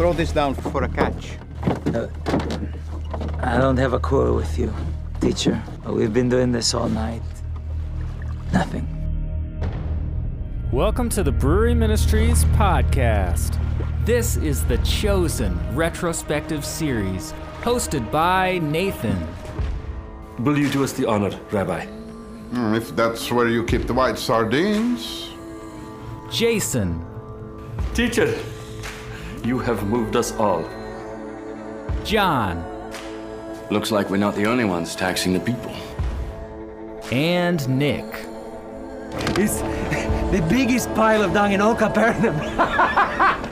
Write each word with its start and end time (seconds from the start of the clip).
Throw 0.00 0.14
this 0.14 0.32
down 0.32 0.54
for 0.54 0.84
a 0.84 0.88
catch. 0.88 1.36
I 3.42 3.58
don't 3.58 3.76
have 3.76 3.92
a 3.92 3.98
quarrel 3.98 4.34
with 4.34 4.58
you, 4.58 4.72
teacher. 5.20 5.62
We've 5.84 6.10
been 6.10 6.30
doing 6.30 6.52
this 6.52 6.72
all 6.72 6.88
night. 6.88 7.20
Nothing. 8.50 8.88
Welcome 10.72 11.10
to 11.10 11.22
the 11.22 11.30
Brewery 11.30 11.74
Ministries 11.74 12.46
podcast. 12.56 13.58
This 14.06 14.38
is 14.38 14.64
the 14.64 14.78
Chosen 14.78 15.60
retrospective 15.76 16.64
series, 16.64 17.34
hosted 17.60 18.10
by 18.10 18.56
Nathan. 18.60 19.18
Will 20.38 20.56
you 20.56 20.70
do 20.70 20.82
us 20.82 20.94
the 20.94 21.06
honor, 21.06 21.38
Rabbi? 21.50 21.84
Hmm, 21.84 22.74
If 22.74 22.96
that's 22.96 23.30
where 23.30 23.48
you 23.48 23.64
keep 23.64 23.86
the 23.86 23.92
white 23.92 24.16
sardines. 24.16 25.28
Jason, 26.30 27.04
Teacher, 27.92 28.34
you 29.44 29.58
have 29.58 29.86
moved 29.88 30.16
us 30.16 30.32
all. 30.32 30.64
John, 32.04 32.64
Looks 33.70 33.92
like 33.92 34.10
we're 34.10 34.16
not 34.16 34.34
the 34.34 34.46
only 34.46 34.64
ones 34.64 34.96
taxing 34.96 35.32
the 35.32 35.38
people. 35.40 35.70
and 37.12 37.68
Nick. 37.68 38.04
It's 39.38 39.60
the 40.32 40.44
biggest 40.48 40.92
pile 40.94 41.22
of 41.22 41.32
dung 41.32 41.52
in 41.52 41.60
all 41.60 41.74
Capernaum. 41.74 42.36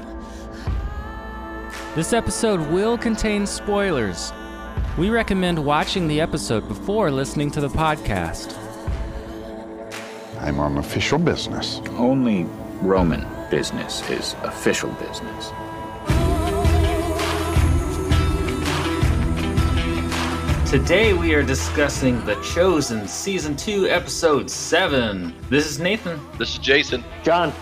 This 1.94 2.12
episode 2.12 2.60
will 2.70 2.96
contain 2.96 3.44
spoilers. 3.44 4.32
We 4.96 5.10
recommend 5.10 5.58
watching 5.64 6.06
the 6.06 6.20
episode 6.20 6.68
before 6.68 7.10
listening 7.10 7.50
to 7.52 7.60
the 7.60 7.68
podcast. 7.68 8.54
I'm 10.40 10.60
on 10.60 10.78
official 10.78 11.18
business. 11.18 11.80
Only 11.96 12.44
Roman 12.82 13.26
business 13.50 14.08
is 14.10 14.36
official 14.44 14.90
business. 14.92 15.50
Today 20.68 21.14
we 21.14 21.32
are 21.32 21.42
discussing 21.42 22.22
The 22.26 22.34
Chosen 22.42 23.08
Season 23.08 23.56
2, 23.56 23.88
Episode 23.88 24.50
7. 24.50 25.34
This 25.48 25.64
is 25.64 25.78
Nathan. 25.78 26.20
This 26.36 26.52
is 26.52 26.58
Jason. 26.58 27.02
John. 27.22 27.54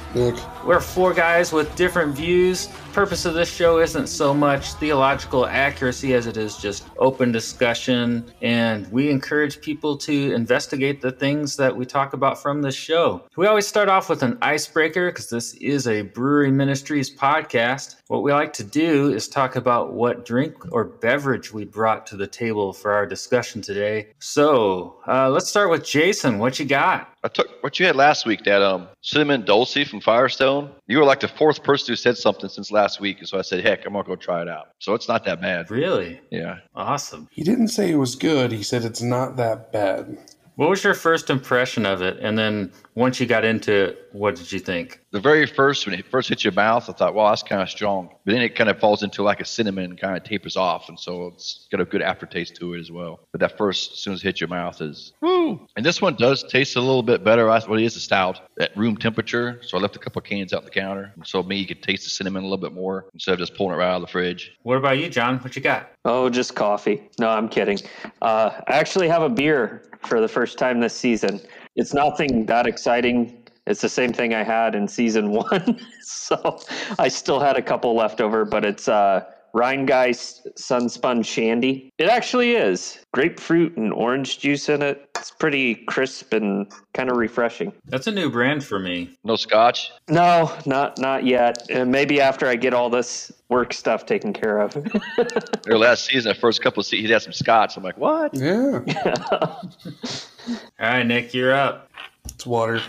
We're 0.66 0.80
four 0.80 1.14
guys 1.14 1.52
with 1.52 1.72
different 1.76 2.16
views. 2.16 2.68
Purpose 2.92 3.24
of 3.24 3.34
this 3.34 3.48
show 3.48 3.78
isn't 3.78 4.08
so 4.08 4.34
much 4.34 4.72
theological 4.72 5.46
accuracy 5.46 6.12
as 6.12 6.26
it 6.26 6.36
is 6.36 6.56
just 6.56 6.88
open 6.98 7.30
discussion, 7.30 8.32
and 8.42 8.90
we 8.90 9.08
encourage 9.08 9.60
people 9.60 9.96
to 9.98 10.34
investigate 10.34 11.00
the 11.00 11.12
things 11.12 11.56
that 11.56 11.76
we 11.76 11.86
talk 11.86 12.14
about 12.14 12.42
from 12.42 12.62
this 12.62 12.74
show. 12.74 13.24
We 13.36 13.46
always 13.46 13.68
start 13.68 13.88
off 13.88 14.08
with 14.08 14.24
an 14.24 14.38
icebreaker 14.42 15.12
because 15.12 15.30
this 15.30 15.54
is 15.54 15.86
a 15.86 16.02
Brewery 16.02 16.50
Ministries 16.50 17.14
podcast. 17.14 17.96
What 18.08 18.24
we 18.24 18.32
like 18.32 18.52
to 18.54 18.64
do 18.64 19.12
is 19.12 19.28
talk 19.28 19.54
about 19.54 19.92
what 19.92 20.24
drink 20.24 20.72
or 20.72 20.82
beverage 20.82 21.52
we 21.52 21.64
brought 21.64 22.06
to 22.08 22.16
the 22.16 22.26
table 22.26 22.72
for 22.72 22.92
our 22.92 23.06
discussion 23.06 23.62
today. 23.62 24.08
So 24.18 24.96
uh, 25.06 25.30
let's 25.30 25.48
start 25.48 25.70
with 25.70 25.84
Jason. 25.84 26.38
What 26.40 26.58
you 26.58 26.64
got? 26.64 27.15
I 27.26 27.28
took 27.28 27.60
what 27.60 27.80
you 27.80 27.86
had 27.86 27.96
last 27.96 28.24
week, 28.24 28.44
that 28.44 28.62
um 28.62 28.86
cinnamon 29.00 29.44
dulce 29.44 29.82
from 29.88 30.00
Firestone. 30.00 30.70
You 30.86 30.98
were 30.98 31.04
like 31.04 31.18
the 31.18 31.26
fourth 31.26 31.64
person 31.64 31.90
who 31.90 31.96
said 31.96 32.16
something 32.16 32.48
since 32.48 32.70
last 32.70 33.00
week, 33.00 33.18
and 33.18 33.28
so 33.28 33.36
I 33.36 33.42
said, 33.42 33.64
"Heck, 33.64 33.84
I'm 33.84 33.94
gonna 33.94 34.04
go 34.04 34.14
try 34.14 34.42
it 34.42 34.48
out." 34.48 34.68
So 34.78 34.94
it's 34.94 35.08
not 35.08 35.24
that 35.24 35.40
bad. 35.40 35.68
Really? 35.68 36.20
Yeah. 36.30 36.58
Awesome. 36.76 37.26
He 37.32 37.42
didn't 37.42 37.68
say 37.68 37.90
it 37.90 37.96
was 37.96 38.14
good. 38.14 38.52
He 38.52 38.62
said 38.62 38.84
it's 38.84 39.02
not 39.02 39.36
that 39.38 39.72
bad. 39.72 40.16
What 40.54 40.70
was 40.70 40.84
your 40.84 40.94
first 40.94 41.28
impression 41.28 41.84
of 41.84 42.00
it? 42.00 42.16
And 42.20 42.38
then 42.38 42.70
once 42.94 43.18
you 43.18 43.26
got 43.26 43.44
into 43.44 43.72
it, 43.72 44.08
what 44.12 44.36
did 44.36 44.52
you 44.52 44.60
think? 44.60 45.00
The 45.12 45.20
very 45.20 45.46
first 45.46 45.86
when 45.86 45.94
it 45.98 46.04
first 46.06 46.28
hits 46.28 46.42
your 46.44 46.52
mouth, 46.52 46.90
I 46.90 46.92
thought, 46.92 47.14
"Well, 47.14 47.28
that's 47.28 47.42
kind 47.42 47.62
of 47.62 47.70
strong," 47.70 48.08
but 48.24 48.32
then 48.32 48.42
it 48.42 48.56
kind 48.56 48.68
of 48.68 48.78
falls 48.80 49.02
into 49.04 49.22
like 49.22 49.40
a 49.40 49.44
cinnamon, 49.44 49.84
and 49.84 50.00
kind 50.00 50.16
of 50.16 50.24
tapers 50.24 50.56
off, 50.56 50.88
and 50.88 50.98
so 50.98 51.28
it's 51.28 51.68
got 51.70 51.80
a 51.80 51.84
good 51.84 52.02
aftertaste 52.02 52.56
to 52.56 52.74
it 52.74 52.80
as 52.80 52.90
well. 52.90 53.20
But 53.32 53.40
that 53.40 53.56
first, 53.56 53.92
as 53.92 53.98
soon 54.00 54.14
as 54.14 54.20
it 54.20 54.24
hits 54.24 54.40
your 54.40 54.48
mouth, 54.48 54.80
is 54.82 55.12
woo. 55.22 55.60
And 55.76 55.86
this 55.86 56.02
one 56.02 56.16
does 56.16 56.42
taste 56.42 56.74
a 56.76 56.80
little 56.80 57.04
bit 57.04 57.22
better. 57.24 57.48
I- 57.48 57.62
Well, 57.66 57.78
it 57.78 57.84
is 57.84 57.96
a 57.96 58.00
stout 58.00 58.40
at 58.60 58.76
room 58.76 58.96
temperature, 58.96 59.60
so 59.62 59.78
I 59.78 59.80
left 59.80 59.94
a 59.96 59.98
couple 60.00 60.18
of 60.20 60.24
cans 60.26 60.52
out 60.52 60.58
on 60.58 60.64
the 60.64 60.70
counter, 60.70 61.14
so 61.24 61.42
me 61.42 61.56
you 61.56 61.66
could 61.66 61.82
taste 61.82 62.02
the 62.04 62.10
cinnamon 62.10 62.42
a 62.42 62.46
little 62.46 62.58
bit 62.62 62.72
more 62.74 63.06
instead 63.14 63.32
of 63.32 63.38
just 63.38 63.54
pulling 63.54 63.74
it 63.74 63.78
right 63.78 63.88
out 63.88 63.96
of 63.96 64.00
the 64.02 64.08
fridge. 64.08 64.52
What 64.64 64.76
about 64.76 64.98
you, 64.98 65.08
John? 65.08 65.38
What 65.38 65.54
you 65.56 65.62
got? 65.62 65.88
Oh, 66.04 66.28
just 66.28 66.54
coffee. 66.56 67.00
No, 67.18 67.28
I'm 67.28 67.48
kidding. 67.48 67.78
Uh, 68.22 68.50
I 68.68 68.72
actually 68.72 69.08
have 69.08 69.22
a 69.22 69.28
beer 69.30 69.82
for 70.04 70.20
the 70.20 70.28
first 70.28 70.58
time 70.58 70.80
this 70.80 70.94
season. 70.94 71.40
It's 71.76 71.94
nothing 71.94 72.44
that 72.46 72.66
exciting. 72.66 73.42
It's 73.66 73.80
the 73.80 73.88
same 73.88 74.12
thing 74.12 74.34
I 74.34 74.42
had 74.44 74.74
in 74.74 74.86
season 74.88 75.30
one. 75.32 75.80
so 76.00 76.60
I 76.98 77.08
still 77.08 77.40
had 77.40 77.56
a 77.56 77.62
couple 77.62 77.94
left 77.94 78.20
over, 78.20 78.44
but 78.44 78.64
it's 78.64 78.88
uh, 78.88 79.24
Rhinegeist 79.54 80.46
Sunspun 80.58 81.24
Shandy. 81.24 81.90
It 81.98 82.08
actually 82.08 82.52
is. 82.52 82.98
Grapefruit 83.12 83.76
and 83.76 83.92
orange 83.92 84.38
juice 84.38 84.68
in 84.68 84.82
it. 84.82 85.08
It's 85.16 85.30
pretty 85.30 85.76
crisp 85.86 86.34
and 86.34 86.70
kind 86.92 87.10
of 87.10 87.16
refreshing. 87.16 87.72
That's 87.86 88.06
a 88.06 88.12
new 88.12 88.30
brand 88.30 88.62
for 88.62 88.78
me. 88.78 89.16
No 89.24 89.34
scotch. 89.36 89.90
No, 90.08 90.52
not 90.66 90.98
not 90.98 91.24
yet. 91.24 91.66
Uh, 91.74 91.86
maybe 91.86 92.20
after 92.20 92.46
I 92.46 92.54
get 92.56 92.74
all 92.74 92.90
this 92.90 93.32
work 93.48 93.72
stuff 93.72 94.04
taken 94.04 94.32
care 94.34 94.58
of. 94.60 94.74
Their 95.64 95.78
last 95.78 96.04
season, 96.04 96.28
the 96.34 96.38
first 96.38 96.62
couple 96.62 96.80
of 96.80 96.86
seasons, 96.86 97.06
he 97.08 97.12
had 97.12 97.22
some 97.22 97.32
scotch. 97.32 97.76
I'm 97.78 97.82
like, 97.82 97.96
what? 97.98 98.34
Yeah, 98.34 98.80
All 99.32 99.62
right, 100.78 101.02
Nick, 101.04 101.32
you're 101.32 101.54
up. 101.54 101.90
it's 102.26 102.44
water. 102.46 102.80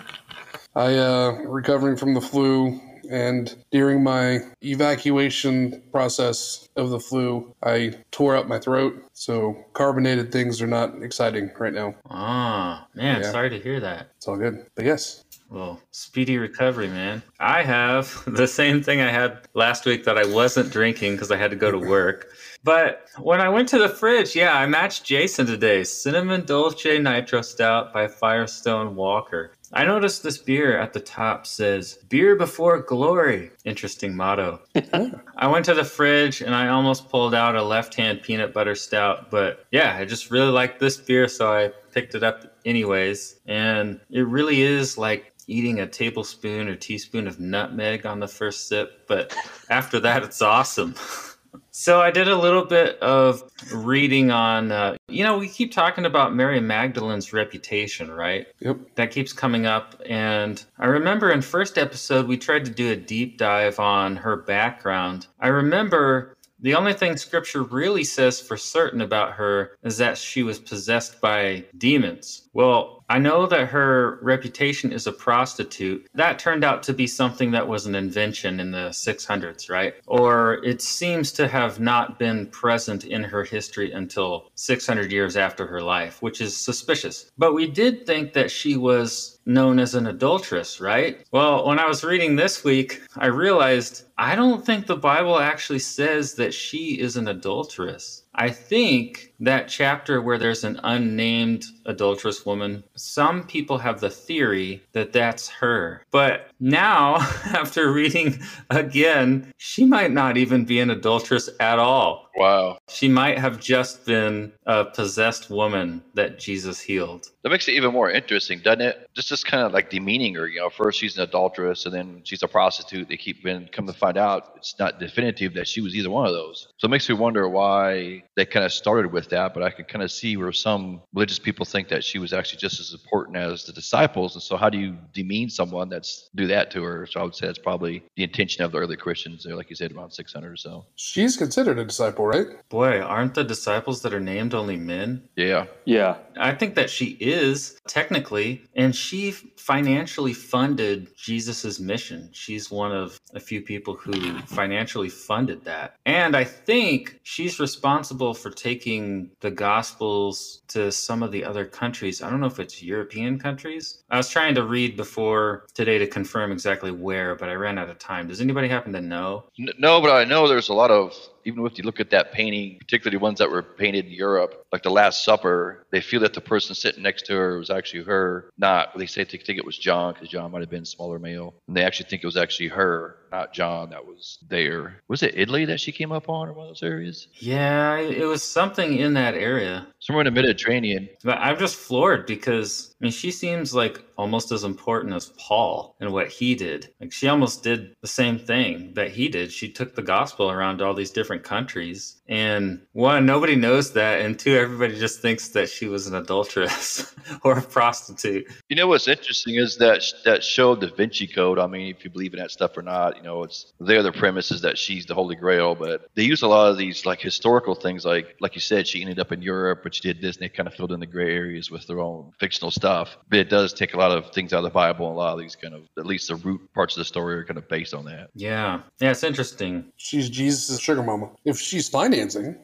I 0.78 0.96
uh 0.96 1.32
recovering 1.48 1.98
from 1.98 2.14
the 2.14 2.22
flu 2.22 2.80
and 3.10 3.56
during 3.72 4.04
my 4.04 4.40
evacuation 4.62 5.82
process 5.92 6.68
of 6.76 6.90
the 6.90 7.00
flu, 7.00 7.56
I 7.64 7.94
tore 8.12 8.36
up 8.36 8.48
my 8.48 8.60
throat. 8.60 9.02
So 9.14 9.56
carbonated 9.74 10.32
things 10.32 10.62
are 10.62 10.68
not 10.68 11.02
exciting 11.02 11.50
right 11.58 11.74
now. 11.74 11.96
Ah, 12.10 12.86
man, 12.94 13.22
Yeah. 13.22 13.32
sorry 13.32 13.50
to 13.50 13.60
hear 13.60 13.80
that. 13.80 14.12
It's 14.18 14.28
all 14.28 14.38
good. 14.38 14.66
But 14.76 14.86
yes. 14.86 15.24
Well, 15.50 15.82
speedy 15.92 16.38
recovery, 16.38 16.90
man. 16.90 17.24
I 17.40 17.64
have 17.64 18.24
the 18.28 18.48
same 18.48 18.84
thing 18.84 19.00
I 19.00 19.10
had 19.10 19.40
last 19.54 19.86
week 19.86 20.04
that 20.04 20.18
I 20.18 20.26
wasn't 20.26 20.72
drinking 20.74 21.14
because 21.14 21.32
I 21.32 21.38
had 21.38 21.52
to 21.52 21.58
go 21.58 21.72
to 21.72 21.80
work. 21.80 22.28
But 22.64 23.08
when 23.20 23.40
I 23.40 23.48
went 23.48 23.70
to 23.70 23.78
the 23.78 23.88
fridge, 23.88 24.36
yeah, 24.36 24.54
I 24.58 24.66
matched 24.66 25.06
Jason 25.06 25.46
today. 25.46 25.86
Cinnamon 25.86 26.46
Dolce 26.46 27.00
Nitro 27.00 27.42
Stout 27.42 27.94
by 27.94 28.10
Firestone 28.10 28.96
Walker. 28.96 29.54
I 29.74 29.86
noticed 29.86 30.24
this 30.24 30.38
beer 30.38 30.78
at 30.78 30.94
the 30.94 31.00
top 31.00 31.46
says 31.46 32.00
beer 32.10 32.36
before 32.36 32.80
glory. 32.80 33.52
Interesting 33.66 34.16
motto. 34.16 34.62
I 35.38 35.48
went 35.48 35.66
to 35.66 35.74
the 35.74 35.84
fridge 35.84 36.42
and 36.42 36.56
I 36.56 36.70
almost 36.70 37.10
pulled 37.10 37.36
out 37.36 37.56
a 37.56 37.64
left 37.64 37.94
hand 37.96 38.22
peanut 38.22 38.54
butter 38.54 38.76
stout, 38.76 39.30
but 39.30 39.66
yeah, 39.72 39.96
I 39.98 40.06
just 40.06 40.32
really 40.32 40.52
liked 40.52 40.80
this 40.80 40.98
beer, 40.98 41.28
so 41.28 41.52
I 41.52 41.72
picked 41.92 42.16
it 42.16 42.24
up 42.24 42.58
anyways. 42.66 43.40
And 43.46 44.00
it 44.10 44.28
really 44.28 44.62
is 44.62 44.98
like 44.98 45.34
eating 45.48 45.80
a 45.80 45.88
tablespoon 45.88 46.68
or 46.68 46.76
teaspoon 46.76 47.28
of 47.28 47.40
nutmeg 47.40 48.06
on 48.06 48.20
the 48.20 48.28
first 48.28 48.68
sip, 48.68 49.08
but 49.08 49.36
after 49.70 50.00
that, 50.02 50.24
it's 50.24 50.42
awesome. 50.42 50.96
So 51.72 52.01
I 52.01 52.12
did 52.12 52.28
a 52.28 52.35
little 52.35 52.66
bit 52.66 53.00
of 53.00 53.44
reading 53.73 54.31
on, 54.31 54.72
uh, 54.72 54.97
you 55.07 55.23
know, 55.23 55.38
we 55.38 55.47
keep 55.47 55.72
talking 55.72 56.06
about 56.06 56.35
Mary 56.35 56.59
Magdalene's 56.59 57.34
reputation, 57.34 58.12
right? 58.12 58.47
Yep. 58.59 58.95
That 58.95 59.12
keeps 59.12 59.34
coming 59.34 59.66
up. 59.66 60.01
And 60.06 60.63
I 60.79 60.88
remember 60.88 61.31
in 61.31 61.41
first 61.41 61.78
episode, 61.78 62.28
we 62.28 62.38
tried 62.38 62.66
to 62.66 62.72
do 62.72 62.91
a 62.91 62.95
deep 62.95 63.38
dive 63.38 63.79
on 63.79 64.16
her 64.18 64.35
background. 64.35 65.28
I 65.40 65.47
remember 65.47 66.38
the 66.59 66.73
only 66.73 66.94
thing 66.94 67.18
scripture 67.18 67.63
really 67.63 68.03
says 68.03 68.41
for 68.41 68.57
certain 68.57 69.01
about 69.01 69.34
her 69.34 69.78
is 69.84 69.97
that 69.97 70.18
she 70.18 70.41
was 70.41 70.59
possessed 70.59 71.22
by 71.22 71.66
demons. 71.78 72.50
Well, 72.53 72.97
I 73.09 73.19
know 73.19 73.45
that 73.47 73.69
her 73.69 74.19
reputation 74.22 74.91
is 74.91 75.07
a 75.07 75.13
prostitute. 75.13 76.07
That 76.13 76.40
turned 76.40 76.63
out 76.63 76.84
to 76.84 76.94
be 76.94 77.07
something 77.07 77.51
that 77.51 77.68
was 77.68 77.85
an 77.85 77.95
invention 77.95 78.59
in 78.59 78.72
the 78.72 78.90
600s, 78.90 79.69
right? 79.69 79.94
Or 80.07 80.56
it 80.66 80.81
seems 80.81 81.31
to 81.33 81.48
have 81.48 81.80
not 81.80 82.19
been 82.19 82.48
present 82.48 83.06
in 83.06 83.24
her 83.24 83.45
history 83.45 83.94
until 83.94 84.51
600 84.56 85.12
years 85.12 85.38
after 85.38 85.65
her 85.68 85.81
life, 85.81 86.21
which 86.21 86.42
is 86.42 86.56
suspicious. 86.56 87.31
But 87.38 87.54
we 87.54 87.68
did 87.68 88.06
think 88.06 88.33
that 88.33 88.51
she 88.51 88.75
was 88.75 89.39
known 89.45 89.80
as 89.80 89.95
an 89.95 90.07
adulteress, 90.07 90.81
right? 90.81 91.25
Well, 91.31 91.65
when 91.65 91.80
I 91.80 91.88
was 91.88 92.03
reading 92.03 92.36
this 92.36 92.65
week, 92.65 93.01
I 93.15 93.27
realized 93.27 94.03
I 94.18 94.36
don't 94.36 94.65
think 94.65 94.86
the 94.86 94.98
Bible 94.98 95.39
actually 95.39 95.80
says 95.80 96.33
that 96.33 96.53
she 96.53 97.00
is 97.00 97.15
an 97.15 97.30
adulteress. 97.30 98.24
I 98.38 98.51
think 98.51 99.34
that 99.39 99.68
chapter 99.68 100.22
where 100.22 100.38
there's 100.38 100.63
an 100.63 100.80
unnamed 100.84 101.66
adulterous 101.86 102.45
woman, 102.45 102.84
some 102.95 103.44
people 103.48 103.80
have 103.80 104.00
the 104.00 104.12
theory 104.12 104.84
that 104.94 105.12
that's 105.12 105.50
her. 105.50 106.04
But 106.12 106.51
now, 106.59 107.15
after 107.45 107.92
reading 107.92 108.39
again, 108.69 109.51
she 109.57 109.86
might 109.86 110.12
not 110.12 110.38
even 110.38 110.65
be 110.65 110.80
an 110.80 110.89
adulteress 110.89 111.50
at 111.59 111.80
all. 111.80 112.27
Wow. 112.38 112.77
She 112.88 113.09
might 113.09 113.39
have 113.39 113.59
just 113.59 114.06
been 114.06 114.51
a 114.68 114.86
possessed 114.86 115.50
woman 115.50 116.04
that 116.13 116.38
Jesus 116.38 116.80
healed. 116.80 117.30
That 117.44 117.50
makes 117.50 117.68
it 117.68 117.71
even 117.71 117.92
more 117.92 118.12
interesting, 118.12 118.59
doesn't 118.59 118.81
it? 118.81 119.09
Just 119.15 119.30
just 119.30 119.45
kind 119.48 119.63
of 119.63 119.74
like 119.74 119.89
demeaning 119.89 120.36
her. 120.36 120.48
You 120.48 120.59
know, 120.59 120.69
first 120.69 121.00
she's 121.00 121.18
an 121.18 121.24
adulteress, 121.24 121.86
and 121.86 121.95
then 121.95 122.21
she's 122.24 122.44
a 122.44 122.48
prostitute. 122.48 123.10
They 123.10 123.18
keep 123.18 123.44
been 123.44 123.68
come 123.71 123.88
to 123.88 123.94
find 123.94 124.18
out 124.18 124.53
it's 124.57 124.77
not 124.77 125.00
definitive 125.00 125.56
that 125.56 125.68
she 125.68 125.81
was 125.81 125.95
either 125.95 126.12
one 126.12 126.27
of 126.27 126.33
those. 126.33 126.68
So 126.77 126.86
it 126.86 126.92
makes 126.92 127.10
me 127.10 127.15
wonder 127.15 127.50
why 127.50 128.24
they 128.36 128.45
kind 128.45 128.65
of 128.65 128.71
started 128.71 129.12
with 129.12 129.30
that. 129.30 129.53
But 129.56 129.63
I 129.63 129.71
can 129.71 129.86
kind 129.86 130.03
of 130.03 130.12
see 130.12 130.38
where 130.38 130.51
some 130.51 131.01
religious 131.13 131.39
people 131.39 131.65
think 131.65 131.88
that 131.89 132.03
she 132.03 132.19
was 132.19 132.33
actually 132.33 132.60
just 132.60 132.80
as 132.80 132.94
important 132.94 133.38
as 133.38 133.63
the 133.63 133.74
disciples. 133.74 134.36
And 134.36 134.44
so 134.44 134.57
how 134.57 134.69
do 134.69 134.77
you 134.77 134.95
demean 135.13 135.50
someone 135.50 135.89
that's 135.89 136.30
do 136.36 136.47
that 136.48 136.72
to 136.72 136.84
her? 136.84 137.06
So 137.06 137.20
I 137.20 137.24
would 137.24 137.36
say 137.36 137.48
that's 137.48 137.60
probably 137.60 138.04
the 138.16 138.24
intention 138.24 138.64
of 138.64 138.72
the 138.72 138.80
early 138.80 138.98
Christians. 138.98 139.44
There, 139.44 139.56
like 139.56 139.70
you 139.70 139.76
said, 139.76 139.92
around 139.92 140.12
600 140.12 140.52
or 140.52 140.56
so. 140.58 140.86
She's 140.96 141.38
considered 141.38 141.80
a 141.80 141.86
disciple, 141.86 142.26
right? 142.26 142.48
Boy, 142.70 143.02
aren't 143.02 143.36
the 143.36 143.44
disciples 143.44 144.02
that 144.02 144.14
are 144.14 144.20
named 144.20 144.54
only 144.54 144.78
men? 144.78 145.24
Yeah. 145.36 145.66
Yeah. 145.86 146.18
I 146.40 146.54
think 146.54 146.76
that 146.76 146.90
she 146.90 147.18
is 147.20 147.80
technically, 147.88 148.62
and 148.76 148.96
she 148.96 149.32
financially 149.32 150.34
funded 150.34 151.16
Jesus's 151.18 151.80
mission. 151.80 152.30
She's 152.32 152.72
one 152.72 152.92
of 152.92 153.20
a 153.34 153.40
few 153.40 153.62
people 153.62 153.96
who 153.96 154.40
financially 154.42 155.10
funded 155.10 155.64
that. 155.66 155.96
And 156.06 156.36
I 156.36 156.44
think 156.44 157.20
she's 157.24 157.60
responsible 157.60 158.34
for 158.34 158.50
taking 158.50 159.30
the 159.42 159.52
gospels 159.52 160.62
to 160.70 160.92
some 160.92 161.24
of 161.24 161.32
the 161.32 161.44
other 161.44 161.66
countries. 161.66 162.22
I 162.22 162.30
don't 162.30 162.40
know 162.40 162.48
if 162.48 162.60
it's 162.60 162.82
European 162.82 163.40
countries. 163.40 164.04
I 164.10 164.18
was 164.18 164.30
trying 164.30 164.56
to 164.56 164.64
read 164.64 164.96
before 164.96 165.66
today 165.74 165.98
to 165.98 166.08
confirm 166.08 166.37
exactly 166.44 166.92
where, 166.92 167.36
but 167.36 167.50
I 167.50 167.54
ran 167.54 167.78
out 167.78 167.89
of 167.89 168.00
time. 168.00 168.28
Does 168.28 168.42
anybody 168.42 168.68
happen 168.68 168.94
to 168.94 169.01
know? 169.01 169.45
No, 169.78 170.01
but 170.01 170.12
I 170.12 170.24
know 170.24 170.48
there's 170.48 170.69
a 170.69 170.74
lot 170.74 170.92
of 170.92 171.16
even 171.48 171.66
if 171.66 171.78
you 171.78 171.86
look 171.86 172.02
at 172.02 172.10
that 172.10 172.34
painting, 172.34 172.78
particularly 172.78 173.18
ones 173.18 173.40
that 173.40 173.50
were 173.50 173.64
painted 173.64 174.06
in 174.06 174.12
Europe, 174.12 174.68
like 174.74 174.84
the 174.84 174.90
Last 174.90 175.24
Supper, 175.24 175.88
they 175.92 176.02
feel 176.02 176.20
that 176.20 176.34
the 176.34 176.42
person 176.42 176.76
sitting 176.76 177.02
next 177.02 177.26
to 177.28 177.34
her 177.34 177.58
was 177.58 177.70
actually 177.70 178.04
her, 178.04 178.52
not. 178.58 178.98
They 178.98 179.06
say 179.06 179.24
they 179.24 179.38
think 179.38 179.58
it 179.58 179.66
was 179.66 179.78
John 179.78 180.14
because 180.14 180.28
John 180.28 180.52
might 180.52 180.60
have 180.60 180.70
been 180.70 180.84
smaller 180.84 181.20
male, 181.20 181.56
and 181.68 181.78
they 181.78 181.84
actually 181.84 182.10
think 182.10 182.24
it 182.24 182.28
was 182.28 182.36
actually 182.36 182.68
her, 182.68 183.16
not 183.32 183.54
John, 183.54 183.90
that 183.92 184.06
was 184.06 184.40
there. 184.50 185.02
Was 185.08 185.24
it 185.24 185.36
Italy 185.38 185.64
that 185.66 185.80
she 185.80 185.94
came 185.94 186.12
up 186.12 186.30
on, 186.30 186.50
or 186.50 186.54
one 186.54 186.66
of 186.66 186.70
those 186.72 186.84
areas? 186.84 187.30
Yeah, 187.36 187.98
it 187.98 188.26
was 188.26 188.44
something 188.44 188.98
in 188.98 189.14
that 189.14 189.36
area. 189.36 189.88
Somewhere 190.00 190.26
in 190.26 190.34
the 190.34 190.42
Mediterranean. 190.42 191.10
But 191.24 191.38
I'm 191.40 191.58
just 191.58 191.76
floored 191.76 192.26
because 192.26 192.94
I 193.00 193.06
mean 193.06 193.12
she 193.12 193.32
seems 193.32 193.74
like 193.74 194.04
almost 194.18 194.52
as 194.52 194.64
important 194.64 195.14
as 195.14 195.32
Paul 195.38 195.96
and 196.00 196.12
what 196.12 196.28
he 196.28 196.56
did. 196.56 196.92
Like 197.00 197.12
she 197.12 197.28
almost 197.28 197.64
did 197.64 197.96
the 198.02 198.08
same 198.08 198.38
thing 198.38 198.94
that 198.96 199.12
he 199.12 199.30
did. 199.30 199.52
She 199.52 199.72
took 199.72 199.96
the 199.96 200.02
gospel 200.02 200.52
around 200.52 200.80
to 200.80 200.86
all 200.86 200.94
these 200.94 201.12
different 201.12 201.37
countries. 201.39 202.22
And 202.30 202.81
one, 202.92 203.25
nobody 203.25 203.56
knows 203.56 203.94
that, 203.94 204.22
and 204.22 204.38
two, 204.38 204.56
everybody 204.56 205.00
just 205.00 205.22
thinks 205.22 205.50
that 205.50 205.69
she 205.69 205.88
was 205.88 206.07
an 206.07 206.16
adulteress 206.16 207.16
or 207.44 207.57
a 207.57 207.62
prostitute. 207.62 208.48
You 208.69 208.75
know 208.75 208.88
what's 208.88 209.07
interesting 209.07 209.56
is 209.56 209.78
that 209.78 210.04
that 210.25 210.44
show 210.44 210.75
Da 210.75 210.94
Vinci 210.94 211.28
Code. 211.28 211.60
I 211.60 211.68
mean, 211.68 211.95
if 211.95 212.04
you 212.04 212.10
believe 212.10 212.34
in 212.34 212.39
that 212.39 212.51
stuff 212.51 212.78
or 212.78 212.81
not, 212.81 213.16
you 213.16 213.24
know, 213.24 213.44
it's 213.44 213.74
there. 213.80 214.04
The 214.04 214.12
premise 214.12 214.51
is 214.51 214.62
that 214.62 214.78
she's 214.78 215.06
the 215.06 215.13
Holy 215.13 215.36
Grail, 215.36 215.74
but 215.74 216.10
they 216.16 216.24
use 216.24 216.42
a 216.42 216.48
lot 216.48 216.69
of 216.69 216.78
these 216.78 217.06
like 217.06 217.22
historical 217.22 217.75
things, 217.75 218.04
like 218.04 218.36
like 218.42 218.56
you 218.56 218.62
said, 218.62 218.88
she 218.88 219.01
ended 219.01 219.19
up 219.19 219.31
in 219.31 219.42
Europe, 219.42 219.81
but 219.84 219.95
she 219.95 220.01
did 220.01 220.22
this, 220.22 220.36
and 220.36 220.44
they 220.44 220.50
kind 220.50 220.68
of 220.68 220.74
filled 220.74 220.92
in 220.92 221.00
the 221.00 221.06
gray 221.06 221.34
areas 221.34 221.72
with 221.72 221.88
their 221.88 222.00
own 222.00 222.31
fictional 222.39 222.72
stuff. 222.72 223.18
But 223.30 223.39
it 223.39 223.50
does 223.50 223.74
take 223.74 223.94
a 223.94 223.98
lot 223.98 224.12
of 224.12 224.31
things 224.31 224.54
out 224.54 224.60
of 224.60 224.63
the 224.63 224.69
Bible, 224.69 225.07
and 225.07 225.16
a 225.16 225.18
lot 225.18 225.34
of 225.34 225.39
these 225.39 225.56
kind 225.56 225.74
of 225.74 225.84
at 225.98 226.06
least 226.06 226.28
the 226.28 226.36
root 226.36 226.62
parts 226.74 226.95
of 226.95 227.00
the 227.00 227.06
story 227.06 227.36
are 227.36 227.45
kind 227.45 227.57
of 227.57 227.68
based 227.69 227.94
on 227.94 228.06
that. 228.06 228.30
Yeah. 228.36 228.81
Yeah, 229.00 229.12
it's 229.12 229.24
interesting. 229.24 229.92
She's 229.98 230.30
Jesus' 230.30 230.80
sugar 230.80 231.04
mama. 231.04 231.26
If 231.45 231.59
she's 231.59 231.89
financing, 231.89 232.56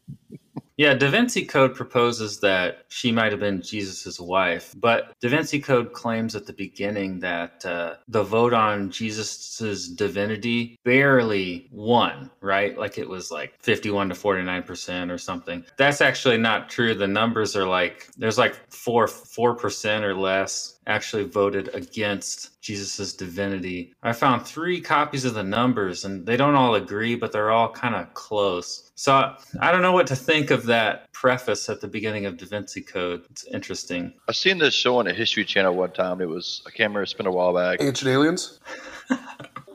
Yeah, 0.76 0.94
Da 0.94 1.08
Vinci 1.08 1.44
Code 1.44 1.74
proposes 1.74 2.40
that 2.40 2.86
she 2.88 3.12
might 3.12 3.30
have 3.30 3.40
been 3.40 3.62
Jesus' 3.62 4.18
wife, 4.18 4.74
but 4.76 5.12
Da 5.20 5.28
Vinci 5.28 5.60
Code 5.60 5.92
claims 5.92 6.34
at 6.34 6.46
the 6.46 6.52
beginning 6.52 7.20
that 7.20 7.64
uh, 7.64 7.94
the 8.08 8.24
vote 8.24 8.52
on 8.52 8.90
Jesus' 8.90 9.88
divinity 9.88 10.76
barely 10.84 11.68
won, 11.70 12.28
right? 12.40 12.76
Like 12.76 12.98
it 12.98 13.08
was 13.08 13.30
like 13.30 13.54
51 13.62 14.08
to 14.08 14.14
49% 14.16 15.12
or 15.12 15.18
something. 15.18 15.64
That's 15.78 16.00
actually 16.00 16.38
not 16.38 16.68
true. 16.68 16.94
The 16.94 17.06
numbers 17.06 17.54
are 17.54 17.66
like, 17.66 18.08
there's 18.16 18.38
like 18.38 18.56
4 18.72 19.06
4% 19.06 20.02
or 20.02 20.14
less 20.16 20.73
actually 20.86 21.24
voted 21.24 21.70
against 21.74 22.60
Jesus' 22.60 23.12
divinity. 23.14 23.94
I 24.02 24.12
found 24.12 24.46
three 24.46 24.80
copies 24.80 25.24
of 25.24 25.34
the 25.34 25.42
numbers 25.42 26.04
and 26.04 26.26
they 26.26 26.36
don't 26.36 26.54
all 26.54 26.74
agree, 26.74 27.14
but 27.14 27.32
they're 27.32 27.50
all 27.50 27.70
kind 27.70 27.94
of 27.94 28.12
close. 28.14 28.90
So 28.94 29.34
I 29.60 29.72
don't 29.72 29.82
know 29.82 29.92
what 29.92 30.06
to 30.08 30.16
think 30.16 30.50
of 30.50 30.66
that 30.66 31.12
preface 31.12 31.68
at 31.68 31.80
the 31.80 31.88
beginning 31.88 32.26
of 32.26 32.36
Da 32.36 32.46
Vinci 32.46 32.80
Code. 32.80 33.24
It's 33.30 33.44
interesting. 33.46 34.12
I've 34.28 34.36
seen 34.36 34.58
this 34.58 34.74
show 34.74 34.98
on 34.98 35.06
the 35.06 35.12
History 35.14 35.44
Channel 35.44 35.74
one 35.74 35.92
time. 35.92 36.20
It 36.20 36.28
was 36.28 36.62
I 36.66 36.70
can't 36.70 36.90
remember. 36.90 37.02
It's 37.02 37.12
been 37.12 37.26
a 37.26 37.32
while 37.32 37.54
back. 37.54 37.80
ancient 37.82 38.10
aliens. 38.10 38.60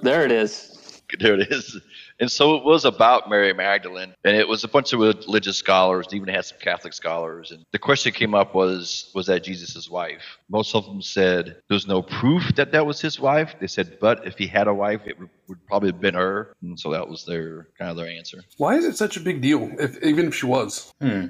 There 0.02 0.24
it 0.26 0.32
is. 0.32 0.76
There 1.20 1.34
it 1.34 1.52
is. 1.52 1.76
And 2.19 2.31
so 2.31 2.56
it 2.56 2.63
was 2.63 2.86
about 2.86 3.30
Mary 3.30 3.54
Magdalene, 3.54 4.13
and 4.25 4.36
it 4.36 4.48
was 4.48 4.63
a 4.63 4.68
bunch 4.68 4.94
of 4.94 5.00
religious 5.00 5.57
scholars, 5.57 6.07
even 6.12 6.27
had 6.27 6.45
some 6.45 6.57
Catholic 6.60 6.94
scholars. 6.94 7.51
And 7.51 7.66
the 7.71 7.80
question 7.80 8.12
came 8.12 8.36
up 8.36 8.54
was, 8.54 9.12
was 9.16 9.27
that 9.27 9.44
Jesus' 9.44 9.89
wife? 9.89 10.38
Most 10.50 10.75
of 10.75 10.86
them 10.86 11.01
said 11.01 11.62
there's 11.69 11.88
no 11.88 12.01
proof 12.01 12.56
that 12.56 12.71
that 12.74 12.86
was 12.86 13.00
his 13.00 13.19
wife. 13.19 13.56
They 13.60 13.68
said, 13.68 13.98
but 14.01 14.27
if 14.27 14.38
he 14.38 14.48
had 14.48 14.68
a 14.68 14.74
wife, 14.74 15.01
it 15.06 15.18
would, 15.19 15.30
would 15.48 15.66
probably 15.66 15.89
have 15.89 16.01
been 16.01 16.16
her. 16.16 16.54
And 16.62 16.80
so 16.80 16.92
that 16.92 17.07
was 17.07 17.25
their 17.25 17.68
kind 17.77 17.89
of 17.89 17.98
their 17.98 18.10
answer. 18.10 18.42
Why 18.57 18.75
is 18.75 18.86
it 18.86 18.98
such 18.98 19.15
a 19.18 19.22
big 19.22 19.42
deal? 19.42 19.72
If 19.80 20.01
even 20.04 20.27
if 20.27 20.36
she 20.36 20.45
was. 20.45 20.94
Hmm. 21.01 21.27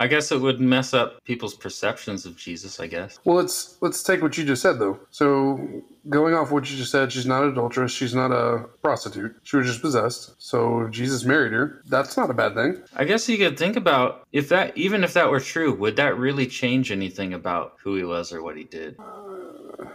I 0.00 0.08
guess 0.08 0.32
it 0.32 0.40
would 0.40 0.60
mess 0.60 0.94
up 0.94 1.22
people's 1.24 1.54
perceptions 1.54 2.26
of 2.26 2.36
Jesus, 2.36 2.80
I 2.80 2.88
guess. 2.88 3.20
Well, 3.24 3.36
let's 3.36 3.78
let's 3.80 4.02
take 4.02 4.20
what 4.20 4.36
you 4.36 4.44
just 4.44 4.62
said 4.62 4.78
though. 4.78 4.98
So 5.10 5.60
going 6.08 6.34
off 6.34 6.50
what 6.50 6.68
you 6.70 6.76
just 6.76 6.90
said, 6.90 7.12
she's 7.12 7.26
not 7.26 7.44
an 7.44 7.50
adulteress. 7.50 7.92
She's 7.92 8.14
not 8.14 8.32
a 8.32 8.64
prostitute. 8.82 9.36
She 9.44 9.56
was 9.56 9.66
just 9.66 9.80
possessed. 9.80 10.34
So 10.38 10.88
Jesus 10.90 11.24
married 11.24 11.52
her. 11.52 11.82
That's 11.86 12.16
not 12.16 12.30
a 12.30 12.34
bad 12.34 12.54
thing. 12.54 12.82
I 12.96 13.04
guess 13.04 13.28
you 13.28 13.38
could 13.38 13.56
think 13.58 13.76
about 13.76 14.26
if 14.32 14.48
that, 14.48 14.76
even 14.76 15.04
if 15.04 15.14
that 15.14 15.30
were 15.30 15.40
true, 15.40 15.72
would 15.74 15.96
that 15.96 16.18
really 16.18 16.46
change 16.46 16.90
anything 16.90 17.34
about 17.34 17.76
who 17.82 17.94
he 17.94 18.02
was 18.02 18.32
or 18.32 18.42
what 18.42 18.56
he 18.56 18.64
did? 18.64 18.96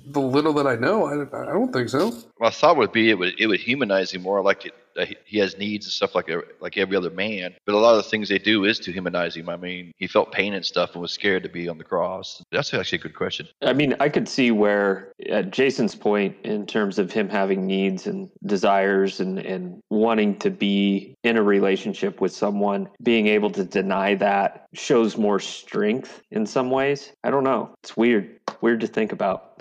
The 0.05 0.21
little 0.21 0.53
that 0.53 0.67
I 0.67 0.75
know, 0.75 1.05
I, 1.05 1.21
I 1.23 1.51
don't 1.51 1.73
think 1.73 1.89
so. 1.89 2.13
My 2.39 2.49
thought 2.49 2.77
would 2.77 2.93
be 2.93 3.09
it 3.09 3.17
would 3.17 3.33
it 3.39 3.47
would 3.47 3.59
humanize 3.59 4.11
him 4.11 4.21
more, 4.21 4.41
like 4.41 4.65
it, 4.65 4.73
that 4.86 4.86
he- 5.05 5.39
has 5.39 5.57
needs 5.57 5.85
and 5.85 5.93
stuff 5.93 6.15
like 6.15 6.29
like 6.59 6.77
every 6.77 6.95
other 6.95 7.09
man. 7.09 7.53
But 7.65 7.75
a 7.75 7.77
lot 7.77 7.91
of 7.91 8.03
the 8.03 8.09
things 8.09 8.29
they 8.29 8.39
do 8.39 8.65
is 8.65 8.79
to 8.79 8.91
humanize 8.91 9.35
him. 9.35 9.49
I 9.49 9.57
mean, 9.57 9.93
he 9.97 10.07
felt 10.07 10.31
pain 10.31 10.53
and 10.53 10.65
stuff 10.65 10.93
and 10.93 11.01
was 11.01 11.11
scared 11.11 11.43
to 11.43 11.49
be 11.49 11.67
on 11.69 11.77
the 11.77 11.83
cross. 11.83 12.43
That's 12.51 12.73
actually 12.73 12.99
a 12.99 13.01
good 13.01 13.15
question. 13.15 13.47
I 13.61 13.73
mean, 13.73 13.95
I 13.99 14.09
could 14.09 14.27
see 14.27 14.51
where, 14.51 15.11
at 15.29 15.51
Jason's 15.51 15.95
point, 15.95 16.35
in 16.43 16.65
terms 16.65 16.99
of 16.99 17.11
him 17.11 17.29
having 17.29 17.65
needs 17.65 18.07
and 18.07 18.29
desires 18.45 19.19
and, 19.19 19.39
and 19.39 19.81
wanting 19.89 20.37
to 20.39 20.49
be 20.49 21.15
in 21.23 21.37
a 21.37 21.43
relationship 21.43 22.21
with 22.21 22.31
someone, 22.31 22.89
being 23.03 23.27
able 23.27 23.49
to 23.51 23.63
deny 23.63 24.15
that 24.15 24.67
shows 24.73 25.17
more 25.17 25.39
strength 25.39 26.21
in 26.31 26.45
some 26.45 26.69
ways. 26.69 27.11
I 27.23 27.31
don't 27.31 27.43
know. 27.43 27.73
It's 27.83 27.97
weird. 27.97 28.36
Weird 28.61 28.81
to 28.81 28.87
think 28.87 29.11
about. 29.11 29.53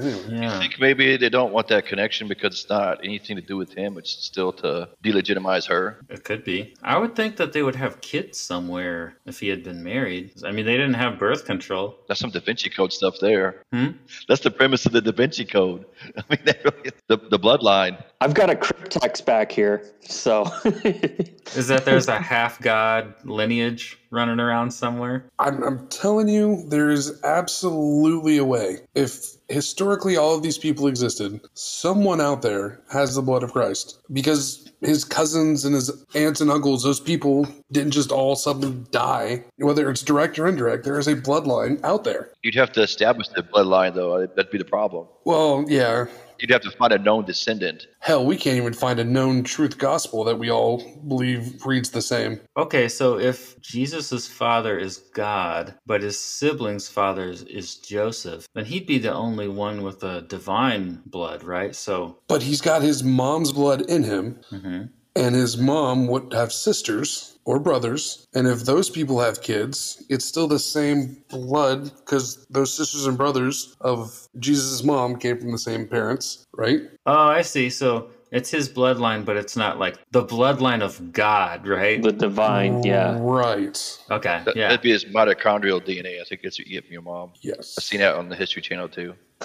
Anyway. 0.00 0.46
I 0.46 0.58
think 0.58 0.80
maybe 0.80 1.16
they 1.16 1.28
don't 1.28 1.52
want 1.52 1.68
that 1.68 1.86
connection 1.86 2.28
because 2.28 2.54
it's 2.54 2.68
not 2.68 3.04
anything 3.04 3.36
to 3.36 3.42
do 3.42 3.56
with 3.56 3.72
him. 3.72 3.96
It's 3.96 4.10
still 4.10 4.52
to 4.54 4.88
delegitimize 5.02 5.68
her. 5.68 6.00
It 6.08 6.24
could 6.24 6.44
be. 6.44 6.74
I 6.82 6.98
would 6.98 7.14
think 7.14 7.36
that 7.36 7.52
they 7.52 7.62
would 7.62 7.76
have 7.76 8.00
kids 8.00 8.40
somewhere 8.40 9.16
if 9.24 9.40
he 9.40 9.48
had 9.48 9.62
been 9.62 9.82
married. 9.82 10.32
I 10.44 10.50
mean, 10.50 10.66
they 10.66 10.76
didn't 10.76 10.94
have 10.94 11.18
birth 11.18 11.44
control. 11.44 11.96
That's 12.08 12.20
some 12.20 12.30
Da 12.30 12.40
Vinci 12.40 12.70
Code 12.70 12.92
stuff 12.92 13.14
there. 13.20 13.62
Hmm? 13.72 13.88
That's 14.28 14.42
the 14.42 14.50
premise 14.50 14.84
of 14.86 14.92
the 14.92 15.00
Da 15.00 15.12
Vinci 15.12 15.44
Code. 15.44 15.84
I 16.16 16.22
mean, 16.28 16.40
that 16.44 16.64
really, 16.64 16.90
the 17.06 17.16
the 17.16 17.38
bloodline. 17.38 18.02
I've 18.24 18.32
got 18.32 18.48
a 18.48 18.54
cryptex 18.54 19.22
back 19.22 19.52
here, 19.52 19.84
so 20.00 20.44
Is 20.64 21.68
that 21.68 21.84
there's 21.84 22.08
a 22.08 22.18
half 22.20 22.58
god 22.58 23.12
lineage 23.24 23.98
running 24.10 24.40
around 24.40 24.70
somewhere? 24.70 25.26
I'm, 25.38 25.62
I'm 25.62 25.86
telling 25.88 26.30
you, 26.30 26.64
there 26.68 26.88
is 26.88 27.20
absolutely 27.22 28.38
a 28.38 28.44
way. 28.46 28.78
If 28.94 29.34
historically 29.48 30.16
all 30.16 30.34
of 30.34 30.42
these 30.42 30.58
people 30.58 30.86
existed, 30.86 31.40
someone 31.54 32.20
out 32.20 32.42
there 32.42 32.80
has 32.90 33.14
the 33.14 33.22
blood 33.22 33.42
of 33.42 33.52
Christ. 33.52 34.00
Because 34.12 34.70
his 34.80 35.04
cousins 35.04 35.64
and 35.64 35.74
his 35.74 36.04
aunts 36.14 36.40
and 36.40 36.50
uncles, 36.50 36.82
those 36.82 37.00
people 37.00 37.46
didn't 37.72 37.92
just 37.92 38.12
all 38.12 38.36
suddenly 38.36 38.76
die. 38.90 39.44
Whether 39.56 39.90
it's 39.90 40.02
direct 40.02 40.38
or 40.38 40.46
indirect, 40.46 40.84
there 40.84 40.98
is 40.98 41.08
a 41.08 41.16
bloodline 41.16 41.82
out 41.84 42.04
there. 42.04 42.30
You'd 42.42 42.54
have 42.56 42.72
to 42.72 42.82
establish 42.82 43.28
the 43.28 43.42
bloodline, 43.42 43.94
though. 43.94 44.26
That'd 44.26 44.50
be 44.50 44.58
the 44.58 44.64
problem. 44.64 45.06
Well, 45.24 45.64
yeah. 45.68 46.06
You'd 46.40 46.50
have 46.50 46.62
to 46.62 46.70
find 46.72 46.92
a 46.92 46.98
known 46.98 47.24
descendant. 47.24 47.86
Hell, 48.00 48.26
we 48.26 48.36
can't 48.36 48.56
even 48.56 48.72
find 48.74 48.98
a 48.98 49.04
known 49.04 49.44
truth 49.44 49.78
gospel 49.78 50.24
that 50.24 50.38
we 50.38 50.50
all 50.50 50.82
believe 51.08 51.64
reads 51.64 51.90
the 51.90 52.02
same. 52.02 52.40
Okay, 52.56 52.88
so 52.88 53.18
if 53.18 53.58
Jesus' 53.62 54.26
father 54.28 54.76
is 54.76 54.98
God, 55.14 55.74
but 55.86 56.02
his 56.02 56.18
sibling's 56.18 56.88
father 56.88 57.30
is- 57.30 57.44
is 57.44 57.76
Joseph, 57.76 58.46
then 58.54 58.64
he'd 58.64 58.84
be 58.86 58.98
the 58.98 59.14
only 59.14 59.33
only 59.34 59.48
one 59.48 59.82
with 59.82 60.04
a 60.04 60.20
divine 60.22 61.02
blood, 61.06 61.42
right? 61.42 61.74
So, 61.74 62.18
But 62.28 62.40
he's 62.42 62.60
got 62.60 62.82
his 62.82 63.02
mom's 63.02 63.50
blood 63.52 63.80
in 63.90 64.04
him, 64.04 64.38
mhm. 64.52 64.90
and 65.16 65.34
his 65.34 65.58
mom 65.58 66.06
would 66.06 66.32
have 66.32 66.52
sisters 66.52 67.36
or 67.44 67.58
brothers. 67.58 68.28
And 68.32 68.46
if 68.46 68.64
those 68.64 68.88
people 68.88 69.18
have 69.18 69.42
kids, 69.42 70.04
it's 70.08 70.24
still 70.24 70.46
the 70.46 70.60
same 70.60 71.16
blood 71.28 71.90
because 71.96 72.46
those 72.48 72.72
sisters 72.72 73.06
and 73.08 73.18
brothers 73.18 73.74
of 73.80 74.28
Jesus' 74.38 74.84
mom 74.84 75.16
came 75.16 75.40
from 75.40 75.50
the 75.50 75.58
same 75.58 75.88
parents, 75.88 76.46
right? 76.56 76.82
oh, 77.06 77.26
I 77.38 77.42
see. 77.42 77.70
So 77.70 78.10
it's 78.34 78.50
his 78.50 78.68
bloodline, 78.68 79.24
but 79.24 79.36
it's 79.36 79.56
not 79.56 79.78
like 79.78 79.96
the 80.10 80.24
bloodline 80.24 80.82
of 80.82 81.12
God, 81.12 81.68
right? 81.68 82.02
The 82.02 82.10
divine, 82.10 82.82
yeah. 82.82 83.16
Right. 83.20 83.98
Okay, 84.10 84.42
That, 84.44 84.56
yeah. 84.56 84.68
That'd 84.68 84.82
be 84.82 84.90
his 84.90 85.04
mitochondrial 85.04 85.80
DNA. 85.80 86.20
I 86.20 86.24
think 86.24 86.40
it's 86.42 86.58
what 86.58 86.66
you 86.66 86.74
get 86.74 86.84
from 86.84 86.92
your 86.92 87.02
mom. 87.02 87.30
Yes. 87.42 87.76
I've 87.78 87.84
seen 87.84 88.00
that 88.00 88.16
on 88.16 88.28
the 88.28 88.34
History 88.34 88.60
Channel 88.60 88.88
too. 88.88 89.14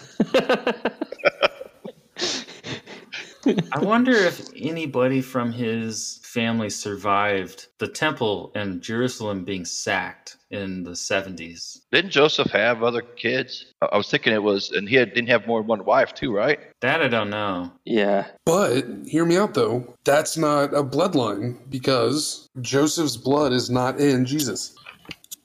I 3.71 3.79
wonder 3.79 4.11
if 4.11 4.49
anybody 4.55 5.21
from 5.21 5.51
his 5.51 6.19
family 6.23 6.71
survived 6.71 7.67
the 7.77 7.87
temple 7.87 8.51
in 8.55 8.81
Jerusalem 8.81 9.45
being 9.45 9.65
sacked 9.65 10.28
in 10.51 10.83
the 10.83 10.91
70s. 10.91 11.81
Didn't 11.91 12.11
Joseph 12.11 12.51
have 12.51 12.83
other 12.83 13.01
kids? 13.01 13.73
I 13.81 13.89
I 13.91 13.97
was 13.97 14.09
thinking 14.09 14.33
it 14.33 14.43
was, 14.43 14.71
and 14.71 14.87
he 14.87 14.95
had, 14.95 15.13
didn't 15.13 15.29
have 15.29 15.45
more 15.45 15.59
than 15.61 15.67
one 15.67 15.85
wife 15.85 16.13
too, 16.13 16.33
right? 16.33 16.59
That 16.81 17.01
I 17.01 17.07
don't 17.07 17.29
know. 17.29 17.71
Yeah. 17.85 18.27
But 18.45 18.85
hear 19.05 19.25
me 19.25 19.37
out 19.37 19.53
though. 19.53 19.95
That's 20.05 20.37
not 20.37 20.73
a 20.73 20.83
bloodline 20.83 21.57
because 21.69 22.49
Joseph's 22.61 23.17
blood 23.17 23.51
is 23.51 23.69
not 23.69 23.99
in 23.99 24.25
Jesus. 24.25 24.75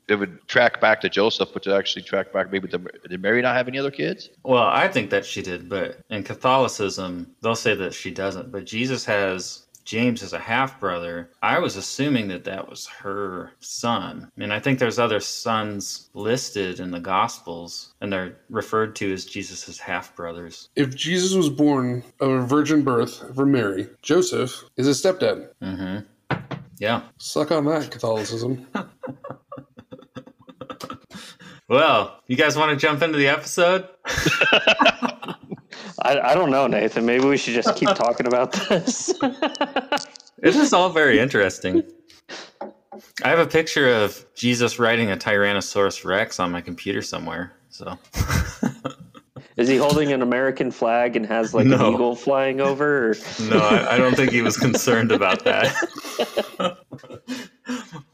It 0.06 0.16
would 0.16 0.46
track 0.48 0.80
back 0.80 1.00
to 1.00 1.08
Joseph, 1.08 1.48
but 1.54 1.62
to 1.62 1.74
actually 1.74 2.02
track 2.02 2.32
back 2.32 2.52
maybe 2.52 2.68
to 2.68 2.78
did 3.08 3.22
Mary 3.22 3.40
not 3.40 3.56
have 3.56 3.68
any 3.68 3.78
other 3.78 3.90
kids? 3.90 4.28
Well, 4.44 4.64
I 4.64 4.86
think 4.86 5.08
that 5.10 5.24
she 5.24 5.40
did, 5.40 5.68
but 5.68 5.98
in 6.10 6.22
Catholicism, 6.22 7.34
they'll 7.40 7.56
say 7.56 7.74
that 7.74 7.94
she 7.94 8.10
doesn't. 8.10 8.52
But 8.52 8.66
Jesus 8.66 9.04
has 9.06 9.63
James 9.84 10.22
as 10.22 10.32
a 10.32 10.38
half 10.38 10.80
brother. 10.80 11.30
I 11.42 11.58
was 11.58 11.76
assuming 11.76 12.28
that 12.28 12.44
that 12.44 12.68
was 12.68 12.86
her 12.86 13.52
son. 13.60 14.30
I 14.36 14.40
mean, 14.40 14.50
I 14.50 14.60
think 14.60 14.78
there's 14.78 14.98
other 14.98 15.20
sons 15.20 16.10
listed 16.14 16.80
in 16.80 16.90
the 16.90 17.00
Gospels, 17.00 17.94
and 18.00 18.12
they're 18.12 18.36
referred 18.50 18.96
to 18.96 19.12
as 19.12 19.24
Jesus' 19.24 19.78
half 19.78 20.14
brothers. 20.16 20.68
If 20.76 20.94
Jesus 20.94 21.34
was 21.34 21.50
born 21.50 22.02
of 22.20 22.30
a 22.30 22.40
virgin 22.46 22.82
birth 22.82 23.34
from 23.34 23.52
Mary, 23.52 23.88
Joseph 24.02 24.64
is 24.76 24.86
his 24.86 25.02
stepdad. 25.02 25.48
Mm-hmm. 25.62 26.36
Yeah. 26.78 27.02
Suck 27.18 27.52
on 27.52 27.64
that, 27.66 27.90
Catholicism. 27.90 28.66
Well, 31.68 32.20
you 32.26 32.36
guys 32.36 32.56
want 32.58 32.70
to 32.70 32.76
jump 32.76 33.02
into 33.02 33.16
the 33.16 33.28
episode? 33.28 33.88
I, 36.04 36.20
I 36.20 36.34
don't 36.34 36.50
know, 36.50 36.66
Nathan. 36.66 37.04
Maybe 37.06 37.24
we 37.24 37.36
should 37.36 37.54
just 37.54 37.74
keep 37.76 37.88
talking 37.94 38.26
about 38.26 38.52
this. 38.52 39.12
It 40.42 40.54
is 40.56 40.74
all 40.74 40.90
very 40.90 41.20
interesting. 41.20 41.82
I 43.22 43.28
have 43.30 43.38
a 43.38 43.46
picture 43.46 43.88
of 43.88 44.26
Jesus 44.34 44.78
riding 44.78 45.10
a 45.10 45.16
Tyrannosaurus 45.16 46.04
Rex 46.04 46.38
on 46.38 46.50
my 46.50 46.60
computer 46.60 47.00
somewhere. 47.00 47.52
So 47.70 47.96
Is 49.56 49.68
he 49.68 49.76
holding 49.78 50.12
an 50.12 50.20
American 50.20 50.70
flag 50.70 51.16
and 51.16 51.24
has 51.24 51.54
like 51.54 51.66
No. 51.66 51.86
an 51.88 51.94
eagle 51.94 52.14
flying 52.14 52.60
over? 52.60 53.10
Or? 53.10 53.14
no, 53.48 53.58
I, 53.58 53.94
I 53.94 53.96
don't 53.96 54.14
think 54.16 54.32
he 54.32 54.42
was 54.42 54.58
concerned 54.58 55.12
about 55.12 55.44
that. 55.44 55.74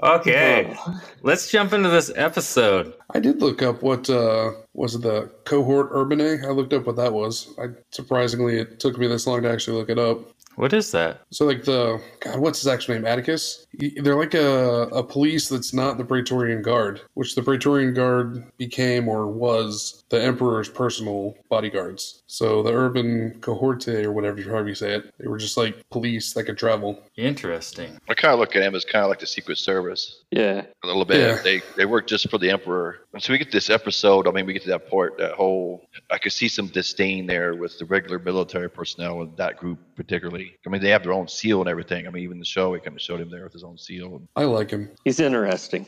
Okay, 0.02 0.76
let's 1.22 1.50
jump 1.50 1.72
into 1.72 1.88
this 1.88 2.10
episode. 2.14 2.94
I 3.14 3.20
did 3.20 3.40
look 3.40 3.62
up 3.62 3.82
what 3.82 4.08
uh 4.08 4.52
was 4.74 4.94
it 4.94 5.02
the 5.02 5.30
cohort 5.44 5.90
urbane? 5.92 6.44
I 6.44 6.50
looked 6.50 6.72
up 6.72 6.86
what 6.86 6.96
that 6.96 7.12
was. 7.12 7.54
I 7.58 7.66
surprisingly 7.90 8.58
it 8.58 8.80
took 8.80 8.98
me 8.98 9.06
this 9.06 9.26
long 9.26 9.42
to 9.42 9.50
actually 9.50 9.78
look 9.78 9.90
it 9.90 9.98
up. 9.98 10.20
What 10.56 10.72
is 10.72 10.90
that? 10.92 11.22
So 11.30 11.46
like 11.46 11.64
the 11.64 12.00
God, 12.20 12.38
what's 12.38 12.58
his 12.60 12.68
actual 12.68 12.94
name? 12.94 13.06
Atticus. 13.06 13.66
He- 13.78 13.98
They're 14.00 14.16
like 14.18 14.34
a, 14.34 14.82
a 14.92 15.02
police 15.02 15.48
that's 15.48 15.72
not 15.72 15.96
the 15.96 16.04
Praetorian 16.04 16.60
Guard, 16.60 17.00
which 17.14 17.34
the 17.34 17.42
Praetorian 17.42 17.94
Guard 17.94 18.44
became 18.58 19.08
or 19.08 19.26
was 19.28 20.04
the 20.10 20.22
Emperor's 20.22 20.68
personal 20.68 21.34
bodyguards. 21.48 22.22
So 22.26 22.62
the 22.62 22.72
urban 22.72 23.38
cohorte 23.40 23.88
or 23.88 24.12
whatever 24.12 24.40
you 24.40 24.50
however 24.50 24.68
you 24.68 24.74
say 24.74 24.92
it, 24.96 25.14
they 25.18 25.28
were 25.28 25.38
just 25.38 25.56
like 25.56 25.88
police 25.90 26.32
that 26.34 26.44
could 26.44 26.58
travel. 26.58 27.00
Interesting. 27.16 27.98
I 28.08 28.14
kind 28.14 28.34
of 28.34 28.40
look 28.40 28.56
at 28.56 28.62
him 28.62 28.74
as 28.74 28.84
kind 28.84 29.04
of 29.04 29.08
like 29.08 29.20
the 29.20 29.26
Secret 29.26 29.56
Service 29.58 30.22
Yeah. 30.30 30.62
a 30.82 30.86
little 30.86 31.04
bit. 31.04 31.20
Yeah. 31.20 31.42
They 31.42 31.62
they 31.76 31.86
work 31.86 32.06
just 32.06 32.28
for 32.28 32.38
the 32.38 32.50
Emperor. 32.50 32.98
And 33.14 33.22
so 33.22 33.32
we 33.32 33.38
get 33.38 33.50
this 33.52 33.70
episode. 33.70 34.26
I 34.28 34.30
mean, 34.30 34.46
we 34.46 34.52
get 34.52 34.62
to 34.62 34.68
that 34.70 34.90
part, 34.90 35.16
that 35.18 35.32
whole. 35.32 35.84
I 36.10 36.18
could 36.18 36.32
see 36.32 36.48
some 36.48 36.66
disdain 36.68 37.26
there 37.26 37.54
with 37.54 37.78
the 37.78 37.84
regular 37.86 38.18
military 38.18 38.68
personnel 38.68 39.22
and 39.22 39.36
that 39.36 39.56
group 39.56 39.78
particularly. 39.96 40.39
I 40.66 40.70
mean, 40.70 40.82
they 40.82 40.90
have 40.90 41.02
their 41.02 41.12
own 41.12 41.28
seal 41.28 41.60
and 41.60 41.68
everything. 41.68 42.06
I 42.06 42.10
mean, 42.10 42.22
even 42.22 42.38
the 42.38 42.44
show, 42.44 42.70
we 42.70 42.80
kind 42.80 42.96
of 42.96 43.02
showed 43.02 43.20
him 43.20 43.30
there 43.30 43.44
with 43.44 43.52
his 43.52 43.64
own 43.64 43.78
seal. 43.78 44.22
I 44.36 44.44
like 44.44 44.70
him. 44.70 44.90
He's 45.04 45.20
interesting. 45.20 45.86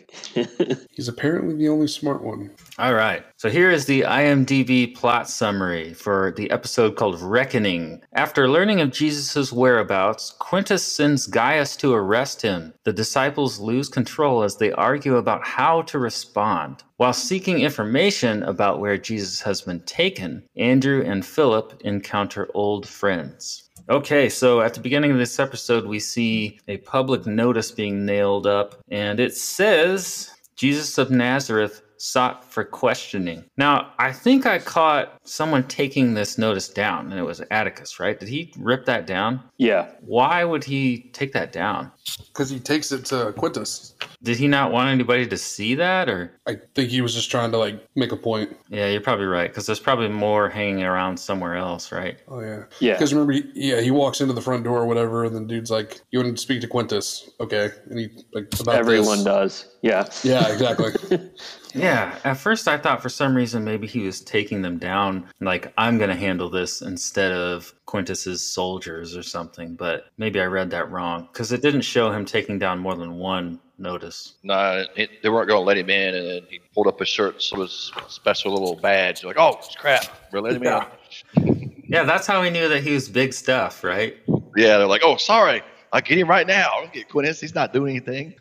He's 0.91 1.09
apparently 1.09 1.55
the 1.57 1.69
only 1.69 1.89
smart 1.89 2.23
one. 2.23 2.51
All 2.79 2.95
right. 2.95 3.25
So 3.37 3.51
here 3.51 3.71
is 3.71 3.87
the 3.87 4.03
IMDb 4.03 4.95
plot 4.95 5.29
summary 5.29 5.95
for 5.95 6.33
the 6.37 6.51
episode 6.51 6.97
called 6.97 7.21
Reckoning. 7.21 8.03
After 8.15 8.49
learning 8.49 8.81
of 8.81 8.93
Jesus' 8.93 9.53
whereabouts, 9.53 10.31
Quintus 10.39 10.83
sends 10.83 11.27
Gaius 11.27 11.77
to 11.77 11.93
arrest 11.95 12.43
him. 12.43 12.75
The 12.85 12.93
disciples 12.93 13.61
lose 13.61 13.89
control 13.89 14.43
as 14.43 14.57
they 14.57 14.73
argue 14.73 15.17
about 15.17 15.47
how 15.47 15.83
to 15.83 15.99
respond. 15.99 16.83
While 16.97 17.13
seeking 17.13 17.59
information 17.59 18.45
about 18.45 18.79
where 18.79 18.97
Jesus 18.97 19.41
has 19.41 19.63
been 19.63 19.81
taken, 19.81 20.45
Andrew 20.57 21.03
and 21.05 21.27
Philip 21.27 21.81
encounter 21.85 22.49
old 22.55 22.87
friends. 22.87 23.62
Okay, 23.89 24.29
so 24.29 24.61
at 24.61 24.75
the 24.75 24.81
beginning 24.81 25.11
of 25.11 25.19
this 25.19 25.41
episode, 25.41 25.85
we 25.87 25.99
see 25.99 26.61
a 26.69 26.77
public 26.79 27.27
notice 27.27 27.73
being 27.73 28.07
nailed 28.07 28.47
up, 28.47 28.77
and 28.91 29.19
it 29.19 29.37
says 29.37 30.31
Jesus 30.55 30.99
of 30.99 31.11
Nazareth 31.11 31.83
sought 32.03 32.45
for 32.45 32.65
questioning. 32.65 33.45
Now, 33.57 33.93
I 33.99 34.11
think 34.11 34.45
I 34.45 34.59
caught 34.59 35.21
someone 35.23 35.63
taking 35.69 36.15
this 36.15 36.37
notice 36.37 36.69
down, 36.69 37.11
and 37.13 37.19
it 37.19 37.23
was 37.23 37.41
Atticus, 37.53 38.01
right? 38.01 38.19
Did 38.19 38.29
he 38.29 38.53
rip 38.59 38.85
that 38.87 39.07
down? 39.07 39.41
Yeah. 39.59 39.89
Why 40.01 40.43
would 40.43 40.65
he 40.65 41.11
take 41.13 41.33
that 41.35 41.53
down? 41.53 41.93
Because 42.27 42.51
he 42.51 42.59
takes 42.59 42.91
it 42.91 43.05
to 43.07 43.33
Quintus. 43.37 43.95
Did 44.25 44.37
he 44.37 44.49
not 44.49 44.73
want 44.73 44.89
anybody 44.89 45.27
to 45.29 45.37
see 45.37 45.77
that, 45.77 46.09
or? 46.09 46.41
I 46.49 46.57
think 46.75 46.91
he 46.91 47.01
was 47.03 47.15
just 47.15 47.31
trying 47.31 47.53
to 47.53 47.59
like 47.59 47.87
make 47.95 48.11
a 48.11 48.17
point. 48.17 48.57
Yeah, 48.69 48.89
you're 48.89 49.01
probably 49.01 49.27
right, 49.27 49.49
because 49.49 49.67
there's 49.67 49.81
probably 49.81 50.09
more 50.09 50.49
hanging 50.49 50.83
around 50.83 51.17
somewhere 51.19 51.55
else, 51.55 51.93
right? 51.93 52.19
Oh 52.27 52.41
yeah. 52.41 52.65
Yeah. 52.81 52.95
Because 52.95 53.13
remember, 53.15 53.33
he, 53.35 53.45
yeah, 53.55 53.81
he 53.81 53.93
walks 53.93 54.21
into 54.21 54.33
the 54.35 54.41
front 54.43 54.65
door 54.65 54.79
or 54.81 54.87
whatever, 54.87 55.25
and 55.25 55.35
then 55.37 55.47
dude's 55.47 55.71
like, 55.71 56.01
"You 56.11 56.21
want 56.21 56.35
to 56.37 56.43
speak 56.43 56.61
to 56.63 56.67
Quintus?" 56.67 57.31
Okay, 57.39 57.71
and 57.91 57.99
he 57.99 58.09
like 58.33 58.49
about 58.61 58.75
Everyone 58.75 59.19
this. 59.19 59.25
does. 59.25 59.77
Yeah. 59.83 60.09
Yeah, 60.25 60.53
exactly. 60.53 60.93
Yeah, 61.75 62.19
at 62.25 62.37
first 62.37 62.69
I 62.69 62.77
thought 62.79 63.03
for 63.03 63.09
some 63.09 63.35
reason 63.35 63.65
maybe 63.65 63.87
he 63.87 64.01
was 64.01 64.21
taking 64.21 64.63
them 64.63 64.79
down, 64.79 65.27
like 65.41 65.73
I'm 65.79 65.99
going 65.99 66.11
to 66.11 66.17
handle 66.17 66.51
this 66.51 66.83
instead 66.83 67.33
of 67.33 67.73
Quintus's 67.87 68.45
soldiers 68.45 69.17
or 69.17 69.23
something, 69.23 69.75
but 69.75 70.07
maybe 70.19 70.41
I 70.41 70.45
read 70.45 70.71
that 70.71 70.91
wrong 70.91 71.29
because 71.33 71.53
it 71.53 71.63
didn't 71.63 71.83
show 71.83 72.11
him 72.11 72.25
taking 72.25 72.59
down 72.59 72.79
more 72.79 72.95
than 72.95 73.15
one 73.15 73.59
notice. 73.79 74.35
Nah, 74.43 74.85
it, 74.97 75.23
they 75.23 75.29
weren't 75.29 75.49
going 75.49 75.61
to 75.61 75.65
let 75.65 75.77
him 75.79 75.91
in, 75.91 76.15
and 76.15 76.27
then 76.27 76.43
he 76.49 76.61
pulled 76.75 76.87
up 76.87 76.99
his 76.99 77.09
shirt, 77.09 77.43
so 77.43 77.63
his 77.63 77.93
special 78.09 78.53
little 78.53 78.77
badge. 78.77 79.25
Like, 79.25 79.37
oh, 79.39 79.57
it's 79.59 79.75
crap, 79.75 80.05
we're 80.33 80.41
letting 80.41 80.63
him 80.63 80.85
in. 81.37 81.69
Yeah, 81.93 82.05
that's 82.05 82.27
how 82.27 82.43
he 82.43 82.49
knew 82.49 82.71
that 82.71 82.83
he 82.83 82.95
was 82.95 83.11
big 83.11 83.35
stuff, 83.35 83.85
right? 83.85 84.17
Yeah, 84.57 84.79
they're 84.79 84.87
like, 84.87 85.03
oh, 85.05 85.19
sorry, 85.19 85.61
I'll 85.93 86.01
get 86.01 86.17
him 86.17 86.27
right 86.27 86.47
now. 86.47 86.71
I'll 86.75 86.89
get 86.89 87.11
Quintus. 87.11 87.39
He's 87.39 87.55
not 87.55 87.75
doing 87.75 87.97
anything. 87.97 88.35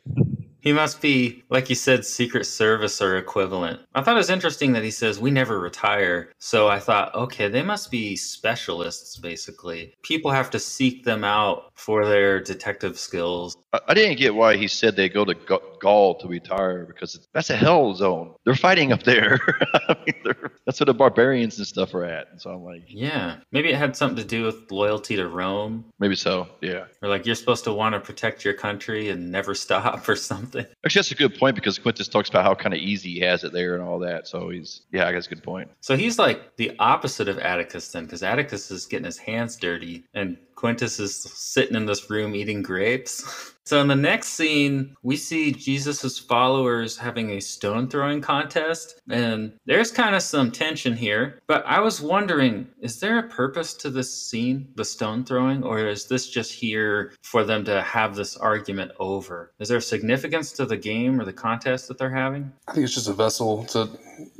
He 0.61 0.73
must 0.73 1.01
be, 1.01 1.43
like 1.49 1.69
you 1.69 1.75
said, 1.75 2.05
Secret 2.05 2.45
Service 2.45 3.01
or 3.01 3.17
equivalent. 3.17 3.79
I 3.95 4.01
thought 4.01 4.15
it 4.15 4.17
was 4.17 4.29
interesting 4.29 4.73
that 4.73 4.83
he 4.83 4.91
says, 4.91 5.19
We 5.19 5.31
never 5.31 5.59
retire. 5.59 6.31
So 6.37 6.67
I 6.67 6.79
thought, 6.79 7.13
okay, 7.15 7.47
they 7.47 7.63
must 7.63 7.89
be 7.91 8.15
specialists, 8.15 9.17
basically. 9.17 9.93
People 10.03 10.31
have 10.31 10.49
to 10.51 10.59
seek 10.59 11.03
them 11.03 11.23
out 11.23 11.71
for 11.75 12.05
their 12.05 12.39
detective 12.39 12.97
skills. 12.97 13.57
I, 13.87 13.93
didn't 13.93 14.17
get 14.17 14.35
why 14.35 14.57
he 14.57 14.67
said 14.67 14.95
they 14.95 15.07
go 15.09 15.23
to 15.23 15.33
Gaul 15.79 16.15
to 16.15 16.27
retire 16.27 16.85
because 16.85 17.27
that's 17.33 17.49
a 17.49 17.55
hell 17.55 17.93
zone. 17.95 18.35
They're 18.43 18.53
fighting 18.53 18.91
up 18.91 19.03
there. 19.03 19.39
I 19.87 19.95
mean, 20.05 20.35
that's 20.65 20.79
where 20.79 20.85
the 20.85 20.93
barbarians 20.93 21.57
and 21.57 21.65
stuff 21.65 21.93
are 21.95 22.03
at. 22.03 22.27
And 22.31 22.41
so 22.41 22.51
I'm 22.51 22.63
like, 22.63 22.83
Yeah, 22.87 23.37
maybe 23.51 23.69
it 23.69 23.77
had 23.77 23.95
something 23.95 24.17
to 24.17 24.25
do 24.25 24.43
with 24.43 24.69
loyalty 24.71 25.15
to 25.15 25.27
Rome, 25.27 25.85
maybe 25.99 26.15
so. 26.15 26.49
Yeah. 26.61 26.85
or 27.01 27.09
like 27.09 27.25
you're 27.25 27.35
supposed 27.35 27.63
to 27.63 27.73
want 27.73 27.93
to 27.95 27.99
protect 28.01 28.43
your 28.43 28.53
country 28.53 29.09
and 29.09 29.31
never 29.31 29.55
stop 29.65 30.07
or 30.07 30.15
something. 30.15 30.50
Actually, 30.85 30.99
that's 30.99 31.11
a 31.11 31.15
good 31.15 31.35
point 31.35 31.55
because 31.55 31.79
Quintus 31.79 32.07
talks 32.07 32.29
about 32.29 32.43
how 32.43 32.53
kind 32.55 32.73
of 32.73 32.79
easy 32.79 33.13
he 33.13 33.19
has 33.19 33.43
it 33.43 33.53
there 33.53 33.75
and 33.75 33.83
all 33.83 33.99
that. 33.99 34.27
So 34.27 34.49
he's, 34.49 34.81
yeah, 34.91 35.07
I 35.07 35.11
guess 35.11 35.27
a 35.27 35.29
good 35.29 35.43
point. 35.43 35.69
So 35.81 35.95
he's 35.95 36.19
like 36.19 36.55
the 36.57 36.73
opposite 36.79 37.27
of 37.27 37.39
Atticus 37.39 37.91
then, 37.91 38.05
because 38.05 38.23
Atticus 38.23 38.71
is 38.71 38.85
getting 38.85 39.05
his 39.05 39.17
hands 39.17 39.55
dirty, 39.55 40.03
and 40.13 40.37
Quintus 40.61 40.99
is 40.99 41.15
sitting 41.15 41.75
in 41.75 41.87
this 41.87 42.07
room 42.11 42.35
eating 42.35 42.61
grapes. 42.61 43.51
So 43.63 43.79
in 43.79 43.87
the 43.87 43.95
next 43.95 44.29
scene, 44.29 44.95
we 45.03 45.15
see 45.15 45.51
Jesus's 45.51 46.17
followers 46.17 46.97
having 46.97 47.29
a 47.29 47.39
stone 47.39 47.87
throwing 47.87 48.19
contest, 48.19 48.99
and 49.09 49.53
there's 49.67 49.91
kind 49.91 50.15
of 50.15 50.23
some 50.23 50.51
tension 50.51 50.93
here. 50.93 51.39
But 51.47 51.63
I 51.67 51.79
was 51.79 52.01
wondering, 52.01 52.67
is 52.81 52.99
there 52.99 53.19
a 53.19 53.29
purpose 53.29 53.75
to 53.75 53.91
this 53.91 54.11
scene, 54.11 54.67
the 54.75 54.83
stone 54.83 55.23
throwing, 55.23 55.63
or 55.63 55.77
is 55.87 56.07
this 56.07 56.27
just 56.27 56.51
here 56.51 57.13
for 57.21 57.43
them 57.45 57.63
to 57.65 57.81
have 57.83 58.15
this 58.15 58.35
argument 58.35 58.91
over? 58.99 59.53
Is 59.59 59.69
there 59.69 59.79
significance 59.79 60.51
to 60.53 60.65
the 60.65 60.75
game 60.75 61.21
or 61.21 61.23
the 61.23 61.31
contest 61.31 61.87
that 61.87 61.99
they're 61.99 62.09
having? 62.09 62.51
I 62.67 62.73
think 62.73 62.85
it's 62.85 62.95
just 62.95 63.07
a 63.07 63.13
vessel 63.13 63.63
to 63.65 63.87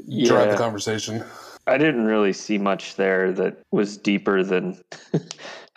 Yeah. 0.08 0.28
drive 0.28 0.52
the 0.52 0.58
conversation. 0.58 1.24
I 1.68 1.78
didn't 1.78 2.06
really 2.06 2.34
see 2.34 2.58
much 2.58 2.96
there 2.96 3.32
that 3.34 3.60
was 3.72 3.96
deeper 3.96 4.44
than 4.44 4.82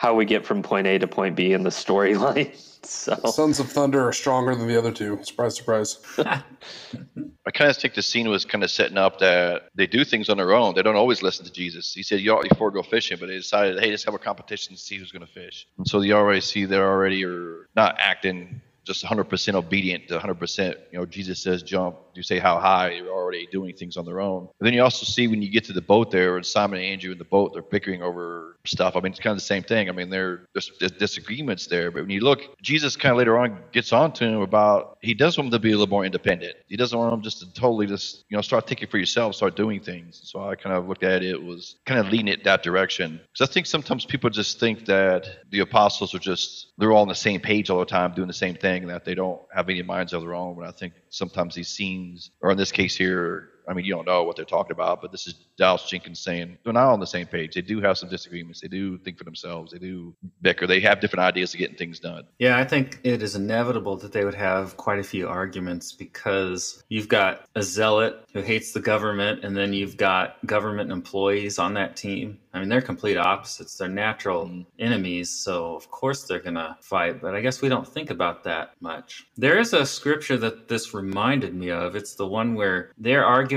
how 0.05 0.15
we 0.15 0.27
get 0.27 0.45
from 0.45 0.63
point 0.63 0.87
A 0.87 0.99
to 0.99 1.07
point 1.07 1.35
B 1.35 1.55
in 1.55 1.63
the 1.63 1.71
storyline. 1.71 2.55
So 2.85 3.15
Sons 3.15 3.61
of 3.61 3.73
Thunder 3.73 4.07
are 4.07 4.13
stronger 4.13 4.55
than 4.55 4.69
the 4.69 4.77
other 4.77 4.93
two. 4.93 5.19
Surprise, 5.23 5.57
surprise. 5.57 5.99
I 6.19 7.51
kind 7.51 7.71
of 7.71 7.79
think 7.79 7.95
the 7.95 8.03
scene 8.03 8.29
was 8.29 8.45
kind 8.45 8.63
of 8.63 8.71
setting 8.71 8.99
up 8.99 9.21
that 9.21 9.71
they 9.75 9.87
do 9.87 10.05
things 10.05 10.29
on 10.29 10.37
their 10.37 10.53
own. 10.53 10.75
They 10.75 10.83
don't 10.83 10.95
always 10.95 11.23
listen 11.23 11.47
to 11.47 11.51
Jesus. 11.51 11.95
He 11.95 12.03
said, 12.03 12.21
"You 12.21 12.33
ought 12.33 12.47
before 12.47 12.71
go 12.71 12.83
fishing," 12.83 13.17
but 13.19 13.31
they 13.31 13.37
decided, 13.37 13.83
"Hey, 13.83 13.89
let's 13.89 14.05
have 14.05 14.13
a 14.13 14.19
competition 14.19 14.75
to 14.75 14.79
see 14.79 14.99
who's 14.99 15.11
going 15.11 15.27
to 15.27 15.33
fish." 15.33 15.67
And 15.79 15.89
so 15.89 16.03
you 16.03 16.13
already 16.13 16.43
see 16.43 16.67
they're 16.67 16.87
already 16.87 17.25
are 17.25 17.71
not 17.75 17.97
acting 17.99 18.61
just 18.85 19.03
100% 19.03 19.55
obedient 19.55 20.09
to 20.09 20.19
100%. 20.19 20.77
You 20.93 20.99
know, 20.99 21.07
Jesus 21.07 21.43
says 21.43 21.63
jump. 21.63 21.97
You 22.17 22.23
say 22.23 22.39
how 22.39 22.59
high. 22.59 22.93
You're 22.93 23.09
already 23.09 23.47
doing 23.51 23.75
things 23.75 23.97
on 23.97 24.05
their 24.05 24.21
own. 24.21 24.49
And 24.61 24.67
then 24.67 24.75
you 24.75 24.83
also 24.83 25.05
see 25.05 25.27
when 25.29 25.43
you 25.43 25.51
get 25.51 25.65
to 25.65 25.73
the 25.73 25.83
boat 25.83 26.11
there, 26.11 26.37
and 26.37 26.45
Simon 26.45 26.79
and 26.79 26.87
Andrew 26.87 27.13
in 27.13 27.19
the 27.19 27.25
boat, 27.25 27.53
they're 27.53 27.63
bickering 27.63 28.03
over 28.03 28.57
stuff. 28.67 28.97
I 28.97 29.01
mean, 29.01 29.13
it's 29.13 29.21
kind 29.21 29.33
of 29.33 29.39
the 29.39 29.47
same 29.47 29.63
thing. 29.63 29.89
I 29.89 29.93
mean, 29.93 30.11
there 30.11 30.47
there's, 30.53 30.71
there's 30.79 30.93
disagreements 30.93 31.67
there, 31.67 31.91
but 31.91 32.03
when 32.03 32.11
you 32.11 32.21
look, 32.21 32.41
Jesus 32.63 32.97
kind 32.97 33.13
of 33.13 33.19
later 33.19 33.39
on 33.39 33.59
gets 33.73 33.93
on 33.93 34.13
to 34.15 34.25
him 34.25 34.41
about 34.41 34.99
he 35.01 35.15
does 35.15 35.37
want 35.37 35.51
them 35.51 35.59
to 35.59 35.63
be 35.63 35.71
a 35.71 35.77
little 35.77 35.89
more 35.89 36.05
independent. 36.05 36.55
He 36.67 36.77
doesn't 36.77 36.99
want 36.99 37.11
them 37.11 37.23
just 37.23 37.41
to 37.41 37.53
totally 37.53 37.87
just 37.87 38.25
you 38.29 38.37
know 38.37 38.43
start 38.43 38.67
thinking 38.67 38.89
for 38.89 38.99
yourself, 38.99 39.35
start 39.35 39.57
doing 39.57 39.81
things. 39.81 40.21
So 40.25 40.49
I 40.49 40.55
kind 40.55 40.75
of 40.77 40.89
looked 40.89 41.05
at 41.05 41.23
it 41.23 41.43
was 41.43 41.77
kind 41.87 42.01
of 42.01 42.09
leaning 42.09 42.33
it 42.33 42.45
that 42.45 42.63
direction 42.63 43.21
because 43.33 43.49
I 43.49 43.53
think 43.53 43.67
sometimes 43.67 44.05
people 44.05 44.31
just 44.31 44.61
think 44.61 44.87
that 44.87 45.29
the 45.51 45.61
apostles 45.61 46.15
are 46.15 46.19
just 46.19 46.73
they're 46.79 46.93
all 46.93 47.03
on 47.03 47.09
the 47.09 47.15
same 47.15 47.41
page 47.41 47.71
all 47.71 47.79
the 47.79 47.85
time 47.85 48.15
doing 48.15 48.29
the 48.29 48.35
same 48.35 48.55
thing 48.55 48.83
and 48.83 48.91
that 48.91 49.05
they 49.05 49.15
don't 49.15 49.41
have 49.55 49.69
any 49.69 49.83
minds 49.83 50.13
of 50.13 50.23
their 50.23 50.35
own. 50.35 50.57
But 50.57 50.67
I 50.67 50.73
think 50.73 50.95
sometimes 51.11 51.55
these 51.55 51.69
scenes, 51.69 51.95
or 52.41 52.51
in 52.51 52.57
this 52.59 52.73
case 52.73 52.97
here, 52.97 53.51
I 53.69 53.75
mean, 53.75 53.85
you 53.85 53.95
don't 53.95 54.07
know 54.07 54.23
what 54.25 54.37
they're 54.37 54.45
talking 54.45 54.73
about, 54.73 55.01
but 55.01 55.13
this 55.13 55.27
is 55.27 55.35
Dallas 55.57 55.85
Jenkins 55.85 56.21
saying 56.21 56.59
they're 56.65 56.73
not 56.73 56.93
on 56.93 57.01
the 57.01 57.07
same 57.07 57.27
page. 57.27 57.55
They 57.55 57.63
do 57.63 57.81
have 57.81 57.99
some 57.99 58.09
disagreements. 58.09 58.61
They 58.61 58.69
do 58.69 58.99
think 58.99 59.19
for 59.19 59.25
themselves. 59.25 59.73
They 59.73 59.79
do 59.79 60.15
bicker. 60.43 60.67
They 60.67 60.81
have 60.81 61.01
different 61.01 61.25
ideas 61.25 61.55
of 61.55 61.59
getting 61.59 61.77
things 61.77 62.01
done. 62.01 62.25
Yeah, 62.39 62.59
I 62.59 62.65
think 62.65 63.01
it 63.05 63.23
is 63.23 63.37
inevitable 63.37 63.97
that 63.99 64.13
they 64.13 64.25
would 64.25 64.35
have 64.35 64.77
quite 64.77 64.99
a 64.99 65.05
few 65.05 65.29
arguments 65.29 65.93
because 65.93 66.83
you've 66.89 67.09
got 67.09 67.47
a 67.55 67.63
zealot 67.63 68.25
who 68.33 68.43
hates 68.43 68.73
the 68.73 68.81
government, 68.81 69.45
and 69.45 69.57
then 69.57 69.73
you've 69.73 69.97
got 69.97 70.45
government 70.47 70.91
employees 70.91 71.59
on 71.59 71.75
that 71.75 71.97
team. 71.97 72.39
I 72.53 72.61
mean, 72.61 72.69
they're 72.69 72.81
complete 72.81 73.17
opposites. 73.17 73.77
They're 73.77 73.89
natural 73.89 74.47
mm-hmm. 74.47 74.63
enemies, 74.79 75.31
so 75.31 75.75
of 75.75 75.91
course 75.91 76.25
they're 76.25 76.39
going 76.39 76.55
to 76.55 76.77
fight, 76.81 77.21
but 77.21 77.35
I 77.35 77.41
guess 77.41 77.61
we 77.61 77.69
don't 77.69 77.87
think 77.87 78.11
about 78.11 78.45
that 78.45 78.75
much. 78.81 79.27
There 79.37 79.59
is 79.59 79.73
a 79.73 79.85
scripture 79.85 80.37
that 80.39 80.69
this 80.69 80.95
reminded 80.95 81.55
me 81.55 81.71
of. 81.71 81.97
It's 81.97 82.15
the 82.15 82.27
one 82.27 82.55
where 82.55 82.93
they're 82.97 83.25
arguing 83.25 83.54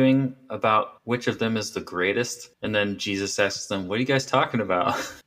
about 0.49 0.99
which 1.03 1.27
of 1.27 1.39
them 1.39 1.57
is 1.57 1.71
the 1.71 1.81
greatest, 1.81 2.51
and 2.61 2.73
then 2.73 2.97
Jesus 2.97 3.37
asks 3.39 3.67
them, 3.67 3.87
What 3.87 3.97
are 3.97 4.01
you 4.01 4.05
guys 4.05 4.25
talking 4.25 4.61
about? 4.61 4.95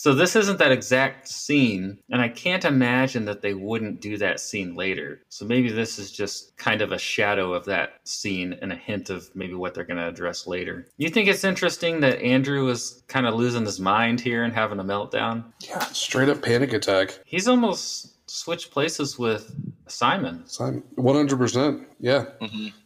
So 0.00 0.14
this 0.14 0.34
isn't 0.34 0.58
that 0.60 0.72
exact 0.72 1.28
scene, 1.28 1.98
and 2.10 2.22
I 2.22 2.28
can't 2.30 2.64
imagine 2.64 3.26
that 3.26 3.42
they 3.42 3.52
wouldn't 3.52 4.00
do 4.00 4.16
that 4.16 4.40
scene 4.40 4.74
later. 4.74 5.20
So 5.28 5.44
maybe 5.44 5.70
this 5.70 5.98
is 5.98 6.10
just 6.10 6.56
kind 6.56 6.80
of 6.80 6.90
a 6.90 6.98
shadow 6.98 7.52
of 7.52 7.66
that 7.66 7.94
scene 8.04 8.56
and 8.62 8.72
a 8.72 8.76
hint 8.76 9.10
of 9.10 9.28
maybe 9.34 9.52
what 9.52 9.74
they're 9.74 9.84
going 9.84 9.98
to 9.98 10.08
address 10.08 10.46
later. 10.46 10.86
You 10.96 11.10
think 11.10 11.28
it's 11.28 11.44
interesting 11.44 12.00
that 12.00 12.22
Andrew 12.22 12.68
is 12.68 13.02
kind 13.08 13.26
of 13.26 13.34
losing 13.34 13.66
his 13.66 13.78
mind 13.78 14.20
here 14.22 14.42
and 14.42 14.54
having 14.54 14.78
a 14.78 14.84
meltdown? 14.84 15.44
Yeah, 15.60 15.80
straight 15.80 16.30
up 16.30 16.40
panic 16.40 16.72
attack. 16.72 17.20
He's 17.26 17.46
almost 17.46 18.14
switched 18.30 18.70
places 18.70 19.18
with 19.18 19.54
Simon. 19.90 20.42
Simon, 20.46 20.82
one 20.94 21.16
hundred 21.16 21.38
percent. 21.38 21.86
Yeah. 21.98 22.24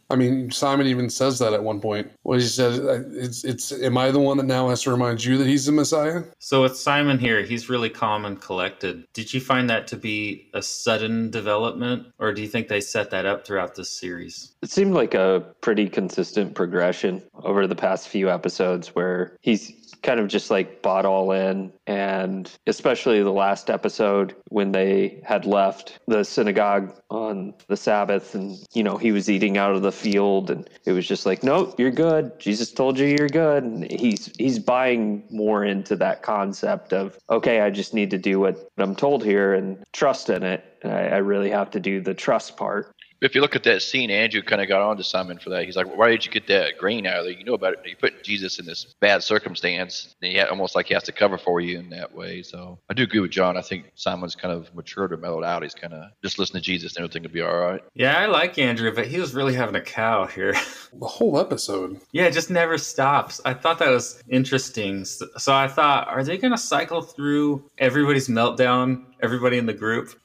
I 0.09 0.15
mean, 0.15 0.51
Simon 0.51 0.85
even 0.85 1.09
says 1.09 1.39
that 1.39 1.53
at 1.53 1.63
one 1.63 1.81
point. 1.81 2.11
What 2.21 2.39
he 2.39 2.45
said, 2.45 2.79
uh, 2.79 3.01
it's, 3.11 3.43
it's, 3.43 3.71
am 3.71 3.97
I 3.97 4.11
the 4.11 4.19
one 4.19 4.37
that 4.37 4.45
now 4.45 4.69
has 4.69 4.83
to 4.83 4.91
remind 4.91 5.23
you 5.23 5.37
that 5.39 5.47
he's 5.47 5.65
the 5.65 5.71
Messiah? 5.71 6.23
So 6.37 6.61
with 6.61 6.77
Simon 6.77 7.17
here, 7.17 7.41
he's 7.41 7.69
really 7.69 7.89
calm 7.89 8.23
and 8.23 8.39
collected. 8.39 9.07
Did 9.13 9.33
you 9.33 9.41
find 9.41 9.67
that 9.71 9.87
to 9.87 9.95
be 9.95 10.47
a 10.53 10.61
sudden 10.61 11.31
development, 11.31 12.05
or 12.19 12.33
do 12.33 12.43
you 12.43 12.47
think 12.47 12.67
they 12.67 12.81
set 12.81 13.09
that 13.11 13.25
up 13.25 13.47
throughout 13.47 13.73
this 13.75 13.89
series? 13.89 14.55
it 14.65 14.71
seemed 14.71 14.95
like 14.95 15.13
a 15.13 15.45
pretty 15.61 15.87
consistent 15.87 16.55
progression 16.55 17.21
over 17.43 17.67
the 17.67 17.75
past 17.75 18.09
few 18.09 18.31
episodes 18.31 18.95
where 18.95 19.37
he's 19.41 19.84
kind 20.05 20.19
of 20.19 20.27
just 20.27 20.51
like 20.51 20.81
bought 20.81 21.05
all 21.05 21.31
in. 21.31 21.73
And 21.87 22.49
especially 22.67 23.21
the 23.21 23.31
last 23.31 23.69
episode 23.69 24.35
when 24.49 24.71
they 24.71 25.21
had 25.23 25.45
left 25.45 25.99
the 26.07 26.23
synagogue 26.23 26.93
on 27.09 27.53
the 27.67 27.77
sabbath 27.77 28.35
and 28.35 28.57
you 28.73 28.83
know 28.83 28.97
he 28.97 29.11
was 29.11 29.29
eating 29.29 29.57
out 29.57 29.75
of 29.75 29.81
the 29.81 29.91
field 29.91 30.49
and 30.49 30.69
it 30.85 30.91
was 30.91 31.07
just 31.07 31.25
like 31.25 31.43
nope 31.43 31.75
you're 31.79 31.91
good. 31.91 32.39
Jesus 32.39 32.71
told 32.71 32.97
you 32.97 33.07
you're 33.07 33.27
good. 33.27 33.63
And 33.63 33.91
he's 33.91 34.31
he's 34.37 34.59
buying 34.59 35.23
more 35.29 35.65
into 35.65 35.95
that 35.97 36.21
concept 36.21 36.93
of 36.93 37.17
okay 37.29 37.61
i 37.61 37.69
just 37.69 37.93
need 37.93 38.11
to 38.11 38.17
do 38.17 38.39
what 38.39 38.69
i'm 38.77 38.95
told 38.95 39.23
here 39.23 39.53
and 39.53 39.83
trust 39.93 40.29
in 40.29 40.43
it. 40.43 40.63
I, 40.83 40.89
I 40.89 41.17
really 41.17 41.49
have 41.49 41.71
to 41.71 41.79
do 41.79 42.01
the 42.01 42.13
trust 42.13 42.57
part 42.57 42.94
If 43.25 43.33
you 43.33 43.41
look 43.41 43.55
at 43.55 43.63
that 43.63 43.81
scene, 43.81 44.11
Andrew 44.11 44.43
kind 44.43 44.61
of 44.61 44.67
got 44.67 44.81
on 44.81 44.97
to 44.97 45.03
Simon 45.03 45.39
for 45.39 45.49
that. 45.49 45.65
He's 45.65 45.75
like, 45.75 45.97
"Why 45.97 46.09
did 46.09 46.25
you 46.25 46.31
get 46.31 46.45
that 46.47 46.77
grain 46.77 47.07
out 47.07 47.17
of 47.17 47.25
there? 47.25 47.33
You 47.33 47.43
know 47.43 47.55
about 47.55 47.73
it. 47.73 47.79
You 47.85 47.95
put 47.95 48.23
Jesus 48.23 48.59
in 48.59 48.65
this 48.65 48.95
bad 49.01 49.23
circumstance, 49.23 50.15
and 50.21 50.31
he 50.31 50.37
had, 50.37 50.49
almost 50.49 50.75
like 50.75 50.85
he 50.87 50.93
has 50.93 51.03
to 51.03 51.11
cover 51.11 51.37
for 51.37 51.59
you 51.59 51.79
in 51.79 51.89
that 51.89 52.13
way." 52.13 52.43
So 52.43 52.77
I 52.89 52.93
do 52.93 53.03
agree 53.03 53.19
with 53.19 53.31
John. 53.31 53.57
I 53.57 53.61
think 53.61 53.91
Simon's 53.95 54.35
kind 54.35 54.53
of 54.53 54.73
matured 54.75 55.11
or 55.11 55.17
mellowed 55.17 55.43
out. 55.43 55.63
He's 55.63 55.73
kind 55.73 55.93
of 55.93 56.11
just 56.23 56.37
listen 56.37 56.55
to 56.55 56.61
Jesus, 56.61 56.95
and 56.95 57.03
everything 57.03 57.23
will 57.23 57.31
be 57.31 57.41
all 57.41 57.57
right. 57.57 57.81
Yeah, 57.95 58.17
I 58.19 58.27
like 58.27 58.59
Andrew, 58.59 58.93
but 58.93 59.07
he 59.07 59.19
was 59.19 59.33
really 59.33 59.55
having 59.55 59.75
a 59.75 59.81
cow 59.81 60.25
here. 60.27 60.53
The 60.97 61.07
whole 61.07 61.37
episode. 61.37 61.99
yeah, 62.13 62.23
it 62.27 62.31
just 62.31 62.49
never 62.49 62.77
stops. 62.77 63.41
I 63.43 63.53
thought 63.53 63.79
that 63.79 63.89
was 63.89 64.23
interesting. 64.29 65.03
So, 65.03 65.27
so 65.37 65.53
I 65.53 65.67
thought, 65.67 66.07
are 66.07 66.23
they 66.23 66.37
going 66.37 66.53
to 66.53 66.57
cycle 66.57 67.01
through 67.01 67.69
everybody's 67.77 68.29
meltdown, 68.29 69.03
everybody 69.21 69.57
in 69.57 69.65
the 69.65 69.73
group? 69.73 70.19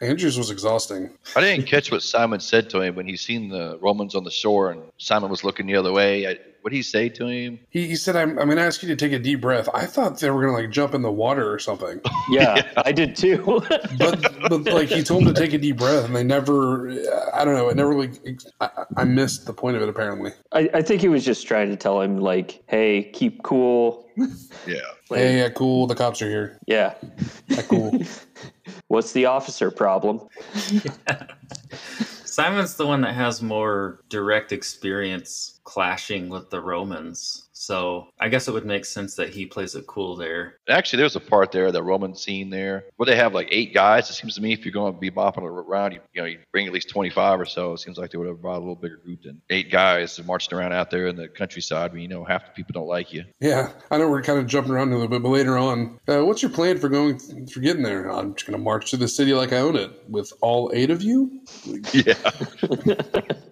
Andrews 0.00 0.38
was 0.38 0.50
exhausting. 0.50 1.10
I 1.36 1.40
didn't 1.40 1.66
catch 1.66 1.90
what 1.90 2.02
Simon 2.02 2.40
said 2.40 2.70
to 2.70 2.80
him 2.80 2.94
when 2.94 3.06
he 3.06 3.16
seen 3.16 3.48
the 3.48 3.78
Romans 3.80 4.14
on 4.14 4.24
the 4.24 4.30
shore, 4.30 4.70
and 4.70 4.82
Simon 4.98 5.30
was 5.30 5.44
looking 5.44 5.66
the 5.66 5.76
other 5.76 5.92
way. 5.92 6.26
I, 6.28 6.38
what 6.64 6.70
did 6.70 6.76
he 6.76 6.82
say 6.82 7.10
to 7.10 7.26
him? 7.26 7.60
He, 7.68 7.88
he 7.88 7.94
said, 7.94 8.16
I'm, 8.16 8.30
I'm 8.38 8.46
going 8.46 8.56
to 8.56 8.62
ask 8.62 8.82
you 8.82 8.88
to 8.88 8.96
take 8.96 9.12
a 9.12 9.18
deep 9.18 9.42
breath. 9.42 9.68
I 9.74 9.84
thought 9.84 10.18
they 10.18 10.30
were 10.30 10.40
going 10.40 10.56
to 10.56 10.62
like 10.62 10.70
jump 10.72 10.94
in 10.94 11.02
the 11.02 11.12
water 11.12 11.52
or 11.52 11.58
something. 11.58 12.00
yeah, 12.30 12.72
i 12.78 12.90
did 12.90 13.14
too 13.14 13.62
But, 13.98 14.48
but 14.48 14.64
like 14.72 14.88
he 14.88 15.02
told 15.02 15.24
him 15.26 15.34
to 15.34 15.38
take 15.38 15.52
a 15.52 15.58
deep 15.58 15.76
breath 15.76 16.06
and 16.06 16.16
they 16.16 16.24
never, 16.24 16.88
I 17.34 17.44
don't 17.44 17.54
know, 17.54 17.68
it 17.68 17.76
never 17.76 17.90
really, 17.90 18.12
I, 18.62 18.70
I 18.96 19.04
missed 19.04 19.44
the 19.44 19.52
point 19.52 19.76
of 19.76 19.82
it 19.82 19.90
apparently. 19.90 20.32
I, 20.52 20.70
I 20.72 20.80
think 20.80 21.02
he 21.02 21.08
was 21.08 21.22
just 21.22 21.46
trying 21.46 21.68
to 21.68 21.76
tell 21.76 22.00
him 22.00 22.16
like 22.20 22.62
hey 22.66 23.10
keep 23.12 23.42
cool 23.42 24.08
Yeah. 24.66 24.76
Like, 25.10 25.20
Hey, 25.20 25.38
yeah, 25.40 25.50
cool. 25.50 25.86
The 25.86 25.94
cops 25.94 26.22
are 26.22 26.30
here. 26.30 26.58
yeah 26.66 26.94
Yeah, 27.48 27.60
cool. 27.68 28.00
what's 28.88 29.12
the 29.12 29.26
officer 29.26 29.70
problem 29.70 30.26
Simon's 32.24 32.76
the 32.76 32.86
one 32.86 33.02
that 33.02 33.14
has 33.14 33.42
more 33.42 34.00
direct 34.08 34.50
experience 34.50 35.53
clashing 35.64 36.28
with 36.28 36.50
the 36.50 36.60
Romans. 36.60 37.48
So 37.52 38.08
I 38.20 38.28
guess 38.28 38.48
it 38.48 38.52
would 38.52 38.66
make 38.66 38.84
sense 38.84 39.14
that 39.16 39.30
he 39.30 39.46
plays 39.46 39.74
it 39.74 39.86
cool 39.86 40.16
there. 40.16 40.58
Actually, 40.68 40.98
there's 40.98 41.16
a 41.16 41.20
part 41.20 41.52
there, 41.52 41.72
the 41.72 41.82
Roman 41.82 42.14
scene 42.14 42.50
there, 42.50 42.84
where 42.96 43.06
they 43.06 43.16
have 43.16 43.32
like 43.32 43.48
eight 43.50 43.72
guys. 43.72 44.10
It 44.10 44.14
seems 44.14 44.34
to 44.34 44.42
me 44.42 44.52
if 44.52 44.64
you're 44.64 44.72
going 44.72 44.92
to 44.92 44.98
be 44.98 45.10
bopping 45.10 45.42
around, 45.42 45.92
you, 45.92 46.00
you 46.12 46.20
know, 46.20 46.26
you 46.26 46.38
bring 46.52 46.66
at 46.66 46.72
least 46.72 46.90
25 46.90 47.40
or 47.40 47.44
so. 47.44 47.72
It 47.72 47.78
seems 47.78 47.96
like 47.96 48.10
they 48.10 48.18
would 48.18 48.28
have 48.28 48.42
brought 48.42 48.56
a 48.56 48.60
little 48.60 48.74
bigger 48.74 48.96
group 48.96 49.22
than 49.22 49.40
eight 49.50 49.70
guys 49.70 50.22
marching 50.24 50.56
around 50.58 50.72
out 50.72 50.90
there 50.90 51.06
in 51.06 51.16
the 51.16 51.28
countryside 51.28 51.92
when 51.92 52.02
you 52.02 52.08
know 52.08 52.24
half 52.24 52.44
the 52.44 52.52
people 52.52 52.72
don't 52.72 52.88
like 52.88 53.12
you. 53.12 53.24
Yeah, 53.40 53.70
I 53.90 53.98
know 53.98 54.10
we're 54.10 54.22
kind 54.22 54.38
of 54.38 54.46
jumping 54.46 54.72
around 54.72 54.88
a 54.88 54.96
little 54.96 55.08
bit, 55.08 55.22
but 55.22 55.30
later 55.30 55.56
on, 55.56 55.98
uh, 56.08 56.24
what's 56.24 56.42
your 56.42 56.50
plan 56.50 56.78
for 56.78 56.88
going 56.88 57.18
for 57.46 57.60
getting 57.60 57.82
there? 57.82 58.10
I'm 58.10 58.34
just 58.34 58.46
going 58.46 58.58
to 58.58 58.62
march 58.62 58.90
through 58.90 58.98
the 58.98 59.08
city 59.08 59.32
like 59.32 59.52
I 59.52 59.58
own 59.58 59.76
it 59.76 59.90
with 60.10 60.32
all 60.40 60.70
eight 60.74 60.90
of 60.90 61.02
you. 61.02 61.40
Yeah. 61.92 62.14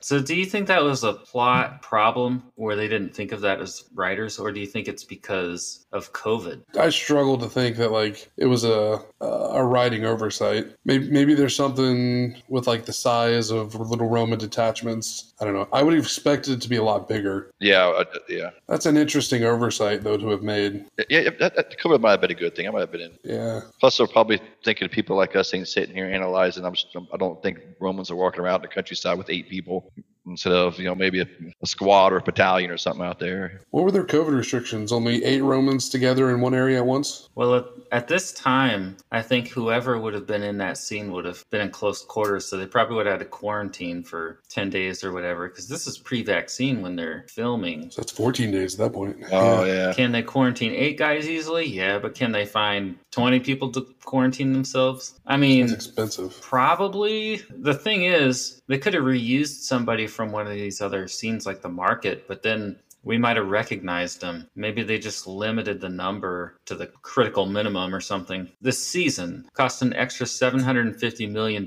So, 0.00 0.20
do 0.20 0.34
you 0.34 0.46
think 0.46 0.66
that 0.68 0.82
was 0.82 1.04
a 1.04 1.12
plot 1.14 1.82
problem 1.82 2.42
where 2.56 2.76
they 2.76 2.88
didn't 2.88 3.14
think 3.14 3.32
of 3.32 3.40
that 3.42 3.60
as 3.60 3.84
writers, 3.94 4.38
or 4.38 4.50
do 4.52 4.60
you 4.60 4.66
think 4.66 4.88
it's 4.88 5.04
because 5.04 5.86
of 5.92 6.12
COVID? 6.12 6.62
I 6.78 6.90
struggle 6.90 7.36
to 7.38 7.48
think 7.48 7.76
that 7.76 7.92
like 7.92 8.30
it 8.36 8.46
was 8.46 8.64
a 8.64 9.00
a 9.20 9.64
writing 9.64 10.04
oversight. 10.04 10.66
Maybe 10.84 11.10
maybe 11.10 11.34
there's 11.34 11.56
something 11.56 12.36
with 12.48 12.66
like 12.66 12.84
the 12.86 12.92
size 12.92 13.50
of 13.50 13.74
little 13.74 14.08
Roman 14.08 14.38
detachments. 14.38 15.34
I 15.40 15.44
don't 15.44 15.54
know. 15.54 15.68
I 15.72 15.82
would 15.82 15.94
have 15.94 16.04
expected 16.04 16.54
it 16.54 16.60
to 16.62 16.68
be 16.68 16.76
a 16.76 16.82
lot 16.82 17.08
bigger. 17.08 17.50
Yeah, 17.60 17.86
uh, 17.88 18.04
yeah, 18.28 18.50
That's 18.68 18.86
an 18.86 18.96
interesting 18.96 19.42
oversight 19.44 20.02
though 20.02 20.16
to 20.16 20.28
have 20.28 20.42
made. 20.42 20.84
yeah. 21.08 21.20
yeah 21.20 21.30
that, 21.40 21.56
that 21.56 21.78
COVID 21.78 22.00
might 22.00 22.12
have 22.12 22.20
been 22.20 22.30
a 22.30 22.34
good 22.34 22.54
thing. 22.54 22.68
I 22.68 22.70
might 22.70 22.80
have 22.80 22.92
been 22.92 23.00
in. 23.02 23.18
Yeah. 23.24 23.60
Plus, 23.80 23.98
they're 23.98 24.06
probably 24.06 24.40
thinking 24.64 24.84
of 24.86 24.90
people 24.90 25.16
like 25.16 25.34
us 25.36 25.52
ain't 25.54 25.68
sitting 25.68 25.94
here 25.94 26.06
analyzing. 26.06 26.64
I'm, 26.64 26.74
just- 26.74 26.94
I 27.12 27.16
don't 27.16 27.42
think 27.42 27.58
Romans 27.80 28.10
are 28.10 28.16
walking 28.16 28.40
around 28.40 28.62
the 28.62 28.68
countryside 28.68 29.16
with 29.18 29.30
eight 29.30 29.48
people 29.48 29.89
instead 30.26 30.52
of 30.52 30.78
you 30.78 30.84
know 30.84 30.94
maybe 30.94 31.20
a, 31.20 31.26
a 31.62 31.66
squad 31.66 32.12
or 32.12 32.18
a 32.18 32.22
battalion 32.22 32.70
or 32.70 32.76
something 32.76 33.04
out 33.04 33.18
there. 33.18 33.62
What 33.70 33.84
were 33.84 33.90
their 33.90 34.04
COVID 34.04 34.36
restrictions? 34.36 34.92
Only 34.92 35.24
eight 35.24 35.42
Romans 35.42 35.88
together 35.88 36.30
in 36.30 36.40
one 36.40 36.54
area 36.54 36.78
at 36.78 36.86
once? 36.86 37.28
Well, 37.34 37.54
at, 37.54 37.64
at 37.92 38.08
this 38.08 38.32
time, 38.32 38.96
I 39.10 39.22
think 39.22 39.48
whoever 39.48 39.98
would 39.98 40.14
have 40.14 40.26
been 40.26 40.42
in 40.42 40.58
that 40.58 40.78
scene 40.78 41.10
would 41.12 41.24
have 41.24 41.44
been 41.50 41.62
in 41.62 41.70
close 41.70 42.04
quarters, 42.04 42.46
so 42.46 42.56
they 42.56 42.66
probably 42.66 42.96
would 42.96 43.06
have 43.06 43.18
had 43.18 43.24
to 43.24 43.26
quarantine 43.26 44.02
for 44.02 44.40
10 44.48 44.70
days 44.70 45.02
or 45.02 45.12
whatever, 45.12 45.48
because 45.48 45.68
this 45.68 45.86
is 45.86 45.98
pre 45.98 46.22
vaccine 46.22 46.82
when 46.82 46.96
they're 46.96 47.26
filming. 47.28 47.90
So 47.90 48.02
that's 48.02 48.12
14 48.12 48.50
days 48.50 48.74
at 48.74 48.84
that 48.84 48.92
point. 48.92 49.16
Oh 49.32 49.64
yeah, 49.64 49.92
Can 49.94 50.12
they 50.12 50.22
quarantine 50.22 50.72
eight 50.72 50.98
guys 50.98 51.28
easily? 51.28 51.66
Yeah, 51.66 51.98
but 51.98 52.14
can 52.14 52.32
they 52.32 52.46
find 52.46 52.96
20 53.10 53.40
people 53.40 53.72
to 53.72 53.82
quarantine 54.04 54.52
themselves? 54.52 55.18
I 55.26 55.36
mean, 55.36 55.64
It's 55.64 55.72
expensive. 55.72 56.40
Probably. 56.40 57.42
The 57.50 57.74
thing 57.74 58.04
is, 58.04 58.60
they 58.68 58.78
could 58.78 58.94
have 58.94 59.02
reused 59.04 59.62
somebody 59.62 60.06
from 60.06 60.19
one 60.24 60.46
of 60.46 60.52
these 60.52 60.80
other 60.80 61.08
scenes 61.08 61.46
like 61.46 61.62
the 61.62 61.68
market, 61.68 62.26
but 62.28 62.42
then 62.42 62.76
we 63.02 63.18
might 63.18 63.36
have 63.36 63.48
recognized 63.48 64.20
them. 64.20 64.48
Maybe 64.54 64.82
they 64.82 64.98
just 64.98 65.26
limited 65.26 65.80
the 65.80 65.88
number 65.88 66.58
to 66.66 66.74
the 66.74 66.86
critical 66.86 67.46
minimum 67.46 67.94
or 67.94 68.00
something. 68.00 68.50
This 68.60 68.84
season 68.84 69.48
cost 69.54 69.82
an 69.82 69.92
extra 69.94 70.26
$750 70.26 71.30
million 71.30 71.64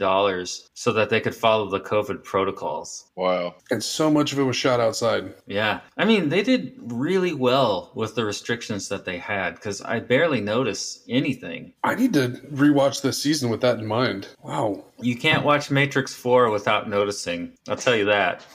so 0.73 0.91
that 0.93 1.09
they 1.09 1.19
could 1.19 1.35
follow 1.35 1.69
the 1.69 1.79
COVID 1.79 2.23
protocols. 2.23 3.05
wow. 3.15 3.55
And 3.71 3.83
so 3.83 4.09
much 4.09 4.33
of 4.33 4.39
it 4.39 4.43
was 4.43 4.55
shot 4.55 4.79
outside. 4.79 5.33
Yeah. 5.47 5.81
I 5.97 6.05
mean, 6.05 6.29
they 6.29 6.43
did 6.43 6.73
really 6.77 7.33
well 7.33 7.91
with 7.95 8.15
the 8.15 8.25
restrictions 8.25 8.89
that 8.89 9.05
they 9.05 9.17
had 9.17 9.55
because 9.55 9.81
I 9.81 9.99
barely 9.99 10.41
noticed 10.41 11.03
anything. 11.09 11.73
I 11.83 11.95
need 11.95 12.13
to 12.13 12.29
rewatch 12.53 13.01
this 13.01 13.21
season 13.21 13.49
with 13.49 13.61
that 13.61 13.79
in 13.79 13.85
mind. 13.87 14.27
Wow. 14.43 14.83
You 14.99 15.17
can't 15.17 15.43
watch 15.43 15.71
Matrix 15.71 16.13
4 16.13 16.49
without 16.49 16.89
noticing. 16.89 17.53
I'll 17.67 17.75
tell 17.75 17.95
you 17.95 18.05
that. 18.05 18.45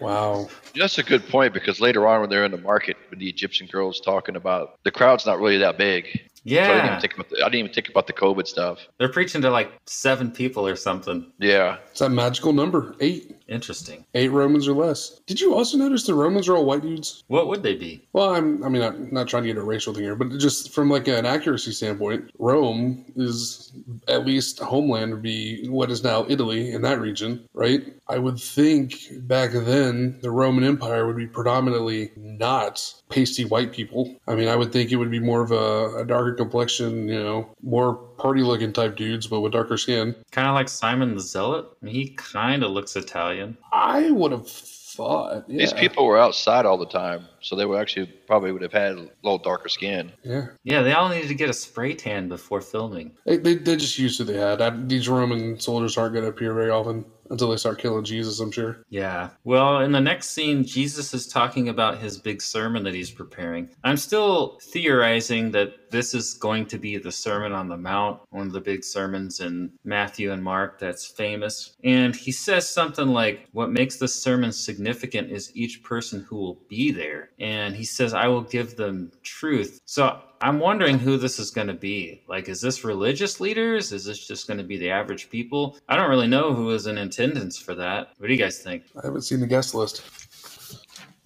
Wow. 0.00 0.48
That's 0.74 0.98
a 0.98 1.02
good 1.02 1.26
point 1.28 1.54
because 1.54 1.80
later 1.80 2.06
on 2.06 2.20
when 2.20 2.30
they're 2.30 2.44
in 2.44 2.50
the 2.52 2.58
market 2.58 2.96
with 3.10 3.18
the 3.18 3.28
Egyptian 3.28 3.66
girls 3.66 4.00
talking 4.00 4.36
about 4.36 4.78
the 4.84 4.90
crowd's 4.90 5.26
not 5.26 5.38
really 5.38 5.58
that 5.58 5.78
big. 5.78 6.22
So 6.48 6.54
I 6.54 6.66
didn't 6.66 6.86
even 6.86 7.00
think 7.00 7.14
about 7.14 7.30
the, 7.30 7.36
I 7.38 7.48
didn't 7.48 7.54
even 7.56 7.72
think 7.72 7.88
about 7.88 8.06
the 8.06 8.12
COVID 8.12 8.46
stuff. 8.46 8.78
They're 8.98 9.08
preaching 9.08 9.42
to 9.42 9.50
like 9.50 9.72
seven 9.86 10.30
people 10.30 10.64
or 10.64 10.76
something. 10.76 11.32
Yeah. 11.40 11.78
It's 11.90 11.98
that 11.98 12.10
magical 12.10 12.52
number. 12.52 12.94
Eight. 13.00 13.36
Interesting. 13.48 14.04
Eight 14.14 14.30
Romans 14.30 14.68
or 14.68 14.74
less. 14.74 15.20
Did 15.26 15.40
you 15.40 15.54
also 15.54 15.76
notice 15.76 16.04
the 16.04 16.14
Romans 16.14 16.48
are 16.48 16.56
all 16.56 16.64
white 16.64 16.82
dudes? 16.82 17.24
What 17.26 17.48
would 17.48 17.64
they 17.64 17.74
be? 17.74 18.06
Well, 18.12 18.34
I'm, 18.34 18.62
I 18.62 18.68
mean, 18.68 18.82
I'm 18.82 19.12
not 19.12 19.26
trying 19.26 19.42
to 19.42 19.48
get 19.48 19.56
a 19.56 19.62
racial 19.64 19.92
thing 19.92 20.04
here, 20.04 20.14
but 20.14 20.38
just 20.38 20.72
from 20.72 20.88
like 20.88 21.08
an 21.08 21.26
accuracy 21.26 21.72
standpoint, 21.72 22.30
Rome 22.38 23.04
is 23.16 23.72
at 24.06 24.24
least 24.24 24.60
homeland 24.60 25.12
would 25.12 25.22
be 25.22 25.68
what 25.68 25.90
is 25.90 26.04
now 26.04 26.26
Italy 26.28 26.72
in 26.72 26.82
that 26.82 27.00
region, 27.00 27.48
right? 27.54 27.82
I 28.08 28.18
would 28.18 28.38
think 28.38 29.08
back 29.26 29.50
then 29.52 30.18
the 30.22 30.30
Roman 30.30 30.64
Empire 30.64 31.06
would 31.06 31.16
be 31.16 31.26
predominantly 31.26 32.12
not 32.16 32.94
pasty 33.08 33.44
white 33.44 33.72
people. 33.72 34.16
I 34.28 34.34
mean, 34.34 34.48
I 34.48 34.56
would 34.56 34.72
think 34.72 34.92
it 34.92 34.96
would 34.96 35.10
be 35.10 35.18
more 35.18 35.42
of 35.42 35.50
a, 35.50 35.98
a 35.98 36.04
darker 36.04 36.34
complexion, 36.34 37.08
you 37.08 37.22
know, 37.22 37.48
more 37.62 37.94
party 37.94 38.42
looking 38.42 38.72
type 38.72 38.96
dudes, 38.96 39.26
but 39.26 39.40
with 39.40 39.52
darker 39.52 39.76
skin. 39.76 40.14
Kind 40.30 40.48
of 40.48 40.54
like 40.54 40.68
Simon 40.68 41.14
the 41.14 41.20
Zealot? 41.20 41.66
He 41.84 42.10
kind 42.10 42.62
of 42.62 42.70
looks 42.70 42.94
Italian. 42.94 43.56
I 43.72 44.10
would 44.10 44.32
have 44.32 44.48
thought. 44.48 45.44
Yeah. 45.48 45.58
These 45.58 45.72
people 45.74 46.06
were 46.06 46.18
outside 46.18 46.64
all 46.64 46.78
the 46.78 46.86
time, 46.86 47.26
so 47.40 47.54
they 47.54 47.66
were 47.66 47.78
actually 47.78 48.06
probably 48.26 48.52
would 48.52 48.62
have 48.62 48.72
had 48.72 48.92
a 48.92 49.08
little 49.22 49.38
darker 49.38 49.68
skin. 49.68 50.12
Yeah. 50.22 50.46
Yeah, 50.64 50.82
they 50.82 50.92
all 50.92 51.08
needed 51.08 51.28
to 51.28 51.34
get 51.34 51.50
a 51.50 51.54
spray 51.54 51.94
tan 51.94 52.28
before 52.28 52.60
filming. 52.60 53.12
They, 53.26 53.36
they, 53.36 53.54
they 53.54 53.76
just 53.76 53.98
used 53.98 54.18
who 54.18 54.24
they 54.24 54.38
had. 54.38 54.62
I, 54.62 54.70
these 54.70 55.08
Roman 55.08 55.60
soldiers 55.60 55.98
aren't 55.98 56.14
going 56.14 56.24
to 56.24 56.30
appear 56.30 56.54
very 56.54 56.70
often 56.70 57.04
until 57.30 57.50
they 57.50 57.56
start 57.56 57.78
killing 57.78 58.04
Jesus, 58.04 58.40
I'm 58.40 58.50
sure. 58.50 58.84
Yeah. 58.88 59.30
Well, 59.44 59.80
in 59.80 59.92
the 59.92 60.00
next 60.00 60.30
scene, 60.30 60.64
Jesus 60.64 61.14
is 61.14 61.26
talking 61.26 61.68
about 61.68 61.98
his 61.98 62.18
big 62.18 62.42
sermon 62.42 62.84
that 62.84 62.94
he's 62.94 63.10
preparing. 63.10 63.70
I'm 63.84 63.96
still 63.96 64.58
theorizing 64.62 65.50
that 65.52 65.90
this 65.90 66.14
is 66.14 66.34
going 66.34 66.66
to 66.66 66.78
be 66.78 66.98
the 66.98 67.12
Sermon 67.12 67.52
on 67.52 67.68
the 67.68 67.76
Mount, 67.76 68.20
one 68.30 68.46
of 68.46 68.52
the 68.52 68.60
big 68.60 68.84
sermons 68.84 69.40
in 69.40 69.72
Matthew 69.84 70.32
and 70.32 70.42
Mark 70.42 70.78
that's 70.78 71.06
famous. 71.06 71.76
And 71.84 72.14
he 72.14 72.32
says 72.32 72.68
something 72.68 73.08
like, 73.08 73.48
What 73.52 73.70
makes 73.70 73.96
this 73.96 74.14
sermon 74.14 74.52
significant 74.52 75.30
is 75.30 75.56
each 75.56 75.82
person 75.82 76.22
who 76.28 76.36
will 76.36 76.58
be 76.68 76.90
there. 76.90 77.30
And 77.38 77.74
he 77.74 77.84
says, 77.84 78.14
I 78.14 78.26
will 78.28 78.42
give 78.42 78.76
them 78.76 79.12
truth. 79.22 79.80
So 79.84 80.20
I'm 80.40 80.58
wondering 80.58 80.98
who 80.98 81.16
this 81.16 81.38
is 81.38 81.50
going 81.50 81.68
to 81.68 81.74
be. 81.74 82.22
Like, 82.28 82.48
is 82.48 82.60
this 82.60 82.84
religious 82.84 83.40
leaders? 83.40 83.92
Is 83.92 84.04
this 84.04 84.26
just 84.26 84.46
going 84.46 84.58
to 84.58 84.64
be 84.64 84.76
the 84.76 84.90
average 84.90 85.30
people? 85.30 85.78
I 85.88 85.96
don't 85.96 86.10
really 86.10 86.26
know 86.26 86.52
who 86.52 86.70
is 86.70 86.86
in 86.86 86.98
attendance 86.98 87.58
for 87.58 87.74
that. 87.74 88.10
What 88.18 88.26
do 88.26 88.32
you 88.32 88.38
guys 88.38 88.58
think? 88.58 88.84
I 88.96 89.06
haven't 89.06 89.22
seen 89.22 89.40
the 89.40 89.46
guest 89.46 89.74
list. 89.74 90.02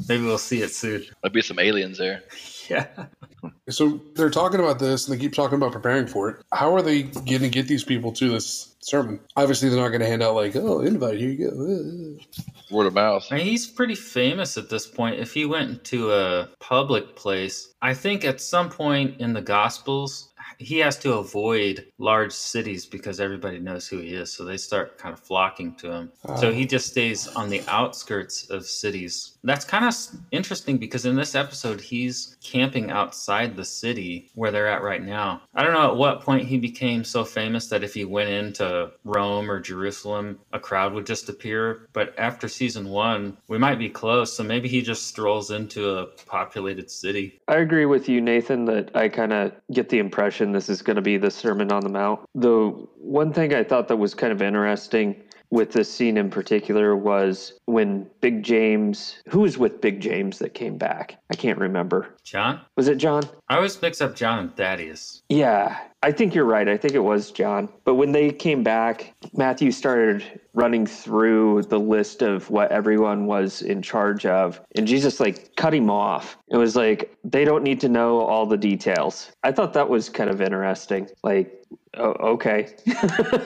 Maybe 0.08 0.24
we'll 0.24 0.38
see 0.38 0.62
it 0.62 0.70
soon. 0.70 1.04
There'd 1.22 1.32
be 1.32 1.42
some 1.42 1.58
aliens 1.58 1.98
there. 1.98 2.22
Yeah. 2.70 2.87
So 3.68 4.00
they're 4.14 4.30
talking 4.30 4.61
about 4.61 4.78
this 4.78 5.09
and 5.09 5.16
they 5.16 5.20
keep 5.20 5.33
talking 5.33 5.56
about 5.56 5.72
preparing 5.72 6.06
for 6.06 6.28
it. 6.28 6.37
How 6.52 6.74
are 6.74 6.83
they 6.83 7.02
going 7.02 7.40
to 7.40 7.48
get 7.48 7.66
these 7.66 7.83
people 7.83 8.12
to 8.12 8.28
this 8.28 8.76
sermon? 8.80 9.18
Obviously, 9.37 9.68
they're 9.68 9.80
not 9.80 9.88
going 9.88 10.00
to 10.02 10.06
hand 10.06 10.22
out, 10.22 10.35
like, 10.35 10.54
oh, 10.56 10.80
invite, 10.80 11.18
here 11.18 11.30
you 11.30 11.50
go. 11.50 12.24
Word 12.70 12.87
of 12.87 12.94
mouth. 12.94 13.26
I 13.30 13.37
mean, 13.37 13.46
he's 13.46 13.66
pretty 13.66 13.94
famous 13.94 14.56
at 14.56 14.70
this 14.70 14.87
point. 14.87 15.18
If 15.18 15.33
he 15.33 15.46
went 15.46 15.70
into 15.70 16.12
a 16.12 16.48
public 16.61 17.16
place, 17.16 17.74
I 17.83 17.94
think 17.94 18.24
at 18.24 18.40
some 18.40 18.70
point 18.70 19.20
in 19.20 19.33
the 19.33 19.42
Gospels, 19.42 20.29
he 20.59 20.79
has 20.79 20.96
to 20.98 21.14
avoid 21.14 21.87
large 21.98 22.33
cities 22.33 22.87
because 22.87 23.20
everybody 23.20 23.59
knows 23.59 23.88
who 23.88 23.98
he 23.98 24.14
is. 24.14 24.33
So 24.33 24.44
they 24.44 24.57
start 24.57 24.98
kind 24.98 25.12
of 25.12 25.20
flocking 25.20 25.74
to 25.76 25.90
him. 25.90 26.12
So 26.37 26.48
ah. 26.48 26.53
he 26.53 26.66
just 26.66 26.88
stays 26.88 27.26
on 27.29 27.48
the 27.48 27.62
outskirts 27.68 28.50
of 28.50 28.66
cities. 28.66 29.38
That's 29.42 29.64
kind 29.64 29.85
of 29.85 29.94
interesting 30.33 30.79
because 30.79 31.07
in 31.07 31.16
this 31.16 31.35
episode, 31.35 31.81
he's 31.81 32.37
camping 32.42 32.90
outside 32.90 33.57
the 33.57 33.64
city 33.64 34.31
where 34.35 34.50
they're 34.50 34.68
at 34.68 34.83
right 34.83 35.03
now. 35.03 35.42
I 35.55 35.62
don't 35.62 35.72
know 35.72 35.90
at 35.90 35.96
what 35.96 36.20
point 36.20 36.46
he 36.46 36.59
became 36.59 37.05
so 37.05 37.24
famous 37.24 37.68
that 37.68 37.85
if 37.85 37.94
he 37.94 38.05
went 38.05 38.31
into 38.31 38.90
Rome 39.05 39.50
or 39.50 39.61
Jerusalem, 39.61 40.38
a 40.53 40.61
crowd 40.61 40.92
would 40.92 41.07
just 41.07 41.29
appear. 41.29 41.88
But 41.92 42.14
after 42.18 42.48
season 42.48 42.88
one, 42.88 43.37
we 43.48 43.59
might 43.59 43.79
be 43.79 43.88
close. 43.88 44.33
So 44.33 44.42
maybe 44.42 44.68
he 44.68 44.83
just 44.83 45.07
strolls 45.07 45.50
into 45.50 45.90
a 45.90 46.07
populated 46.26 46.90
city. 46.90 47.40
I 47.48 47.57
agree 47.57 47.87
with 47.87 48.09
you, 48.09 48.20
Nathan, 48.20 48.66
that 48.66 48.94
I 48.94 49.09
kind 49.09 49.33
of 49.33 49.53
get 49.72 49.88
the 49.88 49.98
impression 49.98 50.29
this 50.38 50.68
is 50.68 50.82
going 50.82 50.96
to 50.96 51.02
be 51.02 51.16
the 51.16 51.30
Sermon 51.30 51.72
on 51.72 51.82
the 51.82 51.88
Mount. 51.88 52.20
The 52.34 52.68
one 52.98 53.32
thing 53.32 53.54
I 53.54 53.64
thought 53.64 53.88
that 53.88 53.96
was 53.96 54.14
kind 54.14 54.32
of 54.32 54.40
interesting 54.40 55.22
with 55.50 55.72
this 55.72 55.92
scene 55.92 56.16
in 56.16 56.30
particular 56.30 56.96
was 56.96 57.54
when 57.66 58.08
Big 58.20 58.42
James, 58.42 59.16
who 59.28 59.40
was 59.40 59.58
with 59.58 59.80
Big 59.80 60.00
James 60.00 60.38
that 60.38 60.54
came 60.54 60.78
back? 60.78 61.16
I 61.30 61.34
can't 61.34 61.58
remember. 61.58 62.14
John? 62.24 62.60
Was 62.76 62.88
it 62.88 62.98
John? 62.98 63.24
I 63.48 63.56
always 63.56 63.80
mix 63.82 64.00
up 64.00 64.14
John 64.14 64.38
and 64.38 64.56
Thaddeus. 64.56 65.22
Yeah, 65.28 65.78
I 66.02 66.12
think 66.12 66.34
you're 66.34 66.44
right. 66.44 66.68
I 66.68 66.76
think 66.76 66.94
it 66.94 67.00
was 67.00 67.30
John. 67.30 67.68
But 67.84 67.96
when 67.96 68.12
they 68.12 68.30
came 68.30 68.62
back, 68.62 69.12
Matthew 69.34 69.72
started 69.72 70.40
running 70.54 70.86
through 70.86 71.62
the 71.64 71.80
list 71.80 72.22
of 72.22 72.48
what 72.48 72.70
everyone 72.72 73.26
was 73.26 73.60
in 73.62 73.82
charge 73.82 74.24
of. 74.24 74.60
And 74.76 74.86
Jesus, 74.86 75.20
like, 75.20 75.54
cut 75.56 75.74
him 75.74 75.90
off. 75.90 76.38
It 76.48 76.56
was 76.56 76.76
like, 76.76 77.14
they 77.24 77.44
don't 77.44 77.62
need 77.62 77.80
to 77.80 77.88
know 77.88 78.20
all 78.20 78.46
the 78.46 78.56
details. 78.56 79.32
I 79.42 79.52
thought 79.52 79.72
that 79.74 79.88
was 79.88 80.08
kind 80.08 80.30
of 80.30 80.40
interesting. 80.40 81.08
Like, 81.22 81.64
oh, 81.96 82.14
okay. 82.32 82.74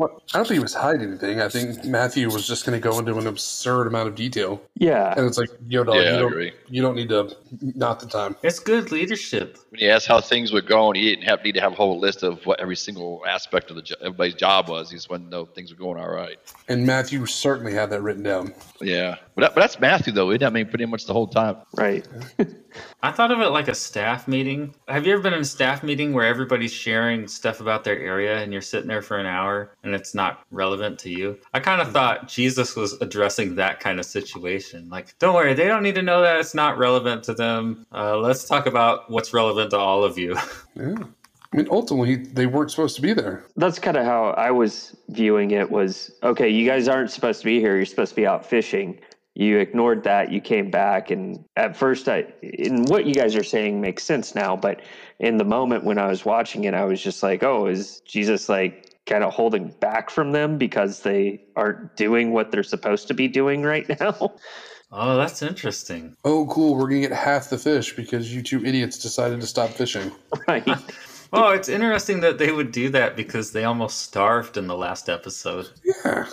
Well, 0.00 0.22
I 0.32 0.38
don't 0.38 0.48
think 0.48 0.56
he 0.56 0.62
was 0.62 0.72
hiding 0.72 1.08
anything. 1.08 1.42
I 1.42 1.50
think 1.50 1.84
Matthew 1.84 2.30
was 2.30 2.46
just 2.48 2.64
going 2.64 2.80
to 2.80 2.82
go 2.82 2.98
into 2.98 3.18
an 3.18 3.26
absurd 3.26 3.86
amount 3.86 4.08
of 4.08 4.14
detail. 4.14 4.62
yeah. 4.76 5.12
And 5.14 5.26
it's 5.26 5.36
like, 5.36 5.50
yo, 5.68 5.84
dog, 5.84 5.96
Yeah, 5.96 6.14
you, 6.14 6.18
don't, 6.18 6.52
you 6.70 6.80
don't 6.80 6.94
need 6.94 7.10
to, 7.10 7.36
not 7.60 8.00
the 8.00 8.06
time. 8.06 8.34
It's 8.42 8.58
good 8.60 8.90
leadership. 8.92 9.58
When 9.68 9.78
you 9.78 9.90
asked 9.90 10.06
how 10.06 10.22
things 10.22 10.52
were 10.52 10.62
going, 10.62 10.96
he 10.96 11.10
didn't 11.14 11.26
have 11.26 11.44
need 11.44 11.52
to 11.52 11.60
have 11.60 11.72
a 11.72 11.74
whole 11.74 12.00
list 12.00 12.22
of 12.22 12.46
what 12.46 12.60
every 12.60 12.76
single 12.76 13.22
aspect 13.28 13.68
of 13.68 13.76
the 13.76 13.82
jo- 13.82 13.96
everybody's 14.00 14.36
job 14.36 14.70
was. 14.70 14.88
He 14.88 14.96
just 14.96 15.10
wanted 15.10 15.24
to 15.24 15.30
know 15.30 15.44
things 15.44 15.70
were 15.70 15.76
going 15.78 16.00
all 16.00 16.08
right. 16.08 16.38
And 16.68 16.86
Matthew 16.86 17.26
certainly 17.26 17.74
had 17.74 17.90
that 17.90 18.00
written 18.00 18.22
down. 18.22 18.54
Yeah, 18.80 19.16
but, 19.34 19.42
that, 19.42 19.54
but 19.54 19.60
that's 19.60 19.78
Matthew 19.80 20.14
though. 20.14 20.30
Isn't 20.30 20.40
that 20.40 20.46
I 20.46 20.50
mean 20.50 20.66
pretty 20.70 20.86
much 20.86 21.04
the 21.04 21.12
whole 21.12 21.26
time? 21.26 21.56
Right. 21.76 22.08
I 23.02 23.10
thought 23.10 23.30
of 23.30 23.40
it 23.40 23.50
like 23.50 23.68
a 23.68 23.74
staff 23.74 24.28
meeting. 24.28 24.74
Have 24.88 25.06
you 25.06 25.12
ever 25.12 25.22
been 25.22 25.34
in 25.34 25.40
a 25.40 25.44
staff 25.44 25.82
meeting 25.82 26.12
where 26.12 26.26
everybody's 26.26 26.72
sharing 26.72 27.26
stuff 27.28 27.60
about 27.60 27.84
their 27.84 27.98
area 27.98 28.38
and 28.38 28.52
you're 28.52 28.62
sitting 28.62 28.88
there 28.88 29.02
for 29.02 29.18
an 29.18 29.26
hour 29.26 29.76
and 29.82 29.94
it's 29.94 30.14
not 30.14 30.44
relevant 30.50 30.98
to 31.00 31.10
you? 31.10 31.38
I 31.54 31.60
kind 31.60 31.80
of 31.80 31.92
thought 31.92 32.28
Jesus 32.28 32.76
was 32.76 32.94
addressing 33.00 33.54
that 33.56 33.80
kind 33.80 33.98
of 33.98 34.06
situation. 34.06 34.88
Like, 34.88 35.18
don't 35.18 35.34
worry, 35.34 35.54
they 35.54 35.66
don't 35.66 35.82
need 35.82 35.94
to 35.96 36.02
know 36.02 36.20
that 36.22 36.38
it's 36.38 36.54
not 36.54 36.78
relevant 36.78 37.24
to 37.24 37.34
them. 37.34 37.86
Uh, 37.92 38.18
let's 38.18 38.44
talk 38.44 38.66
about 38.66 39.10
what's 39.10 39.32
relevant 39.32 39.70
to 39.70 39.78
all 39.78 40.04
of 40.04 40.18
you. 40.18 40.36
Yeah. 40.76 40.94
I 41.52 41.56
mean, 41.56 41.68
ultimately, 41.70 42.14
they 42.16 42.46
weren't 42.46 42.70
supposed 42.70 42.94
to 42.96 43.02
be 43.02 43.12
there. 43.12 43.44
That's 43.56 43.80
kind 43.80 43.96
of 43.96 44.04
how 44.04 44.30
I 44.30 44.52
was 44.52 44.96
viewing 45.08 45.50
it 45.50 45.68
was 45.68 46.12
okay, 46.22 46.48
you 46.48 46.64
guys 46.64 46.86
aren't 46.86 47.10
supposed 47.10 47.40
to 47.40 47.44
be 47.44 47.58
here. 47.58 47.76
You're 47.76 47.86
supposed 47.86 48.10
to 48.10 48.16
be 48.16 48.26
out 48.26 48.46
fishing. 48.46 49.00
You 49.40 49.58
ignored 49.58 50.04
that. 50.04 50.30
You 50.30 50.42
came 50.42 50.70
back. 50.70 51.10
And 51.10 51.42
at 51.56 51.74
first, 51.74 52.10
I, 52.10 52.26
in 52.42 52.84
what 52.84 53.06
you 53.06 53.14
guys 53.14 53.34
are 53.34 53.42
saying 53.42 53.80
makes 53.80 54.02
sense 54.02 54.34
now. 54.34 54.54
But 54.54 54.82
in 55.18 55.38
the 55.38 55.44
moment 55.44 55.84
when 55.84 55.96
I 55.96 56.08
was 56.08 56.26
watching 56.26 56.64
it, 56.64 56.74
I 56.74 56.84
was 56.84 57.00
just 57.00 57.22
like, 57.22 57.42
oh, 57.42 57.66
is 57.66 58.00
Jesus 58.00 58.50
like 58.50 58.94
kind 59.06 59.24
of 59.24 59.32
holding 59.32 59.68
back 59.80 60.10
from 60.10 60.32
them 60.32 60.58
because 60.58 61.00
they 61.00 61.40
aren't 61.56 61.96
doing 61.96 62.32
what 62.32 62.50
they're 62.50 62.62
supposed 62.62 63.08
to 63.08 63.14
be 63.14 63.28
doing 63.28 63.62
right 63.62 63.88
now? 64.00 64.34
Oh, 64.92 65.16
that's 65.16 65.40
interesting. 65.40 66.16
Oh, 66.22 66.46
cool. 66.48 66.74
We're 66.74 66.90
going 66.90 67.00
to 67.00 67.08
get 67.08 67.16
half 67.16 67.48
the 67.48 67.56
fish 67.56 67.96
because 67.96 68.34
you 68.34 68.42
two 68.42 68.62
idiots 68.62 68.98
decided 68.98 69.40
to 69.40 69.46
stop 69.46 69.70
fishing. 69.70 70.12
right. 70.48 70.68
Oh, 71.32 71.50
it's 71.50 71.68
interesting 71.68 72.18
that 72.22 72.38
they 72.38 72.50
would 72.50 72.72
do 72.72 72.88
that 72.88 73.14
because 73.14 73.52
they 73.52 73.62
almost 73.62 74.00
starved 74.00 74.56
in 74.56 74.66
the 74.66 74.76
last 74.76 75.08
episode. 75.08 75.68
Yeah. 75.84 76.26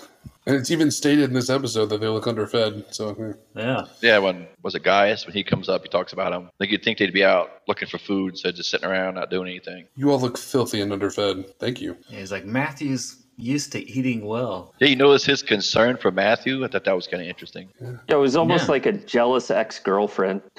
And 0.47 0.55
it's 0.55 0.71
even 0.71 0.89
stated 0.91 1.25
in 1.25 1.33
this 1.33 1.49
episode 1.49 1.87
that 1.87 1.99
they 1.99 2.07
look 2.07 2.25
underfed. 2.25 2.95
So, 2.95 3.15
yeah. 3.19 3.33
Yeah. 3.61 3.81
Yeah, 4.01 4.17
when 4.19 4.47
was 4.63 4.75
it 4.75 4.83
Gaius? 4.83 5.25
When 5.25 5.35
he 5.35 5.43
comes 5.43 5.67
up, 5.67 5.83
he 5.83 5.89
talks 5.89 6.13
about 6.13 6.31
them. 6.31 6.49
Like 6.59 6.71
you'd 6.71 6.83
think 6.83 6.99
they'd 6.99 7.13
be 7.13 7.25
out 7.25 7.49
looking 7.67 7.89
for 7.89 7.97
food 7.97 8.29
instead 8.29 8.49
of 8.49 8.55
just 8.55 8.71
sitting 8.71 8.89
around 8.89 9.15
not 9.15 9.29
doing 9.29 9.49
anything. 9.49 9.87
You 9.95 10.09
all 10.09 10.19
look 10.21 10.37
filthy 10.37 10.79
and 10.79 10.93
underfed. 10.93 11.59
Thank 11.59 11.81
you. 11.81 11.97
He's 12.07 12.31
like, 12.31 12.45
Matthew's 12.45 13.23
used 13.37 13.71
to 13.73 13.87
eating 13.89 14.25
well. 14.25 14.73
Yeah, 14.79 14.87
you 14.87 14.95
notice 14.95 15.23
his 15.25 15.43
concern 15.43 15.97
for 15.97 16.11
Matthew. 16.11 16.65
I 16.65 16.67
thought 16.67 16.83
that 16.85 16.95
was 16.95 17.07
kind 17.07 17.21
of 17.21 17.29
interesting. 17.29 17.69
Yeah, 17.79 17.97
it 18.09 18.15
was 18.15 18.35
almost 18.35 18.65
Yeah. 18.65 18.71
like 18.71 18.85
a 18.87 18.91
jealous 18.93 19.51
ex 19.51 19.79
girlfriend. 19.79 20.41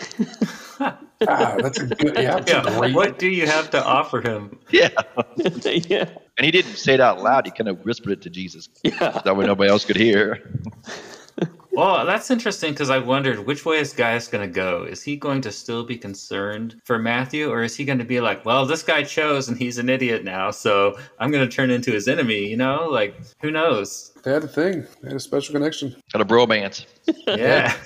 Ah, 1.26 1.56
that's 1.60 1.80
a 1.80 1.86
good. 1.86 2.14
Yeah, 2.14 2.36
that's 2.38 2.52
a 2.52 2.54
Yeah. 2.54 2.78
great. 2.78 2.94
What 2.94 3.18
do 3.18 3.26
you 3.26 3.44
have 3.48 3.70
to 3.70 3.84
offer 3.84 4.20
him? 4.20 4.56
Yeah, 4.70 4.90
yeah. 5.64 6.08
and 6.36 6.44
he 6.44 6.52
didn't 6.52 6.76
say 6.76 6.94
it 6.94 7.00
out 7.00 7.20
loud. 7.20 7.44
He 7.46 7.50
kind 7.50 7.66
of 7.66 7.84
whispered 7.84 8.12
it 8.12 8.22
to 8.22 8.30
Jesus. 8.30 8.68
Yeah. 8.84 9.20
That 9.24 9.36
way 9.36 9.44
nobody 9.44 9.68
else 9.68 9.84
could 9.84 9.96
hear. 9.96 10.48
Well, 11.78 12.04
that's 12.04 12.28
interesting 12.32 12.72
because 12.72 12.90
I 12.90 12.98
wondered 12.98 13.46
which 13.46 13.64
way 13.64 13.78
is 13.78 13.92
Gaius 13.92 14.26
going 14.26 14.44
to 14.44 14.52
go? 14.52 14.82
Is 14.82 15.00
he 15.00 15.14
going 15.14 15.40
to 15.42 15.52
still 15.52 15.84
be 15.84 15.96
concerned 15.96 16.80
for 16.84 16.98
Matthew, 16.98 17.48
or 17.48 17.62
is 17.62 17.76
he 17.76 17.84
going 17.84 18.00
to 18.00 18.04
be 18.04 18.20
like, 18.20 18.44
well, 18.44 18.66
this 18.66 18.82
guy 18.82 19.04
chose 19.04 19.48
and 19.48 19.56
he's 19.56 19.78
an 19.78 19.88
idiot 19.88 20.24
now, 20.24 20.50
so 20.50 20.98
I'm 21.20 21.30
going 21.30 21.48
to 21.48 21.56
turn 21.56 21.70
into 21.70 21.92
his 21.92 22.08
enemy? 22.08 22.48
You 22.48 22.56
know, 22.56 22.88
like 22.90 23.14
who 23.40 23.52
knows? 23.52 24.12
They 24.24 24.32
had 24.32 24.42
a 24.42 24.48
thing. 24.48 24.88
They 25.02 25.10
had 25.10 25.18
a 25.18 25.20
special 25.20 25.52
connection. 25.52 25.94
Kind 26.12 26.20
a 26.20 26.24
bromance. 26.24 26.84
Yeah. 27.28 27.76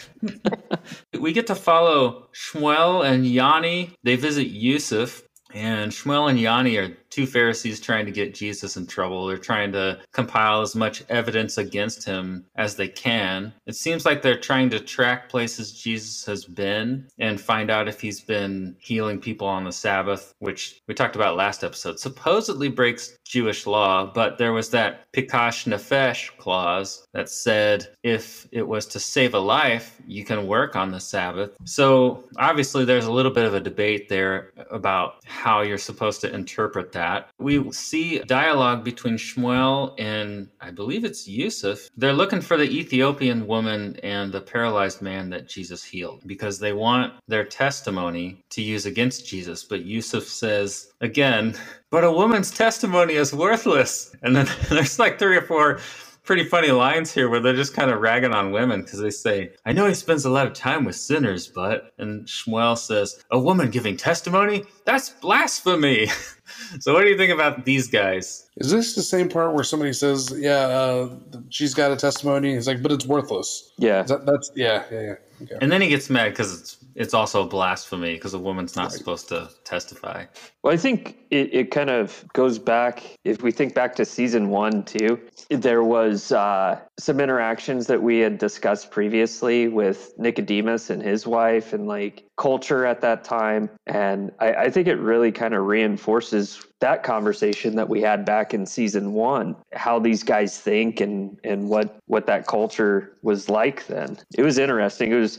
we 1.20 1.35
get 1.35 1.46
to 1.48 1.55
follow 1.55 2.28
Shmuel 2.33 3.05
and 3.07 3.26
Yanni. 3.26 3.94
They 4.05 4.16
visit 4.16 4.46
Yusuf, 4.46 5.22
and 5.52 5.92
Shmuel 5.92 6.31
and 6.31 6.40
Yanni 6.40 6.78
are 6.78 6.96
two 7.12 7.27
Pharisees 7.27 7.79
trying 7.79 8.07
to 8.07 8.12
get 8.12 8.35
Jesus 8.35 8.77
in 8.77 8.87
trouble. 8.87 9.27
They're 9.27 9.37
trying 9.37 9.70
to 9.72 10.01
compile 10.12 10.62
as 10.62 10.75
much 10.75 11.05
evidence 11.11 11.59
against 11.59 12.05
him 12.05 12.46
as 12.57 12.75
they 12.75 12.88
can. 12.88 13.53
It 13.66 13.77
seems 13.77 14.07
like 14.07 14.22
they're 14.22 14.40
trying 14.40 14.70
to 14.70 14.81
track 14.81 15.29
places 15.29 15.79
Jesus 15.79 16.25
has 16.25 16.46
been 16.46 17.07
and 17.18 17.38
find 17.38 17.70
out 17.70 17.87
if 17.87 18.01
he's 18.01 18.22
been 18.22 18.75
healing 18.79 19.20
people 19.20 19.46
on 19.46 19.64
the 19.64 19.72
Sabbath, 19.72 20.35
which 20.38 20.81
we 20.88 20.94
talked 20.94 21.14
about 21.14 21.37
last 21.37 21.62
episode. 21.62 22.01
Supposedly 22.01 22.68
breaks 22.68 23.18
Jewish 23.27 23.66
law, 23.66 24.07
but 24.07 24.38
there 24.38 24.55
was 24.55 24.70
that 24.70 25.12
Pikuach 25.12 25.66
Nefesh 25.66 26.35
clause 26.38 27.07
that 27.12 27.29
said 27.29 27.88
if 28.03 28.48
it 28.53 28.66
was 28.66 28.87
to 28.87 28.98
save 28.98 29.35
a 29.35 29.38
life, 29.38 30.01
you 30.07 30.25
can 30.25 30.46
work 30.46 30.77
on 30.77 30.90
the 30.90 31.01
Sabbath. 31.01 31.51
So 31.64 32.25
obviously, 32.38 32.87
there's 32.87 33.05
a 33.05 33.12
little 33.12 33.33
bit 33.33 33.44
of 33.44 33.55
a 33.55 33.61
debate 33.61 34.09
there 34.09 34.53
about 34.70 35.16
how 35.27 35.61
you're 35.61 35.77
supposed 35.77 36.22
to 36.22 36.35
interpret 36.35 36.92
that. 36.92 37.02
We 37.38 37.71
see 37.73 38.19
dialogue 38.21 38.85
between 38.85 39.17
Shmuel 39.17 39.95
and 39.99 40.49
I 40.61 40.71
believe 40.71 41.05
it's 41.05 41.29
Yusuf. 41.29 41.88
They're 41.97 42.12
looking 42.12 42.41
for 42.41 42.57
the 42.57 42.71
Ethiopian 42.71 43.47
woman 43.47 43.97
and 44.03 44.33
the 44.33 44.41
paralyzed 44.41 45.03
man 45.03 45.31
that 45.31 45.49
Jesus 45.49 45.85
healed 45.85 46.23
because 46.27 46.59
they 46.59 46.73
want 46.73 47.15
their 47.29 47.45
testimony 47.45 48.45
to 48.51 48.62
use 48.62 48.87
against 48.87 49.27
Jesus. 49.27 49.65
But 49.65 49.85
Yusuf 49.85 50.25
says, 50.25 50.93
again, 51.01 51.55
but 51.91 52.05
a 52.05 52.12
woman's 52.12 52.51
testimony 52.51 53.15
is 53.15 53.35
worthless. 53.35 54.15
And 54.23 54.35
then 54.37 54.49
there's 54.71 54.99
like 54.99 55.19
three 55.19 55.37
or 55.37 55.43
four 55.43 55.81
pretty 56.25 56.45
funny 56.45 56.71
lines 56.71 57.12
here 57.12 57.29
where 57.29 57.41
they're 57.41 57.55
just 57.55 57.75
kind 57.75 57.91
of 57.91 58.01
ragging 58.01 58.33
on 58.33 58.53
women 58.53 58.83
because 58.83 59.01
they 59.01 59.11
say, 59.11 59.51
I 59.67 59.73
know 59.73 59.87
he 59.87 59.95
spends 59.95 60.25
a 60.25 60.31
lot 60.31 60.47
of 60.47 60.53
time 60.55 60.85
with 60.85 60.97
sinners, 60.97 61.49
but. 61.49 61.93
And 61.99 62.27
Shmuel 62.27 62.79
says, 62.79 63.23
A 63.31 63.38
woman 63.38 63.71
giving 63.71 63.97
testimony? 63.97 64.65
That's 64.87 65.11
blasphemy. 65.11 66.09
so, 66.81 66.95
what 66.95 67.03
do 67.03 67.09
you 67.09 67.17
think 67.17 67.33
about 67.33 67.65
these 67.65 67.88
guys? 67.88 68.49
Is 68.57 68.71
this 68.71 68.95
the 68.95 69.03
same 69.03 69.29
part 69.29 69.55
where 69.55 69.65
somebody 69.65 69.93
says, 69.93 70.33
"Yeah, 70.37 70.53
uh, 70.53 71.17
she's 71.49 71.75
got 71.75 71.91
a 71.91 71.97
testimony"? 71.97 72.55
He's 72.55 72.67
like, 72.67 72.83
"But 72.83 72.93
it's 72.93 73.07
worthless." 73.07 73.73
Yeah. 73.79 74.03
That, 74.03 74.27
that's 74.27 74.51
yeah, 74.55 74.85
yeah, 74.91 75.01
yeah. 75.01 75.15
Okay. 75.43 75.57
And 75.61 75.73
then 75.73 75.81
he 75.81 75.88
gets 75.88 76.09
mad 76.09 76.31
because 76.31 76.61
it's 76.61 76.77
it's 76.95 77.15
also 77.15 77.47
blasphemy 77.47 78.15
because 78.15 78.35
a 78.35 78.38
woman's 78.38 78.77
not 78.77 78.93
supposed 78.93 79.29
to 79.29 79.49
testify. 79.65 80.27
Well, 80.62 80.73
I 80.73 80.77
think 80.77 81.17
it, 81.31 81.53
it 81.55 81.71
kind 81.71 81.91
of 81.91 82.25
goes 82.33 82.59
back, 82.59 83.03
if 83.25 83.43
we 83.43 83.51
think 83.51 83.75
back 83.75 83.95
to 83.97 84.05
season 84.05 84.51
one, 84.51 84.85
too, 84.85 85.21
there 85.51 85.83
was 85.83 86.33
uh, 86.33 86.79
some 86.98 87.20
interactions 87.20 87.87
that 87.87 88.02
we 88.02 88.18
had 88.18 88.38
discussed 88.38 88.90
previously 88.90 89.68
with 89.68 90.12
Nicodemus 90.18 90.90
and 90.90 91.02
his 91.02 91.26
wife 91.26 91.72
and 91.72 91.87
like 91.87 92.24
culture 92.37 92.85
at 92.85 93.00
that 93.00 93.24
time. 93.24 93.70
And 93.87 94.33
I, 94.40 94.55
I 94.55 94.70
think 94.70 94.88
it 94.88 94.96
really 94.96 95.33
kind 95.33 95.55
of 95.55 95.64
reinforces 95.64 96.64
that 96.81 97.05
conversation 97.05 97.76
that 97.76 97.88
we 97.88 98.02
had 98.02 98.24
back 98.24 98.52
in 98.52 98.66
season 98.66 99.12
one, 99.12 99.55
how 99.72 100.00
these 100.00 100.24
guys 100.24 100.59
think 100.59 101.00
and, 101.00 101.38
and 101.44 101.68
what, 101.68 101.96
what 102.07 102.26
that 102.26 102.46
culture 102.46 103.16
was 103.22 103.48
like 103.48 103.87
then. 103.87 104.18
It 104.37 104.42
was 104.42 104.59
interesting. 104.59 105.12
It 105.12 105.16
was, 105.16 105.38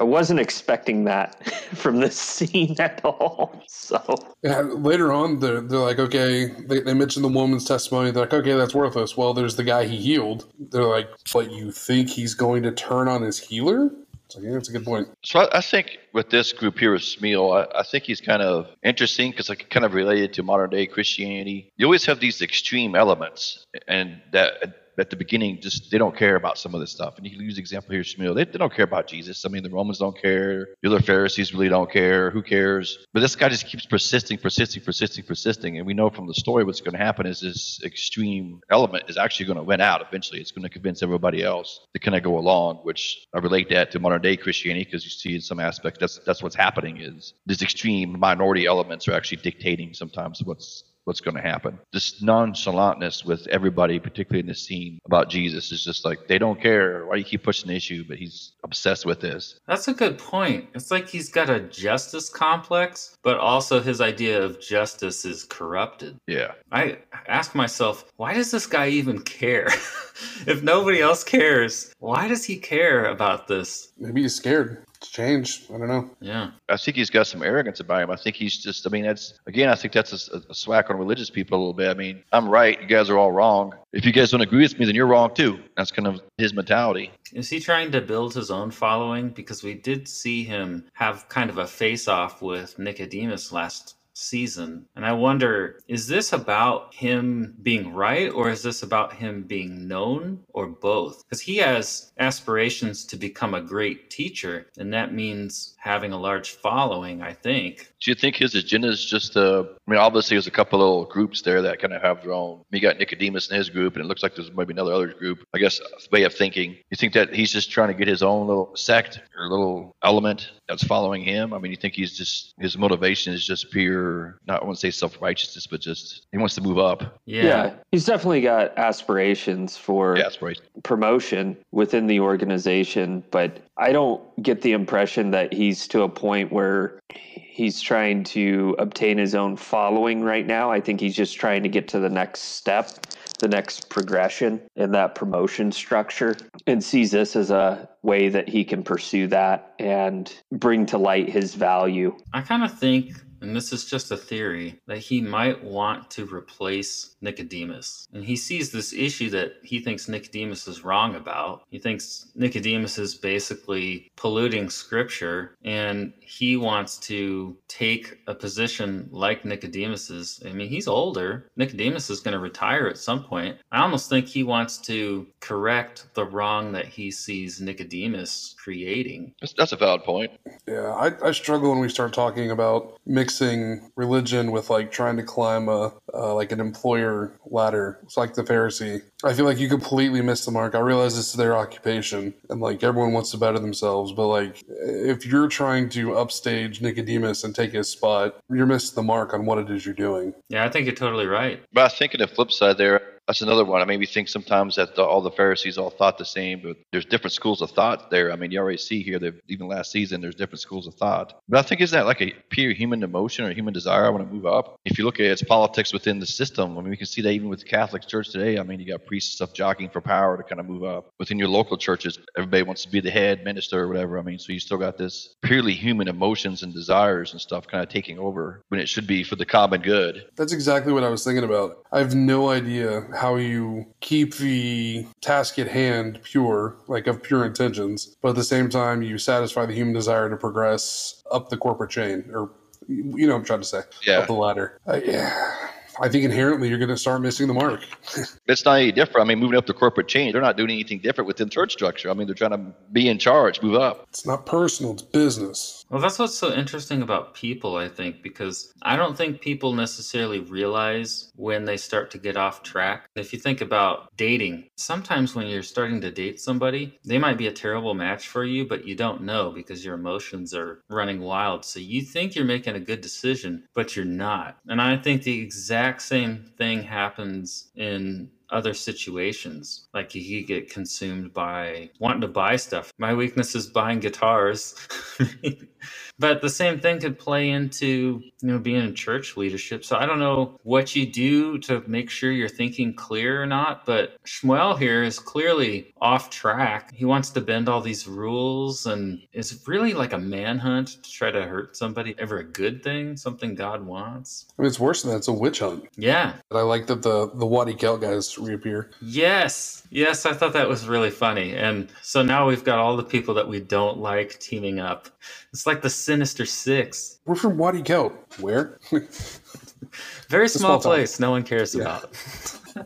I 0.00 0.04
wasn't 0.04 0.38
expecting 0.38 1.04
that 1.04 1.44
from 1.74 1.98
this 1.98 2.16
scene 2.16 2.76
at 2.78 3.00
all. 3.04 3.60
So 3.66 4.16
Yeah, 4.42 4.60
later 4.60 5.12
on, 5.12 5.40
they're, 5.40 5.60
they're 5.60 5.78
like, 5.80 5.98
okay, 5.98 6.46
they, 6.46 6.80
they 6.80 6.94
mention 6.94 7.22
the 7.22 7.28
woman's 7.28 7.64
testimony. 7.64 8.12
They're 8.12 8.22
like, 8.22 8.34
okay, 8.34 8.54
that's 8.54 8.74
worthless. 8.74 9.16
Well, 9.16 9.34
there's 9.34 9.56
the 9.56 9.64
guy 9.64 9.86
he 9.86 9.96
healed. 9.96 10.46
They're 10.70 10.84
like, 10.84 10.95
but 11.32 11.50
you 11.50 11.70
think 11.72 12.08
he's 12.08 12.34
going 12.34 12.62
to 12.64 12.72
turn 12.72 13.08
on 13.08 13.22
his 13.22 13.38
healer? 13.38 13.90
Like, 14.34 14.44
yeah, 14.44 14.52
that's 14.52 14.68
a 14.68 14.72
good 14.72 14.84
point. 14.84 15.08
So 15.24 15.40
I, 15.40 15.58
I 15.58 15.60
think 15.60 15.98
with 16.12 16.30
this 16.30 16.52
group 16.52 16.78
here 16.78 16.92
with 16.92 17.02
Shmuel, 17.02 17.66
I, 17.74 17.80
I 17.80 17.82
think 17.84 18.04
he's 18.04 18.20
kind 18.20 18.42
of 18.42 18.68
interesting 18.82 19.30
because 19.30 19.48
like 19.48 19.70
kind 19.70 19.84
of 19.84 19.94
related 19.94 20.32
to 20.34 20.42
modern 20.42 20.70
day 20.70 20.86
Christianity. 20.86 21.72
You 21.76 21.86
always 21.86 22.04
have 22.06 22.20
these 22.20 22.42
extreme 22.42 22.96
elements, 22.96 23.64
and 23.86 24.20
that 24.32 24.85
at 24.98 25.10
the 25.10 25.16
beginning 25.16 25.60
just 25.60 25.90
they 25.90 25.98
don't 25.98 26.16
care 26.16 26.36
about 26.36 26.58
some 26.58 26.74
of 26.74 26.80
this 26.80 26.90
stuff. 26.90 27.16
And 27.16 27.26
you 27.26 27.32
can 27.32 27.40
use 27.40 27.56
the 27.56 27.60
example 27.60 27.92
here, 27.92 28.02
Shmuel. 28.02 28.34
They, 28.34 28.44
they 28.44 28.58
don't 28.58 28.72
care 28.72 28.84
about 28.84 29.06
Jesus. 29.06 29.44
I 29.44 29.48
mean, 29.48 29.62
the 29.62 29.70
Romans 29.70 29.98
don't 29.98 30.20
care. 30.20 30.68
The 30.82 30.88
other 30.88 31.00
Pharisees 31.00 31.52
really 31.52 31.68
don't 31.68 31.90
care. 31.90 32.30
Who 32.30 32.42
cares? 32.42 32.98
But 33.12 33.20
this 33.20 33.36
guy 33.36 33.48
just 33.48 33.66
keeps 33.66 33.86
persisting, 33.86 34.38
persisting, 34.38 34.82
persisting, 34.82 35.24
persisting. 35.24 35.78
And 35.78 35.86
we 35.86 35.94
know 35.94 36.10
from 36.10 36.26
the 36.26 36.34
story 36.34 36.64
what's 36.64 36.80
going 36.80 36.96
to 36.96 37.04
happen 37.04 37.26
is 37.26 37.40
this 37.40 37.80
extreme 37.84 38.60
element 38.70 39.04
is 39.08 39.16
actually 39.16 39.46
going 39.46 39.58
to 39.58 39.64
win 39.64 39.80
out 39.80 40.04
eventually. 40.06 40.40
It's 40.40 40.52
going 40.52 40.62
to 40.62 40.68
convince 40.68 41.02
everybody 41.02 41.42
else 41.42 41.80
to 41.94 42.00
kind 42.00 42.16
of 42.16 42.22
go 42.22 42.38
along, 42.38 42.76
which 42.78 43.26
I 43.34 43.38
relate 43.38 43.68
that 43.70 43.90
to 43.92 43.98
modern 43.98 44.22
day 44.22 44.36
Christianity 44.36 44.84
because 44.84 45.04
you 45.04 45.10
see 45.10 45.34
in 45.34 45.40
some 45.40 45.60
aspects 45.60 45.98
that's 46.00 46.18
that's 46.24 46.42
what's 46.42 46.56
happening 46.56 47.00
is 47.00 47.34
these 47.46 47.62
extreme 47.62 48.18
minority 48.18 48.66
elements 48.66 49.08
are 49.08 49.12
actually 49.12 49.38
dictating 49.38 49.94
sometimes 49.94 50.42
what's 50.42 50.84
what's 51.06 51.20
going 51.20 51.36
to 51.36 51.40
happen. 51.40 51.78
This 51.92 52.20
nonchalantness 52.20 53.24
with 53.24 53.46
everybody, 53.46 53.98
particularly 53.98 54.40
in 54.40 54.46
this 54.46 54.62
scene 54.62 54.98
about 55.06 55.30
Jesus, 55.30 55.70
is 55.70 55.82
just 55.82 56.04
like 56.04 56.26
they 56.26 56.36
don't 56.36 56.60
care. 56.60 57.06
Why 57.06 57.14
do 57.14 57.20
you 57.20 57.24
keep 57.24 57.44
pushing 57.44 57.68
the 57.68 57.76
issue? 57.76 58.04
But 58.06 58.18
he's 58.18 58.52
obsessed 58.64 59.06
with 59.06 59.20
this. 59.20 59.60
That's 59.68 59.86
a 59.88 59.94
good 59.94 60.18
point. 60.18 60.68
It's 60.74 60.90
like 60.90 61.08
he's 61.08 61.28
got 61.28 61.48
a 61.48 61.60
justice 61.60 62.28
complex, 62.28 63.16
but 63.22 63.38
also 63.38 63.80
his 63.80 64.00
idea 64.00 64.42
of 64.42 64.60
justice 64.60 65.24
is 65.24 65.44
corrupted. 65.44 66.18
Yeah. 66.26 66.52
I 66.72 66.98
ask 67.28 67.54
myself, 67.54 68.04
why 68.16 68.34
does 68.34 68.50
this 68.50 68.66
guy 68.66 68.88
even 68.88 69.22
care? 69.22 69.68
if 70.46 70.62
nobody 70.62 71.00
else 71.00 71.24
cares, 71.24 71.92
why 71.98 72.28
does 72.28 72.44
he 72.44 72.56
care 72.56 73.06
about 73.06 73.48
this? 73.48 73.92
Maybe 73.98 74.22
he's 74.22 74.34
scared 74.34 74.86
to 75.00 75.10
change. 75.10 75.64
I 75.72 75.78
don't 75.78 75.88
know. 75.88 76.10
Yeah. 76.20 76.50
I 76.68 76.76
think 76.76 76.96
he's 76.96 77.10
got 77.10 77.26
some 77.26 77.42
arrogance 77.42 77.80
about 77.80 78.02
him. 78.02 78.10
I 78.10 78.16
think 78.16 78.36
he's 78.36 78.58
just, 78.58 78.86
I 78.86 78.90
mean, 78.90 79.04
that's, 79.04 79.34
again, 79.46 79.68
I 79.68 79.74
think 79.74 79.92
that's 79.92 80.28
a, 80.28 80.42
a 80.50 80.54
swack 80.54 80.90
on 80.90 80.98
religious 80.98 81.30
people 81.30 81.58
a 81.58 81.60
little 81.60 81.74
bit. 81.74 81.88
I 81.88 81.94
mean, 81.94 82.22
I'm 82.32 82.48
right. 82.48 82.80
You 82.80 82.86
guys 82.86 83.10
are 83.10 83.18
all 83.18 83.32
wrong. 83.32 83.74
If 83.92 84.04
you 84.04 84.12
guys 84.12 84.30
don't 84.30 84.40
agree 84.40 84.62
with 84.62 84.78
me, 84.78 84.86
then 84.86 84.94
you're 84.94 85.06
wrong 85.06 85.34
too. 85.34 85.60
That's 85.76 85.90
kind 85.90 86.06
of 86.08 86.20
his 86.38 86.54
mentality. 86.54 87.10
Is 87.32 87.50
he 87.50 87.60
trying 87.60 87.90
to 87.92 88.00
build 88.00 88.34
his 88.34 88.50
own 88.50 88.70
following? 88.70 89.30
Because 89.30 89.62
we 89.62 89.74
did 89.74 90.08
see 90.08 90.44
him 90.44 90.86
have 90.94 91.28
kind 91.28 91.50
of 91.50 91.58
a 91.58 91.66
face 91.66 92.08
off 92.08 92.42
with 92.42 92.78
Nicodemus 92.78 93.52
last 93.52 93.95
season. 94.16 94.86
And 94.96 95.04
I 95.04 95.12
wonder, 95.12 95.80
is 95.88 96.08
this 96.08 96.32
about 96.32 96.94
him 96.94 97.54
being 97.62 97.92
right 97.92 98.32
or 98.32 98.50
is 98.50 98.62
this 98.62 98.82
about 98.82 99.12
him 99.12 99.42
being 99.42 99.86
known 99.86 100.40
or 100.54 100.66
both? 100.66 101.22
Because 101.24 101.40
he 101.40 101.56
has 101.58 102.12
aspirations 102.18 103.04
to 103.06 103.16
become 103.16 103.54
a 103.54 103.60
great 103.60 104.10
teacher, 104.10 104.66
and 104.78 104.92
that 104.92 105.12
means 105.12 105.74
having 105.78 106.12
a 106.12 106.18
large 106.18 106.50
following, 106.50 107.22
I 107.22 107.32
think. 107.32 107.92
Do 108.00 108.10
you 108.10 108.14
think 108.14 108.36
his 108.36 108.54
agenda 108.54 108.88
is 108.88 109.04
just, 109.04 109.36
uh, 109.36 109.64
I 109.86 109.90
mean, 109.90 110.00
obviously 110.00 110.36
there's 110.36 110.46
a 110.46 110.50
couple 110.50 110.78
little 110.78 111.04
groups 111.04 111.42
there 111.42 111.62
that 111.62 111.78
kind 111.78 111.92
of 111.92 112.02
have 112.02 112.22
their 112.22 112.32
own. 112.32 112.62
You 112.70 112.80
got 112.80 112.98
Nicodemus 112.98 113.50
in 113.50 113.56
his 113.56 113.70
group, 113.70 113.94
and 113.94 114.04
it 114.04 114.08
looks 114.08 114.22
like 114.22 114.34
there's 114.34 114.52
maybe 114.52 114.72
another 114.72 114.92
other 114.92 115.12
group. 115.12 115.44
I 115.54 115.58
guess 115.58 115.80
way 116.10 116.24
of 116.24 116.34
thinking. 116.34 116.76
You 116.90 116.96
think 116.96 117.12
that 117.12 117.34
he's 117.34 117.52
just 117.52 117.70
trying 117.70 117.88
to 117.88 117.94
get 117.94 118.08
his 118.08 118.22
own 118.22 118.46
little 118.46 118.74
sect 118.76 119.20
or 119.38 119.48
little 119.48 119.94
element 120.02 120.50
that's 120.68 120.84
following 120.84 121.22
him? 121.22 121.52
I 121.52 121.58
mean, 121.58 121.70
you 121.70 121.76
think 121.76 121.94
he's 121.94 122.16
just 122.16 122.54
his 122.58 122.76
motivation 122.76 123.32
is 123.32 123.46
just 123.46 123.70
pure, 123.70 124.05
not 124.46 124.62
I 124.62 124.64
wouldn't 124.64 124.78
say 124.78 124.90
self 124.90 125.20
righteousness, 125.20 125.66
but 125.66 125.80
just 125.80 126.26
he 126.32 126.38
wants 126.38 126.54
to 126.56 126.60
move 126.60 126.78
up. 126.78 127.18
Yeah. 127.26 127.74
he's 127.92 128.04
definitely 128.06 128.40
got 128.42 128.76
aspirations 128.78 129.76
for 129.76 130.16
Yeah, 130.16 130.24
that's 130.24 130.42
right. 130.42 130.58
promotion 130.82 131.56
within 131.72 132.06
the 132.06 132.20
organization, 132.20 133.22
but 133.30 133.58
I 133.76 133.92
don't 133.92 134.22
get 134.42 134.62
the 134.62 134.72
impression 134.72 135.30
that 135.32 135.52
he's 135.52 135.86
to 135.88 136.02
a 136.02 136.08
point 136.08 136.52
where 136.52 136.98
he's 137.12 137.80
trying 137.80 138.22
to 138.24 138.74
obtain 138.78 139.18
his 139.18 139.34
own 139.34 139.56
following 139.56 140.22
right 140.22 140.46
now. 140.46 140.70
I 140.70 140.80
think 140.80 141.00
he's 141.00 141.16
just 141.16 141.36
trying 141.38 141.62
to 141.62 141.68
get 141.68 141.88
to 141.88 141.98
the 141.98 142.08
next 142.10 142.40
step, 142.40 142.90
the 143.38 143.48
next 143.48 143.88
progression 143.88 144.60
in 144.76 144.92
that 144.92 145.14
promotion 145.14 145.72
structure, 145.72 146.36
and 146.66 146.82
sees 146.84 147.10
this 147.10 147.34
as 147.36 147.50
a 147.50 147.88
way 148.02 148.28
that 148.28 148.48
he 148.48 148.62
can 148.64 148.82
pursue 148.82 149.26
that 149.28 149.74
and 149.78 150.32
bring 150.52 150.84
to 150.86 150.98
light 150.98 151.28
his 151.30 151.54
value. 151.54 152.14
I 152.34 152.42
kind 152.42 152.62
of 152.62 152.78
think, 152.78 153.12
and 153.40 153.54
this 153.54 153.72
is 153.72 153.84
just 153.84 154.10
a 154.10 154.16
theory, 154.16 154.80
that 154.86 154.98
he 154.98 155.20
might 155.20 155.62
want 155.62 156.10
to 156.12 156.26
replace 156.26 157.16
Nicodemus. 157.20 158.08
And 158.12 158.24
he 158.24 158.36
sees 158.36 158.70
this 158.70 158.92
issue 158.92 159.30
that 159.30 159.54
he 159.62 159.80
thinks 159.80 160.08
Nicodemus 160.08 160.66
is 160.68 160.84
wrong 160.84 161.14
about. 161.14 161.62
He 161.68 161.78
thinks 161.78 162.30
Nicodemus 162.34 162.98
is 162.98 163.14
basically 163.14 164.10
polluting 164.16 164.70
scripture, 164.70 165.56
and 165.64 166.12
he 166.20 166.56
wants 166.56 166.98
to 166.98 167.56
take 167.68 168.18
a 168.26 168.34
position 168.34 169.08
like 169.10 169.44
Nicodemus's. 169.44 170.42
I 170.46 170.52
mean, 170.52 170.68
he's 170.68 170.88
older. 170.88 171.48
Nicodemus 171.56 172.10
is 172.10 172.20
going 172.20 172.32
to 172.32 172.38
retire 172.38 172.86
at 172.86 172.98
some 172.98 173.24
point. 173.24 173.58
I 173.72 173.82
almost 173.82 174.08
think 174.08 174.26
he 174.26 174.42
wants 174.42 174.78
to 174.78 175.26
correct 175.40 176.06
the 176.14 176.24
wrong 176.24 176.72
that 176.72 176.86
he 176.86 177.10
sees 177.10 177.60
Nicodemus 177.60 178.54
creating. 178.58 179.34
That's, 179.40 179.54
that's 179.56 179.72
a 179.72 179.76
valid 179.76 180.02
point. 180.04 180.32
Yeah, 180.66 180.92
I, 180.92 181.28
I 181.28 181.32
struggle 181.32 181.70
when 181.70 181.80
we 181.80 181.88
start 181.88 182.12
talking 182.12 182.50
about 182.50 182.98
mixing 183.26 183.90
religion 183.96 184.52
with 184.52 184.70
like 184.70 184.92
trying 184.92 185.16
to 185.16 185.22
climb 185.24 185.68
a 185.68 185.92
uh, 186.14 186.32
like 186.32 186.52
an 186.52 186.60
employer 186.60 187.32
ladder. 187.44 187.98
It's 188.04 188.16
like 188.16 188.34
the 188.34 188.44
Pharisee. 188.44 189.02
I 189.24 189.32
feel 189.32 189.46
like 189.46 189.58
you 189.58 189.68
completely 189.68 190.20
missed 190.20 190.44
the 190.44 190.50
mark. 190.50 190.74
I 190.74 190.80
realize 190.80 191.16
this 191.16 191.28
is 191.28 191.34
their 191.34 191.56
occupation, 191.56 192.34
and 192.50 192.60
like 192.60 192.82
everyone 192.82 193.12
wants 193.12 193.30
to 193.30 193.38
better 193.38 193.58
themselves, 193.58 194.12
but 194.12 194.26
like 194.26 194.62
if 194.68 195.24
you're 195.24 195.48
trying 195.48 195.88
to 195.90 196.16
upstage 196.16 196.82
Nicodemus 196.82 197.42
and 197.44 197.54
take 197.54 197.72
his 197.72 197.88
spot, 197.88 198.36
you're 198.50 198.66
missing 198.66 198.94
the 198.94 199.02
mark 199.02 199.32
on 199.32 199.46
what 199.46 199.58
it 199.58 199.70
is 199.70 199.86
you're 199.86 199.94
doing. 199.94 200.34
Yeah, 200.48 200.64
I 200.64 200.68
think 200.68 200.86
you're 200.86 200.94
totally 200.94 201.26
right. 201.26 201.62
But 201.72 201.84
I 201.84 201.88
think 201.88 202.14
on 202.14 202.20
the 202.20 202.28
flip 202.28 202.52
side 202.52 202.76
there, 202.76 203.00
that's 203.26 203.42
another 203.42 203.64
one. 203.64 203.82
I 203.82 203.84
mean, 203.84 203.98
we 203.98 204.06
think 204.06 204.28
sometimes 204.28 204.76
that 204.76 204.94
the, 204.94 205.02
all 205.02 205.20
the 205.20 205.32
Pharisees 205.32 205.78
all 205.78 205.90
thought 205.90 206.16
the 206.16 206.24
same, 206.24 206.60
but 206.62 206.76
there's 206.92 207.04
different 207.04 207.32
schools 207.32 207.60
of 207.60 207.70
thought 207.72 208.08
there. 208.10 208.30
I 208.30 208.36
mean, 208.36 208.52
you 208.52 208.60
already 208.60 208.78
see 208.78 209.02
here 209.02 209.18
that 209.18 209.34
even 209.48 209.66
last 209.66 209.90
season, 209.90 210.20
there's 210.20 210.36
different 210.36 210.60
schools 210.60 210.86
of 210.86 210.94
thought. 210.94 211.40
But 211.48 211.58
I 211.58 211.62
think 211.62 211.80
is 211.80 211.90
that 211.90 212.06
like 212.06 212.22
a 212.22 212.32
pure 212.50 212.72
human 212.72 213.02
emotion 213.02 213.44
or 213.44 213.52
human 213.52 213.74
desire? 213.74 214.06
I 214.06 214.10
want 214.10 214.28
to 214.28 214.32
move 214.32 214.46
up. 214.46 214.78
If 214.84 214.96
you 214.96 215.04
look 215.04 215.18
at 215.18 215.26
it, 215.26 215.30
its 215.30 215.42
politics 215.42 215.92
within 215.92 216.20
the 216.20 216.26
system, 216.26 216.78
I 216.78 216.80
mean, 216.80 216.90
we 216.90 216.96
can 216.96 217.06
see 217.06 217.22
that 217.22 217.32
even 217.32 217.48
with 217.48 217.60
the 217.60 217.66
Catholic 217.66 218.06
Church 218.06 218.30
today. 218.30 218.58
I 218.58 218.62
mean, 218.62 218.78
you 218.78 218.86
got 218.86 219.05
priests 219.06 219.30
and 219.32 219.36
stuff 219.48 219.54
jockeying 219.56 219.90
for 219.90 220.00
power 220.00 220.36
to 220.36 220.42
kind 220.42 220.60
of 220.60 220.66
move 220.66 220.84
up. 220.84 221.10
Within 221.18 221.38
your 221.38 221.48
local 221.48 221.76
churches, 221.76 222.18
everybody 222.36 222.62
wants 222.62 222.82
to 222.84 222.90
be 222.90 223.00
the 223.00 223.10
head 223.10 223.44
minister 223.44 223.82
or 223.82 223.88
whatever. 223.88 224.18
I 224.18 224.22
mean, 224.22 224.38
so 224.38 224.52
you 224.52 224.60
still 224.60 224.78
got 224.78 224.98
this 224.98 225.34
purely 225.42 225.72
human 225.74 226.08
emotions 226.08 226.62
and 226.62 226.72
desires 226.74 227.32
and 227.32 227.40
stuff 227.40 227.66
kind 227.66 227.82
of 227.82 227.88
taking 227.88 228.18
over 228.18 228.62
when 228.68 228.80
it 228.80 228.88
should 228.88 229.06
be 229.06 229.22
for 229.24 229.36
the 229.36 229.46
common 229.46 229.80
good. 229.82 230.26
That's 230.36 230.52
exactly 230.52 230.92
what 230.92 231.04
I 231.04 231.08
was 231.08 231.24
thinking 231.24 231.44
about. 231.44 231.78
I 231.92 231.98
have 232.00 232.14
no 232.14 232.50
idea 232.50 233.06
how 233.14 233.36
you 233.36 233.86
keep 234.00 234.34
the 234.36 235.06
task 235.20 235.58
at 235.58 235.68
hand 235.68 236.20
pure, 236.22 236.76
like 236.88 237.06
of 237.06 237.22
pure 237.22 237.44
intentions, 237.44 238.14
but 238.20 238.30
at 238.30 238.34
the 238.36 238.44
same 238.44 238.68
time 238.68 239.02
you 239.02 239.18
satisfy 239.18 239.66
the 239.66 239.74
human 239.74 239.94
desire 239.94 240.28
to 240.28 240.36
progress 240.36 241.22
up 241.30 241.48
the 241.48 241.56
corporate 241.56 241.90
chain, 241.90 242.28
or 242.32 242.50
you 242.88 243.26
know 243.26 243.34
what 243.34 243.40
I'm 243.40 243.44
trying 243.44 243.60
to 243.60 243.66
say, 243.66 243.80
Yeah. 244.06 244.18
up 244.18 244.26
the 244.26 244.32
ladder. 244.34 244.78
Uh, 244.86 245.00
yeah. 245.04 245.68
I 246.00 246.08
think 246.08 246.24
inherently 246.24 246.68
you're 246.68 246.78
going 246.78 246.90
to 246.90 246.96
start 246.96 247.22
missing 247.22 247.46
the 247.46 247.54
mark. 247.54 247.80
It's 248.48 248.64
not 248.64 248.74
any 248.74 248.92
different. 248.92 249.26
I 249.26 249.28
mean, 249.28 249.40
moving 249.40 249.58
up 249.58 249.66
the 249.66 249.74
corporate 249.74 250.08
chain, 250.08 250.32
they're 250.32 250.40
not 250.40 250.56
doing 250.56 250.70
anything 250.70 251.00
different 251.00 251.26
within 251.26 251.48
church 251.48 251.72
structure. 251.72 252.10
I 252.10 252.14
mean, 252.14 252.26
they're 252.28 252.34
trying 252.34 252.52
to 252.52 252.60
be 252.92 253.08
in 253.08 253.18
charge, 253.18 253.60
move 253.60 253.74
up. 253.74 254.06
It's 254.08 254.24
not 254.24 254.46
personal, 254.46 254.92
it's 254.92 255.02
business. 255.02 255.84
Well, 255.88 256.00
that's 256.00 256.18
what's 256.18 256.36
so 256.36 256.52
interesting 256.52 257.02
about 257.02 257.34
people, 257.34 257.76
I 257.76 257.88
think, 257.88 258.20
because 258.20 258.72
I 258.82 258.96
don't 258.96 259.16
think 259.16 259.40
people 259.40 259.72
necessarily 259.72 260.40
realize 260.40 261.30
when 261.36 261.64
they 261.64 261.76
start 261.76 262.10
to 262.10 262.18
get 262.18 262.36
off 262.36 262.64
track. 262.64 263.08
If 263.14 263.32
you 263.32 263.38
think 263.38 263.60
about 263.60 264.08
dating, 264.16 264.68
sometimes 264.76 265.34
when 265.36 265.46
you're 265.46 265.62
starting 265.62 266.00
to 266.00 266.10
date 266.10 266.40
somebody, 266.40 266.98
they 267.04 267.18
might 267.18 267.38
be 267.38 267.46
a 267.46 267.52
terrible 267.52 267.94
match 267.94 268.26
for 268.26 268.44
you, 268.44 268.66
but 268.66 268.84
you 268.84 268.96
don't 268.96 269.22
know 269.22 269.52
because 269.52 269.84
your 269.84 269.94
emotions 269.94 270.52
are 270.54 270.82
running 270.90 271.20
wild. 271.20 271.64
So 271.64 271.78
you 271.78 272.02
think 272.02 272.34
you're 272.34 272.44
making 272.44 272.74
a 272.74 272.80
good 272.80 273.00
decision, 273.00 273.64
but 273.72 273.94
you're 273.94 274.04
not. 274.04 274.58
And 274.66 274.82
I 274.82 274.96
think 274.96 275.22
the 275.22 275.40
exact 275.40 276.02
same 276.02 276.50
thing 276.58 276.82
happens 276.82 277.70
in 277.76 278.30
other 278.50 278.74
situations. 278.74 279.88
Like 279.94 280.14
you 280.14 280.40
could 280.40 280.48
get 280.48 280.70
consumed 280.70 281.32
by 281.32 281.90
wanting 281.98 282.22
to 282.22 282.28
buy 282.28 282.56
stuff. 282.56 282.92
My 282.98 283.14
weakness 283.14 283.54
is 283.54 283.66
buying 283.66 284.00
guitars. 284.00 284.74
but 286.18 286.40
the 286.40 286.50
same 286.50 286.80
thing 286.80 286.98
could 286.98 287.18
play 287.18 287.50
into, 287.50 288.22
you 288.42 288.48
know, 288.48 288.58
being 288.58 288.82
in 288.82 288.94
church 288.94 289.36
leadership. 289.36 289.84
So 289.84 289.96
I 289.96 290.06
don't 290.06 290.18
know 290.18 290.58
what 290.62 290.96
you 290.96 291.06
do 291.06 291.58
to 291.58 291.82
make 291.86 292.08
sure 292.10 292.32
you're 292.32 292.48
thinking 292.48 292.94
clear 292.94 293.42
or 293.42 293.46
not, 293.46 293.84
but 293.84 294.16
Shmuel 294.24 294.78
here 294.78 295.02
is 295.02 295.18
clearly 295.18 295.92
off 296.00 296.30
track. 296.30 296.94
He 296.94 297.04
wants 297.04 297.30
to 297.30 297.40
bend 297.40 297.68
all 297.68 297.80
these 297.80 298.08
rules 298.08 298.86
and 298.86 299.20
it's 299.32 299.66
really 299.66 299.92
like 299.92 300.12
a 300.12 300.18
manhunt 300.18 301.02
to 301.02 301.10
try 301.10 301.30
to 301.30 301.42
hurt 301.42 301.76
somebody. 301.76 302.14
Ever 302.18 302.38
a 302.38 302.44
good 302.44 302.82
thing? 302.82 303.16
Something 303.16 303.54
God 303.54 303.84
wants? 303.84 304.46
I 304.58 304.62
mean, 304.62 304.68
it's 304.68 304.80
worse 304.80 305.02
than 305.02 305.12
that. 305.12 305.18
It's 305.18 305.28
a 305.28 305.32
witch 305.32 305.58
hunt. 305.60 305.84
Yeah. 305.96 306.34
But 306.48 306.58
I 306.58 306.62
like 306.62 306.86
that 306.86 307.02
the 307.02 307.30
the 307.34 307.46
Wadi 307.46 307.74
Kel 307.74 307.98
guys 307.98 308.38
reappear. 308.38 308.90
Yes, 309.00 309.86
yes, 309.90 310.26
I 310.26 310.32
thought 310.32 310.52
that 310.54 310.68
was 310.68 310.86
really 310.86 311.10
funny. 311.10 311.54
And 311.54 311.88
so 312.02 312.22
now 312.22 312.46
we've 312.46 312.64
got 312.64 312.78
all 312.78 312.96
the 312.96 313.02
people 313.02 313.34
that 313.34 313.48
we 313.48 313.60
don't 313.60 313.98
like 313.98 314.38
teaming 314.38 314.78
up. 314.78 315.08
It's 315.52 315.66
like 315.66 315.82
the 315.82 315.90
Sinister 316.10 316.46
Six. 316.46 317.18
We're 317.26 317.34
from 317.34 317.58
Wadi 317.58 317.82
Kel. 317.82 318.12
Where? 318.38 318.78
Very 320.28 320.48
small 320.48 320.60
small 320.60 320.80
town. 320.80 320.92
place, 320.92 321.18
no 321.18 321.32
one 321.32 321.42
cares 321.42 321.74
Yeah. 321.74 321.82
about. 321.82 322.16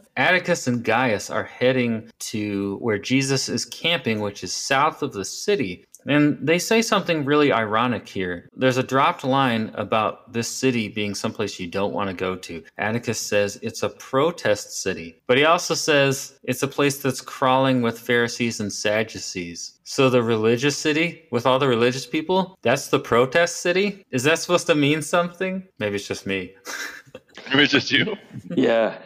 Atticus 0.17 0.67
and 0.67 0.83
Gaius 0.83 1.29
are 1.29 1.45
heading 1.45 2.11
to 2.31 2.79
where 2.81 2.99
Jesus 2.99 3.51
is 3.51 3.67
camping, 3.67 4.21
which 4.21 4.43
is 4.43 4.55
south 4.55 5.03
of 5.03 5.13
the 5.13 5.27
city. 5.27 5.85
And 6.07 6.39
they 6.41 6.59
say 6.59 6.83
something 6.83 7.25
really 7.25 7.53
ironic 7.53 8.09
here. 8.09 8.49
There's 8.55 8.77
a 8.77 8.83
dropped 8.83 9.25
line 9.25 9.71
about 9.75 10.33
this 10.33 10.49
city 10.49 10.89
being 10.89 11.15
someplace 11.15 11.61
you 11.61 11.67
don't 11.67 11.93
want 11.93 12.09
to 12.09 12.15
go 12.15 12.37
to. 12.37 12.63
Atticus 12.79 13.21
says 13.21 13.59
it's 13.63 13.83
a 13.83 13.91
protest 13.91 14.83
city, 14.83 15.21
but 15.27 15.39
he 15.39 15.45
also 15.45 15.75
says 15.75 16.39
it's 16.45 16.63
a 16.63 16.69
place 16.69 16.99
that's 16.99 17.21
crawling 17.21 17.83
with 17.83 17.99
Pharisees 17.99 18.61
and 18.61 18.73
Sadducees. 18.73 19.81
So 19.85 20.09
the 20.09 20.23
religious 20.23 20.79
city 20.79 21.27
with 21.33 21.47
all 21.47 21.59
the 21.59 21.67
religious 21.67 22.07
people, 22.07 22.57
that's 22.63 22.89
the 22.89 23.01
protest 23.01 23.57
city? 23.57 24.05
Is 24.11 24.23
that 24.23 24.39
supposed 24.39 24.69
to 24.69 24.75
mean 24.75 25.03
something? 25.03 25.67
Maybe 25.79 25.97
it's 25.97 26.07
just 26.07 26.27
me. 26.27 26.55
Maybe 27.49 27.65
it's 27.65 27.73
just 27.73 27.91
you. 27.91 28.17
Yeah. 28.55 28.99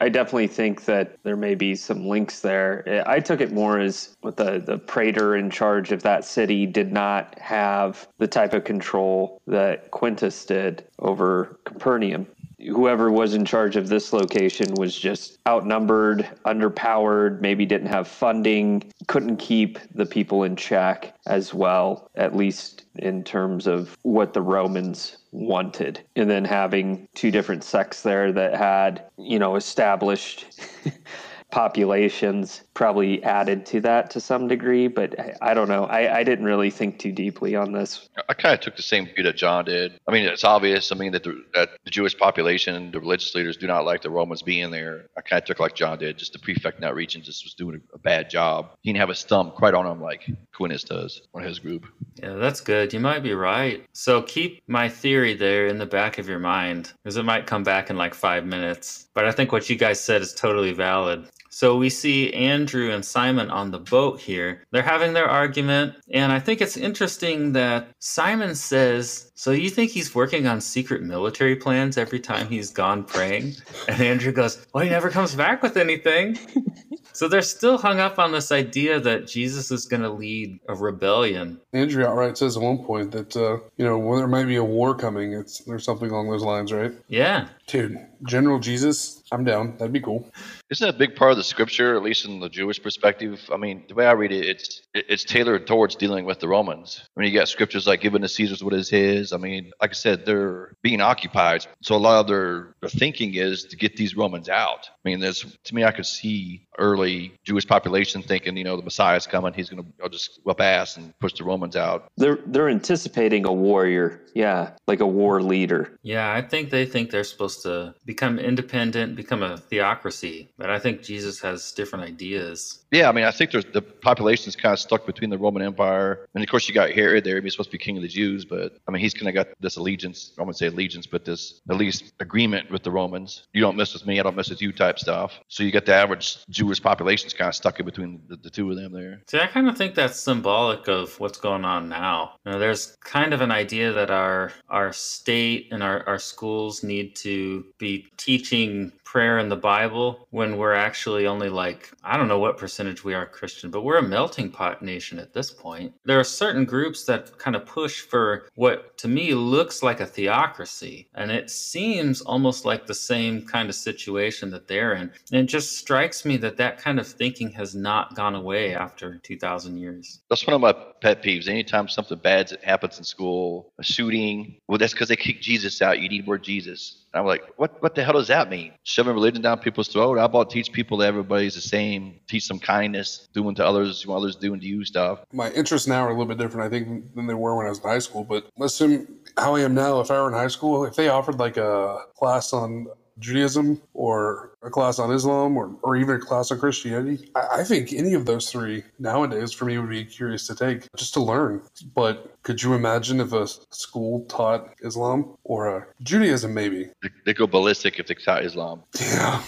I 0.00 0.08
definitely 0.08 0.46
think 0.46 0.84
that 0.84 1.18
there 1.24 1.36
may 1.36 1.54
be 1.54 1.74
some 1.74 2.06
links 2.06 2.40
there. 2.40 3.02
I 3.06 3.18
took 3.18 3.40
it 3.40 3.52
more 3.52 3.80
as 3.80 4.16
what 4.20 4.36
the, 4.36 4.62
the 4.64 4.78
praetor 4.78 5.34
in 5.34 5.50
charge 5.50 5.90
of 5.90 6.02
that 6.02 6.24
city 6.24 6.66
did 6.66 6.92
not 6.92 7.38
have 7.38 8.06
the 8.18 8.28
type 8.28 8.54
of 8.54 8.64
control 8.64 9.40
that 9.46 9.90
Quintus 9.90 10.44
did 10.44 10.84
over 11.00 11.58
Capernaum. 11.64 12.26
Whoever 12.66 13.10
was 13.10 13.34
in 13.34 13.44
charge 13.44 13.76
of 13.76 13.88
this 13.88 14.12
location 14.12 14.74
was 14.74 14.98
just 14.98 15.38
outnumbered, 15.46 16.28
underpowered, 16.44 17.40
maybe 17.40 17.64
didn't 17.64 17.88
have 17.88 18.08
funding, 18.08 18.82
couldn't 19.06 19.36
keep 19.36 19.78
the 19.94 20.06
people 20.06 20.42
in 20.42 20.56
check 20.56 21.14
as 21.26 21.54
well, 21.54 22.10
at 22.14 22.36
least 22.36 22.84
in 22.96 23.22
terms 23.22 23.66
of 23.66 23.96
what 24.02 24.32
the 24.32 24.42
Romans 24.42 25.18
wanted. 25.32 26.00
And 26.16 26.28
then 26.28 26.44
having 26.44 27.08
two 27.14 27.30
different 27.30 27.62
sects 27.62 28.02
there 28.02 28.32
that 28.32 28.56
had, 28.56 29.04
you 29.18 29.38
know, 29.38 29.56
established 29.56 30.46
populations 31.50 32.62
probably 32.74 33.22
added 33.22 33.64
to 33.66 33.80
that 33.80 34.10
to 34.10 34.20
some 34.20 34.48
degree, 34.48 34.88
but 34.88 35.18
I, 35.18 35.34
I 35.40 35.54
don't 35.54 35.68
know. 35.68 35.84
I, 35.84 36.18
I 36.18 36.24
didn't 36.24 36.44
really 36.44 36.70
think 36.70 36.98
too 36.98 37.12
deeply 37.12 37.54
on 37.56 37.72
this. 37.72 38.08
I 38.28 38.34
kind 38.34 38.54
of 38.54 38.60
took 38.60 38.76
the 38.76 38.82
same 38.82 39.06
view 39.06 39.22
that 39.24 39.36
John 39.36 39.64
did. 39.64 39.98
I 40.06 40.12
mean, 40.12 40.26
it's 40.26 40.44
obvious. 40.44 40.92
I 40.92 40.96
mean, 40.96 41.12
that 41.12 41.22
the, 41.22 41.42
that 41.54 41.70
the 41.84 41.90
Jewish 41.90 42.16
population, 42.16 42.90
the 42.90 43.00
religious 43.00 43.34
leaders, 43.34 43.56
do 43.56 43.66
not 43.66 43.84
like 43.84 44.02
the 44.02 44.10
Romans 44.10 44.42
being 44.42 44.70
there. 44.70 45.06
I 45.16 45.20
kind 45.20 45.40
of 45.40 45.46
took 45.46 45.60
like 45.60 45.74
John 45.74 45.98
did. 45.98 46.18
Just 46.18 46.32
the 46.32 46.38
prefect 46.38 46.78
in 46.78 46.82
that 46.82 46.94
region 46.94 47.22
just 47.22 47.44
was 47.44 47.54
doing 47.54 47.76
a, 47.76 47.94
a 47.94 47.98
bad 47.98 48.28
job. 48.28 48.70
He 48.82 48.90
didn't 48.90 49.00
have 49.00 49.08
his 49.08 49.22
thumb 49.24 49.52
quite 49.52 49.74
on 49.74 49.86
him 49.86 50.00
like 50.00 50.28
Quintus 50.54 50.84
does 50.84 51.22
on 51.34 51.42
his 51.42 51.58
group. 51.58 51.86
Yeah, 52.16 52.34
that's 52.34 52.60
good. 52.60 52.92
You 52.92 53.00
might 53.00 53.22
be 53.22 53.34
right. 53.34 53.84
So 53.92 54.22
keep 54.22 54.62
my 54.66 54.88
theory 54.88 55.34
there 55.34 55.66
in 55.66 55.78
the 55.78 55.86
back 55.86 56.18
of 56.18 56.28
your 56.28 56.38
mind 56.38 56.92
because 57.02 57.16
it 57.16 57.24
might 57.24 57.46
come 57.46 57.62
back 57.62 57.90
in 57.90 57.96
like 57.96 58.14
five 58.14 58.44
minutes. 58.44 59.08
But 59.14 59.26
I 59.26 59.32
think 59.32 59.52
what 59.52 59.70
you 59.70 59.76
guys 59.76 60.00
said 60.00 60.22
is 60.22 60.34
totally 60.34 60.72
valid. 60.72 61.28
So 61.56 61.78
we 61.78 61.88
see 61.88 62.34
Andrew 62.34 62.90
and 62.92 63.02
Simon 63.02 63.50
on 63.50 63.70
the 63.70 63.78
boat 63.78 64.20
here. 64.20 64.66
They're 64.72 64.82
having 64.82 65.14
their 65.14 65.26
argument. 65.26 65.94
And 66.10 66.30
I 66.30 66.38
think 66.38 66.60
it's 66.60 66.76
interesting 66.76 67.54
that 67.54 67.88
Simon 67.98 68.54
says, 68.54 69.32
So 69.36 69.52
you 69.52 69.70
think 69.70 69.90
he's 69.90 70.14
working 70.14 70.46
on 70.46 70.60
secret 70.60 71.02
military 71.02 71.56
plans 71.56 71.96
every 71.96 72.20
time 72.20 72.48
he's 72.48 72.68
gone 72.68 73.04
praying? 73.04 73.54
And 73.88 74.02
Andrew 74.02 74.32
goes, 74.32 74.66
Well, 74.74 74.84
he 74.84 74.90
never 74.90 75.08
comes 75.08 75.34
back 75.34 75.62
with 75.62 75.78
anything. 75.78 76.38
So 77.16 77.28
they're 77.28 77.40
still 77.40 77.78
hung 77.78 77.98
up 77.98 78.18
on 78.18 78.32
this 78.32 78.52
idea 78.52 79.00
that 79.00 79.26
Jesus 79.26 79.70
is 79.70 79.86
going 79.86 80.02
to 80.02 80.10
lead 80.10 80.60
a 80.68 80.74
rebellion. 80.74 81.58
Andrew 81.72 82.04
outright 82.04 82.36
says 82.36 82.58
at 82.58 82.62
one 82.62 82.84
point 82.84 83.10
that 83.12 83.34
uh, 83.34 83.56
you 83.78 83.86
know 83.86 83.98
when 83.98 84.18
there 84.18 84.28
might 84.28 84.44
be 84.44 84.56
a 84.56 84.64
war 84.64 84.94
coming, 84.94 85.32
it's 85.32 85.60
there's 85.60 85.82
something 85.82 86.10
along 86.10 86.28
those 86.28 86.42
lines, 86.42 86.74
right? 86.74 86.92
Yeah. 87.08 87.48
Dude, 87.66 87.98
General 88.24 88.60
Jesus, 88.60 89.24
I'm 89.32 89.42
down. 89.42 89.76
That'd 89.76 89.92
be 89.92 90.00
cool. 90.00 90.30
Isn't 90.70 90.86
that 90.86 90.94
a 90.94 90.98
big 90.98 91.16
part 91.16 91.32
of 91.32 91.36
the 91.36 91.42
scripture, 91.42 91.96
at 91.96 92.02
least 92.02 92.24
in 92.24 92.38
the 92.38 92.48
Jewish 92.48 92.80
perspective? 92.80 93.40
I 93.52 93.56
mean, 93.56 93.84
the 93.88 93.94
way 93.94 94.06
I 94.06 94.12
read 94.12 94.30
it, 94.30 94.46
it's 94.46 94.82
it's 94.94 95.24
tailored 95.24 95.66
towards 95.66 95.96
dealing 95.96 96.24
with 96.24 96.38
the 96.38 96.46
Romans. 96.46 97.02
I 97.16 97.20
mean, 97.20 97.32
you 97.32 97.38
got 97.38 97.48
scriptures 97.48 97.86
like 97.86 98.00
"Given 98.00 98.22
to 98.22 98.28
Caesar's 98.28 98.62
what 98.62 98.72
is 98.72 98.88
his." 98.88 99.32
I 99.32 99.36
mean, 99.36 99.72
like 99.80 99.90
I 99.90 99.94
said, 99.94 100.24
they're 100.24 100.76
being 100.82 101.00
occupied, 101.00 101.66
so 101.82 101.96
a 101.96 101.98
lot 101.98 102.20
of 102.20 102.28
their, 102.28 102.74
their 102.80 102.90
thinking 102.90 103.34
is 103.34 103.64
to 103.64 103.76
get 103.76 103.96
these 103.96 104.16
Romans 104.16 104.48
out. 104.48 104.88
I 104.88 105.08
mean, 105.08 105.18
there's 105.18 105.44
to 105.64 105.74
me, 105.74 105.82
I 105.84 105.90
could 105.90 106.06
see 106.06 106.66
early 106.78 107.32
Jewish 107.44 107.66
population 107.66 108.22
thinking, 108.22 108.56
you 108.56 108.64
know, 108.64 108.76
the 108.76 108.82
Messiah's 108.82 109.26
coming, 109.26 109.52
he's 109.54 109.70
going 109.70 109.84
to 110.00 110.08
just 110.08 110.40
whip 110.44 110.60
ass 110.60 110.96
and 110.96 111.18
push 111.18 111.32
the 111.34 111.44
Romans 111.44 111.74
out. 111.74 112.08
They're 112.16 112.38
they're 112.46 112.68
anticipating 112.68 113.44
a 113.44 113.52
warrior, 113.52 114.22
yeah, 114.34 114.70
like 114.86 115.00
a 115.00 115.06
war 115.06 115.42
leader. 115.42 115.98
Yeah, 116.02 116.32
I 116.32 116.42
think 116.42 116.70
they 116.70 116.86
think 116.86 117.10
they're 117.10 117.24
supposed 117.24 117.55
to 117.62 117.94
become 118.04 118.38
independent, 118.38 119.16
become 119.16 119.42
a 119.42 119.56
theocracy. 119.56 120.48
But 120.58 120.70
I 120.70 120.78
think 120.78 121.02
Jesus 121.02 121.40
has 121.40 121.72
different 121.72 122.04
ideas. 122.04 122.84
Yeah, 122.90 123.08
I 123.08 123.12
mean, 123.12 123.24
I 123.24 123.30
think 123.30 123.50
there's 123.50 123.64
the 123.64 123.82
population's 123.82 124.54
kind 124.54 124.72
of 124.72 124.78
stuck 124.78 125.06
between 125.06 125.30
the 125.30 125.38
Roman 125.38 125.62
Empire, 125.62 126.26
and 126.34 126.42
of 126.42 126.48
course 126.48 126.68
you 126.68 126.74
got 126.74 126.90
Herod 126.90 127.24
there. 127.24 127.40
He's 127.40 127.52
supposed 127.52 127.70
to 127.70 127.78
be 127.78 127.78
king 127.78 127.96
of 127.96 128.02
the 128.02 128.08
Jews, 128.08 128.44
but 128.44 128.78
I 128.86 128.90
mean, 128.90 129.02
he's 129.02 129.14
kind 129.14 129.28
of 129.28 129.34
got 129.34 129.48
this 129.60 129.76
allegiance. 129.76 130.32
I 130.38 130.42
wouldn't 130.42 130.56
say 130.56 130.66
allegiance, 130.66 131.06
but 131.06 131.24
this 131.24 131.60
at 131.68 131.76
least 131.76 132.12
agreement 132.20 132.70
with 132.70 132.82
the 132.82 132.90
Romans. 132.90 133.46
You 133.52 133.60
don't 133.60 133.76
mess 133.76 133.92
with 133.92 134.06
me, 134.06 134.20
I 134.20 134.22
don't 134.22 134.36
mess 134.36 134.50
with 134.50 134.62
you 134.62 134.72
type 134.72 134.98
stuff. 134.98 135.40
So 135.48 135.62
you 135.62 135.72
got 135.72 135.86
the 135.86 135.94
average 135.94 136.38
Jewish 136.48 136.80
population's 136.80 137.34
kind 137.34 137.48
of 137.48 137.54
stuck 137.54 137.80
in 137.80 137.86
between 137.86 138.20
the, 138.28 138.36
the 138.36 138.50
two 138.50 138.70
of 138.70 138.76
them 138.76 138.92
there. 138.92 139.22
See, 139.26 139.40
I 139.40 139.46
kind 139.46 139.68
of 139.68 139.76
think 139.76 139.94
that's 139.94 140.18
symbolic 140.18 140.88
of 140.88 141.18
what's 141.18 141.38
going 141.38 141.64
on 141.64 141.88
now. 141.88 142.32
You 142.44 142.52
know, 142.52 142.58
there's 142.58 142.96
kind 143.00 143.34
of 143.34 143.40
an 143.40 143.50
idea 143.50 143.92
that 143.92 144.10
our 144.10 144.52
our 144.68 144.92
state 144.92 145.68
and 145.72 145.82
our, 145.82 146.06
our 146.08 146.18
schools 146.18 146.82
need 146.82 147.16
to 147.16 147.64
be 147.78 148.06
teaching 148.16 148.92
prayer 149.16 149.38
in 149.38 149.48
the 149.48 149.56
Bible 149.56 150.28
when 150.28 150.58
we're 150.58 150.74
actually 150.74 151.26
only 151.26 151.48
like, 151.48 151.90
I 152.04 152.18
don't 152.18 152.28
know 152.28 152.38
what 152.38 152.58
percentage 152.58 153.02
we 153.02 153.14
are 153.14 153.24
Christian, 153.24 153.70
but 153.70 153.80
we're 153.80 153.96
a 153.96 154.02
melting 154.02 154.50
pot 154.50 154.82
nation 154.82 155.18
at 155.18 155.32
this 155.32 155.50
point. 155.50 155.94
There 156.04 156.20
are 156.20 156.24
certain 156.42 156.66
groups 156.66 157.06
that 157.06 157.38
kind 157.38 157.56
of 157.56 157.64
push 157.64 158.02
for 158.02 158.50
what 158.56 158.98
to 158.98 159.08
me 159.08 159.32
looks 159.32 159.82
like 159.82 160.00
a 160.00 160.06
theocracy. 160.06 161.08
And 161.14 161.30
it 161.30 161.48
seems 161.48 162.20
almost 162.20 162.66
like 162.66 162.86
the 162.86 162.92
same 162.92 163.40
kind 163.40 163.70
of 163.70 163.74
situation 163.74 164.50
that 164.50 164.68
they're 164.68 164.92
in. 164.92 165.10
And 165.32 165.40
it 165.40 165.44
just 165.44 165.78
strikes 165.78 166.26
me 166.26 166.36
that 166.36 166.58
that 166.58 166.76
kind 166.76 167.00
of 167.00 167.06
thinking 167.06 167.50
has 167.52 167.74
not 167.74 168.14
gone 168.14 168.34
away 168.34 168.74
after 168.74 169.16
2,000 169.16 169.78
years. 169.78 170.20
That's 170.28 170.46
one 170.46 170.52
of 170.52 170.60
my 170.60 170.74
pet 171.00 171.22
peeves. 171.22 171.48
Anytime 171.48 171.88
something 171.88 172.18
bad 172.18 172.54
happens 172.62 172.98
in 172.98 173.04
school, 173.04 173.72
a 173.78 173.82
shooting, 173.82 174.58
well, 174.68 174.76
that's 174.76 174.92
because 174.92 175.08
they 175.08 175.16
kicked 175.16 175.42
Jesus 175.42 175.80
out. 175.80 176.00
You 176.00 176.10
need 176.10 176.26
more 176.26 176.36
Jesus. 176.36 177.05
I'm 177.18 177.26
like, 177.26 177.42
what, 177.56 177.82
what 177.82 177.94
the 177.94 178.04
hell 178.04 178.14
does 178.14 178.28
that 178.28 178.48
mean? 178.48 178.72
Shoving 178.84 179.14
religion 179.14 179.42
down 179.42 179.58
people's 179.58 179.88
throat? 179.88 180.18
How 180.18 180.24
about 180.24 180.50
teach 180.50 180.72
people 180.72 180.98
that 180.98 181.08
everybody's 181.08 181.54
the 181.54 181.60
same, 181.60 182.20
teach 182.28 182.44
some 182.44 182.58
kindness, 182.58 183.28
doing 183.32 183.54
to 183.56 183.66
others 183.66 184.06
what 184.06 184.16
others 184.16 184.36
doing 184.36 184.60
to 184.60 184.66
you 184.66 184.84
stuff. 184.84 185.24
My 185.32 185.50
interests 185.50 185.88
now 185.88 186.02
are 186.02 186.08
a 186.08 186.12
little 186.12 186.26
bit 186.26 186.38
different, 186.38 186.66
I 186.66 186.70
think, 186.70 187.14
than 187.14 187.26
they 187.26 187.34
were 187.34 187.56
when 187.56 187.66
I 187.66 187.70
was 187.70 187.78
in 187.78 187.88
high 187.88 187.98
school. 187.98 188.24
But 188.24 188.48
let's 188.56 188.76
listen, 188.80 189.18
how 189.36 189.54
I 189.56 189.60
am 189.60 189.74
now, 189.74 190.00
if 190.00 190.10
I 190.10 190.20
were 190.20 190.28
in 190.28 190.34
high 190.34 190.48
school, 190.48 190.84
if 190.84 190.94
they 190.94 191.08
offered 191.08 191.38
like 191.38 191.56
a 191.56 191.98
class 192.16 192.52
on 192.52 192.86
Judaism 193.18 193.80
or 193.94 194.52
a 194.62 194.70
class 194.70 194.98
on 194.98 195.12
Islam 195.12 195.56
or, 195.56 195.74
or 195.82 195.96
even 195.96 196.16
a 196.16 196.18
class 196.18 196.50
on 196.50 196.58
Christianity, 196.58 197.30
I, 197.34 197.60
I 197.60 197.64
think 197.64 197.92
any 197.92 198.14
of 198.14 198.26
those 198.26 198.50
three 198.50 198.84
nowadays 198.98 199.52
for 199.52 199.64
me 199.64 199.78
would 199.78 199.90
be 199.90 200.04
curious 200.04 200.46
to 200.48 200.54
take 200.54 200.88
just 200.96 201.14
to 201.14 201.20
learn. 201.20 201.62
But 201.94 202.34
could 202.42 202.62
you 202.62 202.74
imagine 202.74 203.20
if 203.20 203.32
a 203.32 203.46
school 203.70 204.24
taught 204.26 204.74
Islam 204.82 205.36
or 205.44 205.76
uh, 205.76 205.84
Judaism, 206.02 206.52
maybe? 206.52 206.90
They, 207.02 207.10
they 207.24 207.34
go 207.34 207.46
ballistic 207.46 207.98
if 207.98 208.06
they 208.06 208.14
taught 208.14 208.44
Islam. 208.44 208.82
Yeah. 209.00 209.42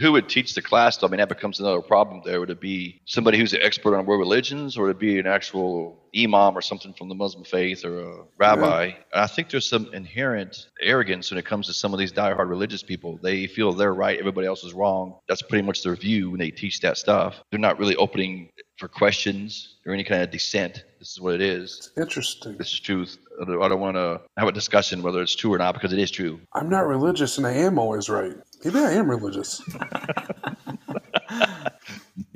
Who 0.00 0.12
would 0.12 0.28
teach 0.28 0.54
the 0.54 0.62
class? 0.62 0.96
though? 0.96 1.06
I 1.06 1.10
mean, 1.10 1.18
that 1.18 1.28
becomes 1.28 1.60
another 1.60 1.80
problem 1.80 2.22
there. 2.24 2.40
Would 2.40 2.50
it 2.50 2.60
be 2.60 3.00
somebody 3.04 3.38
who's 3.38 3.52
an 3.52 3.60
expert 3.62 3.96
on 3.96 4.06
world 4.06 4.20
religions, 4.20 4.76
or 4.76 4.84
would 4.84 4.96
it 4.96 4.98
be 4.98 5.18
an 5.18 5.26
actual 5.26 5.98
imam 6.16 6.56
or 6.56 6.62
something 6.62 6.94
from 6.94 7.08
the 7.08 7.14
Muslim 7.14 7.44
faith 7.44 7.84
or 7.84 8.00
a 8.00 8.24
rabbi? 8.38 8.84
And 8.84 8.94
I 9.12 9.26
think 9.26 9.50
there's 9.50 9.68
some 9.68 9.92
inherent 9.92 10.68
arrogance 10.80 11.30
when 11.30 11.38
it 11.38 11.44
comes 11.46 11.66
to 11.66 11.74
some 11.74 11.92
of 11.92 11.98
these 11.98 12.12
diehard 12.12 12.48
religious 12.48 12.82
people. 12.82 13.18
They 13.22 13.46
feel 13.46 13.72
they're 13.72 13.94
right, 13.94 14.18
everybody 14.18 14.46
else 14.46 14.64
is 14.64 14.72
wrong. 14.72 15.18
That's 15.28 15.42
pretty 15.42 15.66
much 15.66 15.82
their 15.82 15.96
view 15.96 16.30
when 16.30 16.38
they 16.38 16.50
teach 16.50 16.80
that 16.80 16.96
stuff. 16.96 17.42
They're 17.50 17.60
not 17.60 17.78
really 17.78 17.96
opening 17.96 18.50
for 18.78 18.86
questions 18.88 19.78
or 19.84 19.92
any 19.92 20.04
kind 20.04 20.22
of 20.22 20.30
dissent. 20.30 20.84
This 21.00 21.10
is 21.10 21.20
what 21.20 21.34
it 21.34 21.40
is. 21.40 21.90
Interesting. 21.98 22.56
This 22.56 22.72
is 22.72 22.80
truth. 22.80 23.18
I 23.40 23.68
don't 23.68 23.80
want 23.80 23.96
to 23.96 24.20
have 24.36 24.48
a 24.48 24.52
discussion 24.52 25.02
whether 25.02 25.20
it's 25.20 25.34
true 25.34 25.52
or 25.52 25.58
not 25.58 25.74
because 25.74 25.92
it 25.92 25.98
is 25.98 26.10
true. 26.10 26.40
I'm 26.52 26.68
not 26.68 26.86
religious 26.86 27.38
and 27.38 27.46
I 27.46 27.52
am 27.52 27.78
always 27.78 28.08
right. 28.08 28.34
Maybe 28.64 28.78
I 28.80 28.92
am 28.92 29.08
religious. 29.10 29.62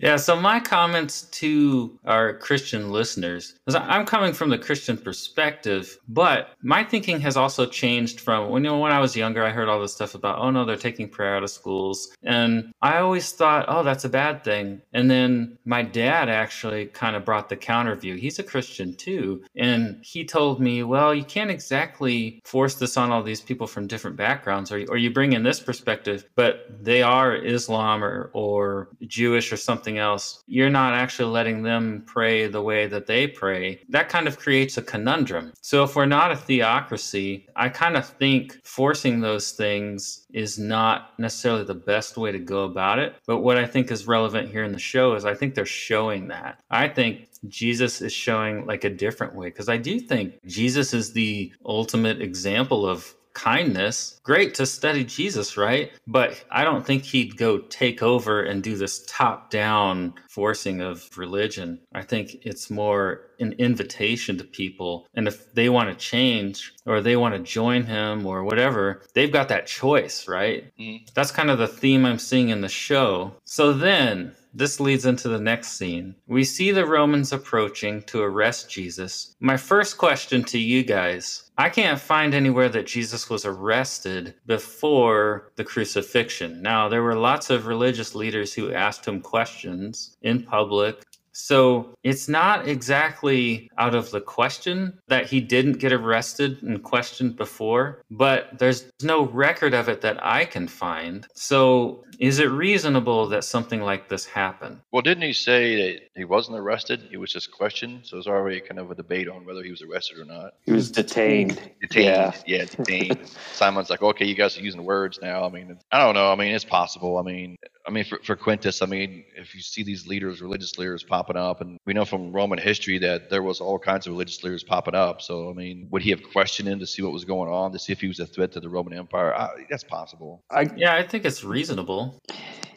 Yeah, 0.03 0.17
so 0.17 0.35
my 0.35 0.59
comments 0.59 1.23
to 1.43 1.97
our 2.05 2.35
Christian 2.35 2.91
listeners 2.91 3.55
is 3.69 3.77
I'm 3.77 4.05
coming 4.05 4.33
from 4.33 4.51
the 4.51 4.59
Christian 4.59 4.99
perspective, 4.99 5.97
but 6.09 6.49
my 6.61 6.83
thinking 6.83 7.21
has 7.21 7.37
also 7.37 7.67
changed 7.67 8.19
from 8.19 8.51
when 8.51 8.65
you 8.65 8.71
know 8.71 8.79
when 8.81 8.91
I 8.91 8.99
was 8.99 9.15
younger, 9.15 9.45
I 9.45 9.51
heard 9.51 9.69
all 9.69 9.81
this 9.81 9.95
stuff 9.95 10.17
about 10.17 10.41
oh 10.41 10.51
no, 10.51 10.65
they're 10.65 10.77
taking 10.77 11.09
prayer 11.09 11.37
out 11.37 11.45
of 11.45 11.51
schools, 11.51 12.17
and 12.25 12.73
I 12.83 12.99
always 12.99 13.31
thought 13.31 13.67
oh 13.69 13.85
that's 13.85 14.05
a 14.05 14.09
bad 14.09 14.43
thing, 14.43 14.83
and 14.93 15.09
then 15.09 15.57
my 15.65 15.83
dad 15.83 16.29
actually 16.29 16.87
kind 16.87 17.15
of 17.15 17.25
brought 17.25 17.49
the 17.49 17.57
counter 17.57 17.95
view. 17.95 18.17
He's 18.17 18.41
a 18.41 18.43
Christian 18.43 18.97
too, 18.97 19.45
and 19.55 20.01
he 20.03 20.25
told 20.25 20.61
me, 20.61 20.83
well, 20.83 21.15
you 21.15 21.23
can't 21.23 21.51
exactly 21.51 22.41
force 22.45 22.75
this 22.75 22.97
on 22.97 23.13
all 23.13 23.23
these 23.23 23.41
people 23.41 23.69
from 23.69 23.87
different 23.87 24.17
backgrounds, 24.17 24.73
or 24.73 24.85
or 24.89 24.97
you 24.97 25.13
bring 25.13 25.33
in 25.33 25.45
this 25.45 25.61
perspective, 25.61 26.25
but 26.35 26.67
they 26.83 27.03
are 27.05 27.37
Islam 27.37 28.03
or 28.03 28.31
or 28.33 28.89
Jewish 29.07 29.53
or 29.53 29.57
something 29.57 29.92
else, 29.99 30.43
you're 30.47 30.71
not 30.71 30.95
actually 30.95 31.31
letting 31.31 31.63
them 31.63 32.03
pray 32.07 32.47
the 32.47 32.63
way 32.63 32.87
that 32.87 33.07
they 33.07 33.27
pray. 33.27 33.81
That 33.89 34.09
kind 34.09 34.27
of 34.27 34.39
creates 34.39 34.77
a 34.79 34.83
conundrum. 34.83 35.53
So, 35.61 35.85
if 35.85 35.97
we're 35.97 36.07
not 36.07 36.33
a 36.33 36.37
theocracy, 36.37 37.47
I 37.57 37.69
kind 37.69 37.97
of 37.97 38.07
think 38.07 38.59
forcing 38.65 39.21
those 39.21 39.53
things 39.53 40.27
is 40.33 40.59
not 40.59 41.19
necessarily 41.19 41.65
the 41.65 41.75
best 41.75 42.17
way 42.17 42.33
to 42.33 42.39
go 42.39 42.65
about 42.65 42.99
it. 42.99 43.17
But 43.27 43.39
what 43.39 43.59
I 43.59 43.67
think 43.67 43.91
is 43.91 44.07
relevant 44.07 44.51
here 44.51 44.65
in 44.65 44.73
the 44.73 44.79
show 44.79 45.15
is 45.15 45.25
I 45.25 45.35
think 45.35 45.55
they're 45.55 45.67
showing 45.67 46.29
that. 46.29 46.61
I 46.71 46.89
think 46.89 47.29
Jesus 47.49 48.01
is 48.01 48.13
showing 48.13 48.67
like 48.67 48.85
a 48.85 48.91
different 48.91 49.35
way 49.35 49.49
because 49.49 49.69
I 49.69 49.77
do 49.77 49.99
think 49.99 50.39
Jesus 50.47 50.95
is 50.95 51.13
the 51.13 51.53
ultimate 51.65 52.21
example 52.23 52.87
of 52.87 53.15
kindness. 53.35 54.21
Great 54.23 54.55
to 54.55 54.67
study 54.67 55.05
Jesus, 55.05 55.57
right? 55.57 55.91
But 56.07 56.45
I 56.51 56.65
don't 56.65 56.85
think 56.87 57.05
he'd 57.05 57.37
go 57.37 57.59
take 57.59 58.03
over 58.03 58.43
and 58.43 58.63
do 58.63 58.77
this 58.77 59.05
top 59.07 59.51
down 59.51 60.15
forcing 60.31 60.81
of 60.81 61.09
religion. 61.17 61.81
I 61.95 62.03
think 62.03 62.37
it's 62.43 62.71
more 62.71 63.23
an 63.41 63.53
invitation 63.59 64.39
to 64.39 64.45
people. 64.45 65.07
And 65.15 65.27
if 65.29 65.53
they 65.55 65.69
want 65.69 65.91
to 65.91 65.95
change 65.97 66.73
or 66.87 67.01
they 67.01 67.17
want 67.17 67.35
to 67.35 67.41
join 67.41 67.85
him 67.85 68.27
or 68.27 68.45
whatever, 68.45 69.03
they've 69.15 69.33
got 69.33 69.49
that 69.49 69.67
choice, 69.67 70.29
right? 70.29 70.73
Mhm. 70.79 71.13
That's 71.15 71.31
kind 71.33 71.51
of 71.51 71.59
the 71.59 71.67
theme 71.69 72.05
I'm 72.07 72.19
seeing 72.19 72.51
in 72.51 72.61
the 72.61 72.69
show. 72.69 73.35
So 73.45 73.73
then 73.73 74.35
this 74.55 74.81
leads 74.81 75.07
into 75.07 75.29
the 75.29 75.41
next 75.41 75.79
scene. 75.79 76.15
We 76.27 76.45
see 76.45 76.71
the 76.71 76.87
Romans 76.87 77.33
approaching 77.33 78.03
to 78.03 78.23
arrest 78.23 78.71
Jesus. 78.71 79.35
My 79.41 79.57
first 79.57 79.99
question 79.99 80.45
to 80.45 80.59
you 80.59 80.83
guys 80.83 81.51
I 81.59 81.69
can't 81.69 82.01
find 82.01 82.35
anywhere 82.35 82.71
that 82.71 82.87
Jesus 82.87 83.29
was 83.29 83.45
arrested 83.45 84.35
before 84.47 85.53
the 85.57 85.65
crucifixion. 85.65 86.63
Now, 86.63 86.89
there 86.89 87.03
were 87.03 87.15
lots 87.15 87.51
of 87.51 87.67
religious 87.67 88.15
leaders 88.15 88.55
who 88.55 88.73
asked 88.73 89.07
him 89.07 89.21
questions 89.21 90.17
in 90.23 90.43
public. 90.43 91.03
So 91.33 91.95
it's 92.03 92.29
not 92.29 92.69
exactly 92.69 93.71
out 93.79 93.95
of 93.95 94.11
the 94.11 94.21
question 94.21 94.99
that 95.09 95.27
he 95.27 95.41
didn't 95.41 95.79
get 95.79 95.93
arrested 95.93 96.63
and 96.63 96.83
questioned 96.83 97.37
before, 97.37 98.03
but 98.11 98.59
there's 98.59 98.91
no 99.03 99.27
record 99.27 99.75
of 99.75 99.89
it 99.89 100.01
that 100.03 100.25
I 100.25 100.45
can 100.45 100.69
find. 100.69 101.27
So 101.35 102.05
is 102.19 102.39
it 102.39 102.51
reasonable 102.51 103.27
that 103.29 103.45
something 103.45 103.81
like 103.81 104.09
this 104.09 104.27
happened? 104.27 104.81
Well, 104.93 105.03
didn't 105.03 105.25
he 105.25 105.33
say 105.33 105.77
that 105.77 106.03
he 106.15 106.25
wasn't 106.25 106.59
arrested? 106.59 107.09
He 107.11 107.17
was 107.17 107.33
just 107.33 107.51
questioned. 107.51 108.07
So 108.07 108.17
there's 108.17 108.27
already 108.27 108.61
kind 108.61 108.79
of 108.79 108.91
a 108.91 108.95
debate 108.95 109.29
on 109.29 109.45
whether 109.45 109.63
he 109.63 109.71
was 109.71 109.83
arrested 109.83 110.19
or 110.19 110.25
not. 110.25 110.55
He 110.65 110.73
was 110.73 110.91
detained. 110.91 111.61
Detained. 111.81 112.05
Yeah. 112.05 112.33
Yeah, 112.47 112.65
detained. 112.65 113.27
Simon's 113.53 113.91
like, 113.91 114.03
okay, 114.03 114.25
you 114.25 114.35
guys 114.35 114.57
are 114.59 114.63
using 114.63 114.85
words 114.85 115.19
now. 115.23 115.45
I 115.45 115.49
mean, 115.49 115.79
I 115.91 115.99
don't 115.99 116.15
know. 116.15 116.31
I 116.31 116.37
mean, 116.37 116.55
it's 116.55 116.65
possible. 116.65 117.19
I 117.19 117.23
mean, 117.23 117.57
I 117.87 117.91
mean, 117.91 118.05
for, 118.05 118.19
for 118.23 118.37
Quintus, 118.37 118.83
I 118.83 118.87
mean, 118.87 119.25
if 119.37 119.55
you 119.55 119.61
see 119.61 119.83
these 119.83 120.07
leaders, 120.07 120.41
religious 120.41 120.79
leaders 120.79 121.03
popping 121.23 121.41
up, 121.41 121.61
and 121.61 121.79
we 121.87 121.93
know 121.93 122.05
from 122.05 122.33
Roman 122.33 122.59
history 122.59 122.99
that 122.99 123.31
there 123.31 123.43
was 123.43 123.61
all 123.61 123.79
kinds 123.79 124.07
of 124.07 124.13
religious 124.13 124.43
leaders 124.43 124.65
popping 124.65 124.95
up. 124.95 125.23
So, 125.23 125.49
I 125.51 125.53
mean, 125.53 125.87
would 125.91 126.03
he 126.03 126.11
have 126.11 126.23
questioned 126.33 126.69
him 126.69 126.81
to 126.81 126.87
see 126.87 127.03
what 127.03 127.13
was 127.13 127.25
going 127.25 127.51
on, 127.51 127.71
to 127.73 127.79
see 127.79 127.93
if 127.93 128.01
he 128.01 128.09
was 128.09 128.19
a 128.19 128.27
threat 128.27 128.53
to 128.53 128.61
the 128.61 128.69
Roman 128.69 128.93
Empire? 128.93 129.33
I, 129.35 129.49
that's 129.71 129.85
possible. 129.85 130.43
I 130.51 130.69
Yeah, 130.77 130.95
I 130.95 131.07
think 131.07 131.25
it's 131.25 131.45
reasonable. 131.45 132.19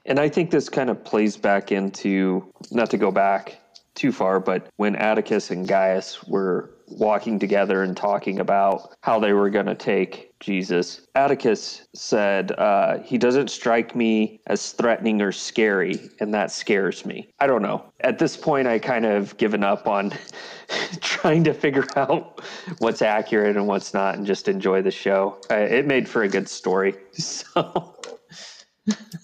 And 0.06 0.20
I 0.20 0.30
think 0.30 0.52
this 0.52 0.70
kind 0.70 0.92
of 0.92 1.04
plays 1.04 1.36
back 1.36 1.72
into, 1.72 2.54
not 2.72 2.92
to 2.92 2.98
go 2.98 3.10
back 3.10 3.58
too 3.96 4.12
far, 4.12 4.40
but 4.40 4.68
when 4.76 4.96
Atticus 4.96 5.52
and 5.52 5.68
Gaius 5.68 6.24
were 6.28 6.72
walking 6.88 7.40
together 7.40 7.82
and 7.82 7.98
talking 7.98 8.40
about 8.40 8.96
how 9.02 9.20
they 9.20 9.34
were 9.34 9.50
going 9.50 9.66
to 9.66 9.76
take 9.76 10.34
Jesus, 10.40 11.02
Atticus 11.16 11.88
said, 11.94 12.52
uh, 12.54 13.00
He 13.00 13.18
doesn't 13.18 13.50
strike 13.50 13.96
me 13.96 14.40
as 14.48 14.74
threatening 14.74 15.22
or 15.22 15.32
scary, 15.32 16.00
and 16.20 16.34
that 16.34 16.52
scares 16.52 17.06
me. 17.06 17.34
I 17.40 17.48
don't 17.48 17.62
know. 17.62 17.84
At 18.02 18.20
this 18.20 18.38
point, 18.38 18.68
I 18.68 18.78
kind 18.78 19.06
of 19.06 19.36
given 19.38 19.64
up 19.64 19.88
on 19.88 20.14
trying 21.02 21.44
to 21.46 21.54
figure 21.54 21.88
out 21.96 22.42
what's 22.80 23.02
accurate 23.02 23.56
and 23.58 23.68
what's 23.68 23.94
not 23.94 24.16
and 24.16 24.26
just 24.26 24.48
enjoy 24.48 24.82
the 24.82 24.92
show. 24.92 25.40
Uh, 25.50 25.56
it 25.56 25.88
made 25.88 26.08
for 26.08 26.24
a 26.24 26.30
good 26.30 26.50
story. 26.50 26.96
So. 27.14 27.96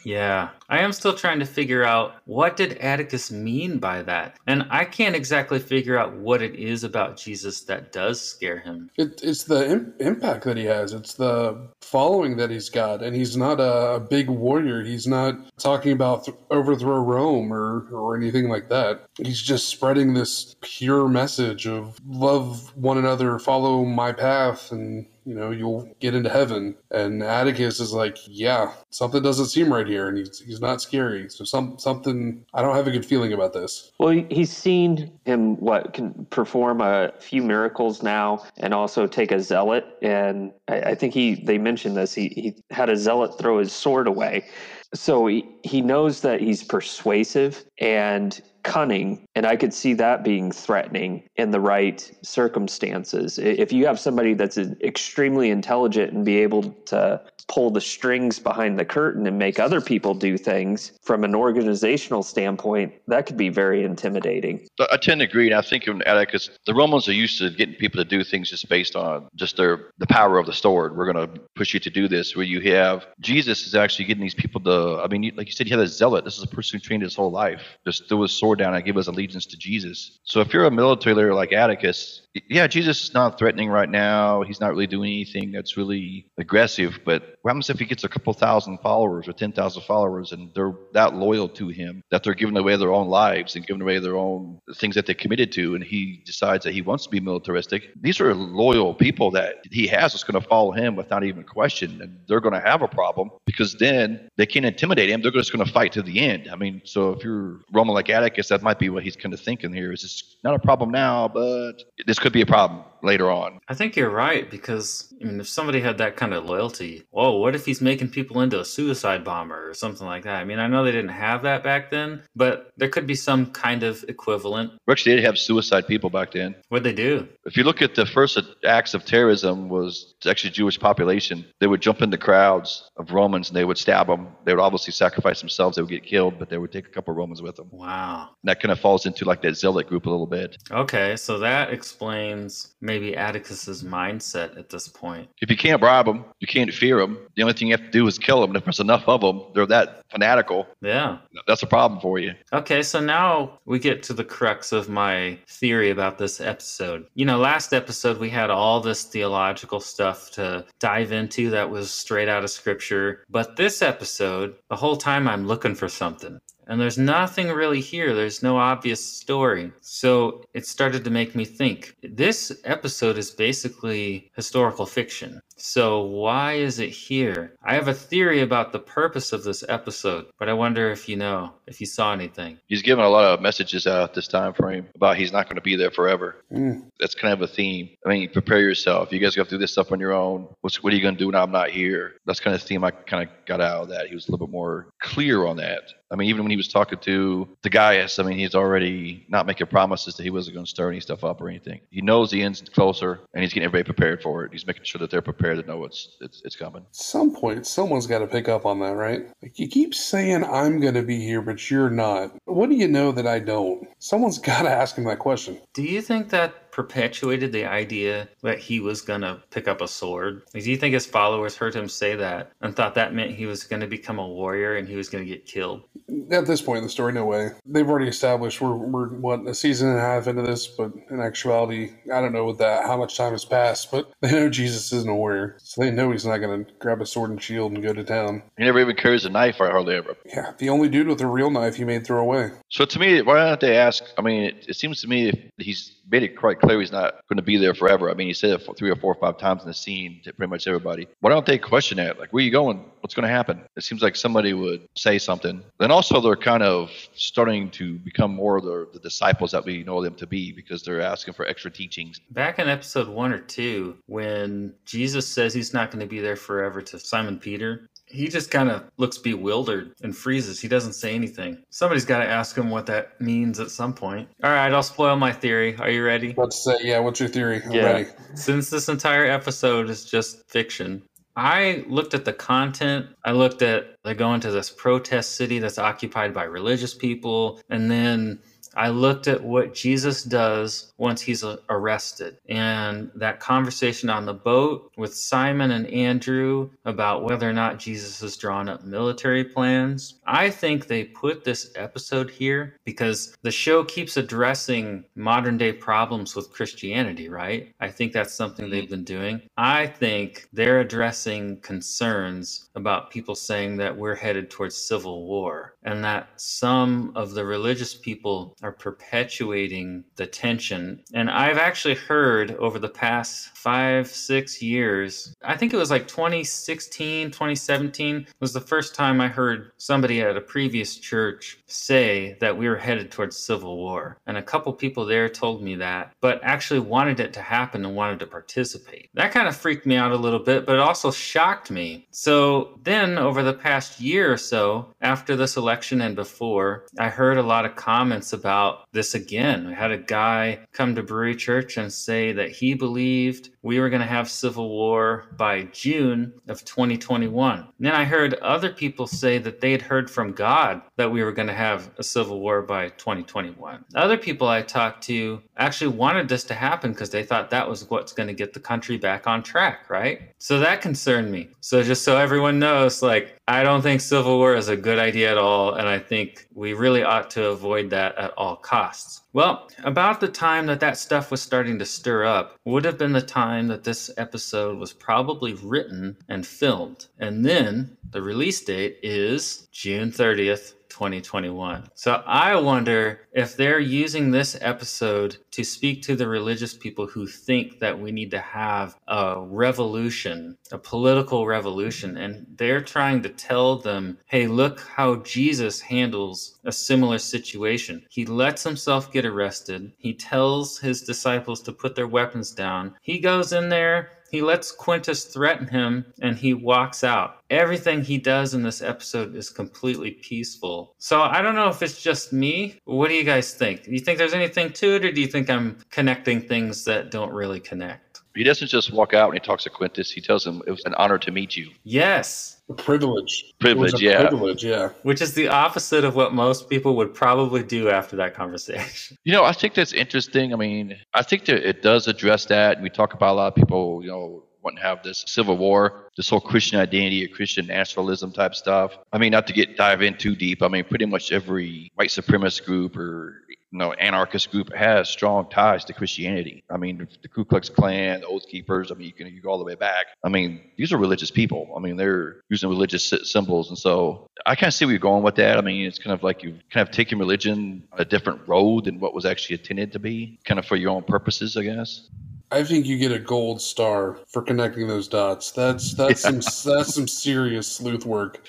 Yeah, 0.04 0.50
I 0.70 0.80
am 0.80 0.92
still 0.94 1.14
trying 1.14 1.40
to 1.40 1.46
figure 1.46 1.84
out 1.84 2.16
what 2.26 2.58
did 2.58 2.78
Atticus 2.80 3.32
mean 3.32 3.78
by 3.78 4.02
that, 4.04 4.40
and 4.48 4.66
I 4.70 4.86
can't 4.86 5.16
exactly 5.16 5.60
figure 5.60 5.98
out 5.98 6.14
what 6.14 6.42
it 6.42 6.56
is 6.56 6.84
about 6.84 7.18
Jesus 7.18 7.62
that 7.62 7.92
does 7.92 8.20
scare 8.20 8.60
him. 8.60 8.90
It, 8.98 9.22
it's 9.24 9.44
the 9.44 9.70
Im- 9.70 9.94
impact 10.00 10.44
that 10.46 10.58
he 10.58 10.66
has. 10.66 10.94
It's 10.94 11.14
the 11.14 11.70
following 11.82 12.38
that 12.38 12.50
he's 12.50 12.70
got, 12.70 13.04
and 13.04 13.16
he's 13.16 13.38
not 13.38 13.60
a, 13.60 13.96
a 13.96 14.00
big 14.00 14.30
warrior. 14.30 14.84
He's 14.84 15.08
not 15.08 15.36
talking 15.58 15.92
about 15.92 16.26
th- 16.26 16.38
overthrow 16.50 17.00
Rome 17.00 17.54
or 17.54 17.88
or 17.92 18.18
anything 18.18 18.50
like 18.50 18.70
that. 18.70 19.06
He's 19.18 19.42
just 19.42 19.68
spreading 19.68 20.14
this 20.14 20.56
pure 20.62 21.08
message 21.08 21.68
of 21.68 22.00
love 22.08 22.76
one 22.76 22.98
another, 22.98 23.38
follow 23.40 23.86
my 23.86 24.12
path, 24.14 24.72
and 24.72 25.06
you 25.26 25.36
know 25.36 25.52
you'll 25.52 25.90
get 26.00 26.16
into 26.16 26.30
heaven. 26.30 26.76
And 26.90 27.22
Atticus 27.22 27.80
is 27.80 27.94
like, 27.94 28.18
yeah, 28.28 28.74
something 28.90 29.22
doesn't 29.22 29.48
seem 29.48 29.72
right 29.72 29.88
here, 29.88 30.08
and 30.08 30.18
he's 30.18 30.40
he's 30.40 30.62
not 30.62 30.82
scary. 30.82 31.30
So 31.30 31.44
some 31.46 31.78
something 31.78 32.44
I 32.54 32.62
don't 32.62 32.76
have 32.76 32.88
a 32.88 32.92
good 32.92 33.06
feeling 33.06 33.34
about 33.34 33.54
this. 33.54 33.92
Well, 34.00 34.24
he's 34.30 34.52
seen 34.52 35.12
him 35.26 35.58
what 35.58 35.94
can 35.94 36.26
perform 36.30 36.82
a 36.82 37.12
few 37.20 37.44
miracles 37.44 38.04
now, 38.04 38.44
and 38.58 38.74
also 38.74 39.08
take 39.08 39.32
a 39.32 39.40
zealot. 39.40 39.86
And 40.02 40.52
I, 40.68 40.82
I 40.82 40.96
think 40.96 41.14
he 41.14 41.36
they 41.36 41.58
mentioned 41.58 41.98
this. 41.98 42.14
He 42.14 42.30
he 42.30 42.56
had 42.72 42.90
a 42.90 42.98
zealot 42.98 43.38
throw 43.38 43.60
his 43.60 43.72
sword 43.72 44.08
away, 44.08 44.46
so 44.94 45.28
he 45.28 45.48
he 45.64 45.82
knows 45.82 46.22
that 46.22 46.42
he's 46.42 46.64
persuasive 46.64 47.64
and 47.80 48.42
cunning, 48.64 49.28
and 49.36 49.46
I 49.46 49.56
could 49.56 49.74
see 49.74 49.94
that 49.96 50.24
being 50.24 50.52
threatening 50.52 51.24
in 51.36 51.52
the 51.52 51.60
right 51.60 52.12
circumstances. 52.22 53.38
If 53.38 53.72
you 53.72 53.86
have 53.86 54.00
somebody 54.00 54.34
that's 54.34 54.58
extremely 54.58 55.50
intelligent 55.50 56.14
and 56.14 56.26
be 56.26 56.38
able 56.38 56.72
to 56.86 57.22
pull 57.48 57.72
the 57.72 57.82
strings 57.82 58.40
behind 58.40 58.80
the 58.80 58.86
curtain 58.86 59.28
and 59.28 59.38
make 59.38 59.60
other 59.60 59.82
people 59.82 60.14
do 60.14 60.38
things 60.38 60.94
from 61.02 61.24
an 61.24 61.36
organizational 61.36 62.24
standpoint, 62.24 62.94
that 63.08 63.26
could 63.26 63.38
be 63.38 63.50
very 63.50 63.84
intimidating. 63.84 64.68
I 64.92 64.98
tend 64.98 65.22
to 65.22 65.26
agree, 65.26 65.48
and 65.48 65.56
I 65.56 65.62
think 65.62 65.88
um, 65.88 66.02
in 66.02 66.08
Atticus, 66.08 66.50
the 66.66 66.74
Romans 66.74 67.08
are 67.08 67.14
used 67.14 67.38
to 67.40 67.50
getting 67.50 67.76
people 67.76 67.98
to 68.04 68.08
do 68.08 68.24
things 68.24 68.50
just 68.50 68.68
based 68.70 68.96
on 68.96 69.28
just 69.36 69.58
their 69.58 69.92
the 69.98 70.08
power 70.08 70.38
of 70.38 70.46
the 70.46 70.54
sword. 70.54 70.96
We're 70.96 71.12
going 71.12 71.28
to 71.28 71.42
push 71.56 71.74
you 71.74 71.80
to 71.80 71.90
do 71.90 72.08
this. 72.08 72.36
Where 72.36 72.46
you 72.46 72.62
have 72.74 73.06
Jesus 73.20 73.66
is 73.66 73.76
actually 73.76 74.06
getting 74.06 74.24
these 74.24 74.36
people 74.36 74.62
to. 74.62 75.02
I 75.04 75.08
mean, 75.08 75.32
like 75.36 75.48
you 75.48 75.54
said, 75.54 75.68
you 75.68 75.78
have 75.78 75.86
a 75.86 75.88
zealot. 75.88 76.26
This 76.26 76.38
is 76.38 76.44
a 76.44 76.48
person 76.48 76.80
who 76.80 76.82
trained 76.82 77.04
his 77.04 77.16
whole 77.16 77.32
life, 77.32 77.78
just 77.86 78.08
threw 78.08 78.22
his 78.22 78.32
sword 78.32 78.51
down 78.56 78.74
and 78.74 78.84
give 78.84 78.96
his 78.96 79.08
allegiance 79.08 79.46
to 79.48 79.58
Jesus. 79.58 80.20
So 80.24 80.42
if 80.42 80.54
you're 80.54 80.66
a 80.66 80.72
military 80.72 81.16
leader 81.16 81.34
like 81.34 81.54
Atticus, 81.54 82.28
yeah, 82.50 82.68
Jesus 82.68 83.04
is 83.04 83.14
not 83.14 83.38
threatening 83.38 83.70
right 83.70 83.90
now. 83.90 84.42
He's 84.44 84.62
not 84.62 84.72
really 84.72 84.88
doing 84.88 85.12
anything 85.12 85.52
that's 85.52 85.76
really 85.76 86.28
aggressive. 86.38 87.00
But 87.04 87.36
what 87.42 87.52
happens 87.52 87.70
if 87.70 87.80
he 87.80 87.86
gets 87.86 88.04
a 88.04 88.10
couple 88.10 88.34
thousand 88.34 88.78
followers 88.80 89.28
or 89.28 89.34
ten 89.34 89.52
thousand 89.52 89.84
followers, 89.84 90.32
and 90.32 90.50
they're 90.56 90.74
that 90.94 91.14
loyal 91.16 91.50
to 91.50 91.68
him 91.68 92.04
that 92.10 92.24
they're 92.24 92.34
giving 92.34 92.58
away 92.58 92.78
their 92.78 92.94
own 92.94 93.08
lives 93.08 93.56
and 93.56 93.68
giving 93.68 93.82
away 93.82 94.00
their 94.00 94.16
own 94.16 94.60
things 94.76 94.96
that 94.96 95.06
they 95.06 95.14
committed 95.14 95.52
to, 95.54 95.76
and 95.76 95.84
he 95.84 96.22
decides 96.26 96.64
that 96.64 96.74
he 96.74 96.82
wants 96.82 97.04
to 97.04 97.10
be 97.10 97.20
militaristic? 97.20 97.90
These 98.02 98.22
are 98.22 98.34
loyal 98.34 98.94
people 98.94 99.32
that 99.32 99.66
he 99.70 99.88
has 99.88 100.14
that's 100.14 100.24
going 100.24 100.42
to 100.42 100.48
follow 100.48 100.72
him 100.72 100.96
without 100.96 101.24
even 101.24 101.44
question, 101.44 102.02
and 102.02 102.18
they're 102.28 102.40
going 102.40 102.54
to 102.54 102.62
have 102.62 102.82
a 102.82 102.88
problem 102.88 103.30
because 103.46 103.76
then 103.76 104.30
they 104.38 104.46
can't 104.46 104.66
intimidate 104.66 105.10
him. 105.10 105.22
They're 105.22 105.32
just 105.32 105.52
going 105.52 105.66
to 105.66 105.72
fight 105.72 105.92
to 105.94 106.02
the 106.02 106.20
end. 106.20 106.50
I 106.52 106.56
mean, 106.56 106.82
so 106.86 107.12
if 107.12 107.24
you're 107.24 107.60
Roman 107.74 107.94
like 107.94 108.10
Atticus, 108.10 108.41
that 108.50 108.62
might 108.62 108.80
be 108.80 108.90
what 108.90 109.04
he's 109.04 109.16
kind 109.16 109.34
of 109.34 109.40
thinking 109.40 109.74
here. 109.74 109.92
Is 109.92 110.04
it's 110.04 110.38
not 110.44 110.54
a 110.54 110.60
problem 110.60 110.92
now, 110.92 111.28
but 111.28 111.74
this 112.06 112.20
could 112.20 112.34
be 112.34 112.42
a 112.42 112.46
problem 112.46 112.84
later 113.04 113.32
on. 113.32 113.60
I 113.68 113.74
think 113.74 113.96
you're 113.96 114.10
right 114.10 114.50
because 114.50 115.14
I 115.22 115.26
mean, 115.26 115.40
if 115.40 115.48
somebody 115.48 115.82
had 115.82 115.98
that 116.00 116.16
kind 116.16 116.34
of 116.34 116.46
loyalty, 116.46 117.04
whoa, 117.12 117.38
what 117.38 117.56
if 117.56 117.66
he's 117.66 117.82
making 117.82 118.10
people 118.10 118.42
into 118.42 118.60
a 118.60 118.66
suicide 118.66 119.24
bomber 119.24 119.70
or 119.70 119.74
something 119.74 120.06
like 120.08 120.24
that? 120.24 120.42
I 120.42 120.46
mean, 120.46 120.60
I 120.60 120.68
know 120.68 120.84
they 120.84 120.92
didn't 120.92 121.10
have 121.10 121.44
that 121.44 121.64
back 121.64 121.92
then, 121.92 122.24
but 122.36 122.72
there 122.78 122.90
could 122.90 123.08
be 123.08 123.16
some 123.16 123.48
kind 123.48 123.84
of 123.84 124.04
equivalent. 124.08 124.74
We 124.88 124.92
actually 124.92 125.16
did 125.16 125.26
have 125.26 125.38
suicide 125.38 125.88
people 125.88 126.10
back 126.10 126.32
then. 126.32 126.56
What'd 126.70 126.84
they 126.84 126.94
do? 126.94 127.28
If 127.46 127.58
you 127.58 127.64
look 127.64 127.82
at 127.82 127.96
the 127.96 128.06
first 128.06 128.40
acts 128.66 128.94
of 128.94 129.06
terrorism 129.06 129.70
was 129.70 130.16
actually 130.26 130.52
Jewish 130.52 130.80
population. 130.80 131.46
They 131.60 131.68
would 131.68 131.82
jump 131.82 132.02
into 132.02 132.18
crowds 132.18 132.90
of 132.98 133.12
Romans 133.12 133.50
and 133.50 133.56
they 133.56 133.66
would 133.66 133.78
stab 133.78 134.08
them. 134.08 134.30
They 134.46 134.54
would 134.54 134.62
obviously 134.62 134.94
sacrifice 134.94 135.40
themselves. 135.40 135.76
They 135.76 135.82
would 135.82 135.92
get 135.92 136.04
killed, 136.04 136.40
but 136.40 136.50
they 136.50 136.58
would 136.58 136.72
take 136.72 136.88
a 136.88 136.90
couple 136.90 137.12
of 137.12 137.18
Romans 137.18 137.42
with 137.42 137.56
them. 137.56 137.70
Wow. 137.72 138.30
And 138.42 138.50
that 138.50 138.62
kind 138.62 138.72
of 138.72 138.80
falls 138.80 139.06
into 139.06 139.26
like 139.26 139.42
that 139.42 139.56
zealot 139.56 139.88
group 139.88 140.06
a 140.06 140.10
little 140.10 140.28
bit. 140.28 140.58
Okay, 140.72 141.16
so 141.16 141.40
that 141.40 141.72
explains 141.72 142.76
maybe 142.92 143.16
Atticus's 143.16 143.84
mindset 143.84 144.58
at 144.58 144.70
this 144.70 144.90
point. 144.90 145.30
If 145.42 145.50
you 145.50 145.56
can't 145.56 145.80
bribe 145.80 146.06
them, 146.06 146.26
you 146.42 146.48
can't 146.48 146.74
fear 146.74 146.98
them. 146.98 147.18
The 147.38 147.44
only 147.44 147.54
thing 147.54 147.70
you 147.70 147.78
have 147.78 147.86
to 147.86 147.92
do 147.92 148.06
is 148.06 148.18
kill 148.18 148.42
them. 148.42 148.50
And 148.50 148.58
if 148.58 148.66
there's 148.66 148.82
enough 148.82 149.08
of 149.08 149.22
them, 149.22 149.44
they're 149.54 149.66
that 149.68 150.04
fanatical. 150.12 150.68
Yeah. 150.82 151.20
That's 151.48 151.64
a 151.64 151.68
problem 151.68 152.02
for 152.02 152.20
you. 152.20 152.34
Okay, 152.52 152.84
so 152.84 153.00
now 153.00 153.60
we 153.66 153.80
get 153.80 154.04
to 154.04 154.14
the 154.14 154.26
crux 154.26 154.74
of 154.74 154.90
my 154.90 155.40
theory 155.48 155.90
about 155.90 156.18
this 156.18 156.42
episode. 156.42 157.06
You 157.16 157.26
know, 157.26 157.38
last 157.38 157.72
episode 157.72 158.18
we 158.18 158.30
had 158.30 158.50
all 158.50 158.82
this 158.82 159.06
theological 159.06 159.80
stuff 159.80 160.30
to 160.32 160.66
dive 160.80 161.14
into 161.14 161.50
that 161.52 161.70
was 161.70 161.92
straight 161.92 162.28
out 162.28 162.44
of 162.44 162.50
scripture. 162.50 163.24
But 163.30 163.56
this 163.56 163.82
episode, 163.82 164.56
the 164.70 164.76
whole 164.76 164.98
time 164.98 165.30
I'm 165.30 165.48
looking 165.48 165.76
for 165.76 165.88
something. 165.88 166.42
And 166.68 166.80
there's 166.80 166.98
nothing 166.98 167.50
really 167.50 167.82
here. 167.82 168.14
There's 168.14 168.44
no 168.44 168.58
obvious 168.58 169.04
story. 169.04 169.72
So 169.82 170.44
it 170.54 170.66
started 170.66 171.04
to 171.04 171.10
make 171.10 171.36
me 171.36 171.46
think 171.46 171.96
this 172.04 172.52
episode 172.64 173.18
is 173.18 173.32
basically 173.32 174.32
historical 174.36 174.86
fiction. 174.86 175.42
So 175.64 176.02
why 176.02 176.54
is 176.54 176.80
it 176.80 176.90
here? 176.90 177.54
I 177.64 177.76
have 177.76 177.88
a 177.88 177.94
theory 177.94 178.42
about 178.42 178.72
the 178.72 178.80
purpose 178.80 179.32
of 179.32 179.44
this 179.44 179.64
episode, 179.70 180.26
but 180.40 180.50
I 180.50 180.54
wonder 180.54 180.90
if 180.90 181.08
you 181.08 181.16
know, 181.16 181.54
if 181.68 181.80
you 181.80 181.86
saw 181.86 182.14
anything. 182.14 182.58
He's 182.66 182.82
given 182.82 183.06
a 183.06 183.10
lot 183.10 183.26
of 183.26 183.42
messages 183.42 183.86
out 183.86 184.16
this 184.16 184.28
time 184.28 184.54
frame 184.54 184.88
about 184.96 185.18
he's 185.18 185.32
not 185.32 185.46
going 185.46 185.58
to 185.58 185.62
be 185.62 185.76
there 185.76 185.92
forever. 185.92 186.38
Mm. 186.52 186.88
That's 187.00 187.14
kind 187.14 187.34
of 187.34 187.42
a 187.44 187.48
theme. 187.48 187.92
I 188.04 188.10
mean, 188.10 188.30
prepare 188.32 188.60
yourself. 188.60 189.12
You 189.12 189.20
guys 189.20 189.36
go 189.36 189.44
through 189.44 189.60
this 189.60 189.72
stuff 189.72 189.92
on 189.92 190.00
your 190.00 190.14
own. 190.14 190.48
What's 190.62 190.82
what 190.82 190.94
are 190.94 190.96
you 190.96 191.02
going 191.02 191.16
to 191.16 191.20
do 191.20 191.28
when 191.28 191.36
I'm 191.36 191.52
not 191.52 191.70
here? 191.70 192.14
That's 192.26 192.40
kind 192.40 192.56
of 192.56 192.62
the 192.62 192.68
theme 192.68 192.84
I 192.84 192.90
kind 192.92 193.30
of 193.30 193.46
got 193.46 193.62
out 193.62 193.84
of 193.84 193.90
that. 193.90 194.08
He 194.08 194.16
was 194.16 194.28
a 194.28 194.32
little 194.32 194.48
bit 194.48 194.52
more 194.52 194.88
clear 195.00 195.46
on 195.46 195.58
that. 195.58 195.84
I 196.12 196.16
mean, 196.18 196.28
even 196.28 196.44
when 196.44 196.52
he 196.52 196.58
was 196.58 196.68
talking 196.68 197.00
to 197.00 197.48
the 197.64 197.70
Gaius, 197.70 198.20
I 198.20 198.24
mean, 198.24 198.38
he's 198.38 198.54
already 198.54 199.26
not 199.30 199.46
making 199.46 199.68
promises 199.68 200.16
that 200.16 200.24
he 200.24 200.30
wasn't 200.30 200.56
going 200.56 200.66
to 200.66 200.70
stir 200.70 200.90
any 200.90 201.00
stuff 201.00 201.24
up 201.24 201.40
or 201.40 201.48
anything. 201.48 201.80
He 201.90 202.02
knows 202.02 202.30
the 202.30 202.42
end's 202.42 202.62
closer, 202.62 203.22
and 203.34 203.42
he's 203.42 203.54
getting 203.54 203.66
everybody 203.66 203.86
prepared 203.86 204.22
for 204.22 204.44
it. 204.44 204.52
He's 204.52 204.68
making 204.68 204.84
sure 204.84 205.00
that 205.00 205.10
they're 205.10 205.22
prepared 205.22 205.51
to 205.56 205.64
know 205.64 205.84
it's 205.84 206.18
it's, 206.22 206.42
it's 206.46 206.56
coming. 206.56 206.84
At 206.84 206.96
some 206.96 207.34
point, 207.36 207.66
someone's 207.68 208.08
got 208.08 208.20
to 208.20 208.28
pick 208.28 208.50
up 208.50 208.66
on 208.66 208.80
that, 208.80 208.96
right? 208.96 209.26
Like 209.42 209.60
you 209.60 209.68
keep 209.68 209.94
saying 209.94 210.44
I'm 210.44 210.80
going 210.80 210.94
to 210.94 211.04
be 211.04 211.20
here, 211.20 211.42
but 211.42 211.70
you're 211.70 211.90
not. 211.90 212.32
What 212.46 212.70
do 212.70 212.76
you 212.76 212.88
know 212.88 213.12
that 213.12 213.28
I 213.28 213.40
don't? 213.40 213.88
Someone's 214.00 214.38
got 214.52 214.64
to 214.64 214.70
ask 214.70 214.98
him 214.98 215.06
that 215.06 215.20
question. 215.20 215.60
Do 215.74 215.84
you 215.84 216.02
think 216.02 216.30
that 216.30 216.71
perpetuated 216.72 217.52
the 217.52 217.66
idea 217.66 218.30
that 218.42 218.60
he 218.60 218.80
was 218.80 219.02
going 219.02 219.22
to 219.22 219.42
pick 219.50 219.68
up 219.68 219.82
a 219.82 219.88
sword? 219.88 220.44
Like, 220.54 220.64
do 220.64 220.72
you 220.72 220.78
think 220.78 220.94
his 220.94 221.06
followers 221.06 221.56
heard 221.56 221.76
him 221.76 221.90
say 221.90 222.16
that 222.16 222.52
and 222.62 222.76
thought 222.76 222.96
that 222.96 223.14
meant 223.14 223.32
he 223.32 223.46
was 223.46 223.64
going 223.64 223.82
to 223.82 223.88
become 223.88 224.20
a 224.20 224.28
warrior 224.28 224.76
and 224.76 224.88
he 224.88 224.96
was 224.96 225.10
going 225.10 225.24
to 225.24 225.30
get 225.30 225.46
killed? 225.46 225.84
At 226.32 226.48
this 226.48 226.62
point 226.62 226.80
in 226.80 226.84
the 226.84 226.90
story, 226.90 227.14
no 227.14 227.26
way. 227.26 227.50
They've 227.66 227.88
already 227.88 228.08
established 228.08 228.62
we're, 228.62 228.76
we're 228.76 229.08
what 229.10 229.48
a 229.48 229.54
season 229.54 229.90
and 229.90 229.98
a 229.98 230.02
half 230.02 230.28
into 230.28 230.42
this, 230.42 230.68
but 230.68 230.92
in 231.10 231.20
actuality, 231.20 231.92
I 232.14 232.22
don't 232.22 232.34
know 232.34 232.46
what 232.46 232.58
that 232.60 232.86
how 232.86 232.98
much 232.98 233.18
time 233.18 233.32
has 233.32 233.46
passed, 233.46 233.92
but 233.92 234.12
they 234.22 234.32
know 234.32 234.50
Jesus 234.50 234.92
isn't 234.94 235.10
a 235.10 235.16
warrior, 235.16 235.58
so 235.60 235.82
they 235.82 235.92
know 235.92 236.12
he's 236.12 236.26
not 236.26 236.38
going 236.38 236.66
to 236.66 236.72
grab 236.80 237.02
a 237.02 237.06
sword 237.06 237.32
and 237.32 237.42
shield 237.42 237.74
and 237.74 237.84
go 237.84 237.94
to 237.94 238.04
town. 238.04 238.44
He 238.58 238.64
never 238.64 238.80
even 238.80 238.96
carries 238.96 239.26
a 239.26 239.30
knife, 239.30 239.62
I 239.62 239.70
hardly 239.70 239.96
ever. 239.96 240.16
Yeah, 240.26 240.54
the 240.58 240.70
only 240.70 240.90
dude 240.90 241.08
with 241.08 241.22
a 241.22 241.28
real 241.28 241.50
knife 241.50 241.76
he 241.76 241.84
made 241.84 242.06
throw 242.06 242.22
away. 242.22 242.52
So 242.70 242.86
to 242.86 243.00
me, 243.00 243.22
why 243.22 243.50
don't 243.50 243.60
they 243.60 243.78
ask? 243.78 244.04
I 244.18 244.22
mean, 244.22 244.44
it, 244.44 244.66
it 244.70 244.76
seems 244.76 245.02
to 245.02 245.08
me 245.08 245.30
if 245.30 245.40
he's 245.58 245.96
made 246.12 246.24
it 246.24 246.38
quite 246.38 246.60
clear 246.60 246.80
he's 246.80 246.92
not 246.92 247.16
going 247.28 247.38
to 247.38 247.44
be 247.44 247.58
there 247.58 247.74
forever. 247.74 248.12
I 248.12 248.14
mean, 248.14 248.28
he 248.28 248.34
said 248.34 248.52
it 248.52 248.78
three 248.78 248.92
or 248.92 248.96
four 248.96 249.14
or 249.14 249.20
five 249.20 249.38
times 249.38 249.62
in 249.62 249.68
the 249.68 249.74
scene 249.74 250.22
to 250.24 250.34
pretty 250.34 250.50
much 250.50 250.68
everybody. 250.68 251.08
Why 251.22 251.30
don't 251.30 251.46
they 251.46 251.58
question 251.58 251.98
that? 251.98 252.20
Like, 252.20 252.32
where 252.34 252.42
are 252.42 252.46
you 252.46 252.52
going? 252.52 252.84
What's 253.00 253.16
going 253.16 253.28
to 253.28 253.34
happen? 253.34 253.62
It 253.76 253.84
seems 253.84 254.02
like 254.02 254.16
somebody 254.16 254.54
would 254.54 254.88
say 254.96 255.18
something. 255.18 255.64
Then 255.80 255.90
also, 255.92 256.22
they're 256.22 256.36
kind 256.36 256.64
of 256.64 256.92
starting 257.14 257.72
to 257.72 257.98
become 258.00 258.36
more 258.36 258.62
the, 258.62 258.88
the 258.94 259.00
disciples 259.00 259.52
that 259.52 259.66
we 259.66 259.84
know 259.84 260.04
them 260.04 260.16
to 260.16 260.28
be 260.28 260.52
because 260.52 260.84
they're 260.84 261.02
asking 261.02 261.34
for 261.34 261.46
extra 261.46 261.72
teachings. 261.72 262.20
Back 262.32 262.60
in 262.60 262.68
episode 262.68 263.08
one 263.08 263.32
or 263.32 263.40
two, 263.40 263.98
when 264.06 264.74
Jesus 264.86 265.28
says 265.28 265.54
he's 265.54 265.74
not 265.74 265.90
going 265.92 266.02
to 266.02 266.08
be 266.08 266.20
there 266.20 266.36
forever 266.36 266.82
to 266.82 267.00
Simon 267.00 267.40
Peter, 267.40 267.90
he 268.12 268.28
just 268.28 268.52
kind 268.52 268.70
of 268.70 268.84
looks 268.98 269.18
bewildered 269.18 269.94
and 270.04 270.16
freezes. 270.16 270.60
He 270.60 270.68
doesn't 270.68 270.94
say 270.94 271.16
anything. 271.16 271.64
Somebody's 271.70 272.06
got 272.06 272.20
to 272.20 272.28
ask 272.28 272.58
him 272.58 272.70
what 272.70 272.86
that 272.88 273.20
means 273.22 273.60
at 273.60 273.72
some 273.72 273.94
point. 273.94 274.30
All 274.44 274.52
right, 274.52 274.72
I'll 274.72 274.84
spoil 274.84 275.16
my 275.16 275.32
theory. 275.32 275.76
Are 275.78 275.90
you 275.90 276.04
ready? 276.04 276.34
Let's 276.38 276.64
say, 276.64 276.76
yeah, 276.82 277.00
what's 277.00 277.20
your 277.20 277.30
theory? 277.30 277.62
I'm 277.64 277.72
Yeah. 277.72 277.84
ready. 277.84 278.10
Since 278.36 278.70
this 278.70 278.90
entire 278.90 279.26
episode 279.26 279.90
is 279.90 280.06
just 280.06 280.50
fiction, 280.50 281.04
I 281.36 281.86
looked 281.88 282.14
at 282.14 282.26
the 282.26 282.34
content. 282.34 283.06
I 283.24 283.32
looked 283.32 283.62
at 283.62 283.96
they 284.04 284.14
go 284.14 284.34
into 284.34 284.52
this 284.52 284.70
protest 284.70 285.36
city 285.36 285.60
that's 285.60 285.78
occupied 285.80 286.34
by 286.34 286.44
religious 286.44 286.94
people, 286.94 287.62
and 287.70 287.90
then 287.90 288.40
I 288.76 288.90
looked 288.90 289.28
at 289.28 289.44
what 289.44 289.74
Jesus 289.74 290.24
does 290.24 290.94
once 290.98 291.22
he's 291.22 291.44
uh, 291.44 291.58
arrested 291.70 292.38
and 292.50 293.12
that 293.16 293.40
conversation 293.40 294.10
on 294.10 294.26
the 294.26 294.34
boat 294.34 294.92
with 294.98 295.14
Simon 295.14 295.72
and 295.72 295.88
Andrew 295.88 296.70
about 296.86 297.24
whether 297.24 297.50
or 297.50 297.54
not 297.54 297.80
Jesus 297.80 298.22
has 298.22 298.38
drawn 298.38 298.70
up 298.70 298.84
military 298.84 299.44
plans. 299.44 300.20
I 300.26 300.50
think 300.50 300.88
they 300.88 301.06
put 301.06 301.44
this 301.44 301.72
episode 301.76 302.30
here 302.30 302.78
because 302.86 303.36
the 303.42 303.52
show 303.52 303.84
keeps 303.84 304.18
addressing 304.18 305.06
modern 305.16 305.58
day 305.58 305.74
problems 305.74 306.36
with 306.36 306.52
Christianity, 306.52 307.30
right? 307.30 307.74
I 307.80 307.90
think 307.90 308.14
that's 308.14 308.34
something 308.34 308.70
they've 308.70 308.90
been 308.90 309.04
doing. 309.04 309.42
I 309.58 309.88
think 309.88 310.48
they're 310.54 310.80
addressing 310.80 311.60
concerns 311.62 312.70
about 312.76 313.12
people 313.12 313.36
saying 313.36 313.78
that 313.78 313.98
we're 313.98 314.16
headed 314.16 314.50
towards 314.50 314.76
civil 314.76 315.26
war 315.26 315.76
and 315.84 316.04
that 316.04 316.30
some 316.36 317.12
of 317.16 317.34
the 317.34 317.46
religious 317.46 317.96
people 317.96 318.56
are 318.62 318.72
perpetuating 318.72 320.04
the 320.16 320.28
tension. 320.28 321.04
And 321.14 321.30
I've 321.30 321.58
actually 321.58 321.96
heard 321.96 322.52
over 322.56 322.80
the 322.80 322.90
past 322.90 323.50
five, 323.58 324.08
six 324.08 324.62
years, 324.62 325.36
I 325.44 325.58
think 325.58 325.74
it 325.74 325.78
was 325.78 325.92
like 325.92 326.08
2016, 326.08 327.32
2017 327.32 328.28
was 328.40 328.54
the 328.54 328.60
first 328.60 328.96
time 328.96 329.22
I 329.22 329.28
heard 329.28 329.72
somebody 329.78 330.22
at 330.22 330.38
a 330.38 330.42
previous 330.42 330.98
church 330.98 331.60
say 331.68 332.38
that 332.40 332.58
we 332.58 332.68
were 332.68 332.78
headed 332.78 333.12
towards 333.12 333.38
civil 333.38 333.78
war. 333.78 334.18
And 334.28 334.38
a 334.38 334.44
couple 334.44 334.74
people 334.74 335.06
there 335.06 335.30
told 335.30 335.64
me 335.64 335.76
that, 335.76 336.14
but 336.22 336.40
actually 336.44 336.80
wanted 336.80 337.20
it 337.20 337.34
to 337.34 337.42
happen 337.42 337.86
and 337.86 337.96
wanted 337.96 338.20
to 338.20 338.28
participate. 338.28 339.10
That 339.14 339.32
kind 339.32 339.48
of 339.48 339.56
freaked 339.56 339.86
me 339.86 339.96
out 339.96 340.12
a 340.12 340.18
little 340.18 340.40
bit, 340.40 340.66
but 340.66 340.76
it 340.76 340.82
also 340.82 341.12
shocked 341.12 341.72
me. 341.72 342.08
So 342.12 342.80
then 342.84 343.18
over 343.18 343.44
the 343.44 343.54
past 343.54 344.00
year 344.00 344.32
or 344.32 344.38
so, 344.38 344.94
after 345.02 345.36
this 345.36 345.58
election 345.58 345.71
and 346.02 346.16
before, 346.16 346.86
I 347.00 347.08
heard 347.08 347.38
a 347.38 347.44
lot 347.44 347.66
of 347.66 347.76
comments 347.76 348.34
about 348.34 348.92
this 348.92 349.16
again. 349.16 349.68
I 349.68 349.74
had 349.74 349.92
a 349.92 349.98
guy 349.98 350.60
come 350.74 350.96
to 350.96 351.04
Brewery 351.04 351.36
Church 351.36 351.78
and 351.78 351.92
say 351.92 352.34
that 352.34 352.52
he 352.52 352.74
believed 352.74 353.51
we 353.64 353.80
were 353.80 353.90
going 353.90 354.02
to 354.02 354.08
have 354.08 354.30
civil 354.30 354.70
war 354.70 355.26
by 355.38 355.64
June 355.72 356.34
of 356.48 356.64
2021. 356.66 357.60
And 357.60 357.68
then 357.80 357.94
I 357.94 358.04
heard 358.04 358.34
other 358.36 358.72
people 358.72 359.08
say 359.08 359.38
that 359.38 359.62
they 359.62 359.72
had 359.72 359.82
heard 359.82 360.10
from 360.10 360.32
God 360.32 360.82
that 360.98 361.12
we 361.12 361.24
were 361.24 361.32
going 361.32 361.48
to 361.48 361.54
have 361.54 361.92
a 361.98 362.04
civil 362.04 362.40
war 362.40 362.62
by 362.62 362.90
2021. 362.90 363.86
Other 363.96 364.18
people 364.18 364.48
I 364.48 364.62
talked 364.62 365.04
to 365.04 365.42
actually 365.58 365.96
wanted 365.96 366.28
this 366.28 366.44
to 366.46 366.54
happen 366.54 366.92
because 366.92 367.10
they 367.10 367.24
thought 367.24 367.50
that 367.52 367.70
was 367.70 367.90
what's 367.90 368.14
going 368.14 368.28
to 368.28 368.34
get 368.34 368.54
the 368.54 368.60
country 368.60 368.98
back 368.98 369.28
on 369.28 369.44
track, 369.44 369.90
right? 369.90 370.22
So 370.40 370.60
that 370.60 370.82
concerned 370.82 371.32
me. 371.32 371.50
So 371.60 371.84
just 371.84 372.04
so 372.04 372.18
everyone 372.18 372.58
knows, 372.58 373.02
like, 373.02 373.38
I 373.48 373.64
don't 373.64 373.82
think 373.82 374.02
civil 374.02 374.38
war 374.38 374.56
is 374.56 374.70
a 374.70 374.78
good 374.78 374.98
idea 374.98 375.32
at 375.32 375.38
all. 375.38 375.76
And 375.76 375.88
I 375.88 376.00
think 376.00 376.48
we 376.54 376.74
really 376.74 377.04
ought 377.04 377.30
to 377.32 377.48
avoid 377.48 377.90
that 377.92 378.18
at 378.18 378.32
all 378.32 378.56
costs. 378.56 379.21
Well, 379.34 379.70
about 379.82 380.20
the 380.20 380.28
time 380.28 380.66
that 380.66 380.82
that 380.82 380.98
stuff 380.98 381.32
was 381.32 381.42
starting 381.42 381.80
to 381.80 381.86
stir 381.86 382.26
up 382.26 382.60
would 382.66 382.84
have 382.84 382.98
been 382.98 383.14
the 383.14 383.22
time 383.22 383.70
that 383.70 383.86
this 383.86 384.12
episode 384.18 384.78
was 384.78 384.92
probably 384.92 385.54
written 385.54 386.18
and 386.28 386.46
filmed. 386.46 387.08
And 387.18 387.46
then 387.46 387.98
the 388.10 388.22
release 388.22 388.62
date 388.62 388.98
is 389.02 389.70
June 389.72 390.12
30th, 390.12 390.74
2021. 390.92 391.90
So 391.96 392.22
I 392.28 392.56
wonder 392.58 393.22
if 393.32 393.56
they're 393.56 393.80
using 393.80 394.30
this 394.30 394.58
episode 394.60 395.38
to 395.52 395.64
speak 395.64 396.02
to 396.04 396.16
the 396.16 396.28
religious 396.28 396.74
people 396.74 397.08
who 397.08 397.26
think 397.26 397.80
that 397.80 397.98
we 397.98 398.12
need 398.12 398.30
to 398.32 398.40
have 398.40 398.98
a 399.08 399.36
revolution, 399.40 400.58
a 400.72 400.78
political 400.78 401.48
revolution, 401.48 402.18
and 402.18 402.46
they're 402.58 402.82
trying 402.82 403.24
to 403.24 403.30
tell 403.30 403.78
them, 403.78 404.18
hey, 404.26 404.48
look 404.48 404.82
how 404.82 405.16
Jesus 405.18 405.80
handles 405.80 406.60
a 406.66 406.72
similar 406.72 407.18
situation. 407.18 408.06
He 408.10 408.26
lets 408.26 408.64
himself 408.64 409.12
get 409.12 409.26
arrested, 409.26 409.94
he 409.98 410.14
tells 410.14 410.78
his 410.78 411.02
disciples 411.02 411.62
to 411.62 411.72
put 411.72 411.96
their 411.96 412.08
weapons 412.08 412.52
down, 412.52 412.96
he 413.02 413.20
goes 413.20 413.54
in 413.54 413.70
there. 413.70 414.10
He 414.32 414.42
lets 414.42 414.72
Quintus 414.72 415.26
threaten 415.26 415.68
him 415.68 416.06
and 416.22 416.38
he 416.38 416.54
walks 416.54 417.04
out. 417.04 417.42
Everything 417.50 418.02
he 418.02 418.18
does 418.18 418.54
in 418.54 418.64
this 418.64 418.82
episode 418.82 419.36
is 419.36 419.50
completely 419.50 420.12
peaceful. 420.12 420.96
So 420.98 421.22
I 421.22 421.42
don't 421.42 421.56
know 421.56 421.70
if 421.70 421.82
it's 421.82 422.02
just 422.02 422.32
me. 422.32 422.80
What 422.86 423.10
do 423.10 423.14
you 423.14 423.24
guys 423.24 423.54
think? 423.54 423.84
Do 423.84 423.92
you 423.92 424.00
think 424.00 424.18
there's 424.18 424.34
anything 424.34 424.72
to 424.74 424.96
it 424.96 425.06
or 425.06 425.12
do 425.12 425.22
you 425.22 425.28
think 425.28 425.50
I'm 425.50 425.78
connecting 425.90 426.42
things 426.42 426.86
that 426.86 427.12
don't 427.12 427.34
really 427.34 427.60
connect? 427.60 428.11
He 428.36 428.44
doesn't 428.44 428.68
just 428.70 428.92
walk 428.94 429.14
out 429.14 429.30
and 429.30 429.34
he 429.34 429.46
talks 429.46 429.64
to 429.64 429.70
Quintus. 429.70 430.12
He 430.12 430.22
tells 430.22 430.46
him 430.46 430.62
it 430.66 430.72
was 430.72 430.84
an 430.86 430.94
honor 430.96 431.18
to 431.20 431.32
meet 431.32 431.58
you. 431.58 431.70
Yes, 431.84 432.62
A 432.70 432.74
privilege. 432.74 433.54
Privilege, 433.60 434.02
a 434.02 434.04
yeah. 434.04 434.28
Privilege, 434.30 434.64
yeah. 434.64 434.90
which 435.04 435.22
is 435.22 435.34
the 435.34 435.50
opposite 435.50 436.06
of 436.06 436.16
what 436.16 436.34
most 436.34 436.70
people 436.70 436.96
would 436.96 437.14
probably 437.14 437.64
do 437.64 437.90
after 437.90 438.16
that 438.16 438.34
conversation. 438.34 439.18
You 439.24 439.34
know, 439.34 439.44
I 439.44 439.52
think 439.52 439.74
that's 439.74 439.94
interesting. 439.94 440.54
I 440.54 440.56
mean, 440.56 440.98
I 441.14 441.24
think 441.24 441.46
that 441.46 441.68
it 441.68 441.82
does 441.82 442.08
address 442.08 442.46
that. 442.46 442.82
We 442.82 442.90
talk 442.90 443.14
about 443.14 443.34
a 443.34 443.38
lot 443.38 443.48
of 443.48 443.56
people, 443.56 444.02
you 444.02 444.10
know, 444.10 444.44
wanting 444.64 444.78
to 444.78 444.84
have 444.84 445.02
this 445.04 445.24
civil 445.28 445.58
war, 445.58 446.10
this 446.16 446.30
whole 446.30 446.40
Christian 446.40 446.80
identity 446.80 447.26
or 447.26 447.28
Christian 447.30 447.66
nationalism 447.68 448.32
type 448.32 448.54
stuff. 448.56 448.98
I 449.12 449.18
mean, 449.18 449.32
not 449.32 449.48
to 449.48 449.54
get 449.54 449.76
dive 449.76 450.02
in 450.02 450.18
too 450.18 450.36
deep. 450.36 450.62
I 450.62 450.68
mean, 450.68 450.84
pretty 450.84 451.06
much 451.06 451.32
every 451.32 451.92
white 451.96 452.10
supremacist 452.10 452.66
group 452.66 452.96
or 452.96 453.41
you 453.72 453.80
know 453.80 453.94
anarchist 453.94 454.52
group 454.52 454.74
has 454.74 455.10
strong 455.10 455.50
ties 455.50 455.86
to 455.86 455.94
Christianity. 455.94 456.64
I 456.70 456.78
mean, 456.78 457.08
the 457.22 457.28
Ku 457.28 457.46
Klux 457.46 457.70
Klan, 457.70 458.22
the 458.22 458.28
Oath 458.28 458.48
Keepers. 458.48 458.92
I 458.92 458.96
mean, 458.96 459.08
you 459.08 459.14
can 459.14 459.28
you 459.28 459.42
go 459.42 459.50
all 459.50 459.58
the 459.58 459.64
way 459.64 459.76
back. 459.76 460.08
I 460.24 460.30
mean, 460.30 460.62
these 460.78 460.92
are 460.92 460.98
religious 460.98 461.32
people. 461.32 461.74
I 461.76 461.80
mean, 461.80 461.96
they're 461.96 462.38
using 462.50 462.70
religious 462.70 463.14
symbols, 463.24 463.70
and 463.70 463.78
so 463.78 464.28
I 464.46 464.56
kind 464.56 464.68
of 464.68 464.74
see 464.74 464.86
where 464.86 464.92
you're 464.92 465.00
going 465.00 465.24
with 465.24 465.36
that. 465.36 465.58
I 465.58 465.62
mean, 465.62 465.86
it's 465.86 466.00
kind 466.00 466.14
of 466.14 466.24
like 466.24 466.44
you've 466.44 466.62
kind 466.70 466.88
of 466.88 466.94
taken 466.94 467.18
religion 467.18 467.84
on 467.94 468.02
a 468.02 468.06
different 468.06 468.42
road 468.48 468.86
than 468.86 469.00
what 469.00 469.14
was 469.14 469.26
actually 469.26 469.58
intended 469.58 469.94
to 469.94 470.00
be, 470.00 470.40
kind 470.46 470.60
of 470.60 470.66
for 470.66 470.76
your 470.76 470.92
own 470.92 471.04
purposes, 471.04 471.58
I 471.58 471.64
guess. 471.64 472.10
I 472.52 472.66
think 472.66 472.86
you 472.86 472.98
get 472.98 473.14
a 473.14 473.20
gold 473.20 473.62
star 473.62 474.18
for 474.28 474.42
connecting 474.42 474.88
those 474.88 475.08
dots. 475.08 475.52
That's 475.52 475.94
that's 475.94 476.22
some 476.28 476.42
that's 476.66 476.94
some 476.94 477.08
serious 477.08 477.68
sleuth 477.68 478.06
work. 478.06 478.44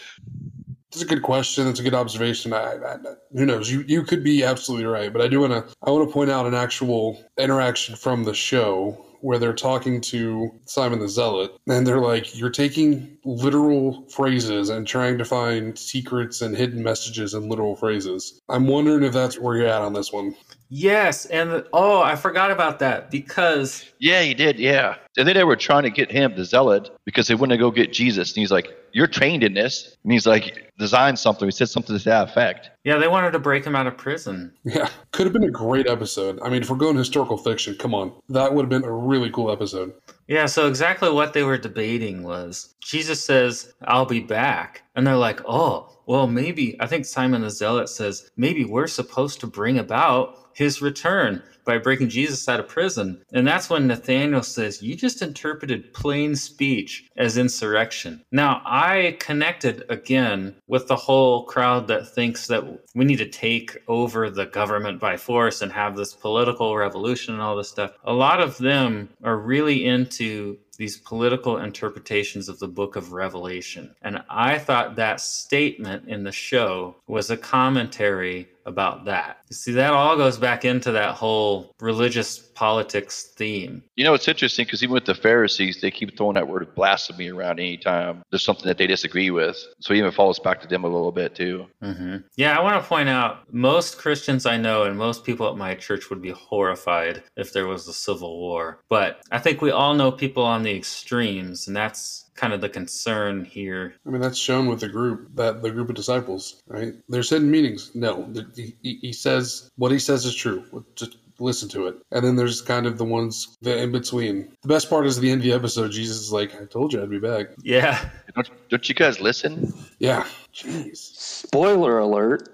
It's 0.93 1.01
a 1.01 1.07
good 1.07 1.23
question. 1.23 1.67
It's 1.69 1.81
a 1.81 1.83
good 1.83 1.95
observation. 1.95 2.53
I, 2.53 2.75
I, 2.75 2.97
who 3.33 3.47
knows? 3.47 3.71
You 3.71 3.83
you 3.89 4.03
could 4.03 4.23
be 4.23 4.45
absolutely 4.45 4.85
right, 4.85 5.11
but 5.11 5.23
I 5.23 5.29
do 5.29 5.41
want 5.41 5.53
to 5.53 5.75
I 5.83 5.91
want 5.91 6.07
to 6.07 6.13
point 6.13 6.31
out 6.31 6.45
an 6.47 6.55
actual 6.55 7.19
interaction 7.39 7.97
from 7.97 8.25
the 8.25 8.35
show 8.35 9.03
where 9.23 9.39
they're 9.39 9.55
talking 9.55 10.01
to 10.01 10.51
Simon 10.67 10.99
the 10.99 11.09
Zealot, 11.09 11.53
and 11.67 11.87
they're 11.87 12.01
like, 12.01 12.37
"You're 12.39 12.51
taking 12.51 13.17
literal 13.25 14.07
phrases 14.11 14.69
and 14.69 14.87
trying 14.87 15.17
to 15.17 15.25
find 15.25 15.79
secrets 15.79 16.43
and 16.43 16.55
hidden 16.55 16.83
messages 16.83 17.33
in 17.33 17.49
literal 17.49 17.75
phrases." 17.75 18.39
I'm 18.51 18.67
wondering 18.67 19.03
if 19.03 19.15
that's 19.15 19.39
where 19.39 19.57
you're 19.57 19.69
at 19.69 19.81
on 19.81 19.95
this 19.95 20.13
one. 20.13 20.37
Yes, 20.69 21.25
and 21.27 21.65
oh, 21.73 22.03
I 22.03 22.17
forgot 22.17 22.51
about 22.51 22.81
that 22.81 23.11
because 23.11 23.85
Yeah, 23.99 24.23
he 24.23 24.35
did. 24.35 24.59
Yeah. 24.59 24.97
And 25.17 25.27
then 25.27 25.37
they 25.37 25.45
were 25.45 25.57
trying 25.57 25.85
to 25.85 25.91
get 25.91 26.11
him, 26.11 26.35
the 26.35 26.45
zealot, 26.45 26.91
because 27.05 27.29
they 27.29 27.35
wanted 27.35 27.57
to 27.57 27.61
go 27.61 27.71
get 27.71 27.93
Jesus. 27.93 28.31
And 28.31 28.41
he's 28.41 28.51
like, 28.51 28.75
You're 28.93 29.07
trained 29.07 29.43
in 29.43 29.55
this. 29.55 29.97
And 30.05 30.13
he's 30.13 30.27
like, 30.27 30.73
Design 30.79 31.17
something. 31.17 31.47
He 31.47 31.53
said 31.53 31.69
something 31.69 31.97
to 31.97 32.05
that 32.07 32.29
effect. 32.31 32.71
yeah, 32.83 32.99
they 32.99 33.07
wanted 33.07 33.31
to 33.33 33.39
break 33.39 33.65
him 33.65 33.77
out 33.77 33.87
of 33.87 33.97
prison. 33.97 34.53
Yeah, 34.65 34.89
could 35.13 35.27
have 35.27 35.33
been 35.33 35.45
a 35.45 35.51
great 35.51 35.87
episode. 35.87 36.41
I 36.43 36.49
mean, 36.49 36.63
if 36.63 36.71
we're 36.71 36.77
going 36.77 36.97
historical 36.97 37.37
fiction, 37.37 37.77
come 37.79 37.95
on, 37.95 38.13
that 38.31 38.53
would 38.53 38.63
have 38.63 38.71
been 38.71 38.85
a 38.85 38.93
really 38.93 39.31
cool 39.31 39.53
episode. 39.53 39.93
Yeah, 40.27 40.47
so 40.47 40.67
exactly 40.67 41.11
what 41.11 41.35
they 41.35 41.45
were 41.45 41.59
debating 41.59 42.25
was 42.25 42.75
Jesus 42.83 43.25
says, 43.25 43.73
I'll 43.85 44.07
be 44.07 44.21
back. 44.21 44.83
And 44.97 45.07
they're 45.07 45.15
like, 45.15 45.41
oh, 45.47 46.01
well, 46.07 46.27
maybe, 46.27 46.77
I 46.81 46.87
think 46.87 47.05
Simon 47.05 47.43
the 47.43 47.51
Zealot 47.51 47.89
says, 47.89 48.31
maybe 48.37 48.65
we're 48.65 48.89
supposed 48.89 49.39
to 49.41 49.47
bring 49.47 49.79
about 49.79 50.51
his 50.55 50.83
return 50.83 51.43
by 51.65 51.79
breaking 51.79 52.09
Jesus 52.09 52.49
out 52.49 52.61
of 52.61 52.69
prison. 52.69 53.23
And 53.33 53.47
that's 53.47 53.71
when 53.71 53.87
Nathaniel 53.87 54.43
says, 54.43 54.83
You 54.83 54.95
just 54.95 55.23
interpreted 55.23 55.93
plain 55.93 56.35
speech 56.37 57.09
as 57.17 57.37
insurrection. 57.37 58.25
Now, 58.33 58.63
I 58.65 59.17
connected 59.21 59.85
again 59.89 60.55
with 60.67 60.89
the 60.89 60.97
whole 60.97 61.45
crowd 61.45 61.89
that 61.89 62.09
thinks 62.09 62.47
that 62.47 62.65
we 62.95 63.05
need 63.05 63.19
to 63.19 63.29
take 63.29 63.79
over 63.89 64.31
the 64.31 64.47
government 64.47 65.01
by 65.01 65.17
force 65.17 65.63
and 65.63 65.73
have 65.73 65.97
this 65.97 66.15
political 66.15 66.77
revolution 66.77 67.35
and 67.35 67.43
all 67.43 67.57
this 67.57 67.69
stuff. 67.69 67.93
A 68.05 68.13
lot 68.13 68.41
of 68.41 68.59
them 68.59 69.09
are 69.23 69.37
really 69.37 69.87
into 69.87 70.59
these 70.79 70.99
political 70.99 71.59
interpretations 71.59 72.49
of 72.49 72.59
the 72.59 72.69
book 72.69 72.97
of 72.97 73.13
Revelation. 73.13 73.95
And 74.03 74.23
I 74.29 74.59
thought 74.59 74.97
that 74.97 75.21
statement 75.21 76.09
in 76.09 76.25
the 76.25 76.33
show 76.33 76.97
was 77.07 77.31
a 77.31 77.37
commentary 77.37 78.49
about 78.67 79.05
that. 79.07 79.39
See, 79.51 79.73
that 79.73 79.93
all 79.93 80.17
goes 80.17 80.39
back 80.39 80.65
into 80.65 80.93
that 80.93 81.15
whole 81.15 81.75
religious 81.81 82.39
politics 82.39 83.33
theme. 83.37 83.83
You 83.97 84.05
know, 84.05 84.15
it's 84.15 84.29
interesting 84.29 84.65
because 84.65 84.83
even 84.83 84.95
with 84.95 85.05
the 85.05 85.15
Pharisees, 85.15 85.81
they 85.81 85.91
keep 85.91 86.17
throwing 86.17 86.35
that 86.35 86.49
word 86.49 86.75
blasphemy 86.75 87.31
around 87.31 87.59
anytime 87.59 88.23
there's 88.31 88.45
something 88.45 88.67
that 88.67 88.79
they 88.79 88.87
disagree 88.87 89.31
with. 89.31 89.57
So 89.81 89.95
it 89.95 89.99
even 89.99 90.13
follows 90.13 90.39
back 90.39 90.61
to 90.63 90.69
them 90.69 90.85
a 90.85 90.89
little 90.89 91.13
bit, 91.13 91.35
too. 91.35 91.67
hmm 91.83 92.17
Yeah, 92.37 92.59
I 92.59 92.63
want 92.63 92.81
to 92.83 92.89
point 92.89 93.09
out 93.09 93.53
most 93.53 93.99
Christians 93.99 94.47
I 94.47 94.57
know 94.57 94.85
and 94.85 94.97
most 94.97 95.25
people 95.25 95.49
at 95.49 95.57
my 95.57 95.75
church 95.75 96.11
would 96.11 96.23
be 96.23 96.31
horrified 96.31 97.23
if 97.37 97.53
there 97.53 97.67
was 97.67 97.89
a 97.89 97.93
civil 97.93 98.39
war. 98.39 98.81
But 98.89 99.21
I 99.31 99.39
think 99.39 99.61
we 99.61 99.71
all 99.71 99.95
know 99.95 100.13
people 100.13 100.45
on 100.45 100.63
the 100.63 100.75
extremes, 100.75 101.67
and 101.67 101.77
that's 101.77 102.22
kind 102.35 102.53
of 102.53 102.61
the 102.61 102.69
concern 102.69 103.45
here. 103.45 103.95
I 104.07 104.11
mean, 104.11 104.21
that's 104.21 104.39
shown 104.39 104.67
with 104.67 104.81
the 104.81 104.89
group 104.89 105.29
that 105.37 105.63
the 105.63 105.71
group 105.71 105.89
of 105.89 105.95
disciples, 105.95 106.63
right? 106.67 106.95
There's 107.09 107.31
hidden 107.31 107.51
meanings. 107.51 107.91
No, 107.95 108.33
he, 108.57 108.75
he- 108.83 108.99
he 109.03 109.13
says 109.13 109.71
what 109.77 109.93
he 109.93 109.99
says 109.99 110.25
is 110.25 110.35
true. 110.35 110.85
Just 110.97 111.19
listen 111.39 111.69
to 111.71 111.89
it. 111.89 111.97
And 112.13 112.25
then 112.25 112.37
there's 112.37 112.63
kind 112.63 112.87
of 112.87 112.99
the 112.99 113.05
ones 113.05 113.57
the 113.63 113.77
in 113.83 113.91
between. 113.91 114.53
The 114.63 114.69
best 114.69 114.89
part 114.89 115.07
is 115.07 115.19
the 115.19 115.31
end 115.31 115.41
of 115.41 115.45
the 115.45 115.53
episode. 115.53 115.91
Jesus 115.91 116.19
is 116.19 116.33
like, 116.33 116.55
"I 116.61 116.65
told 116.67 116.93
you 116.93 117.03
I'd 117.03 117.11
be 117.11 117.19
back." 117.19 117.49
Yeah. 117.63 118.09
Don't, 118.35 118.49
don't 118.71 118.89
you 118.89 118.95
guys 118.95 119.21
listen? 119.21 119.73
Yeah. 119.99 120.27
Jeez. 120.55 120.97
Spoiler 120.99 121.99
alert. 121.99 122.49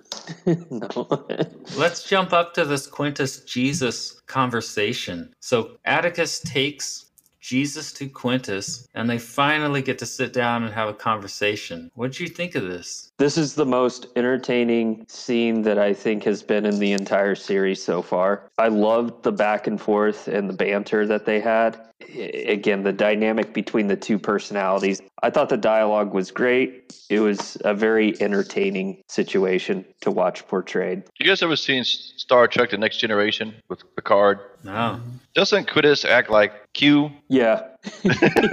no. 0.71 1.27
Let's 1.77 2.03
jump 2.09 2.33
up 2.33 2.55
to 2.55 2.65
this 2.65 2.87
Quintus 2.87 3.41
Jesus 3.45 4.21
conversation. 4.27 5.33
So 5.41 5.79
Atticus 5.85 6.41
takes 6.41 7.07
Jesus 7.49 7.95
to 7.95 8.07
Quintus, 8.07 8.87
and 8.95 9.09
they 9.09 9.17
finally 9.17 9.81
get 9.81 9.99
to 10.01 10.05
sit 10.05 10.35
down 10.35 10.65
and 10.65 10.75
have 10.75 10.91
a 10.91 10.93
conversation. 10.93 11.91
What 11.95 12.13
do 12.13 12.23
you 12.23 12.29
think 12.29 12.55
of 12.55 12.65
this? 12.65 13.11
This 13.17 13.39
is 13.39 13.55
the 13.55 13.65
most 13.65 14.09
entertaining 14.17 15.07
scene 15.09 15.63
that 15.63 15.79
I 15.79 15.95
think 15.95 16.25
has 16.25 16.43
been 16.43 16.67
in 16.67 16.79
the 16.79 16.93
entire 16.93 17.35
series 17.35 17.83
so 17.83 18.03
far. 18.03 18.51
I 18.59 18.69
loved 18.69 19.23
the 19.23 19.33
back 19.33 19.67
and 19.67 19.81
forth 19.81 20.29
and 20.29 20.47
the 20.47 20.53
banter 20.53 21.07
that 21.07 21.25
they 21.25 21.41
had. 21.41 21.81
I- 22.03 22.05
Again, 22.49 22.85
the 22.85 22.93
dynamic 22.93 23.53
between 23.53 23.89
the 23.89 23.97
two 23.97 24.19
personalities. 24.19 25.03
I 25.23 25.31
thought 25.31 25.49
the 25.49 25.57
dialogue 25.57 26.15
was 26.15 26.31
great. 26.31 26.95
It 27.11 27.21
was 27.21 27.57
a 27.65 27.75
very 27.75 28.21
entertaining 28.23 29.03
situation 29.09 29.85
to 30.03 30.11
watch 30.11 30.47
portrayed. 30.47 31.03
You 31.19 31.27
guys 31.27 31.43
ever 31.43 31.57
seen 31.57 31.85
Star 31.85 32.47
Trek: 32.47 32.71
The 32.71 32.79
Next 32.79 32.99
Generation 32.99 33.55
with 33.69 33.83
Picard? 33.97 34.39
No. 34.65 35.01
Doesn't 35.35 35.71
Quintus 35.71 36.05
act 36.05 36.31
like 36.31 36.53
Q? 36.75 37.11
Yeah. 37.29 37.63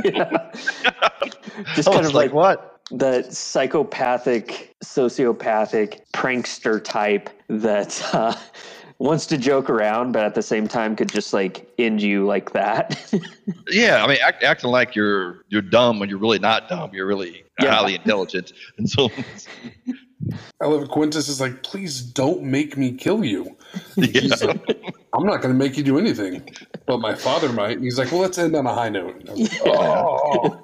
Yeah. 0.04 0.52
Just 1.76 1.88
kind 1.88 2.00
was 2.00 2.08
of 2.08 2.14
like 2.14 2.34
what? 2.34 2.72
the 2.92 3.24
psychopathic, 3.32 4.76
sociopathic 4.84 6.02
prankster 6.14 6.84
type 6.84 7.30
that 7.50 8.02
uh, 8.14 8.36
wants 9.00 9.26
to 9.28 9.38
joke 9.38 9.70
around, 9.70 10.12
but 10.14 10.24
at 10.24 10.36
the 10.36 10.42
same 10.42 10.68
time 10.68 10.96
could 10.96 11.10
just 11.10 11.34
like 11.34 11.70
end 11.78 12.02
you 12.02 12.26
like 12.26 12.54
that. 12.54 13.00
Yeah, 13.72 14.04
I 14.04 14.08
mean, 14.08 14.18
act, 14.24 14.44
acting 14.44 14.70
like 14.70 14.96
you're 14.96 15.44
you're 15.50 15.62
dumb 15.64 16.00
when 16.00 16.08
you're 16.08 16.20
really 16.20 16.38
not 16.40 16.70
dumb. 16.70 16.92
You're 16.94 17.08
really 17.08 17.44
Yeah. 17.60 17.72
highly 17.72 17.96
intelligent, 17.96 18.54
and 18.78 18.88
so 18.90 19.10
I 20.62 20.66
love 20.68 20.84
it. 20.84 20.90
Quintus 20.90 21.28
is 21.28 21.42
like, 21.42 21.64
"Please 21.64 22.02
don't 22.02 22.44
make 22.44 22.78
me 22.78 22.92
kill 22.94 23.24
you." 23.26 23.56
yeah. 23.96 24.06
He's 24.22 24.44
like, 24.44 24.60
I'm 25.14 25.26
not 25.26 25.42
going 25.42 25.54
to 25.54 25.58
make 25.58 25.78
you 25.78 25.84
do 25.84 25.98
anything, 25.98 26.48
but 26.86 27.00
my 27.00 27.16
father 27.16 27.52
might. 27.52 27.72
And 27.78 27.84
he's 27.84 27.98
like, 27.98 28.12
"Well, 28.12 28.22
let's 28.22 28.38
end 28.38 28.56
on 28.56 28.66
a 28.68 28.74
high 28.74 28.90
note." 28.90 29.24
I 29.28 29.32
was 29.34 29.52
like, 29.54 29.62
oh. 29.66 30.64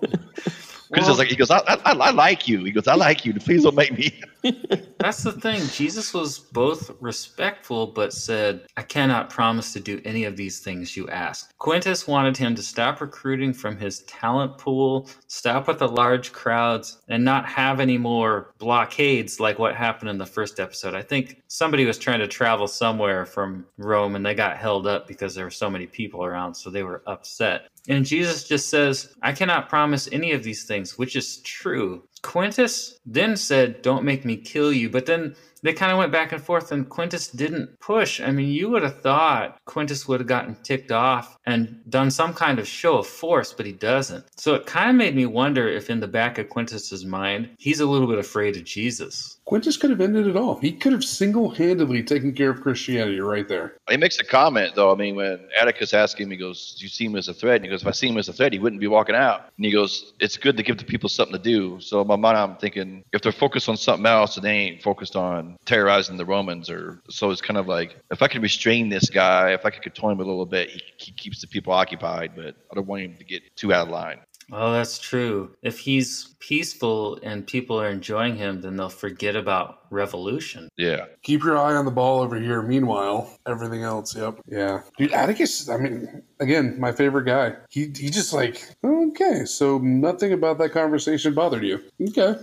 Chris 0.91 1.07
is 1.07 1.17
like, 1.17 1.29
he 1.29 1.35
goes, 1.35 1.51
I, 1.51 1.59
I, 1.67 1.93
I 1.93 2.11
like 2.11 2.47
you. 2.47 2.63
He 2.63 2.71
goes, 2.71 2.87
I 2.87 2.95
like 2.95 3.25
you. 3.25 3.33
Please 3.33 3.63
don't 3.63 3.75
make 3.75 3.97
me. 3.97 4.21
That's 4.99 5.23
the 5.23 5.31
thing. 5.31 5.61
Jesus 5.67 6.13
was 6.13 6.39
both 6.39 6.91
respectful, 6.99 7.87
but 7.87 8.13
said, 8.13 8.65
I 8.75 8.81
cannot 8.81 9.29
promise 9.29 9.71
to 9.73 9.79
do 9.79 10.01
any 10.03 10.25
of 10.25 10.35
these 10.35 10.59
things 10.59 10.97
you 10.97 11.07
ask. 11.09 11.55
Quintus 11.59 12.07
wanted 12.07 12.35
him 12.35 12.55
to 12.55 12.63
stop 12.63 13.01
recruiting 13.01 13.53
from 13.53 13.77
his 13.77 13.99
talent 14.01 14.57
pool, 14.57 15.09
stop 15.27 15.67
with 15.67 15.79
the 15.79 15.87
large 15.87 16.33
crowds, 16.33 17.01
and 17.07 17.23
not 17.23 17.45
have 17.45 17.79
any 17.79 17.97
more 17.97 18.53
blockades 18.57 19.39
like 19.39 19.59
what 19.59 19.75
happened 19.75 20.09
in 20.09 20.17
the 20.17 20.25
first 20.25 20.59
episode. 20.59 20.93
I 20.93 21.01
think 21.01 21.41
somebody 21.47 21.85
was 21.85 21.97
trying 21.97 22.19
to 22.19 22.27
travel 22.27 22.67
somewhere 22.67 23.25
from 23.25 23.65
Rome 23.77 24.15
and 24.15 24.25
they 24.25 24.35
got 24.35 24.57
held 24.57 24.87
up 24.87 25.07
because 25.07 25.35
there 25.35 25.45
were 25.45 25.51
so 25.51 25.69
many 25.69 25.87
people 25.87 26.25
around, 26.25 26.53
so 26.55 26.69
they 26.69 26.83
were 26.83 27.03
upset. 27.07 27.67
And 27.87 28.05
Jesus 28.05 28.43
just 28.47 28.69
says, 28.69 29.13
I 29.21 29.31
cannot 29.31 29.69
promise 29.69 30.07
any 30.11 30.33
of 30.33 30.43
these 30.43 30.65
things, 30.65 30.97
which 30.97 31.15
is 31.15 31.41
true. 31.41 32.03
Quintus 32.21 32.99
then 33.05 33.35
said, 33.35 33.81
Don't 33.81 34.05
make 34.05 34.25
me 34.25 34.37
kill 34.37 34.71
you. 34.71 34.89
But 34.89 35.07
then 35.07 35.35
they 35.63 35.73
kind 35.73 35.91
of 35.91 35.97
went 35.97 36.11
back 36.11 36.31
and 36.31 36.41
forth, 36.41 36.71
and 36.71 36.89
Quintus 36.89 37.27
didn't 37.27 37.79
push. 37.79 38.19
I 38.19 38.31
mean, 38.31 38.49
you 38.49 38.69
would 38.69 38.81
have 38.83 39.01
thought 39.01 39.59
Quintus 39.65 40.07
would 40.07 40.19
have 40.19 40.27
gotten 40.27 40.55
ticked 40.63 40.91
off 40.91 41.37
and 41.45 41.81
done 41.89 42.09
some 42.09 42.33
kind 42.33 42.57
of 42.57 42.67
show 42.67 42.97
of 42.97 43.07
force, 43.07 43.53
but 43.53 43.65
he 43.65 43.71
doesn't. 43.71 44.25
So 44.37 44.55
it 44.55 44.65
kind 44.65 44.89
of 44.89 44.95
made 44.95 45.15
me 45.15 45.25
wonder 45.27 45.67
if 45.67 45.89
in 45.89 45.99
the 45.99 46.07
back 46.07 46.37
of 46.39 46.49
Quintus's 46.49 47.05
mind, 47.05 47.49
he's 47.59 47.79
a 47.79 47.85
little 47.85 48.07
bit 48.07 48.17
afraid 48.17 48.57
of 48.57 48.63
Jesus. 48.63 49.37
Quintus 49.51 49.75
could 49.75 49.89
have 49.89 49.99
ended 49.99 50.27
it 50.27 50.37
all. 50.37 50.59
He 50.59 50.71
could 50.71 50.93
have 50.93 51.03
single-handedly 51.03 52.03
taken 52.03 52.31
care 52.31 52.51
of 52.51 52.61
Christianity 52.61 53.19
right 53.19 53.45
there. 53.49 53.75
He 53.89 53.97
makes 53.97 54.17
a 54.17 54.23
comment, 54.23 54.75
though. 54.75 54.93
I 54.93 54.95
mean, 54.95 55.17
when 55.17 55.41
Atticus 55.59 55.93
asks 55.93 56.17
him, 56.17 56.31
he 56.31 56.37
goes, 56.37 56.77
Do 56.79 56.85
you 56.85 56.87
see 56.87 57.03
him 57.03 57.17
as 57.17 57.27
a 57.27 57.33
threat? 57.33 57.57
And 57.57 57.65
he 57.65 57.69
goes, 57.69 57.81
If 57.81 57.87
I 57.89 57.91
see 57.91 58.07
him 58.07 58.17
as 58.17 58.29
a 58.29 58.33
threat, 58.33 58.53
he 58.53 58.59
wouldn't 58.59 58.79
be 58.79 58.87
walking 58.87 59.13
out. 59.13 59.49
And 59.57 59.65
he 59.65 59.73
goes, 59.73 60.13
It's 60.21 60.37
good 60.37 60.55
to 60.55 60.63
give 60.63 60.77
the 60.77 60.85
people 60.85 61.09
something 61.09 61.35
to 61.35 61.43
do. 61.43 61.81
So 61.81 61.99
in 61.99 62.07
my 62.07 62.15
mind, 62.15 62.37
I'm 62.37 62.55
thinking, 62.55 63.03
if 63.11 63.23
they're 63.23 63.33
focused 63.33 63.67
on 63.67 63.75
something 63.75 64.05
else 64.05 64.37
and 64.37 64.45
they 64.45 64.55
ain't 64.55 64.81
focused 64.81 65.17
on 65.17 65.57
terrorizing 65.65 66.15
the 66.15 66.25
Romans, 66.25 66.69
or 66.69 67.01
so 67.09 67.29
it's 67.29 67.41
kind 67.41 67.57
of 67.57 67.67
like, 67.67 67.97
if 68.09 68.21
I 68.21 68.29
could 68.29 68.43
restrain 68.43 68.87
this 68.87 69.09
guy, 69.09 69.51
if 69.51 69.65
I 69.65 69.69
could 69.69 69.83
control 69.83 70.13
him 70.13 70.21
a 70.21 70.23
little 70.23 70.45
bit, 70.45 70.69
he, 70.69 70.81
he 70.95 71.11
keeps 71.11 71.41
the 71.41 71.47
people 71.47 71.73
occupied, 71.73 72.37
but 72.37 72.55
I 72.71 72.75
don't 72.75 72.87
want 72.87 73.01
him 73.01 73.17
to 73.17 73.25
get 73.25 73.41
too 73.57 73.73
out 73.73 73.87
of 73.87 73.91
line. 73.91 74.21
Oh, 74.51 74.73
that's 74.73 74.99
true. 74.99 75.55
If 75.61 75.79
he's 75.79 76.35
peaceful 76.39 77.17
and 77.23 77.47
people 77.47 77.79
are 77.79 77.89
enjoying 77.89 78.35
him, 78.35 78.61
then 78.61 78.75
they'll 78.75 78.89
forget 78.89 79.35
about 79.35 79.79
revolution. 79.89 80.67
Yeah. 80.77 81.05
Keep 81.23 81.43
your 81.43 81.57
eye 81.57 81.75
on 81.75 81.85
the 81.85 81.91
ball 81.91 82.19
over 82.19 82.37
here. 82.39 82.61
Meanwhile, 82.61 83.37
everything 83.47 83.83
else, 83.83 84.15
yep. 84.15 84.39
Yeah. 84.47 84.81
Dude, 84.97 85.13
Atticus, 85.13 85.69
I 85.69 85.77
mean, 85.77 86.23
again, 86.39 86.79
my 86.79 86.91
favorite 86.91 87.25
guy. 87.25 87.55
He 87.69 87.91
he 87.95 88.09
just 88.09 88.33
like, 88.33 88.67
okay, 88.83 89.45
so 89.45 89.77
nothing 89.77 90.33
about 90.33 90.57
that 90.57 90.71
conversation 90.71 91.33
bothered 91.33 91.63
you. 91.63 91.79
Okay. 92.09 92.35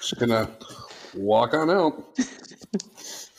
Just 0.00 0.18
gonna 0.18 0.50
walk 1.14 1.52
on 1.54 1.70
out. 1.70 2.18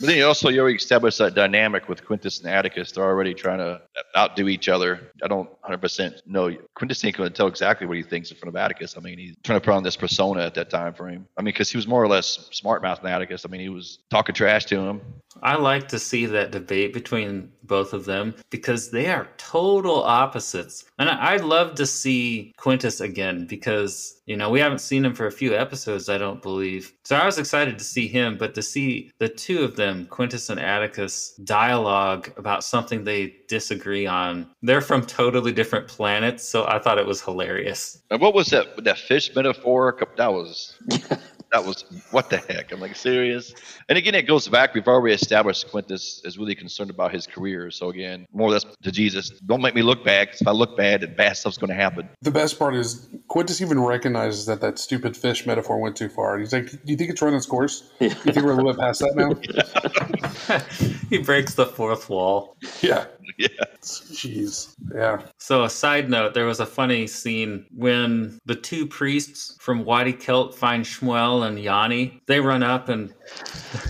But 0.02 0.08
then 0.08 0.18
you 0.18 0.26
also 0.26 0.50
you 0.50 0.60
already 0.62 0.78
established 0.78 1.20
that 1.20 1.36
dynamic 1.36 1.88
with 1.88 2.04
Quintus 2.04 2.40
and 2.40 2.50
Atticus. 2.50 2.92
They're 2.92 3.04
already 3.04 3.36
trying 3.36 3.60
to 3.60 3.82
outdo 4.18 4.48
each 4.48 4.68
other. 4.68 5.12
I 5.24 5.28
don't 5.28 5.48
100% 5.62 6.26
know. 6.26 6.52
Quintus 6.74 7.06
ain't 7.06 7.16
going 7.16 7.30
to 7.30 7.36
tell 7.36 7.46
exactly 7.46 7.86
what 7.86 7.98
he 7.98 8.04
thinks 8.04 8.32
in 8.32 8.38
front 8.38 8.50
of 8.50 8.56
Atticus. 8.60 8.98
I 8.98 9.02
mean, 9.02 9.20
he's 9.20 9.36
trying 9.44 9.60
to 9.60 9.64
put 9.64 9.76
on 9.76 9.84
this 9.84 9.96
persona 9.96 10.42
at 10.42 10.56
that 10.56 10.72
time 10.72 10.96
frame. 10.96 11.28
I 11.38 11.42
mean, 11.42 11.54
because 11.54 11.70
he 11.70 11.78
was 11.78 11.88
more 11.88 12.04
or 12.04 12.08
less 12.08 12.50
smart 12.52 12.82
mouth 12.82 13.02
than 13.02 13.12
Atticus. 13.12 13.46
I 13.46 13.50
mean, 13.50 13.62
he 13.62 13.70
was 13.70 14.00
talking 14.10 14.34
trash 14.34 14.66
to 14.66 14.80
him. 14.80 15.02
I 15.44 15.56
like 15.56 15.88
to 15.90 16.00
see 16.00 16.26
that 16.26 16.52
debate 16.52 16.94
between 16.94 17.52
both 17.64 17.94
of 17.94 18.06
them 18.06 18.36
because 18.50 18.92
they 18.92 19.08
are 19.08 19.30
total 19.38 20.04
opposites. 20.04 20.86
And 21.00 21.10
I'd 21.10 21.46
love 21.46 21.76
to 21.76 21.86
see 21.86 22.54
Quintus 22.58 23.00
again 23.00 23.46
because, 23.46 24.22
you 24.26 24.36
know, 24.36 24.50
we 24.50 24.60
haven't 24.60 24.80
seen 24.80 25.06
him 25.06 25.16
for 25.16 25.28
a 25.28 25.32
few 25.32 25.56
episodes, 25.56 26.10
I 26.10 26.18
don't 26.18 26.42
believe. 26.42 26.94
So 27.06 27.16
I 27.16 27.26
was 27.26 27.38
excited 27.38 27.78
to 27.78 27.86
see 27.86 28.08
him, 28.08 28.38
but 28.38 28.54
to 28.56 28.62
see 28.62 29.12
the 29.20 29.30
two 29.30 29.64
of 29.64 29.76
them, 29.78 29.91
Quintus 30.10 30.50
and 30.50 30.60
Atticus, 30.60 31.34
dialogue 31.44 32.32
about 32.38 32.64
something 32.64 33.04
they 33.04 33.36
disagree 33.48 34.08
on. 34.08 34.50
They're 34.62 34.82
from 34.82 35.06
totally 35.06 35.52
different 35.52 35.88
planets, 35.88 36.48
so 36.48 36.66
I 36.66 36.80
thought 36.80 36.98
it 36.98 37.06
was 37.06 37.22
hilarious. 37.22 38.02
And 38.10 38.22
what 38.22 38.34
was 38.34 38.48
that? 38.48 38.84
That 38.84 38.98
fish 38.98 39.36
metaphor? 39.36 39.98
That 40.18 40.32
was. 40.32 40.78
That 41.52 41.66
was 41.66 41.84
what 42.12 42.30
the 42.30 42.38
heck? 42.38 42.72
I'm 42.72 42.80
like 42.80 42.96
serious. 42.96 43.54
And 43.90 43.98
again, 43.98 44.16
it 44.16 44.22
goes 44.26 44.48
back. 44.48 44.74
We've 44.74 44.88
already 44.88 45.14
established 45.14 45.70
Quintus 45.70 46.22
is 46.24 46.38
really 46.38 46.56
concerned 46.56 46.90
about 46.90 47.12
his 47.14 47.28
career. 47.28 47.70
So 47.72 47.90
again, 47.90 48.26
more 48.32 48.48
or 48.48 48.52
less 48.52 48.66
to 48.84 48.92
Jesus. 48.92 49.32
Don't 49.46 49.62
make 49.62 49.76
me 49.76 49.82
look 49.82 50.06
bad. 50.06 50.30
'cause 50.32 50.40
if 50.42 50.48
I 50.48 50.52
look 50.52 50.78
bad, 50.78 51.02
then 51.02 51.14
bad 51.16 51.36
stuff's 51.36 51.58
going 51.58 51.68
to 51.70 51.76
happen. 51.76 52.08
The 52.22 52.32
best 52.32 52.58
part 52.58 52.74
is 52.76 53.10
Quintus 53.28 53.60
even 53.62 53.82
recognizes 53.82 54.46
that 54.46 54.62
that 54.62 54.80
stupid 54.80 55.18
fish 55.18 55.46
metaphor 55.46 55.78
went 55.82 55.98
too 55.98 56.08
far. 56.08 56.38
He's 56.40 56.54
like, 56.54 56.72
"Do 56.72 56.78
you 56.86 56.96
think 56.96 57.10
it's 57.10 57.22
run 57.22 57.34
its 57.34 57.46
course? 57.46 57.84
Do 58.00 58.06
You 58.06 58.12
think 58.12 58.38
we're 58.38 58.52
a 58.52 58.56
little 58.56 58.72
bit 58.72 58.80
past 58.80 59.02
that 59.02 59.16
now?" 59.16 60.56
he 61.10 61.18
breaks 61.18 61.56
the 61.56 61.66
fourth 61.66 62.10
wall. 62.10 62.56
yeah. 62.82 63.06
Yeah. 63.38 63.48
Jeez. 63.82 64.76
Yeah. 64.94 65.22
So, 65.38 65.64
a 65.64 65.70
side 65.70 66.10
note, 66.10 66.34
there 66.34 66.46
was 66.46 66.60
a 66.60 66.66
funny 66.66 67.08
scene 67.08 67.66
when 67.76 68.40
the 68.46 68.56
two 68.56 68.86
priests 68.86 69.58
from 69.60 69.84
Wadi 69.84 70.14
Kilt 70.14 70.54
find 70.54 70.86
Shmuel 70.86 71.48
and 71.48 71.60
Yanni. 71.60 72.22
They 72.28 72.40
run 72.40 72.62
up 72.62 72.90
and 72.90 73.14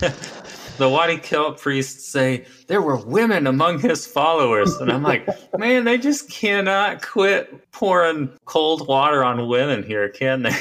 the 0.78 0.88
Wadi 0.88 1.18
Kilt 1.18 1.58
priests 1.60 2.08
say, 2.08 2.46
There 2.68 2.80
were 2.80 2.96
women 2.96 3.46
among 3.46 3.80
his 3.80 4.06
followers. 4.06 4.74
And 4.76 4.90
I'm 4.90 5.02
like, 5.02 5.26
Man, 5.58 5.84
they 5.84 5.98
just 5.98 6.30
cannot 6.30 7.02
quit 7.02 7.70
pouring 7.72 8.30
cold 8.46 8.86
water 8.88 9.22
on 9.22 9.48
women 9.48 9.82
here, 9.82 10.08
can 10.08 10.42
they? 10.42 10.56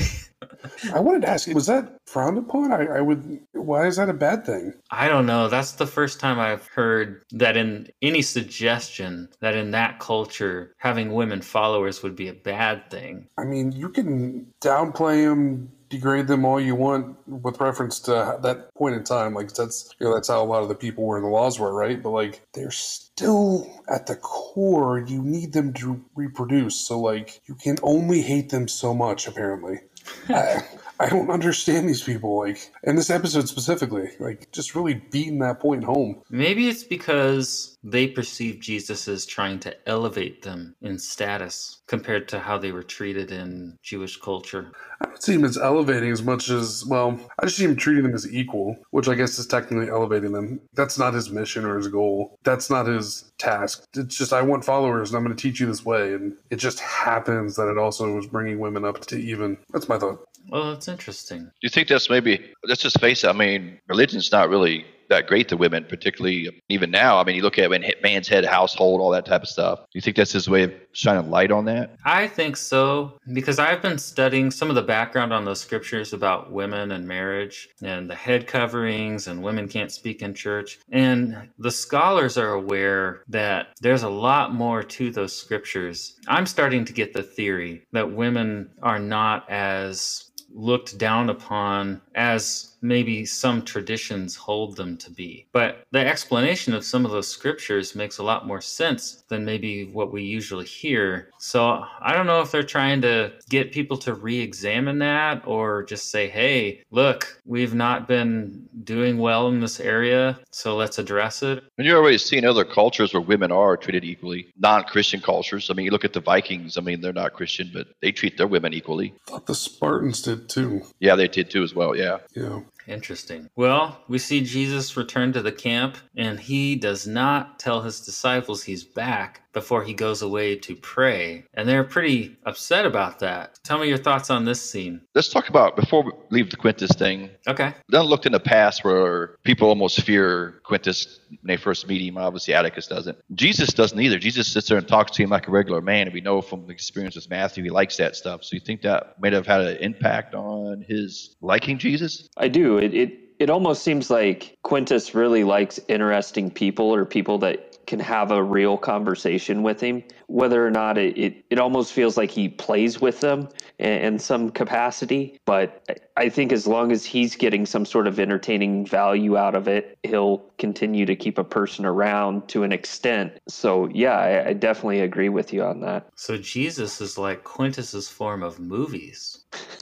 I 0.93 0.99
wanted 0.99 1.21
to 1.23 1.29
ask, 1.29 1.47
was 1.49 1.67
that 1.67 1.97
frowned 2.05 2.37
upon? 2.37 2.71
I, 2.71 2.85
I 2.97 3.01
would. 3.01 3.39
Why 3.53 3.87
is 3.87 3.97
that 3.97 4.09
a 4.09 4.13
bad 4.13 4.45
thing? 4.45 4.73
I 4.89 5.07
don't 5.07 5.25
know. 5.25 5.47
That's 5.47 5.73
the 5.73 5.87
first 5.87 6.19
time 6.19 6.39
I've 6.39 6.67
heard 6.67 7.23
that 7.31 7.57
in 7.57 7.87
any 8.01 8.21
suggestion 8.21 9.29
that 9.39 9.55
in 9.55 9.71
that 9.71 9.99
culture, 9.99 10.73
having 10.77 11.13
women 11.13 11.41
followers 11.41 12.03
would 12.03 12.15
be 12.15 12.27
a 12.27 12.33
bad 12.33 12.89
thing. 12.89 13.27
I 13.37 13.43
mean, 13.43 13.71
you 13.71 13.89
can 13.89 14.47
downplay 14.61 15.25
them, 15.25 15.71
degrade 15.89 16.27
them 16.27 16.45
all 16.45 16.59
you 16.59 16.75
want 16.75 17.15
with 17.27 17.59
reference 17.59 17.99
to 17.99 18.39
that 18.41 18.73
point 18.75 18.95
in 18.95 19.03
time. 19.03 19.33
Like 19.33 19.53
that's 19.53 19.93
you 19.99 20.07
know 20.07 20.13
that's 20.13 20.29
how 20.29 20.41
a 20.41 20.45
lot 20.45 20.63
of 20.63 20.69
the 20.69 20.75
people 20.75 21.05
were 21.05 21.17
in 21.17 21.23
the 21.23 21.29
laws 21.29 21.59
were, 21.59 21.73
right? 21.73 22.01
But 22.01 22.11
like 22.11 22.41
they're 22.53 22.71
still 22.71 23.69
at 23.87 24.07
the 24.07 24.15
core. 24.15 24.99
You 24.99 25.21
need 25.21 25.53
them 25.53 25.73
to 25.73 26.03
reproduce. 26.15 26.75
So 26.75 26.99
like 26.99 27.41
you 27.45 27.55
can 27.55 27.77
only 27.83 28.21
hate 28.21 28.49
them 28.49 28.67
so 28.67 28.93
much. 28.93 29.27
Apparently, 29.27 29.79
I, 30.29 30.63
I 30.99 31.09
don't 31.09 31.29
understand 31.29 31.89
these 31.89 32.03
people. 32.03 32.37
Like 32.37 32.71
in 32.83 32.95
this 32.95 33.09
episode 33.09 33.47
specifically, 33.47 34.11
like 34.19 34.51
just 34.51 34.75
really 34.75 34.95
beating 34.95 35.39
that 35.39 35.59
point 35.59 35.83
home. 35.83 36.21
Maybe 36.29 36.67
it's 36.67 36.83
because 36.83 37.70
they 37.83 38.07
perceive 38.07 38.59
Jesus 38.59 39.07
as 39.07 39.25
trying 39.25 39.59
to 39.59 39.75
elevate 39.89 40.41
them 40.41 40.75
in 40.81 40.99
status 40.99 41.81
compared 41.87 42.27
to 42.29 42.39
how 42.39 42.57
they 42.57 42.71
were 42.71 42.83
treated 42.83 43.31
in 43.31 43.77
Jewish 43.81 44.17
culture. 44.17 44.71
I 45.01 45.05
don't 45.05 45.23
see 45.23 45.33
him 45.33 45.45
as 45.45 45.57
elevating 45.57 46.11
as 46.11 46.21
much 46.21 46.49
as 46.49 46.85
well. 46.85 47.19
I 47.39 47.45
just 47.45 47.57
see 47.57 47.65
him 47.65 47.75
treating 47.75 48.03
them 48.03 48.13
as 48.13 48.31
equal, 48.31 48.77
which 48.91 49.07
I 49.07 49.15
guess 49.15 49.39
is 49.39 49.47
technically 49.47 49.89
elevating 49.89 50.31
them. 50.31 50.61
That's 50.73 50.99
not 50.99 51.13
his 51.13 51.31
mission 51.31 51.65
or 51.65 51.77
his 51.77 51.87
goal. 51.87 52.37
That's 52.43 52.69
not 52.69 52.85
his 52.85 53.31
task. 53.39 53.83
It's 53.95 54.17
just 54.17 54.33
I 54.33 54.41
want 54.41 54.63
followers 54.63 55.09
and 55.09 55.17
I'm 55.17 55.23
going 55.25 55.35
to 55.35 55.41
teach 55.41 55.59
you 55.59 55.65
this 55.65 55.85
way, 55.85 56.13
and 56.13 56.33
it 56.49 56.57
just 56.57 56.79
happens 56.79 57.55
that 57.55 57.69
it 57.69 57.77
also 57.77 58.13
was 58.13 58.27
bringing 58.27 58.59
women 58.59 58.85
up 58.85 59.01
to 59.07 59.17
even. 59.17 59.57
That's 59.71 59.89
my 59.89 59.97
thought. 59.97 60.23
Well, 60.49 60.73
that's 60.73 60.87
interesting. 60.87 61.43
Do 61.43 61.51
you 61.61 61.69
think 61.69 61.87
that's 61.87 62.09
maybe? 62.09 62.53
Let's 62.63 62.81
just 62.81 62.99
face 62.99 63.23
it. 63.23 63.29
I 63.29 63.33
mean, 63.33 63.79
religion's 63.87 64.31
not 64.31 64.49
really 64.49 64.85
that 65.11 65.27
great 65.27 65.47
to 65.49 65.57
women, 65.57 65.85
particularly 65.87 66.49
even 66.69 66.89
now. 66.89 67.19
I 67.19 67.23
mean, 67.23 67.35
you 67.35 67.43
look 67.43 67.59
at 67.59 67.69
when 67.69 67.85
man's 68.01 68.27
head 68.27 68.45
household, 68.45 69.01
all 69.01 69.11
that 69.11 69.25
type 69.25 69.43
of 69.43 69.47
stuff. 69.47 69.79
Do 69.79 69.85
you 69.93 70.01
think 70.01 70.15
that's 70.15 70.31
his 70.31 70.49
way 70.49 70.63
of 70.63 70.73
shining 70.93 71.29
light 71.29 71.51
on 71.51 71.65
that? 71.65 71.95
I 72.05 72.27
think 72.27 72.57
so 72.57 73.17
because 73.33 73.59
I've 73.59 73.81
been 73.81 73.97
studying 73.97 74.51
some 74.51 74.69
of 74.69 74.75
the 74.75 74.81
background 74.81 75.33
on 75.33 75.45
those 75.45 75.61
scriptures 75.61 76.13
about 76.13 76.51
women 76.51 76.91
and 76.91 77.07
marriage 77.07 77.69
and 77.83 78.09
the 78.09 78.15
head 78.15 78.47
coverings 78.47 79.27
and 79.27 79.43
women 79.43 79.67
can't 79.67 79.91
speak 79.91 80.21
in 80.21 80.33
church. 80.33 80.79
And 80.91 81.49
the 81.59 81.71
scholars 81.71 82.37
are 82.37 82.53
aware 82.53 83.23
that 83.27 83.67
there's 83.81 84.03
a 84.03 84.09
lot 84.09 84.53
more 84.53 84.81
to 84.83 85.11
those 85.11 85.35
scriptures. 85.35 86.19
I'm 86.27 86.45
starting 86.45 86.85
to 86.85 86.93
get 86.93 87.13
the 87.13 87.23
theory 87.23 87.83
that 87.91 88.11
women 88.11 88.69
are 88.81 88.99
not 88.99 89.49
as 89.49 90.31
looked 90.53 90.97
down 90.97 91.29
upon 91.29 92.01
as 92.15 92.70
maybe 92.81 93.25
some 93.25 93.61
traditions 93.63 94.35
hold 94.35 94.75
them 94.75 94.97
to 94.97 95.11
be. 95.11 95.45
But 95.51 95.83
the 95.91 95.99
explanation 95.99 96.73
of 96.73 96.83
some 96.83 97.05
of 97.05 97.11
those 97.11 97.27
scriptures 97.27 97.95
makes 97.95 98.17
a 98.17 98.23
lot 98.23 98.47
more 98.47 98.61
sense 98.61 99.23
than 99.27 99.45
maybe 99.45 99.85
what 99.85 100.11
we 100.11 100.23
usually 100.23 100.65
hear. 100.65 101.29
So 101.39 101.83
I 102.01 102.13
don't 102.13 102.25
know 102.25 102.41
if 102.41 102.51
they're 102.51 102.63
trying 102.63 103.01
to 103.01 103.31
get 103.49 103.71
people 103.71 103.97
to 103.97 104.13
re 104.13 104.39
examine 104.39 104.99
that 104.99 105.43
or 105.45 105.83
just 105.83 106.11
say, 106.11 106.27
hey, 106.27 106.83
look, 106.91 107.41
we've 107.45 107.73
not 107.73 108.07
been 108.07 108.67
doing 108.83 109.17
well 109.17 109.47
in 109.47 109.59
this 109.59 109.79
area, 109.79 110.39
so 110.51 110.75
let's 110.75 110.97
address 110.99 111.43
it. 111.43 111.63
And 111.77 111.87
you're 111.87 111.97
already 111.97 112.17
seeing 112.17 112.45
other 112.45 112.65
cultures 112.65 113.13
where 113.13 113.21
women 113.21 113.51
are 113.51 113.77
treated 113.77 114.03
equally, 114.03 114.47
non 114.57 114.83
Christian 114.83 115.21
cultures. 115.21 115.69
I 115.69 115.73
mean, 115.73 115.85
you 115.85 115.91
look 115.91 116.05
at 116.05 116.13
the 116.13 116.19
Vikings, 116.19 116.77
I 116.77 116.81
mean, 116.81 117.01
they're 117.01 117.13
not 117.13 117.33
Christian, 117.33 117.71
but 117.73 117.87
they 118.01 118.11
treat 118.11 118.37
their 118.37 118.47
women 118.47 118.73
equally. 118.73 119.13
I 119.27 119.31
thought 119.31 119.45
the 119.45 119.55
Spartans 119.55 120.21
did 120.21 120.49
too. 120.49 120.81
Yeah, 120.99 121.15
they 121.15 121.27
did 121.27 121.49
too, 121.49 121.63
as 121.63 121.75
well. 121.75 121.95
Yeah. 121.95 122.17
Yeah. 122.35 122.61
Interesting. 122.87 123.49
Well, 123.55 124.03
we 124.07 124.17
see 124.17 124.41
Jesus 124.41 124.97
return 124.97 125.33
to 125.33 125.41
the 125.41 125.51
camp, 125.51 125.97
and 126.15 126.39
he 126.39 126.75
does 126.75 127.05
not 127.05 127.59
tell 127.59 127.81
his 127.81 128.01
disciples 128.01 128.63
he's 128.63 128.83
back 128.83 129.50
before 129.53 129.83
he 129.83 129.93
goes 129.93 130.21
away 130.21 130.55
to 130.57 130.75
pray. 130.75 131.43
And 131.53 131.67
they're 131.67 131.83
pretty 131.83 132.37
upset 132.45 132.85
about 132.85 133.19
that. 133.19 133.59
Tell 133.63 133.77
me 133.79 133.87
your 133.87 133.97
thoughts 133.97 134.29
on 134.29 134.45
this 134.45 134.61
scene. 134.61 135.01
Let's 135.15 135.29
talk 135.29 135.49
about, 135.49 135.75
before 135.75 136.03
we 136.03 136.11
leave 136.29 136.49
the 136.49 136.57
Quintus 136.57 136.91
thing, 136.91 137.29
Okay. 137.47 137.73
done 137.89 138.05
looked 138.05 138.25
in 138.25 138.31
the 138.31 138.39
past 138.39 138.83
where 138.83 139.35
people 139.43 139.67
almost 139.69 140.01
fear 140.01 140.61
Quintus 140.63 141.19
when 141.29 141.39
they 141.45 141.57
first 141.57 141.87
meet 141.87 142.01
him. 142.01 142.17
Obviously, 142.17 142.53
Atticus 142.53 142.87
doesn't. 142.87 143.17
Jesus 143.35 143.73
doesn't 143.73 143.99
either. 143.99 144.17
Jesus 144.19 144.47
sits 144.47 144.67
there 144.69 144.77
and 144.77 144.87
talks 144.87 145.11
to 145.13 145.23
him 145.23 145.29
like 145.29 145.47
a 145.47 145.51
regular 145.51 145.81
man, 145.81 146.07
and 146.07 146.13
we 146.13 146.21
know 146.21 146.41
from 146.41 146.65
the 146.67 146.73
experience 146.73 147.15
with 147.15 147.29
Matthew, 147.29 147.63
he 147.63 147.69
likes 147.69 147.97
that 147.97 148.15
stuff. 148.15 148.43
So 148.43 148.55
you 148.55 148.59
think 148.59 148.81
that 148.81 149.15
might 149.21 149.33
have 149.33 149.47
had 149.47 149.61
an 149.61 149.77
impact 149.77 150.33
on 150.35 150.83
his 150.87 151.35
liking 151.41 151.77
Jesus? 151.77 152.29
I 152.37 152.47
do. 152.47 152.77
It, 152.77 152.93
it 152.93 153.17
it 153.39 153.49
almost 153.49 153.81
seems 153.81 154.11
like 154.11 154.55
Quintus 154.61 155.15
really 155.15 155.43
likes 155.43 155.79
interesting 155.87 156.51
people 156.51 156.93
or 156.93 157.05
people 157.05 157.39
that 157.39 157.70
can 157.91 157.99
have 157.99 158.31
a 158.31 158.41
real 158.41 158.77
conversation 158.77 159.63
with 159.63 159.81
him. 159.81 160.01
Whether 160.27 160.65
or 160.65 160.71
not 160.71 160.97
it, 160.97 161.17
it, 161.17 161.43
it 161.49 161.59
almost 161.59 161.91
feels 161.91 162.15
like 162.15 162.31
he 162.31 162.47
plays 162.47 163.01
with 163.01 163.19
them 163.19 163.49
in, 163.79 163.91
in 163.91 164.19
some 164.19 164.49
capacity. 164.49 165.37
But 165.45 165.85
I- 166.15 166.29
think 166.29 166.53
as 166.53 166.65
long 166.65 166.93
as 166.93 167.03
he's 167.03 167.35
getting 167.35 167.65
some 167.65 167.85
sort 167.85 168.07
of 168.07 168.17
entertaining 168.17 168.85
value 168.85 169.35
out 169.35 169.55
of 169.55 169.67
it, 169.67 169.97
he'll 170.03 170.37
continue 170.57 171.05
to 171.05 171.15
keep 171.17 171.37
a 171.37 171.43
person 171.43 171.85
around 171.85 172.47
to 172.47 172.63
an 172.63 172.71
extent. 172.71 173.33
So, 173.49 173.89
yeah, 173.93 174.17
I, 174.17 174.49
I 174.49 174.53
definitely 174.53 175.01
agree 175.01 175.27
with 175.27 175.51
you 175.51 175.63
on 175.63 175.81
that. 175.81 176.07
So 176.15 176.37
Jesus 176.37 177.01
is 177.01 177.17
like 177.17 177.43
Quintus's 177.43 178.07
form 178.07 178.41
of 178.41 178.57
movies. 178.57 179.43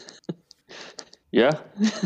Yeah. 1.32 1.52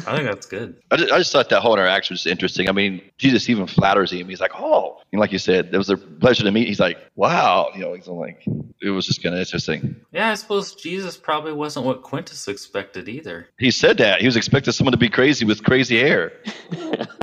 I 0.05 0.17
think 0.17 0.29
that's 0.29 0.45
good. 0.45 0.81
I 0.91 0.97
just, 0.97 1.11
I 1.11 1.17
just 1.17 1.31
thought 1.31 1.49
that 1.49 1.61
whole 1.61 1.73
interaction 1.73 2.13
was 2.13 2.25
interesting. 2.25 2.67
I 2.67 2.73
mean, 2.73 3.01
Jesus 3.17 3.49
even 3.49 3.67
flatters 3.67 4.11
him. 4.11 4.27
He's 4.27 4.41
like, 4.41 4.51
"Oh," 4.55 5.01
and 5.11 5.19
like 5.19 5.31
you 5.31 5.39
said, 5.39 5.69
it 5.71 5.77
was 5.77 5.89
a 5.89 5.97
pleasure 5.97 6.43
to 6.43 6.51
meet. 6.51 6.67
He's 6.67 6.79
like, 6.79 6.97
"Wow," 7.15 7.71
you 7.73 7.81
know. 7.81 7.93
He's 7.93 8.07
like, 8.07 8.45
it 8.81 8.89
was 8.89 9.05
just 9.05 9.23
kind 9.23 9.33
of 9.33 9.39
interesting. 9.39 9.95
Yeah, 10.11 10.31
I 10.31 10.35
suppose 10.35 10.75
Jesus 10.75 11.15
probably 11.15 11.53
wasn't 11.53 11.85
what 11.85 12.03
Quintus 12.03 12.47
expected 12.47 13.07
either. 13.07 13.47
He 13.57 13.71
said 13.71 13.97
that 13.99 14.19
he 14.19 14.25
was 14.25 14.35
expecting 14.35 14.73
someone 14.73 14.91
to 14.91 14.97
be 14.97 15.09
crazy 15.09 15.45
with 15.45 15.63
crazy 15.63 15.99
hair. 15.99 16.33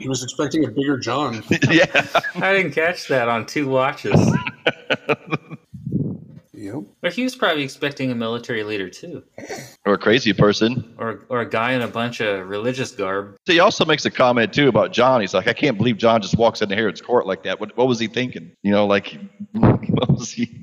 He 0.00 0.08
was 0.08 0.22
expecting 0.22 0.64
a 0.64 0.68
bigger 0.68 0.96
John. 0.96 1.42
yeah, 1.70 2.06
I 2.36 2.52
didn't 2.52 2.72
catch 2.72 3.08
that 3.08 3.28
on 3.28 3.46
two 3.46 3.68
watches. 3.68 4.14
Yep. 6.74 6.82
There 6.82 6.92
But 7.02 7.12
he 7.12 7.22
was 7.24 7.34
probably 7.36 7.62
expecting 7.62 8.10
a 8.10 8.14
military 8.14 8.64
leader 8.64 8.88
too, 8.88 9.22
Or 9.86 9.94
a 9.94 9.98
crazy 9.98 10.32
person. 10.32 10.94
or 10.98 11.24
or 11.28 11.40
a 11.40 11.48
guy 11.48 11.72
in 11.72 11.82
a 11.82 11.88
bunch 11.88 12.20
of 12.20 12.48
religious 12.48 12.90
garb. 12.92 13.36
He 13.46 13.60
also 13.60 13.84
makes 13.84 14.04
a 14.04 14.10
comment 14.10 14.52
too 14.52 14.68
about 14.68 14.92
John. 14.92 15.20
He's 15.20 15.34
like, 15.34 15.48
I 15.48 15.52
can't 15.52 15.76
believe 15.76 15.96
John 15.98 16.20
just 16.22 16.36
walks 16.36 16.62
into 16.62 16.74
Herod's 16.74 17.00
court 17.00 17.26
like 17.26 17.42
that. 17.44 17.60
What, 17.60 17.76
what 17.76 17.88
was 17.88 17.98
he 17.98 18.06
thinking? 18.06 18.52
You 18.62 18.72
know, 18.72 18.86
like, 18.86 19.18
what 19.52 20.10
was 20.10 20.32
he? 20.32 20.58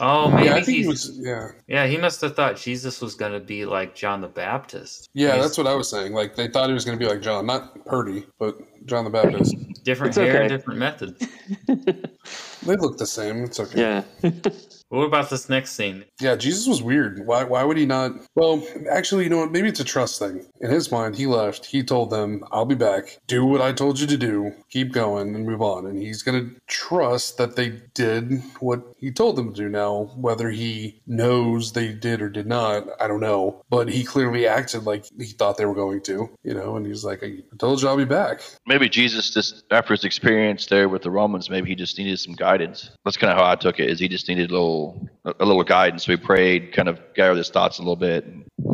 Oh, 0.00 0.28
maybe 0.28 0.46
yeah, 0.46 0.54
I 0.56 0.62
think 0.62 0.76
he, 0.76 0.82
he 0.82 0.88
was. 0.88 1.16
Yeah, 1.22 1.50
yeah, 1.68 1.86
he 1.86 1.96
must 1.96 2.20
have 2.22 2.34
thought 2.34 2.56
Jesus 2.56 3.00
was 3.00 3.14
going 3.14 3.30
to 3.30 3.38
be 3.38 3.64
like 3.64 3.94
John 3.94 4.20
the 4.20 4.26
Baptist. 4.26 5.08
yeah, 5.14 5.34
He's 5.34 5.42
that's 5.44 5.58
what 5.58 5.68
I 5.68 5.74
was 5.76 5.88
saying. 5.88 6.12
Like 6.14 6.34
they 6.34 6.48
thought 6.48 6.66
he 6.68 6.74
was 6.74 6.84
going 6.84 6.98
to 6.98 7.04
be 7.04 7.08
like 7.08 7.22
John, 7.22 7.46
not 7.46 7.84
Purdy, 7.84 8.26
but 8.40 8.58
John 8.86 9.04
the 9.04 9.10
Baptist. 9.10 9.54
different 9.84 10.16
It's 10.16 10.16
hair, 10.16 10.38
okay. 10.42 10.48
different 10.48 10.80
method. 10.80 11.16
they 11.68 12.74
look 12.76 12.98
the 12.98 13.06
same. 13.06 13.44
It's 13.44 13.60
okay. 13.60 14.02
Yeah. 14.22 14.30
What 14.94 15.06
about 15.06 15.28
this 15.28 15.48
next 15.48 15.72
scene? 15.72 16.04
Yeah, 16.20 16.36
Jesus 16.36 16.68
was 16.68 16.80
weird. 16.80 17.26
Why 17.26 17.42
why 17.42 17.64
would 17.64 17.76
he 17.76 17.84
not? 17.84 18.12
Well, 18.36 18.62
actually, 18.88 19.24
you 19.24 19.30
know 19.30 19.38
what? 19.38 19.50
Maybe 19.50 19.68
it's 19.68 19.80
a 19.80 19.84
trust 19.84 20.20
thing. 20.20 20.46
In 20.60 20.70
his 20.70 20.92
mind, 20.92 21.16
he 21.16 21.26
left. 21.26 21.66
He 21.66 21.82
told 21.82 22.10
them, 22.10 22.44
"I'll 22.52 22.64
be 22.64 22.76
back. 22.76 23.18
Do 23.26 23.44
what 23.44 23.60
I 23.60 23.72
told 23.72 23.98
you 23.98 24.06
to 24.06 24.16
do. 24.16 24.52
Keep 24.70 24.92
going 24.92 25.34
and 25.34 25.44
move 25.44 25.60
on." 25.60 25.86
And 25.86 26.00
he's 26.00 26.22
going 26.22 26.38
to 26.48 26.60
trust 26.68 27.38
that 27.38 27.56
they 27.56 27.80
did 27.94 28.40
what 28.60 28.82
he 28.96 29.10
told 29.10 29.34
them 29.34 29.52
to 29.52 29.62
do. 29.62 29.68
Now, 29.68 30.12
whether 30.14 30.50
he 30.50 31.00
knows 31.08 31.72
they 31.72 31.92
did 31.92 32.22
or 32.22 32.28
did 32.28 32.46
not, 32.46 32.86
I 33.00 33.08
don't 33.08 33.20
know. 33.20 33.62
But 33.70 33.88
he 33.88 34.04
clearly 34.04 34.46
acted 34.46 34.84
like 34.84 35.06
he 35.18 35.26
thought 35.26 35.56
they 35.56 35.66
were 35.66 35.74
going 35.74 36.02
to, 36.02 36.30
you 36.44 36.54
know. 36.54 36.76
And 36.76 36.86
he's 36.86 37.04
like, 37.04 37.24
"I 37.24 37.40
told 37.58 37.82
you 37.82 37.88
I'll 37.88 37.96
be 37.96 38.04
back." 38.04 38.42
Maybe 38.64 38.88
Jesus 38.88 39.30
just 39.34 39.64
after 39.72 39.92
his 39.92 40.04
experience 40.04 40.66
there 40.66 40.88
with 40.88 41.02
the 41.02 41.10
Romans, 41.10 41.50
maybe 41.50 41.68
he 41.68 41.74
just 41.74 41.98
needed 41.98 42.20
some 42.20 42.34
guidance. 42.34 42.90
That's 43.04 43.16
kind 43.16 43.32
of 43.32 43.38
how 43.38 43.50
I 43.50 43.56
took 43.56 43.80
it. 43.80 43.90
Is 43.90 43.98
he 43.98 44.06
just 44.06 44.28
needed 44.28 44.50
a 44.50 44.52
little 44.52 44.83
a 45.24 45.44
little 45.44 45.62
guidance? 45.64 46.06
We 46.08 46.16
prayed, 46.16 46.72
kind 46.72 46.88
of 46.88 47.00
gathered 47.14 47.36
his 47.36 47.50
thoughts 47.50 47.78
a 47.78 47.82
little 47.82 47.96
bit. 47.96 48.26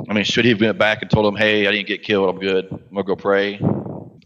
I 0.08 0.12
mean, 0.12 0.24
should 0.24 0.44
he 0.44 0.50
have 0.50 0.60
went 0.60 0.78
back 0.78 1.02
and 1.02 1.10
told 1.10 1.26
him, 1.26 1.36
"Hey, 1.36 1.66
I 1.66 1.70
didn't 1.72 1.88
get 1.88 2.02
killed. 2.02 2.28
I'm 2.28 2.40
good. 2.40 2.66
I'm 2.70 2.94
gonna 2.94 3.04
go 3.04 3.16
pray." 3.16 3.60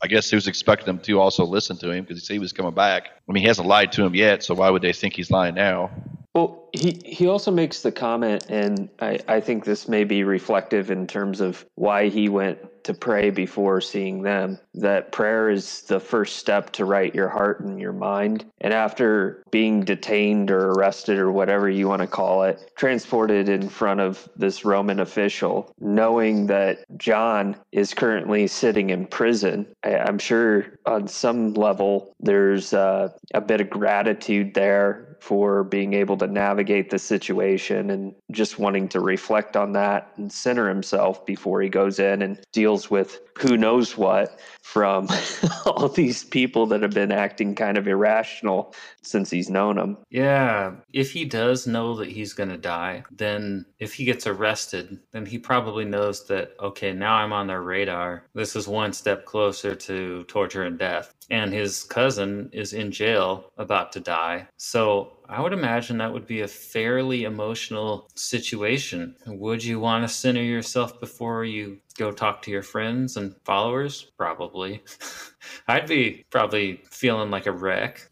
I 0.03 0.07
guess 0.07 0.29
he 0.29 0.37
was 0.37 0.49
expecting 0.49 0.87
them 0.87 0.99
to 1.01 1.21
also 1.21 1.45
listen 1.45 1.77
to 1.79 1.91
him 1.91 2.05
because 2.05 2.21
he 2.21 2.25
said 2.25 2.35
he 2.35 2.39
was 2.39 2.53
coming 2.53 2.75
back. 2.75 3.11
I 3.29 3.33
mean, 3.33 3.43
he 3.43 3.49
hasn't 3.49 3.67
lied 3.67 3.93
to 3.93 4.05
him 4.05 4.15
yet, 4.15 4.43
so 4.43 4.55
why 4.55 4.69
would 4.69 4.83
they 4.83 4.93
think 4.93 5.15
he's 5.17 5.31
lying 5.31 5.55
now? 5.55 5.91
Well, 6.35 6.69
he, 6.73 7.01
he 7.05 7.29
also 7.29 7.53
makes 7.53 7.83
the 7.83 7.93
comment, 7.93 8.47
and 8.49 8.89
I, 9.01 9.21
I 9.29 9.41
think 9.41 9.65
this 9.65 9.89
may 9.89 10.03
be 10.03 10.25
reflective 10.25 10.91
in 10.91 11.07
terms 11.07 11.41
of 11.41 11.65
why 11.77 12.09
he 12.09 12.29
went 12.29 12.59
to 12.85 12.95
pray 12.95 13.31
before 13.31 13.81
seeing 13.81 14.23
them, 14.23 14.59
that 14.75 15.11
prayer 15.11 15.49
is 15.49 15.83
the 15.83 15.99
first 15.99 16.37
step 16.37 16.71
to 16.71 16.85
right 16.85 17.15
your 17.15 17.29
heart 17.29 17.61
and 17.61 17.81
your 17.81 17.93
mind. 17.93 18.45
And 18.61 18.73
after 18.73 19.43
being 19.51 19.85
detained 19.85 20.51
or 20.51 20.73
arrested 20.73 21.19
or 21.19 21.33
whatever 21.33 21.69
you 21.69 21.89
want 21.89 22.03
to 22.03 22.07
call 22.07 22.43
it, 22.43 22.73
transported 22.77 23.49
in 23.49 23.69
front 23.69 24.01
of 24.01 24.29
this 24.37 24.65
Roman 24.65 25.01
official, 25.01 25.73
knowing 25.81 26.47
that 26.49 26.85
John 26.99 27.57
is 27.73 27.95
currently 27.95 28.47
sitting 28.47 28.91
in 28.91 29.07
prison, 29.07 29.67
I, 29.83 29.97
I'm 29.97 30.19
sure 30.19 30.79
on 30.85 31.09
some 31.09 31.55
level 31.55 32.15
there's 32.21 32.75
uh, 32.75 33.09
a 33.33 33.41
bit 33.41 33.63
of 33.63 33.71
gratitude 33.71 34.53
there 34.53 35.14
for 35.25 35.65
being 35.65 35.95
able 35.95 36.19
to 36.19 36.27
navigate 36.27 36.91
the 36.91 36.99
situation 36.99 37.89
and 37.89 38.15
just 38.31 38.59
wanting 38.59 38.87
to 38.87 39.01
reflect 39.01 39.57
on 39.57 39.73
that 39.73 40.13
and 40.19 40.31
center 40.31 40.69
himself 40.69 41.25
before 41.25 41.63
he 41.63 41.69
goes 41.71 41.99
in 41.99 42.21
and 42.21 42.39
deals 42.53 42.91
with 42.91 43.21
who 43.39 43.57
knows 43.57 43.97
what 43.97 44.39
from 44.61 45.09
all 45.67 45.89
these 45.89 46.25
people 46.25 46.67
that 46.67 46.83
have 46.83 46.91
been 46.91 47.11
acting 47.11 47.55
kind 47.55 47.79
of 47.79 47.89
irrational 47.89 48.75
since 49.03 49.31
he's 49.31 49.49
known 49.49 49.77
them. 49.77 49.97
Yeah, 50.11 50.73
if 50.93 51.13
he 51.13 51.25
does 51.25 51.67
know 51.67 51.95
that 51.97 52.11
he's 52.11 52.35
going 52.35 52.51
to 52.51 52.59
die, 52.59 53.05
then 53.11 53.65
if 53.79 53.95
he 53.95 54.05
gets 54.05 54.27
arrested, 54.27 54.99
then 55.13 55.25
he 55.25 55.39
probably 55.39 55.87
knows 55.87 56.27
that, 56.27 56.53
okay, 56.61 56.93
now 56.93 57.15
I'm 57.15 57.33
on 57.33 57.47
their 57.47 57.63
radar. 57.63 58.27
This 58.35 58.57
is 58.57 58.69
one 58.69 58.93
step 58.93 59.25
closer 59.25 59.75
to 59.75 60.25
torture 60.25 60.65
and 60.65 60.79
death. 60.79 61.15
And 61.31 61.53
his 61.53 61.85
cousin 61.85 62.51
is 62.53 62.73
in 62.73 62.91
jail 62.91 63.53
about 63.57 63.93
to 63.93 64.01
die. 64.01 64.47
So 64.57 65.13
I 65.29 65.41
would 65.41 65.53
imagine 65.53 65.99
that 65.99 66.13
would 66.13 66.27
be 66.27 66.43
a 66.43 66.49
fairly 66.49 67.25
emotional 67.25 68.11
situation. 68.15 69.17
Would 69.27 69.65
you 69.65 69.81
want 69.81 70.05
to 70.05 70.15
center 70.15 70.43
yourself 70.43 71.01
before 71.01 71.45
you 71.45 71.79
go 71.97 72.11
talk 72.13 72.43
to 72.43 72.51
your 72.51 72.63
friends 72.63 73.17
and 73.17 73.35
followers? 73.45 74.13
Probably. 74.19 74.83
I'd 75.69 75.87
be 75.87 76.25
probably 76.31 76.83
feeling 76.91 77.31
like 77.31 77.47
a 77.47 77.53
wreck. 77.53 78.09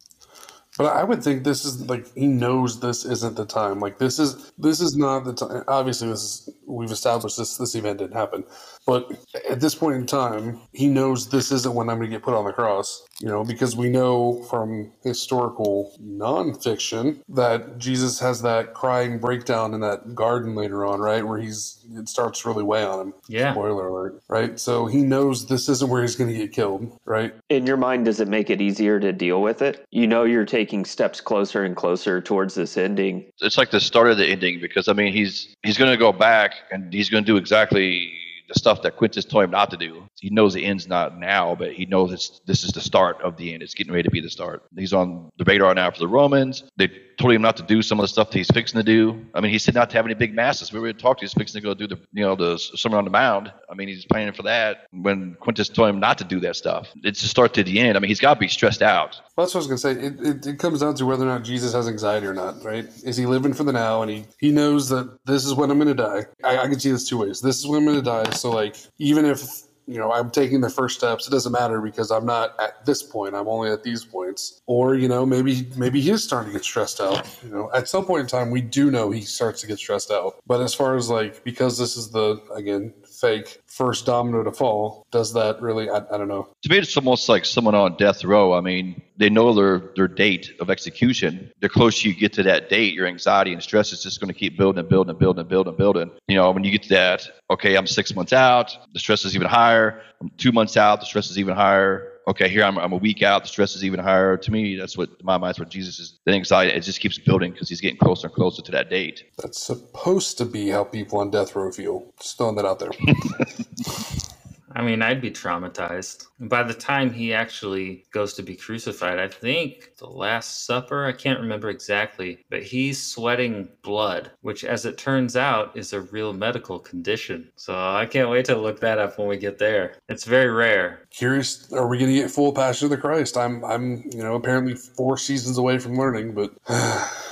But 0.79 0.97
I 0.97 1.05
would 1.05 1.23
think 1.23 1.45
this 1.45 1.67
is 1.67 1.87
like 1.89 2.13
he 2.15 2.27
knows 2.27 2.81
this 2.81 3.05
isn't 3.05 3.37
the 3.37 3.45
time. 3.45 3.79
Like 3.79 3.99
this 3.99 4.19
is 4.19 4.53
this 4.57 4.81
is 4.81 4.97
not 4.97 5.25
the 5.25 5.35
time. 5.35 5.65
Obviously, 5.69 6.09
this 6.09 6.23
is 6.23 6.51
we've 6.67 6.91
established 6.91 7.37
this 7.37 7.59
this 7.59 7.75
event 7.75 7.99
didn't 7.99 8.17
happen. 8.17 8.45
But 8.87 9.13
at 9.49 9.61
this 9.61 9.75
point 9.75 9.97
in 9.97 10.07
time, 10.07 10.61
he 10.73 10.89
knows 10.89 11.29
this 11.29 11.53
isn't 11.53 11.75
when 11.75 11.89
I'm 11.89 11.99
going 11.99 12.11
to 12.11 12.17
get 12.17 12.25
put 12.25 12.35
on 12.35 12.45
the 12.45 12.53
cross. 12.53 13.07
You 13.21 13.29
know, 13.29 13.45
because 13.45 13.77
we 13.77 13.89
know 13.89 14.43
from 14.51 14.93
historical 15.05 15.97
nonfiction 16.03 17.21
that 17.29 17.79
Jesus 17.79 18.19
has 18.19 18.43
that 18.43 18.75
crying 18.75 19.19
breakdown 19.19 19.75
in 19.75 19.81
that 19.81 20.15
garden 20.15 20.57
later 20.57 20.85
on, 20.85 21.01
right, 21.01 21.25
where 21.27 21.39
he's 21.39 21.79
it 21.95 22.09
starts 22.09 22.45
really 22.45 22.65
weigh 22.65 22.85
on 22.85 23.01
him. 23.01 23.15
Yeah. 23.29 23.53
Spoiler 23.53 23.89
alert, 23.89 24.23
right? 24.29 24.59
So 24.59 24.87
he 24.87 25.03
knows 25.03 25.47
this 25.47 25.69
isn't 25.69 25.91
where 25.91 26.03
he's 26.03 26.17
going 26.17 26.33
to 26.33 26.37
get 26.37 26.53
killed, 26.53 26.99
right? 27.05 27.35
In 27.49 27.67
your 27.67 27.77
mind, 27.77 28.07
does 28.07 28.19
it 28.19 28.29
make 28.29 28.51
it 28.51 28.61
easier 28.61 28.99
to 28.99 29.13
deal 29.13 29.43
with 29.43 29.63
it? 29.63 29.85
You 29.91 30.07
know, 30.07 30.25
you're 30.25 30.45
taking 30.45 30.85
steps 30.85 31.21
closer 31.21 31.63
and 31.63 31.77
closer 31.77 32.21
towards 32.21 32.55
this 32.55 32.77
ending. 32.77 33.31
It's 33.41 33.59
like 33.59 33.71
the 33.71 33.81
start 33.81 34.11
of 34.11 34.19
the 34.19 34.27
ending 34.27 34.61
because 34.61 34.89
I 34.89 34.93
mean 34.95 35.13
he's 35.13 35.55
he's 35.63 35.79
going 35.79 35.91
to 35.91 35.97
go 35.97 36.13
back 36.13 36.55
and 36.71 36.93
he's 36.93 37.09
going 37.09 37.25
to 37.25 37.33
do 37.33 37.37
exactly 37.37 38.13
the 38.49 38.55
stuff 38.55 38.83
that 38.83 38.97
Quintus 38.97 39.25
told 39.25 39.45
him 39.45 39.51
not 39.51 39.71
to 39.71 39.77
do. 39.77 40.09
He 40.21 40.31
knows 40.31 40.55
the 40.55 40.65
end's 40.65 40.89
not 40.89 41.19
now, 41.19 41.55
but 41.55 41.73
he 41.73 41.87
knows 41.87 42.13
it's, 42.13 42.41
this 42.47 42.65
is 42.65 42.73
the 42.73 42.81
start 42.81 43.21
of 43.23 43.37
the 43.37 43.53
end. 43.53 43.63
It's 43.63 43.75
getting 43.75 43.93
ready 43.93 44.05
to 44.05 44.11
be 44.11 44.21
the 44.21 44.31
start. 44.31 44.63
He's 44.77 44.93
on 44.93 45.31
the 45.39 45.45
radar 45.45 45.75
now 45.75 45.91
for 45.91 45.99
the 45.99 46.09
Romans. 46.09 46.65
They 46.77 46.91
told 47.23 47.35
him 47.35 47.43
not 47.43 47.57
to 47.57 47.63
do 47.63 47.83
some 47.83 48.01
of 48.01 48.05
the 48.05 48.09
stuff 48.09 48.31
that 48.31 48.39
he's 48.39 48.51
fixing 48.51 48.79
to 48.79 48.85
do. 48.85 49.25
I 49.33 49.41
mean, 49.41 49.53
he 49.53 49.59
said 49.59 49.75
not 49.75 49.91
to 49.91 49.97
have 49.97 50.05
any 50.05 50.15
big 50.15 50.35
masses. 50.35 50.73
We 50.73 50.81
were 50.81 50.93
talking. 50.93 51.23
He's 51.23 51.33
fixing 51.33 51.61
to 51.61 51.65
go 51.65 51.73
do 51.73 51.87
the 51.87 51.99
you 52.13 52.23
know 52.25 52.35
the 52.35 52.59
Sermon 52.59 52.99
on 52.99 53.05
the 53.05 53.11
Mount. 53.11 53.49
I 53.71 53.75
mean, 53.75 53.89
he's 53.89 54.05
planning 54.05 54.35
for 54.35 54.43
that. 54.43 54.87
When 54.91 55.37
Quintus 55.41 55.69
told 55.69 55.89
him 55.89 56.01
not 56.01 56.19
to 56.19 56.25
do 56.25 56.41
that 56.41 56.57
stuff, 56.57 56.89
it's 57.05 57.23
the 57.23 57.29
start 57.29 57.55
to 57.55 57.63
the 57.63 57.79
end. 57.79 57.97
I 57.97 58.01
mean, 58.01 58.09
he's 58.09 58.21
got 58.21 58.35
to 58.35 58.41
be 58.41 58.49
stressed 58.49 58.83
out. 58.83 59.21
Well, 59.37 59.47
that's 59.47 59.55
what 59.55 59.61
I 59.61 59.67
was 59.67 59.83
gonna 59.83 59.97
say. 59.97 60.07
It, 60.07 60.21
it, 60.21 60.47
it 60.47 60.59
comes 60.59 60.81
down 60.81 60.95
to 60.97 61.07
whether 61.07 61.25
or 61.25 61.29
not 61.29 61.45
Jesus 61.45 61.73
has 61.73 61.89
anxiety 61.89 62.27
or 62.27 62.35
not, 62.35 62.63
right? 62.65 62.87
Is 63.05 63.17
he 63.17 63.27
living 63.27 63.55
for 63.55 63.65
the 63.65 63.73
now, 63.73 64.03
and 64.03 64.11
he 64.11 64.25
he 64.41 64.51
knows 64.51 64.89
that 64.89 65.19
this 65.25 65.45
is 65.45 65.55
when 65.55 65.71
I'm 65.71 65.79
gonna 65.79 65.95
die. 65.95 66.27
I, 66.45 66.59
I 66.59 66.69
can 66.69 66.79
see 66.81 66.91
this 66.91 67.09
two 67.09 67.19
ways. 67.19 67.41
This 67.41 67.59
is 67.59 67.67
when 67.67 67.81
I'm 67.81 67.87
gonna 67.87 68.03
die. 68.03 68.31
So 68.33 68.51
like, 68.51 68.77
even 68.99 69.25
if 69.25 69.63
you 69.87 69.99
know 69.99 70.13
I'm 70.13 70.31
taking 70.31 70.61
the 70.61 70.71
first 70.71 70.99
steps, 70.99 71.27
it 71.27 71.31
doesn't 71.31 71.53
matter 71.53 71.81
because 71.81 72.11
I'm 72.11 72.27
not 72.27 72.59
at 72.61 72.85
this 72.87 73.03
point. 73.03 73.35
I'm 73.35 73.49
only 73.49 73.71
at 73.71 73.83
these 73.83 74.05
points. 74.05 74.63
Or 74.67 74.95
you 74.95 75.09
know, 75.09 75.27
maybe 75.27 75.69
maybe 75.77 76.01
he 76.01 76.11
is 76.11 76.23
starting 76.23 76.53
to 76.53 76.59
get 76.59 76.65
stressed 76.65 77.01
out. 77.01 77.29
You 77.43 77.51
know, 77.51 77.71
at 77.75 77.89
some 77.89 78.05
point 78.05 78.23
in 78.23 78.27
time, 78.27 78.51
we 78.51 78.61
do 78.61 78.91
know 78.91 79.11
he 79.11 79.23
starts 79.23 79.61
to 79.63 79.67
get 79.67 79.79
stressed 79.79 80.11
out. 80.11 80.37
But 80.47 80.61
as 80.61 80.75
far 80.75 80.97
as 80.97 81.11
like, 81.11 81.45
because 81.45 81.79
this 81.79 81.97
is 81.97 82.11
the 82.11 82.41
again 82.55 82.93
fake 83.23 83.61
first 83.67 84.05
domino 84.05 84.43
to 84.43 84.53
fall, 84.53 85.07
does 85.13 85.33
that 85.33 85.63
really? 85.63 85.89
I, 85.89 85.99
I 85.99 86.19
don't 86.19 86.29
know. 86.29 86.49
To 86.63 86.69
me, 86.69 86.79
it's 86.79 86.97
almost 86.97 87.29
like 87.29 87.45
someone 87.45 87.75
on 87.75 87.97
death 87.97 88.25
row. 88.25 88.53
I 88.53 88.61
mean, 88.61 89.01
they 89.17 89.31
know 89.31 89.55
their 89.55 89.93
their 89.97 90.09
date 90.09 90.51
of 90.61 90.69
execution. 90.69 91.51
The 91.61 91.69
closer 91.69 92.09
you 92.09 92.15
get 92.15 92.33
to 92.35 92.43
that 92.43 92.69
date, 92.69 92.93
your 92.95 93.07
anxiety 93.07 93.53
and 93.53 93.63
stress 93.63 93.93
is 93.93 94.03
just 94.03 94.21
going 94.21 94.33
to 94.33 94.39
keep 94.39 94.59
building 94.59 94.81
and 94.81 94.89
building 94.89 95.11
and 95.11 95.19
building 95.19 95.41
and 95.41 95.49
building 95.49 95.71
and 95.71 95.79
building. 95.79 96.11
You 96.29 96.37
know, 96.37 96.51
when 96.51 96.65
you 96.65 96.73
get 96.73 96.83
to 96.83 96.89
that, 96.91 97.29
okay, 97.51 97.77
I'm 97.77 97.87
six 97.87 98.15
months 98.15 98.33
out, 98.33 98.77
the 98.93 98.99
stress 98.99 99.25
is 99.25 99.35
even 99.37 99.49
higher. 99.49 100.03
I'm 100.21 100.31
two 100.37 100.53
months 100.53 100.77
out, 100.77 101.01
the 101.01 101.07
stress 101.07 101.31
is 101.31 101.39
even 101.39 101.55
higher. 101.55 102.12
Okay, 102.29 102.49
here 102.49 102.63
I'm, 102.63 102.79
I'm 102.79 102.93
a 102.93 102.97
week 102.97 103.23
out, 103.23 103.43
the 103.43 103.49
stress 103.49 103.75
is 103.75 103.85
even 103.85 103.99
higher. 103.99 104.37
To 104.37 104.51
me, 104.53 104.77
that's 104.77 104.97
what 104.97 105.09
in 105.09 105.25
my 105.25 105.39
mind, 105.39 105.51
that's 105.51 105.59
what 105.59 105.71
Jesus 105.71 105.99
is. 105.99 106.21
The 106.25 106.33
anxiety 106.33 106.73
it 106.73 106.81
just 106.81 107.01
keeps 107.01 107.19
building 107.19 107.53
because 107.53 107.69
he's 107.69 107.81
getting 107.81 107.99
closer 107.99 108.29
and 108.29 108.35
closer 108.35 108.63
to 108.63 108.73
that 108.73 108.91
date. 108.91 109.25
That's 109.39 109.61
supposed 109.61 110.39
to 110.39 110.45
be 110.45 110.69
how 110.69 110.85
people 110.85 111.19
on 111.19 111.31
death 111.31 111.57
row 111.57 111.71
feel. 111.73 112.13
Just 112.21 112.39
throwing 112.39 112.55
that 112.57 112.65
out 112.65 112.79
there. 112.79 112.91
I 114.75 114.83
mean, 114.83 115.03
I'd 115.03 115.21
be 115.21 115.31
traumatized. 115.31 116.27
By 116.41 116.63
the 116.63 116.75
time 116.75 117.13
he 117.13 117.33
actually 117.33 118.05
goes 118.13 118.35
to 118.35 118.43
be 118.43 118.57
crucified, 118.57 119.19
I 119.19 119.29
think 119.29 119.93
the 119.99 120.07
Last 120.09 120.67
Supper, 120.67 121.05
I 121.07 121.13
can't 121.13 121.41
remember 121.41 121.71
exactly, 121.71 122.45
but 122.51 122.63
he's 122.63 123.03
sweating 123.03 123.69
blood, 123.83 124.31
which, 124.41 124.65
as 124.65 124.87
it 124.87 124.99
turns 124.99 125.37
out, 125.37 125.77
is 125.77 125.93
a 125.93 126.01
real 126.01 126.33
medical 126.33 126.79
condition. 126.79 127.51
So 127.57 127.75
I 127.75 128.07
can't 128.07 128.31
wait 128.31 128.45
to 128.47 128.57
look 128.57 128.81
that 128.81 128.99
up 128.99 129.19
when 129.19 129.29
we 129.29 129.37
get 129.37 129.59
there. 129.59 129.97
It's 130.09 130.25
very 130.25 130.51
rare. 130.51 131.07
Curious, 131.11 131.73
are 131.73 131.87
we 131.87 131.99
going 131.99 132.11
to 132.11 132.21
get 132.21 132.31
full 132.31 132.53
Passion 132.53 132.87
of 132.87 132.91
the 132.91 132.97
Christ? 132.97 133.37
I'm, 133.37 133.65
I'm, 133.65 134.03
you 134.13 134.23
know, 134.23 134.35
apparently 134.35 134.75
four 134.75 135.17
seasons 135.19 135.59
away 135.59 135.79
from 135.79 135.97
learning, 135.97 136.35
but 136.35 136.53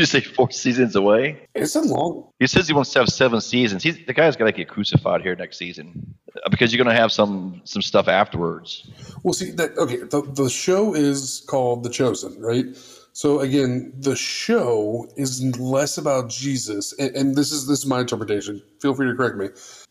You 0.00 0.06
say 0.06 0.20
four 0.20 0.50
seasons 0.50 0.96
away? 0.96 1.46
it's 1.54 1.74
a 1.76 1.80
long. 1.82 2.28
He 2.38 2.46
says 2.46 2.66
he 2.66 2.74
wants 2.74 2.92
to 2.92 3.00
have 3.00 3.08
seven 3.08 3.40
seasons. 3.40 3.82
He's, 3.82 3.98
the 4.06 4.12
guy's 4.12 4.36
got 4.36 4.46
to 4.46 4.52
get 4.52 4.68
crucified 4.68 5.22
here 5.22 5.34
next 5.36 5.58
season 5.58 6.14
Uh, 6.44 6.48
because 6.48 6.72
you're 6.72 6.82
going 6.82 6.94
to 6.94 7.00
have 7.00 7.12
some 7.12 7.60
some 7.64 7.82
stuff 7.82 8.08
afterwards. 8.08 8.90
Well, 9.22 9.34
see 9.34 9.50
that 9.52 9.76
okay. 9.78 9.98
The, 9.98 10.22
the 10.34 10.48
show 10.48 10.94
is 10.94 11.44
called 11.46 11.82
The 11.84 11.90
Chosen, 11.90 12.40
right? 12.40 12.66
So 13.14 13.40
again, 13.40 13.92
the 13.98 14.16
show 14.16 15.06
is 15.16 15.42
less 15.58 15.98
about 15.98 16.30
Jesus, 16.30 16.92
and, 16.98 17.14
and 17.14 17.36
this 17.36 17.52
is 17.52 17.66
this 17.66 17.80
is 17.80 17.86
my 17.86 18.00
interpretation. 18.00 18.62
Feel 18.80 18.94
free 18.94 19.06
to 19.06 19.14
correct 19.14 19.36
me. 19.36 19.48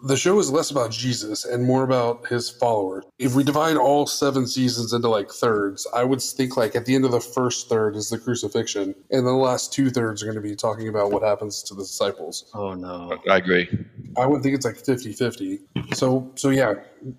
The 0.07 0.17
show 0.17 0.39
is 0.39 0.51
less 0.51 0.71
about 0.71 0.91
Jesus 0.91 1.45
and 1.45 1.63
more 1.63 1.83
about 1.83 2.27
his 2.27 2.49
followers. 2.49 3.03
If 3.19 3.35
we 3.35 3.43
divide 3.43 3.77
all 3.77 4.07
seven 4.07 4.47
seasons 4.47 4.91
into 4.91 5.07
like 5.07 5.29
thirds, 5.31 5.85
I 5.93 6.03
would 6.03 6.21
think 6.21 6.57
like 6.57 6.75
at 6.75 6.85
the 6.85 6.95
end 6.95 7.05
of 7.05 7.11
the 7.11 7.21
first 7.21 7.69
third 7.69 7.95
is 7.95 8.09
the 8.09 8.17
crucifixion, 8.17 8.95
and 9.11 9.25
the 9.25 9.31
last 9.31 9.71
two 9.71 9.91
thirds 9.91 10.23
are 10.23 10.25
going 10.25 10.35
to 10.35 10.41
be 10.41 10.55
talking 10.55 10.87
about 10.87 11.11
what 11.11 11.21
happens 11.21 11.61
to 11.63 11.75
the 11.75 11.83
disciples. 11.83 12.49
Oh 12.53 12.73
no. 12.73 13.17
I 13.29 13.37
agree. 13.37 13.69
I 14.17 14.25
would 14.25 14.41
think 14.41 14.55
it's 14.55 14.65
like 14.65 14.77
50-50. 14.77 15.95
So 15.95 16.31
so 16.35 16.49
yeah, 16.49 16.73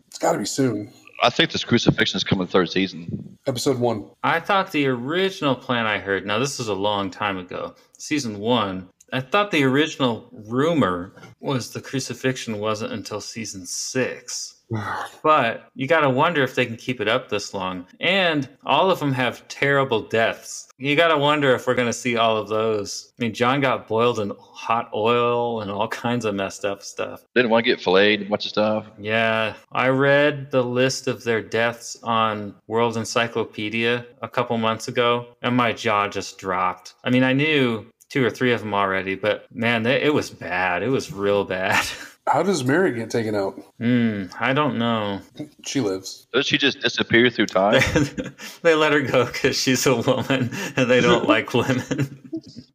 it's 0.09 0.19
got 0.19 0.33
to 0.33 0.39
be 0.39 0.47
soon. 0.47 0.93
I 1.23 1.31
think 1.31 1.53
this 1.53 1.65
crucifixion 1.65 2.17
is 2.17 2.25
coming 2.25 2.49
third 2.49 2.71
season. 2.71 3.39
Episode 3.47 3.79
one. 3.79 4.07
I 4.25 4.41
thought 4.41 4.73
the 4.73 4.87
original 4.89 5.55
plan 5.55 5.87
I 5.87 5.99
heard, 5.99 6.27
now 6.27 6.41
this 6.41 6.59
is 6.59 6.67
a 6.67 6.75
long 6.75 7.11
time 7.11 7.39
ago, 7.39 7.77
season 7.97 8.41
one, 8.41 8.89
I 9.13 9.21
thought 9.21 9.51
the 9.51 9.63
original 9.63 10.29
rumor 10.33 11.13
was 11.39 11.71
the 11.71 11.81
crucifixion 11.81 12.59
wasn't 12.59 12.93
until 12.93 13.21
season 13.21 13.67
six. 13.67 14.57
But 15.23 15.69
you 15.75 15.87
got 15.87 16.01
to 16.01 16.11
wonder 16.11 16.43
if 16.43 16.57
they 16.57 16.67
can 16.67 16.77
keep 16.77 17.01
it 17.01 17.07
up 17.07 17.29
this 17.29 17.55
long. 17.55 17.87
And 18.01 18.49
all 18.65 18.91
of 18.91 18.99
them 18.99 19.13
have 19.13 19.47
terrible 19.47 20.01
deaths. 20.01 20.69
You 20.83 20.97
got 20.97 21.09
to 21.09 21.17
wonder 21.17 21.55
if 21.55 21.69
we're 21.69 21.77
going 21.77 21.87
to 21.87 21.93
see 21.93 22.17
all 22.17 22.37
of 22.37 22.49
those. 22.49 23.13
I 23.17 23.23
mean, 23.23 23.33
John 23.33 23.61
got 23.61 23.87
boiled 23.87 24.19
in 24.19 24.33
hot 24.41 24.91
oil 24.93 25.61
and 25.61 25.71
all 25.71 25.87
kinds 25.87 26.25
of 26.25 26.35
messed 26.35 26.65
up 26.65 26.83
stuff. 26.83 27.25
Didn't 27.37 27.53
want 27.53 27.65
to 27.65 27.71
get 27.71 27.81
filleted, 27.81 28.27
a 28.27 28.29
bunch 28.29 28.47
of 28.47 28.49
stuff. 28.49 28.87
Yeah, 28.99 29.55
I 29.71 29.91
read 29.91 30.51
the 30.51 30.65
list 30.65 31.07
of 31.07 31.23
their 31.23 31.41
deaths 31.41 31.97
on 32.03 32.57
World 32.67 32.97
Encyclopedia 32.97 34.05
a 34.23 34.29
couple 34.29 34.59
months 34.59 34.89
ago, 34.89 35.29
and 35.41 35.57
my 35.57 35.73
jaw 35.73 36.09
just 36.09 36.37
dropped. 36.39 36.95
I 37.05 37.11
mean, 37.11 37.23
I 37.23 37.33
knew 37.33 37.87
two 38.09 38.25
or 38.27 38.31
three 38.31 38.53
of 38.53 38.59
them 38.59 38.75
already, 38.75 39.15
but 39.15 39.47
man, 39.55 39.85
they, 39.85 40.03
it 40.03 40.13
was 40.13 40.31
bad. 40.31 40.83
It 40.83 40.89
was 40.89 41.13
real 41.13 41.45
bad. 41.45 41.87
How 42.29 42.43
does 42.43 42.63
Mary 42.63 42.93
get 42.93 43.11
taken 43.11 43.35
out? 43.35 43.61
Hmm, 43.79 44.25
I 44.39 44.53
don't 44.53 44.79
know. 44.79 45.21
She 45.67 45.81
lives. 45.81 46.29
Does 46.33 46.47
she 46.47 46.57
just 46.57 46.81
disappear 46.81 47.29
through 47.31 47.47
time? 47.47 47.83
they 48.63 48.75
let 48.75 48.93
her 48.93 49.01
go 49.01 49.27
because 49.27 49.57
she's 49.57 49.85
a 49.87 49.97
woman 49.97 50.51
and 50.77 50.91
they 50.91 51.01
don't 51.01 51.27
like 51.29 51.53
women. 51.53 52.22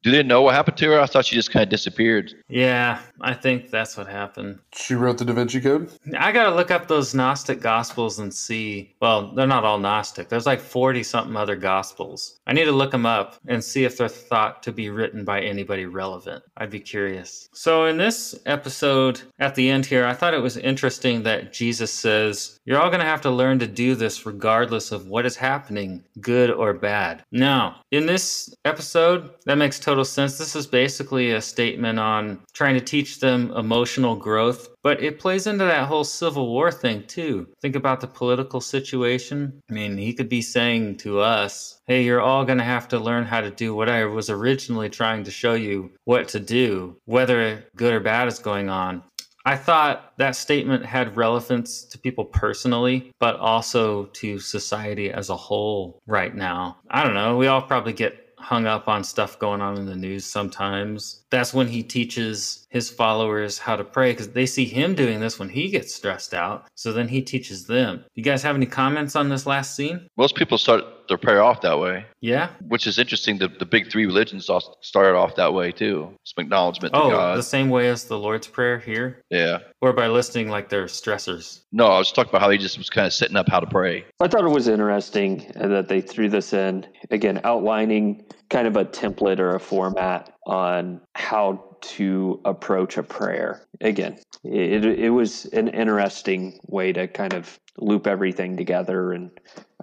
Do 0.03 0.11
they 0.11 0.23
know 0.23 0.41
what 0.41 0.55
happened 0.55 0.77
to 0.77 0.91
her? 0.91 0.99
I 0.99 1.05
thought 1.05 1.25
she 1.25 1.35
just 1.35 1.51
kind 1.51 1.63
of 1.63 1.69
disappeared. 1.69 2.33
yeah, 2.49 2.99
I 3.21 3.33
think 3.33 3.69
that's 3.71 3.97
what 3.97 4.07
happened. 4.07 4.59
She 4.75 4.93
wrote 4.95 5.17
the 5.17 5.25
Da 5.25 5.33
Vinci 5.33 5.59
Code. 5.59 5.89
I 6.17 6.31
gotta 6.31 6.55
look 6.55 6.71
up 6.71 6.87
those 6.87 7.13
Gnostic 7.13 7.59
Gospels 7.61 8.19
and 8.19 8.33
see. 8.33 8.95
Well, 9.01 9.33
they're 9.33 9.47
not 9.47 9.63
all 9.65 9.79
Gnostic. 9.79 10.29
There's 10.29 10.45
like 10.45 10.59
40 10.59 11.03
something 11.03 11.35
other 11.35 11.55
Gospels. 11.55 12.39
I 12.47 12.53
need 12.53 12.65
to 12.65 12.71
look 12.71 12.91
them 12.91 13.05
up 13.05 13.35
and 13.47 13.63
see 13.63 13.83
if 13.83 13.97
they're 13.97 14.07
thought 14.07 14.63
to 14.63 14.71
be 14.71 14.89
written 14.89 15.25
by 15.25 15.41
anybody 15.41 15.85
relevant. 15.85 16.43
I'd 16.57 16.69
be 16.69 16.79
curious. 16.79 17.49
So, 17.53 17.85
in 17.85 17.97
this 17.97 18.35
episode, 18.45 19.21
at 19.39 19.55
the 19.55 19.69
end 19.69 19.85
here, 19.85 20.05
I 20.05 20.13
thought 20.13 20.33
it 20.33 20.41
was 20.41 20.57
interesting 20.57 21.23
that 21.23 21.51
Jesus 21.53 21.91
says, 21.91 22.59
You're 22.65 22.79
all 22.79 22.89
gonna 22.91 23.03
have 23.03 23.21
to 23.21 23.31
learn 23.31 23.59
to 23.59 23.67
do 23.67 23.95
this 23.95 24.25
regardless 24.25 24.91
of 24.91 25.07
what 25.07 25.25
is 25.25 25.35
happening, 25.35 26.03
good 26.21 26.49
or 26.51 26.73
bad. 26.73 27.23
Now, 27.31 27.81
in 27.91 28.05
this 28.05 28.53
episode, 28.65 29.31
that 29.45 29.56
makes 29.57 29.79
total 29.79 30.05
sense. 30.05 30.37
This 30.37 30.55
is 30.55 30.67
basically 30.67 31.31
a 31.31 31.41
statement 31.41 31.99
on 31.99 32.39
trying 32.53 32.75
to 32.75 32.81
teach 32.81 33.19
them 33.19 33.51
emotional 33.51 34.15
growth, 34.15 34.69
but 34.83 35.01
it 35.01 35.19
plays 35.19 35.47
into 35.47 35.65
that 35.65 35.87
whole 35.87 36.03
Civil 36.03 36.47
War 36.47 36.71
thing 36.71 37.03
too. 37.07 37.47
Think 37.61 37.75
about 37.75 37.99
the 38.01 38.07
political 38.07 38.61
situation. 38.61 39.61
I 39.69 39.73
mean, 39.73 39.97
he 39.97 40.13
could 40.13 40.29
be 40.29 40.41
saying 40.41 40.97
to 40.97 41.19
us, 41.19 41.81
hey, 41.87 42.03
you're 42.03 42.21
all 42.21 42.45
going 42.45 42.57
to 42.59 42.63
have 42.63 42.87
to 42.89 42.99
learn 42.99 43.25
how 43.25 43.41
to 43.41 43.51
do 43.51 43.75
what 43.75 43.89
I 43.89 44.05
was 44.05 44.29
originally 44.29 44.89
trying 44.89 45.23
to 45.23 45.31
show 45.31 45.53
you 45.53 45.91
what 46.05 46.27
to 46.29 46.39
do, 46.39 46.97
whether 47.05 47.65
good 47.75 47.93
or 47.93 47.99
bad 47.99 48.27
is 48.27 48.39
going 48.39 48.69
on. 48.69 49.03
I 49.47 49.55
thought 49.55 50.11
that 50.17 50.35
statement 50.35 50.85
had 50.85 51.15
relevance 51.15 51.85
to 51.85 51.97
people 51.97 52.25
personally, 52.25 53.13
but 53.17 53.37
also 53.37 54.07
to 54.07 54.39
society 54.39 55.09
as 55.09 55.29
a 55.29 55.37
whole 55.37 56.01
right 56.05 56.35
now. 56.35 56.79
I 56.89 57.01
don't 57.01 57.13
know. 57.13 57.37
We 57.37 57.47
all 57.47 57.61
probably 57.61 57.93
get 57.93 58.26
hung 58.37 58.65
up 58.65 58.87
on 58.87 59.03
stuff 59.03 59.39
going 59.39 59.61
on 59.61 59.77
in 59.77 59.85
the 59.85 59.95
news 59.95 60.25
sometimes. 60.25 61.23
That's 61.29 61.53
when 61.53 61.67
he 61.67 61.83
teaches 61.83 62.65
his 62.69 62.89
followers 62.89 63.57
how 63.57 63.75
to 63.75 63.83
pray 63.83 64.11
because 64.11 64.29
they 64.29 64.45
see 64.45 64.65
him 64.65 64.95
doing 64.95 65.19
this 65.19 65.39
when 65.39 65.49
he 65.49 65.69
gets 65.69 65.93
stressed 65.93 66.33
out. 66.33 66.67
So 66.75 66.93
then 66.93 67.07
he 67.07 67.21
teaches 67.21 67.65
them. 67.67 68.05
You 68.15 68.23
guys 68.23 68.43
have 68.43 68.55
any 68.55 68.65
comments 68.65 69.15
on 69.15 69.29
this 69.29 69.45
last 69.45 69.75
scene? 69.75 70.07
Most 70.17 70.35
people 70.35 70.57
start 70.57 70.83
their 71.09 71.17
prayer 71.17 71.41
off 71.41 71.61
that 71.61 71.79
way, 71.79 72.05
Yeah? 72.19 72.49
which 72.67 72.85
is 72.85 72.99
interesting. 72.99 73.37
The, 73.37 73.47
the 73.47 73.65
big 73.65 73.89
three 73.89 74.05
religions 74.05 74.49
all 74.49 74.77
started 74.81 75.17
off 75.17 75.35
that 75.35 75.53
way 75.53 75.71
too. 75.71 76.13
Some 76.25 76.43
acknowledgement 76.43 76.93
to 76.93 76.99
Oh, 77.01 77.09
God. 77.09 77.37
the 77.37 77.43
same 77.43 77.69
way 77.69 77.87
as 77.89 78.03
the 78.05 78.17
Lord's 78.17 78.47
Prayer 78.47 78.77
here? 78.77 79.21
Yeah. 79.29 79.59
Or 79.81 79.93
by 79.93 80.07
listing 80.07 80.49
like 80.49 80.67
their 80.69 80.85
stressors? 80.85 81.61
No, 81.71 81.87
I 81.87 81.97
was 81.97 82.11
talking 82.11 82.29
about 82.29 82.41
how 82.41 82.49
he 82.49 82.57
just 82.57 82.77
was 82.77 82.89
kind 82.89 83.07
of 83.07 83.13
setting 83.13 83.37
up 83.37 83.47
how 83.49 83.61
to 83.61 83.67
pray. 83.67 84.05
I 84.19 84.27
thought 84.27 84.43
it 84.43 84.49
was 84.49 84.67
interesting 84.67 85.49
uh, 85.59 85.67
that 85.69 85.87
they 85.87 86.01
threw 86.01 86.29
this 86.29 86.51
in 86.53 86.85
again, 87.09 87.39
outlining 87.45 88.25
kind 88.49 88.67
of 88.67 88.75
a 88.77 88.85
template 88.85 89.39
or 89.39 89.55
a 89.55 89.59
format 89.59 90.33
on 90.47 91.01
how 91.13 91.61
to 91.81 92.39
approach 92.45 92.97
a 92.97 93.03
prayer. 93.03 93.61
Again, 93.81 94.17
it, 94.43 94.83
it 94.83 95.09
was 95.09 95.45
an 95.47 95.67
interesting 95.67 96.59
way 96.67 96.93
to 96.93 97.07
kind 97.07 97.33
of 97.33 97.59
loop 97.79 98.07
everything 98.07 98.57
together 98.57 99.11
and 99.11 99.29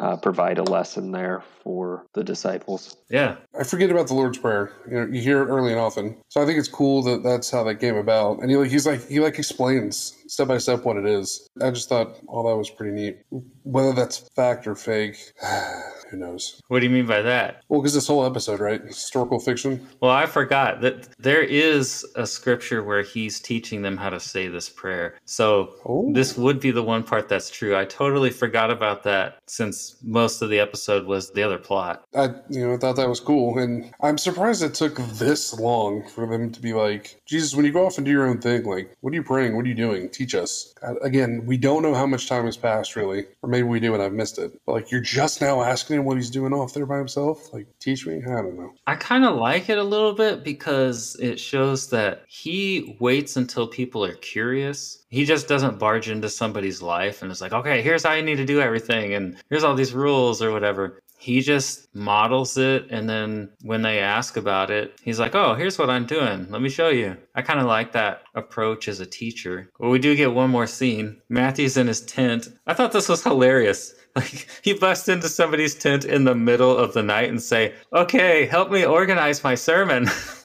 uh, 0.01 0.17
provide 0.17 0.59
a 0.59 0.63
lesson 0.65 1.13
there 1.13 1.45
for 1.63 2.07
the 2.15 2.25
disciples. 2.25 2.97
Yeah. 3.09 3.37
I 3.59 3.63
forget 3.63 3.91
about 3.91 4.09
the 4.09 4.15
Lord's 4.15 4.39
Prayer. 4.39 4.73
You 4.89 4.95
know, 4.95 5.07
you 5.07 5.21
hear 5.21 5.43
it 5.43 5.47
early 5.47 5.71
and 5.71 5.81
often. 5.81 6.17
So 6.29 6.43
I 6.43 6.47
think 6.47 6.59
it's 6.59 6.69
cool 6.69 7.03
that 7.03 7.23
that's 7.23 7.51
how 7.51 7.63
that 7.65 7.77
came 7.77 7.97
about. 7.97 8.41
And 8.41 8.51
he 8.51 8.57
like 8.57 8.71
he's 8.71 8.87
like 8.87 9.07
he 9.07 9.21
like 9.21 9.39
explains 9.39 10.17
step 10.27 10.49
by 10.49 10.59
step 10.59 10.85
what 10.85 10.97
it 10.97 11.07
is. 11.07 11.49
I 11.63 11.71
just 11.71 11.89
thought 11.89 12.17
all 12.27 12.49
that 12.49 12.57
was 12.57 12.71
pretty 12.71 12.93
neat. 12.93 13.19
Whether 13.63 13.93
that's 13.93 14.19
fact 14.35 14.67
or 14.67 14.75
fake, 14.75 15.19
who 16.15 16.21
knows? 16.21 16.61
What 16.69 16.81
do 16.81 16.87
you 16.87 16.93
mean 16.93 17.07
by 17.07 17.23
that? 17.23 17.63
Well, 17.69 17.81
because 17.81 17.95
this 17.95 18.07
whole 18.07 18.25
episode, 18.25 18.61
right? 18.61 18.81
Historical 18.83 19.41
fiction. 19.41 19.87
Well, 20.01 20.11
I 20.11 20.27
forgot 20.27 20.81
that 20.83 21.09
there 21.19 21.43
is 21.43 22.07
a 22.15 22.27
scripture 22.27 22.83
where 22.83 23.03
he's 23.03 23.41
teaching 23.41 23.83
them 23.83 23.97
how 23.97 24.11
to 24.11 24.21
say 24.21 24.49
this 24.49 24.69
prayer. 24.69 25.17
So 25.25 25.75
Oh. 25.85 26.11
this 26.13 26.37
would 26.37 26.61
be 26.61 26.71
the 26.71 26.83
one 26.83 27.03
part 27.03 27.29
that's 27.29 27.51
true. 27.51 27.77
I 27.77 27.85
totally 27.85 28.31
forgot 28.31 28.71
about 28.71 29.03
that 29.05 29.39
since 29.47 29.97
most 30.03 30.43
of 30.43 30.51
the 30.51 30.61
episode 30.61 31.07
was 31.07 31.31
the 31.33 31.43
other 31.43 31.59
plot. 31.59 32.05
I 32.15 32.27
you 32.49 32.67
know 32.67 32.77
thought 32.77 32.97
that 32.97 33.09
was 33.09 33.21
cool, 33.21 33.59
and 33.59 33.91
I'm 34.01 34.19
surprised 34.19 34.63
it 34.63 34.75
took 34.75 34.97
this 34.97 35.59
long 35.59 36.07
for 36.09 36.27
them 36.27 36.53
to 36.53 36.61
be 36.61 36.73
like, 36.73 37.21
Jesus, 37.27 37.55
when 37.55 37.65
you 37.65 37.73
go 37.73 37.87
off 37.87 37.97
and 37.99 38.05
do 38.05 38.11
your 38.13 38.27
own 38.27 38.41
thing, 38.41 38.65
like, 38.65 38.95
what 39.01 39.13
are 39.13 39.17
you 39.17 39.23
praying? 39.23 39.57
What 39.57 39.65
are 39.65 39.69
you 39.69 39.75
doing? 39.75 40.09
Teach 40.11 40.35
us. 40.35 40.73
Again, 41.03 41.43
we 41.47 41.57
don't 41.57 41.83
know 41.83 41.95
how 41.95 42.07
much 42.07 42.29
time 42.29 42.45
has 42.47 42.57
passed, 42.57 42.97
really, 42.97 43.25
or 43.43 43.49
maybe 43.49 43.65
we 43.69 43.81
do 43.81 43.95
and 43.95 44.03
I've 44.03 44.13
missed 44.13 44.39
it. 44.39 44.53
But 44.67 44.73
like, 44.73 44.91
you're 44.91 45.01
just 45.01 45.41
now 45.41 45.63
asking 45.63 46.04
him 46.05 46.09
what 46.09 46.17
he's 46.17 46.31
doing 46.31 46.53
off 46.53 46.75
there 46.75 46.87
by 46.87 46.99
himself. 46.99 47.53
Like, 47.53 47.67
teach 47.81 48.07
me. 48.07 48.23
I 48.25 48.43
don't 48.43 48.57
know. 48.57 48.73
I 48.87 48.95
kind 48.97 49.25
of 49.25 49.37
like 49.37 49.69
it 49.69 49.79
a 49.79 49.83
little 49.83 50.13
bit 50.13 50.45
because 50.45 51.17
it 51.21 51.41
shows 51.41 51.91
that 51.91 52.25
he 52.29 52.97
waits 53.01 53.37
until 53.37 53.67
people 53.67 54.05
are 54.05 54.15
curious. 54.15 55.05
He 55.09 55.25
just 55.25 55.49
doesn't 55.49 55.79
barge 55.79 56.09
into 56.09 56.29
somebody's 56.29 56.83
life 56.83 57.23
and 57.23 57.33
is 57.33 57.41
like, 57.41 57.53
okay, 57.53 57.83
here's 57.83 58.05
how 58.05 58.13
you 58.13 58.23
need 58.23 58.37
to 58.37 58.45
do 58.45 58.61
everything, 58.61 59.15
and 59.15 59.37
here's 59.49 59.65
all 59.65 59.75
these 59.75 59.95
rules 59.95 60.43
or 60.43 60.53
whatever. 60.53 61.01
He 61.17 61.41
just 61.41 61.95
models 61.95 62.59
it, 62.59 62.87
and 62.91 63.09
then 63.09 63.49
when 63.63 63.81
they 63.81 64.01
ask 64.01 64.37
about 64.37 64.71
it, 64.71 65.01
he's 65.03 65.19
like, 65.19 65.35
oh, 65.35 65.55
here's 65.55 65.79
what 65.79 65.89
I'm 65.89 66.05
doing. 66.05 66.51
Let 66.51 66.61
me 66.61 66.69
show 66.69 66.89
you. 66.91 67.17
I 67.35 67.41
kind 67.41 67.61
of 67.61 67.67
like 67.67 67.93
that 67.93 68.25
approach 68.35 68.89
as 68.89 69.01
a 69.01 69.07
teacher. 69.07 69.71
Well, 69.79 69.91
we 69.91 69.99
do 69.99 70.17
get 70.17 70.35
one 70.35 70.51
more 70.51 70.67
scene. 70.67 71.23
Matthew's 71.31 71.79
in 71.79 71.87
his 71.87 72.03
tent. 72.03 72.49
I 72.67 72.75
thought 72.75 72.93
this 72.93 73.09
was 73.09 73.23
hilarious. 73.23 73.95
Like 74.17 74.49
he 74.63 74.75
busts 74.75 75.09
into 75.09 75.29
somebody's 75.29 75.75
tent 75.75 76.05
in 76.05 76.23
the 76.23 76.37
middle 76.37 76.77
of 76.77 76.93
the 76.93 77.03
night 77.03 77.31
and 77.31 77.43
say, 77.43 77.75
"Okay, 77.93 78.47
help 78.47 78.71
me 78.71 78.85
organize 78.85 79.43
my 79.43 79.57
sermon." 79.57 80.07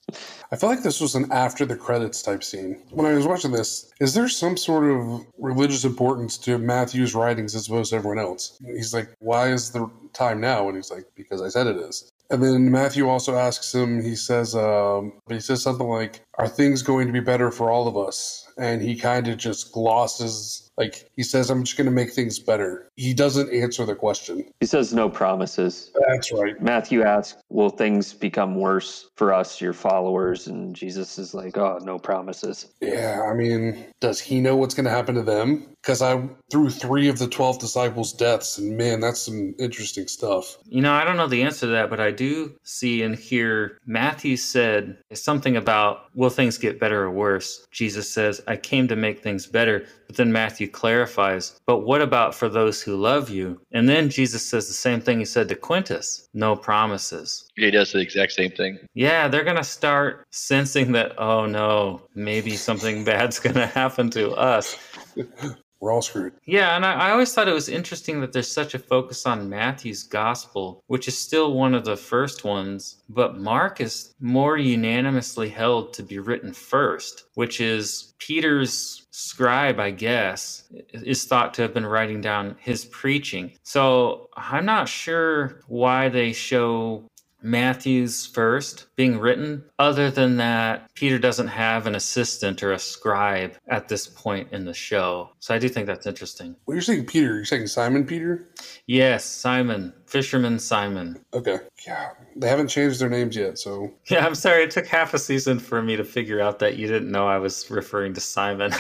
I 0.51 0.55
feel 0.55 0.70
like 0.70 0.82
this 0.82 0.99
was 0.99 1.13
an 1.13 1.32
after 1.32 1.63
the 1.63 1.76
credits 1.76 2.24
type 2.24 2.43
scene. 2.43 2.82
When 2.89 3.05
I 3.05 3.13
was 3.13 3.28
watching 3.28 3.51
this, 3.51 3.91
is 3.99 4.15
there 4.15 4.28
some 4.28 4.57
sort 4.57 4.89
of 4.89 5.24
religious 5.38 5.86
importance 5.86 6.39
to 6.39 6.57
Matthew's 6.57 7.13
writings 7.13 7.53
as 7.53 7.67
opposed 7.67 7.91
to 7.91 7.97
everyone 7.97 8.17
else? 8.17 8.57
He's 8.65 8.91
like, 8.91 9.09
why 9.20 9.51
is 9.51 9.70
the 9.70 9.88
time 10.13 10.41
now? 10.41 10.67
And 10.67 10.76
he's 10.76 10.89
like, 10.89 11.05
because 11.15 11.43
I 11.43 11.49
said 11.49 11.67
it 11.67 11.78
is. 11.78 12.11
And 12.32 12.41
then 12.43 12.72
Matthew 12.72 13.07
also 13.07 13.36
asks 13.36 13.74
him, 13.74 14.01
he 14.01 14.15
says, 14.15 14.55
um, 14.55 15.13
he 15.30 15.39
says 15.39 15.61
something 15.61 15.88
like, 15.88 16.22
are 16.39 16.47
things 16.47 16.82
going 16.82 17.05
to 17.05 17.13
be 17.13 17.20
better 17.20 17.51
for 17.51 17.70
all 17.70 17.88
of 17.88 17.95
us? 17.95 18.49
And 18.60 18.82
he 18.82 18.95
kind 18.95 19.28
of 19.28 19.38
just 19.38 19.72
glosses, 19.72 20.70
like, 20.78 21.10
he 21.16 21.24
says, 21.24 21.49
I'm 21.49 21.64
just 21.64 21.78
going 21.78 21.86
to 21.86 21.91
make 21.91 22.12
things 22.12 22.39
better. 22.39 22.89
He 22.95 23.14
doesn't 23.14 23.53
answer 23.53 23.86
the 23.86 23.95
question. 23.95 24.45
He 24.60 24.66
says 24.66 24.93
no 24.93 25.10
promises. 25.10 25.91
That's 26.07 26.32
right. 26.34 26.62
Matthew 26.62 27.03
asks, 27.03 27.41
Will 27.49 27.70
things 27.70 28.14
become 28.14 28.55
worse 28.55 29.10
for 29.16 29.34
us, 29.34 29.62
your 29.62 29.74
followers? 29.74 30.47
And 30.47 30.76
Jesus 30.76 31.18
is 31.18 31.34
like, 31.34 31.57
Oh, 31.57 31.80
no 31.82 31.97
promises. 31.97 32.68
Yeah, 32.82 33.22
I 33.30 33.34
mean, 33.34 33.86
does 34.01 34.20
he 34.20 34.41
know 34.41 34.55
what's 34.55 34.76
going 34.76 34.86
to 34.86 34.91
happen 34.91 35.16
to 35.16 35.24
them? 35.24 35.66
Because 35.82 36.01
I 36.01 36.27
threw 36.51 36.69
three 36.69 37.07
of 37.07 37.19
the 37.19 37.27
12 37.27 37.59
disciples' 37.59 38.13
deaths, 38.13 38.57
and 38.57 38.77
man, 38.77 38.99
that's 38.99 39.21
some 39.21 39.55
interesting 39.59 40.07
stuff. 40.07 40.57
You 40.65 40.82
know, 40.82 40.93
I 40.93 41.03
don't 41.03 41.17
know 41.17 41.27
the 41.27 41.43
answer 41.43 41.61
to 41.61 41.71
that, 41.71 41.89
but 41.89 41.99
I 41.99 42.11
do 42.11 42.55
see 42.63 43.01
and 43.01 43.15
hear 43.15 43.77
Matthew 43.86 44.38
said 44.38 44.97
something 45.13 45.55
about 45.55 46.05
will 46.13 46.30
things 46.30 46.57
get 46.57 46.80
better 46.80 47.03
or 47.03 47.11
worse? 47.11 47.65
Jesus 47.71 48.09
says, 48.09 48.41
I 48.47 48.57
came 48.57 48.88
to 48.88 48.95
make 48.95 49.21
things 49.21 49.47
better. 49.47 49.86
But 50.07 50.17
then 50.17 50.32
Matthew 50.32 50.67
clarifies, 50.67 51.59
but 51.67 51.80
what 51.80 52.01
about 52.01 52.34
for 52.34 52.49
those 52.49 52.82
who 52.82 52.95
love 52.95 53.30
you? 53.30 53.61
And 53.71 53.88
then 53.88 54.09
Jesus 54.09 54.43
says 54.43 54.67
the 54.67 54.73
same 54.73 55.01
thing 55.01 55.19
he 55.19 55.25
said 55.25 55.47
to 55.49 55.55
Quintus 55.55 56.27
no 56.34 56.55
promises. 56.55 57.45
He 57.55 57.69
does 57.71 57.91
the 57.91 57.99
exact 57.99 58.32
same 58.32 58.51
thing. 58.51 58.80
Yeah, 58.93 59.27
they're 59.27 59.43
going 59.43 59.55
to 59.57 59.63
start 59.63 60.25
sensing 60.32 60.91
that, 60.93 61.19
oh 61.19 61.45
no, 61.45 62.01
maybe 62.15 62.55
something 62.55 63.03
bad's 63.05 63.39
going 63.39 63.55
to 63.55 63.67
happen 63.67 64.09
to 64.11 64.32
us. 64.32 64.77
We're 65.80 65.93
all 65.93 66.01
screwed. 66.01 66.34
Yeah, 66.45 66.75
and 66.75 66.86
I, 66.86 66.93
I, 66.93 67.11
always 67.11 67.34
thought 67.34 67.47
it 67.47 67.53
was 67.53 67.69
interesting 67.69 68.19
that 68.19 68.34
there's 68.34 68.51
such 68.51 68.73
a 68.73 68.80
focus 68.80 69.25
on 69.25 69.49
Matthew's 69.49 70.03
gospel, 70.03 70.84
which 70.88 71.07
is 71.07 71.17
still 71.17 71.53
one 71.53 71.73
of 71.73 71.86
the 71.86 71.95
first 71.95 72.43
ones, 72.43 73.01
but 73.07 73.38
Mark 73.38 73.80
is 73.80 74.13
more 74.19 74.57
unanimously 74.57 75.47
held 75.47 75.93
to 75.93 76.03
be 76.03 76.19
written 76.19 76.51
first, 76.51 77.25
which 77.36 77.61
is 77.61 78.13
Peter's 78.19 79.07
scribe, 79.11 79.80
I 79.80 79.91
guess, 79.91 80.63
is 80.93 81.25
thought 81.25 81.53
to 81.55 81.61
have 81.61 81.73
been 81.73 81.86
writing 81.86 82.19
down 82.19 82.57
his 82.59 82.86
preaching. 82.86 83.53
So 83.63 84.30
I'm 84.36 84.65
not 84.65 84.89
sure 84.89 85.62
why 85.67 86.09
they 86.09 86.33
show 86.33 87.08
Matthew's 87.41 88.25
first 88.25 88.87
being 88.95 89.17
written. 89.20 89.63
Other 89.78 90.11
than 90.11 90.37
that, 90.37 90.93
Peter 90.93 91.20
doesn't 91.20 91.47
have 91.47 91.87
an 91.87 91.95
assistant 91.95 92.61
or 92.63 92.74
a 92.74 92.79
scribe 92.79 93.55
at 93.67 93.87
this 93.87 94.07
point 94.07 94.49
in 94.51 94.66
the 94.66 94.74
show. 94.74 95.29
So 95.39 95.53
I 95.53 95.59
do 95.59 95.70
think 95.70 95.87
that's 95.87 96.05
interesting. 96.07 96.55
Well, 96.66 96.75
you're 96.75 96.82
saying 96.82 97.05
Peter. 97.05 97.36
You're 97.36 97.45
saying 97.45 97.67
Simon 97.67 98.05
Peter? 98.05 98.49
Yes, 98.87 99.25
Simon. 99.25 99.93
Fisherman 100.05 100.59
Simon. 100.59 101.20
Okay. 101.33 101.59
Yeah. 101.86 102.09
They 102.36 102.49
haven't 102.49 102.67
changed 102.67 102.99
their 102.99 103.09
names 103.09 103.36
yet, 103.36 103.57
so. 103.59 103.91
Yeah, 104.09 104.25
I'm 104.25 104.36
sorry. 104.36 104.63
It 104.63 104.71
took 104.71 104.87
half 104.87 105.13
a 105.13 105.20
season 105.20 105.59
for 105.59 105.82
me 105.82 105.95
to 105.95 106.03
figure 106.03 106.41
out 106.41 106.59
that 106.59 106.78
you 106.78 106.87
didn't 106.87 107.11
know 107.11 107.28
I 107.28 107.37
was 107.37 107.70
referring 107.70 108.13
to 108.16 108.21
Simon. 108.21 108.71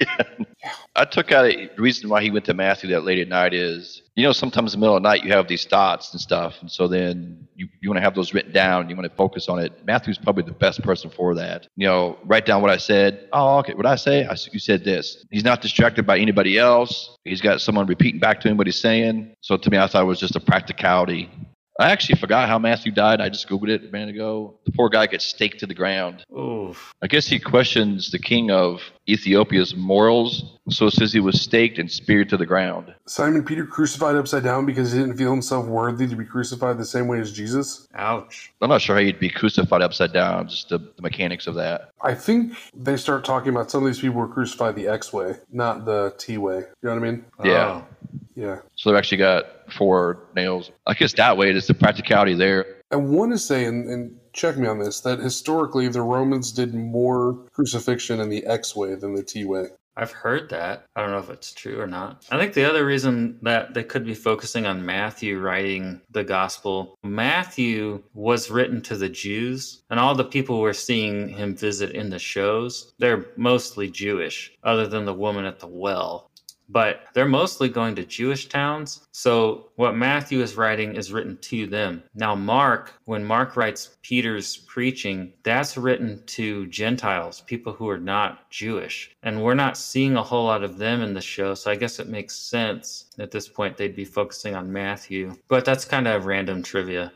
yeah. 0.00 0.22
I 0.94 1.04
took 1.04 1.32
out 1.32 1.46
a, 1.46 1.70
reason 1.76 2.08
why 2.08 2.22
he 2.22 2.30
went 2.30 2.44
to 2.44 2.54
Matthew 2.54 2.90
that 2.90 3.04
late 3.04 3.18
at 3.18 3.28
night 3.28 3.54
is, 3.54 4.02
you 4.14 4.24
know, 4.24 4.32
sometimes 4.32 4.74
in 4.74 4.80
the 4.80 4.84
middle 4.84 4.96
of 4.96 5.02
the 5.02 5.08
night 5.08 5.24
you 5.24 5.32
have 5.32 5.48
these 5.48 5.64
thoughts 5.64 6.12
and 6.12 6.20
stuff. 6.20 6.56
And 6.60 6.70
so 6.70 6.86
then 6.86 7.48
you, 7.56 7.68
you 7.80 7.88
want 7.88 7.96
to 7.96 8.02
have 8.02 8.14
those 8.14 8.32
written 8.32 8.52
down. 8.52 8.88
You 8.88 8.94
want 8.94 9.10
to 9.10 9.16
focus 9.16 9.48
on 9.48 9.58
it. 9.58 9.84
Matthew's 9.84 10.18
probably 10.18 10.44
the 10.44 10.52
best 10.52 10.82
person 10.82 11.10
for 11.10 11.34
that. 11.34 11.66
You 11.76 11.86
know, 11.86 12.18
write 12.24 12.46
down 12.46 12.62
what 12.62 12.70
I 12.70 12.76
said. 12.76 13.28
Oh, 13.32 13.58
okay. 13.58 13.74
What 13.74 13.86
I 13.86 13.96
say? 13.96 14.24
I, 14.24 14.36
you 14.52 14.58
said 14.58 14.84
this. 14.84 15.24
He's 15.30 15.44
not 15.44 15.62
distracted 15.62 16.06
by 16.06 16.18
anybody 16.18 16.58
else. 16.58 17.16
He's 17.24 17.40
got 17.40 17.60
someone 17.60 17.86
repeating 17.86 18.20
back 18.20 18.40
to 18.40 18.48
him 18.48 18.56
what 18.56 18.66
he's 18.66 18.80
saying. 18.80 19.34
So 19.40 19.56
to 19.56 19.70
me, 19.70 19.78
I 19.78 19.86
thought 19.86 20.02
it 20.02 20.06
was 20.06 20.20
just 20.20 20.36
a 20.36 20.40
practicality 20.40 21.30
I 21.80 21.90
actually 21.90 22.16
forgot 22.16 22.48
how 22.48 22.58
Matthew 22.58 22.92
died. 22.92 23.20
I 23.20 23.28
just 23.30 23.48
googled 23.48 23.70
it 23.70 23.84
a 23.84 23.90
minute 23.90 24.14
ago. 24.14 24.58
The 24.66 24.72
poor 24.72 24.90
guy 24.90 25.06
gets 25.06 25.24
staked 25.24 25.60
to 25.60 25.66
the 25.66 25.74
ground. 25.74 26.24
Oof. 26.36 26.94
I 27.02 27.06
guess 27.06 27.26
he 27.26 27.38
questions 27.38 28.10
the 28.10 28.18
king 28.18 28.50
of 28.50 28.82
Ethiopia's 29.08 29.74
morals, 29.74 30.58
so 30.68 30.86
it 30.86 30.92
says 30.92 31.12
he 31.12 31.20
was 31.20 31.40
staked 31.40 31.78
and 31.78 31.90
speared 31.90 32.28
to 32.28 32.36
the 32.36 32.46
ground. 32.46 32.94
Simon 33.06 33.42
Peter 33.42 33.64
crucified 33.64 34.16
upside 34.16 34.44
down 34.44 34.66
because 34.66 34.92
he 34.92 34.98
didn't 34.98 35.16
feel 35.16 35.30
himself 35.30 35.66
worthy 35.66 36.06
to 36.06 36.14
be 36.14 36.24
crucified 36.24 36.78
the 36.78 36.84
same 36.84 37.08
way 37.08 37.18
as 37.20 37.32
Jesus. 37.32 37.88
Ouch. 37.94 38.52
I'm 38.60 38.68
not 38.68 38.82
sure 38.82 38.96
how 38.96 39.02
he'd 39.02 39.18
be 39.18 39.30
crucified 39.30 39.82
upside 39.82 40.12
down, 40.12 40.48
just 40.48 40.68
the, 40.68 40.78
the 40.78 41.02
mechanics 41.02 41.46
of 41.46 41.54
that. 41.54 41.90
I 42.02 42.14
think 42.14 42.54
they 42.76 42.96
start 42.96 43.24
talking 43.24 43.48
about 43.48 43.70
some 43.70 43.82
of 43.82 43.86
these 43.86 44.00
people 44.00 44.20
were 44.20 44.28
crucified 44.28 44.76
the 44.76 44.88
X 44.88 45.12
way, 45.12 45.36
not 45.50 45.84
the 45.86 46.14
T 46.18 46.36
way. 46.36 46.58
You 46.58 46.66
know 46.82 46.94
what 46.94 46.96
I 46.96 47.10
mean? 47.10 47.24
Yeah. 47.44 47.82
Oh. 47.82 47.86
Yeah. 48.34 48.60
So 48.76 48.90
they've 48.90 48.98
actually 48.98 49.18
got 49.18 49.61
four 49.72 50.28
nails. 50.36 50.70
I 50.86 50.94
guess 50.94 51.12
that 51.14 51.36
way 51.36 51.50
it 51.50 51.56
is 51.56 51.66
the 51.66 51.74
practicality 51.74 52.34
there. 52.34 52.82
I 52.90 52.96
want 52.96 53.32
to 53.32 53.38
say, 53.38 53.64
and, 53.64 53.88
and 53.88 54.18
check 54.32 54.56
me 54.56 54.68
on 54.68 54.78
this, 54.78 55.00
that 55.00 55.18
historically 55.18 55.88
the 55.88 56.02
Romans 56.02 56.52
did 56.52 56.74
more 56.74 57.34
crucifixion 57.52 58.20
in 58.20 58.28
the 58.28 58.44
X 58.46 58.76
way 58.76 58.94
than 58.94 59.14
the 59.14 59.22
T 59.22 59.44
way. 59.44 59.68
I've 59.94 60.12
heard 60.12 60.48
that. 60.50 60.86
I 60.96 61.02
don't 61.02 61.10
know 61.10 61.18
if 61.18 61.28
it's 61.28 61.52
true 61.52 61.78
or 61.78 61.86
not. 61.86 62.26
I 62.30 62.38
think 62.38 62.54
the 62.54 62.68
other 62.68 62.86
reason 62.86 63.38
that 63.42 63.74
they 63.74 63.84
could 63.84 64.06
be 64.06 64.14
focusing 64.14 64.64
on 64.64 64.86
Matthew 64.86 65.38
writing 65.38 66.00
the 66.10 66.24
gospel, 66.24 66.96
Matthew 67.02 68.02
was 68.14 68.50
written 68.50 68.80
to 68.82 68.96
the 68.96 69.10
Jews, 69.10 69.82
and 69.90 70.00
all 70.00 70.14
the 70.14 70.24
people 70.24 70.60
we're 70.60 70.72
seeing 70.72 71.28
him 71.28 71.54
visit 71.54 71.90
in 71.90 72.08
the 72.08 72.18
shows, 72.18 72.92
they're 72.98 73.26
mostly 73.36 73.90
Jewish, 73.90 74.52
other 74.64 74.86
than 74.86 75.04
the 75.04 75.12
woman 75.12 75.44
at 75.44 75.58
the 75.58 75.66
well 75.66 76.30
but 76.72 77.02
they're 77.14 77.26
mostly 77.26 77.68
going 77.68 77.94
to 77.96 78.04
Jewish 78.04 78.48
towns. 78.48 79.06
So 79.12 79.70
what 79.76 79.94
Matthew 79.94 80.40
is 80.40 80.56
writing 80.56 80.96
is 80.96 81.12
written 81.12 81.36
to 81.42 81.66
them. 81.66 82.02
Now, 82.14 82.34
Mark, 82.34 82.94
when 83.04 83.24
Mark 83.24 83.56
writes 83.56 83.96
Peter's 84.02 84.56
preaching, 84.56 85.32
that's 85.42 85.76
written 85.76 86.22
to 86.26 86.66
Gentiles, 86.66 87.42
people 87.42 87.72
who 87.72 87.88
are 87.88 87.98
not 87.98 88.50
Jewish. 88.50 89.14
And 89.22 89.42
we're 89.42 89.54
not 89.54 89.76
seeing 89.76 90.16
a 90.16 90.22
whole 90.22 90.46
lot 90.46 90.64
of 90.64 90.78
them 90.78 91.02
in 91.02 91.14
the 91.14 91.20
show. 91.20 91.54
So 91.54 91.70
I 91.70 91.76
guess 91.76 91.98
it 91.98 92.08
makes 92.08 92.34
sense 92.36 93.06
at 93.18 93.30
this 93.30 93.48
point 93.48 93.76
they'd 93.76 93.94
be 93.94 94.04
focusing 94.04 94.54
on 94.54 94.72
Matthew. 94.72 95.34
But 95.48 95.64
that's 95.64 95.84
kind 95.84 96.08
of 96.08 96.26
random 96.26 96.62
trivia. 96.62 97.12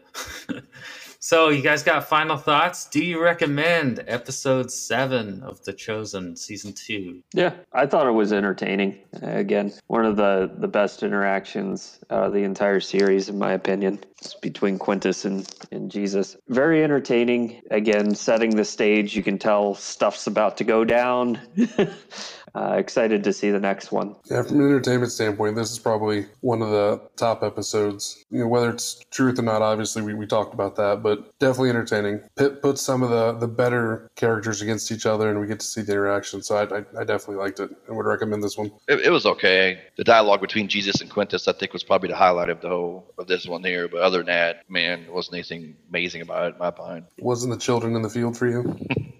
So, 1.29 1.49
you 1.49 1.61
guys 1.61 1.83
got 1.83 2.09
final 2.09 2.37
thoughts? 2.37 2.85
Do 2.85 3.05
you 3.05 3.21
recommend 3.21 4.05
episode 4.07 4.71
seven 4.71 5.43
of 5.43 5.61
The 5.65 5.73
Chosen, 5.73 6.37
season 6.37 6.73
two? 6.73 7.21
Yeah, 7.35 7.55
I 7.73 7.87
thought 7.87 8.07
it 8.07 8.13
was 8.13 8.33
entertaining. 8.33 9.01
Again, 9.23 9.73
one 9.89 10.07
of 10.07 10.15
the 10.15 10.49
the 10.57 10.69
best 10.69 11.03
interactions 11.03 11.99
of 12.11 12.33
the 12.33 12.45
entire 12.45 12.79
series, 12.79 13.29
in 13.29 13.41
my 13.41 13.55
opinion, 13.55 14.05
it's 14.23 14.35
between 14.35 14.79
Quintus 14.79 15.25
and 15.25 15.53
and 15.73 15.91
Jesus. 15.91 16.37
Very 16.47 16.85
entertaining. 16.85 17.61
Again, 17.73 18.15
setting 18.15 18.55
the 18.55 18.65
stage. 18.65 19.17
You 19.17 19.25
can 19.25 19.37
tell 19.37 19.75
stuff's 19.75 20.29
about 20.29 20.57
to 20.59 20.65
go 20.65 20.85
down. 20.85 21.41
uh, 22.57 22.73
excited 22.79 23.23
to 23.23 23.33
see 23.33 23.51
the 23.51 23.61
next 23.61 23.93
one. 23.93 24.17
Yeah, 24.31 24.43
from 24.43 24.61
an 24.61 24.67
entertainment 24.67 25.13
standpoint, 25.13 25.57
this 25.57 25.71
is 25.71 25.79
probably 25.79 26.27
one 26.41 26.63
of 26.63 26.71
the 26.71 27.03
top 27.17 27.43
episodes. 27.43 28.25
You 28.31 28.41
know, 28.41 28.49
whether 28.49 28.71
it's 28.71 29.05
truth 29.11 29.39
or 29.39 29.43
not, 29.43 29.61
obviously 29.61 30.01
we, 30.01 30.15
we 30.15 30.27
talked 30.27 30.55
about 30.55 30.75
that, 30.77 31.03
but 31.03 31.39
definitely 31.39 31.69
entertaining. 31.69 32.21
Pit 32.37 32.63
puts 32.63 32.81
some 32.81 33.03
of 33.03 33.11
the 33.11 33.35
the 33.35 33.47
better 33.47 34.11
characters 34.17 34.63
against 34.63 34.91
each 34.91 35.05
other, 35.05 35.29
and 35.29 35.39
we 35.39 35.47
get 35.47 35.61
to 35.61 35.67
see 35.67 35.83
the 35.83 35.93
interaction. 35.93 36.43
So 36.43 36.57
I, 36.57 36.79
I, 36.79 36.85
I 37.01 37.05
definitely 37.05 37.37
liked 37.37 37.61
it 37.61 37.71
and 37.89 37.97
would 37.97 38.07
recommend 38.07 38.43
this 38.43 38.57
one. 38.57 38.73
It, 38.89 39.01
it, 39.01 39.11
was 39.11 39.27
okay. 39.27 39.79
The 39.97 40.05
dialogue 40.05 40.41
between 40.41 40.69
Jesus 40.69 41.03
and 41.03 41.11
Quintus, 41.11 41.49
I 41.49 41.53
think, 41.53 41.75
was 41.75 41.85
probably 41.85 42.09
the 42.09 42.17
highlight 42.17 42.49
of 42.49 42.63
the 42.63 42.69
whole 42.69 43.13
of 43.19 43.27
this 43.27 43.47
one 43.47 43.63
here. 43.63 43.87
But 43.87 44.01
other 44.01 44.19
than 44.19 44.27
that, 44.27 44.69
man, 44.71 45.07
wasn't 45.11 45.35
anything 45.35 45.77
amazing 45.91 46.23
about 46.23 46.47
it, 46.47 46.55
in 46.55 46.59
my 46.59 46.69
opinion. 46.69 47.07
Wasn't 47.19 47.53
the 47.53 47.59
children 47.59 47.95
in 47.97 48.03
the 48.03 48.11
field 48.11 48.37
for 48.39 48.49
you? 48.49 48.79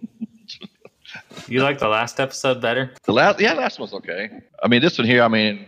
You 1.49 1.63
like 1.63 1.79
the 1.79 1.89
last 1.89 2.19
episode 2.19 2.61
better? 2.61 2.93
The 3.05 3.13
last, 3.13 3.41
yeah, 3.41 3.53
last 3.53 3.79
one 3.79 3.85
was 3.85 3.95
okay. 3.95 4.31
I 4.63 4.69
mean, 4.69 4.83
this 4.83 4.99
one 4.99 5.07
here, 5.07 5.23
I 5.23 5.29
mean, 5.29 5.67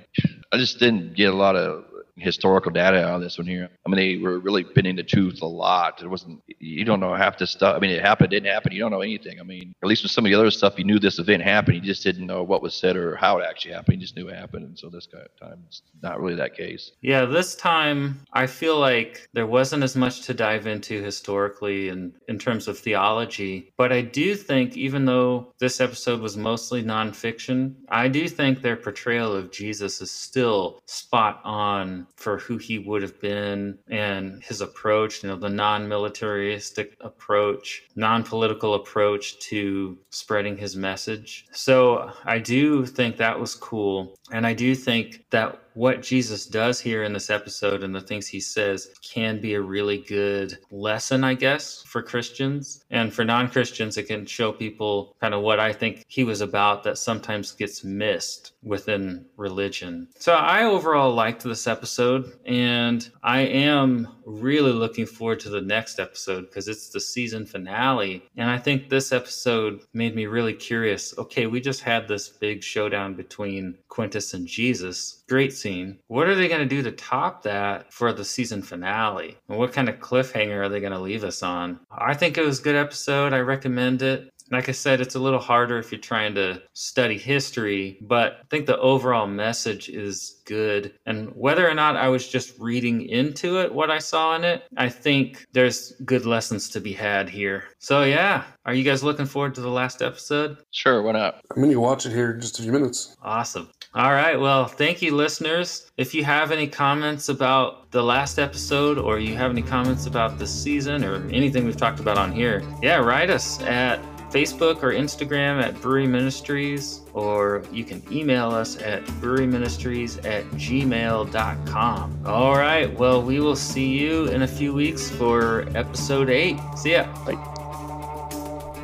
I 0.52 0.56
just 0.56 0.78
didn't 0.78 1.14
get 1.14 1.32
a 1.32 1.36
lot 1.36 1.55
of 1.56 1.84
historical 2.20 2.70
data 2.70 3.08
on 3.08 3.20
this 3.20 3.38
one 3.38 3.46
here. 3.46 3.68
I 3.86 3.88
mean, 3.88 3.96
they 3.96 4.22
were 4.22 4.38
really 4.38 4.64
bending 4.64 4.96
the 4.96 5.02
truth 5.02 5.42
a 5.42 5.46
lot. 5.46 6.02
It 6.02 6.08
wasn't, 6.08 6.42
you 6.58 6.84
don't 6.84 7.00
know 7.00 7.14
half 7.14 7.38
this 7.38 7.50
stuff. 7.50 7.76
I 7.76 7.78
mean, 7.78 7.90
it 7.90 8.02
happened, 8.02 8.32
it 8.32 8.36
didn't 8.36 8.52
happen. 8.52 8.72
You 8.72 8.80
don't 8.80 8.90
know 8.90 9.00
anything. 9.00 9.40
I 9.40 9.42
mean, 9.42 9.74
at 9.82 9.88
least 9.88 10.02
with 10.02 10.12
some 10.12 10.24
of 10.24 10.30
the 10.30 10.38
other 10.38 10.50
stuff, 10.50 10.78
you 10.78 10.84
knew 10.84 10.98
this 10.98 11.18
event 11.18 11.42
happened. 11.42 11.76
You 11.76 11.82
just 11.82 12.02
didn't 12.02 12.26
know 12.26 12.42
what 12.42 12.62
was 12.62 12.74
said 12.74 12.96
or 12.96 13.16
how 13.16 13.38
it 13.38 13.46
actually 13.48 13.74
happened. 13.74 13.96
You 13.96 14.00
just 14.00 14.16
knew 14.16 14.28
it 14.28 14.34
happened. 14.34 14.64
And 14.64 14.78
so 14.78 14.88
this 14.88 15.06
time, 15.06 15.58
it's 15.66 15.82
not 16.02 16.20
really 16.20 16.36
that 16.36 16.56
case. 16.56 16.92
Yeah, 17.00 17.24
this 17.24 17.54
time, 17.54 18.20
I 18.32 18.46
feel 18.46 18.78
like 18.78 19.28
there 19.32 19.46
wasn't 19.46 19.82
as 19.82 19.96
much 19.96 20.22
to 20.22 20.34
dive 20.34 20.66
into 20.66 21.02
historically 21.02 21.88
and 21.88 22.12
in 22.28 22.38
terms 22.38 22.68
of 22.68 22.78
theology. 22.78 23.72
But 23.76 23.92
I 23.92 24.02
do 24.02 24.34
think, 24.34 24.76
even 24.76 25.04
though 25.04 25.52
this 25.60 25.80
episode 25.80 26.20
was 26.20 26.36
mostly 26.36 26.82
nonfiction, 26.82 27.74
I 27.88 28.08
do 28.08 28.28
think 28.28 28.60
their 28.60 28.76
portrayal 28.76 29.32
of 29.32 29.52
Jesus 29.52 30.00
is 30.00 30.10
still 30.10 30.80
spot 30.86 31.40
on 31.44 32.06
for 32.16 32.39
who 32.39 32.56
he 32.56 32.78
would 32.78 33.02
have 33.02 33.20
been 33.20 33.78
and 33.89 34.43
his 34.43 34.60
approach, 34.60 35.22
you 35.22 35.28
know, 35.28 35.36
the 35.36 35.48
non 35.48 35.89
militaristic 35.89 36.97
approach, 37.01 37.82
non 37.97 38.22
political 38.22 38.74
approach 38.74 39.39
to 39.40 39.98
spreading 40.10 40.56
his 40.56 40.76
message. 40.76 41.47
So 41.52 42.10
I 42.24 42.39
do 42.39 42.86
think 42.86 43.16
that 43.16 43.39
was 43.39 43.55
cool. 43.55 44.18
And 44.32 44.47
I 44.47 44.55
do 44.55 44.74
think 44.74 45.24
that 45.30 45.60
what 45.78 46.02
Jesus 46.02 46.44
does 46.44 46.80
here 46.80 47.05
in 47.05 47.12
this 47.12 47.30
episode 47.30 47.84
and 47.84 47.94
the 47.94 48.00
things 48.00 48.26
he 48.26 48.40
says 48.40 48.90
can 49.00 49.40
be 49.40 49.55
a 49.55 49.60
really 49.60 49.98
good 49.98 50.59
lesson, 50.72 51.22
I 51.22 51.34
guess, 51.34 51.84
for 51.86 52.02
Christians. 52.02 52.84
And 52.90 53.14
for 53.14 53.24
non 53.24 53.48
Christians, 53.48 53.96
it 53.96 54.09
can 54.09 54.26
show 54.26 54.50
people 54.50 55.14
kind 55.20 55.34
of 55.34 55.42
what 55.42 55.60
I 55.60 55.72
think 55.72 56.05
he 56.09 56.24
was 56.24 56.40
about 56.40 56.82
that 56.82 56.98
sometimes 56.98 57.52
gets 57.52 57.84
missed 57.84 58.55
within 58.64 59.24
religion. 59.36 60.09
So 60.18 60.32
I 60.32 60.64
overall 60.64 61.14
liked 61.14 61.44
this 61.44 61.68
episode, 61.68 62.32
and 62.44 63.09
I 63.22 63.42
am 63.42 64.09
really 64.28 64.72
looking 64.72 65.06
forward 65.06 65.40
to 65.40 65.48
the 65.48 65.60
next 65.60 65.98
episode 65.98 66.42
because 66.42 66.68
it's 66.68 66.90
the 66.90 67.00
season 67.00 67.46
finale. 67.46 68.22
And 68.36 68.50
I 68.50 68.59
think 68.59 68.88
this 68.88 69.12
episode 69.12 69.80
made 69.94 70.14
me 70.14 70.26
really 70.26 70.55
curious. 70.55 71.16
Okay, 71.18 71.46
we 71.46 71.60
just 71.60 71.80
had 71.80 72.06
this 72.06 72.28
big 72.28 72.62
showdown 72.62 73.14
between 73.14 73.76
Quintus 73.88 74.34
and 74.34 74.46
Jesus. 74.46 75.24
Great 75.28 75.52
scene. 75.52 75.98
What 76.09 76.28
are 76.28 76.34
they 76.34 76.48
going 76.48 76.60
to 76.60 76.66
do 76.66 76.82
to 76.82 76.92
top 76.92 77.42
that 77.42 77.92
for 77.92 78.12
the 78.12 78.24
season 78.24 78.62
finale? 78.62 79.36
And 79.48 79.59
what 79.59 79.72
kind 79.72 79.88
of 79.88 79.96
cliffhanger 79.96 80.64
are 80.64 80.68
they 80.68 80.80
going 80.80 80.92
to 80.92 80.98
leave 80.98 81.24
us 81.24 81.42
on? 81.42 81.80
I 81.90 82.14
think 82.14 82.36
it 82.36 82.44
was 82.44 82.60
a 82.60 82.62
good 82.62 82.76
episode. 82.76 83.32
I 83.32 83.40
recommend 83.40 84.02
it 84.02 84.30
like 84.50 84.68
I 84.68 84.72
said, 84.72 85.00
it's 85.00 85.14
a 85.14 85.20
little 85.20 85.38
harder 85.38 85.78
if 85.78 85.92
you're 85.92 86.00
trying 86.00 86.34
to 86.36 86.62
study 86.72 87.18
history, 87.18 87.98
but 88.02 88.38
I 88.40 88.44
think 88.50 88.66
the 88.66 88.78
overall 88.78 89.26
message 89.26 89.88
is 89.88 90.42
good. 90.46 90.94
And 91.06 91.30
whether 91.34 91.68
or 91.68 91.74
not 91.74 91.96
I 91.96 92.08
was 92.08 92.28
just 92.28 92.58
reading 92.58 93.02
into 93.02 93.60
it, 93.60 93.72
what 93.72 93.90
I 93.90 93.98
saw 93.98 94.36
in 94.36 94.44
it, 94.44 94.64
I 94.76 94.88
think 94.88 95.46
there's 95.52 95.92
good 96.04 96.24
lessons 96.24 96.68
to 96.70 96.80
be 96.80 96.92
had 96.92 97.28
here. 97.28 97.64
So, 97.78 98.04
yeah, 98.04 98.44
are 98.64 98.74
you 98.74 98.84
guys 98.84 99.04
looking 99.04 99.26
forward 99.26 99.54
to 99.56 99.60
the 99.60 99.68
last 99.68 100.02
episode? 100.02 100.58
Sure, 100.70 101.02
why 101.02 101.12
not? 101.12 101.40
I'm 101.50 101.62
going 101.62 101.70
to 101.70 101.80
watch 101.80 102.06
it 102.06 102.12
here 102.12 102.32
in 102.32 102.40
just 102.40 102.58
a 102.58 102.62
few 102.62 102.72
minutes. 102.72 103.16
Awesome. 103.22 103.70
All 103.94 104.12
right. 104.12 104.38
Well, 104.38 104.66
thank 104.66 105.00
you, 105.02 105.14
listeners. 105.14 105.90
If 105.96 106.14
you 106.14 106.24
have 106.24 106.52
any 106.52 106.66
comments 106.68 107.28
about 107.28 107.90
the 107.90 108.02
last 108.02 108.38
episode 108.38 108.98
or 108.98 109.18
you 109.18 109.34
have 109.36 109.50
any 109.50 109.62
comments 109.62 110.06
about 110.06 110.38
this 110.38 110.52
season 110.52 111.04
or 111.04 111.26
anything 111.30 111.64
we've 111.64 111.76
talked 111.76 112.00
about 112.00 112.18
on 112.18 112.32
here, 112.32 112.62
yeah, 112.82 112.96
write 112.96 113.30
us 113.30 113.60
at 113.62 113.98
Facebook 114.30 114.82
or 114.82 114.92
Instagram 114.92 115.62
at 115.62 115.80
Brewery 115.80 116.06
Ministries, 116.06 117.00
or 117.14 117.62
you 117.72 117.84
can 117.84 118.02
email 118.12 118.50
us 118.50 118.76
at 118.82 119.05
breweryministries 119.20 120.18
at 120.24 120.44
gmail.com. 120.52 122.22
All 122.26 122.56
right. 122.56 122.98
Well, 122.98 123.22
we 123.22 123.40
will 123.40 123.56
see 123.56 123.98
you 123.98 124.26
in 124.26 124.42
a 124.42 124.48
few 124.48 124.72
weeks 124.72 125.10
for 125.10 125.66
episode 125.74 126.30
eight. 126.30 126.59
See 126.76 126.92
ya. 126.92 127.06
Bye. 127.24 127.55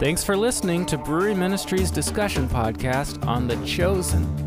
Thanks 0.00 0.24
for 0.24 0.36
listening 0.36 0.86
to 0.86 0.98
Brewery 0.98 1.34
Ministries 1.34 1.90
discussion 1.90 2.48
podcast 2.48 3.24
on 3.26 3.46
The 3.46 3.56
Chosen. 3.64 4.44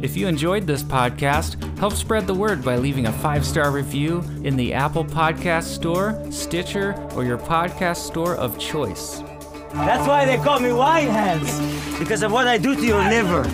If 0.00 0.16
you 0.16 0.28
enjoyed 0.28 0.66
this 0.66 0.82
podcast, 0.82 1.62
help 1.78 1.92
spread 1.92 2.26
the 2.26 2.34
word 2.34 2.64
by 2.64 2.76
leaving 2.76 3.06
a 3.06 3.12
five 3.12 3.44
star 3.44 3.70
review 3.70 4.24
in 4.44 4.56
the 4.56 4.72
Apple 4.72 5.04
Podcast 5.04 5.64
Store, 5.74 6.20
Stitcher, 6.30 6.94
or 7.14 7.24
your 7.24 7.38
podcast 7.38 7.98
store 7.98 8.36
of 8.36 8.58
choice. 8.58 9.22
That's 9.72 10.06
why 10.08 10.24
they 10.24 10.38
call 10.38 10.60
me 10.60 10.72
wine 10.72 11.08
hands, 11.08 11.60
because 11.98 12.22
of 12.22 12.32
what 12.32 12.46
I 12.46 12.56
do 12.58 12.74
to 12.74 12.82
your 12.84 13.02
liver. 13.02 13.44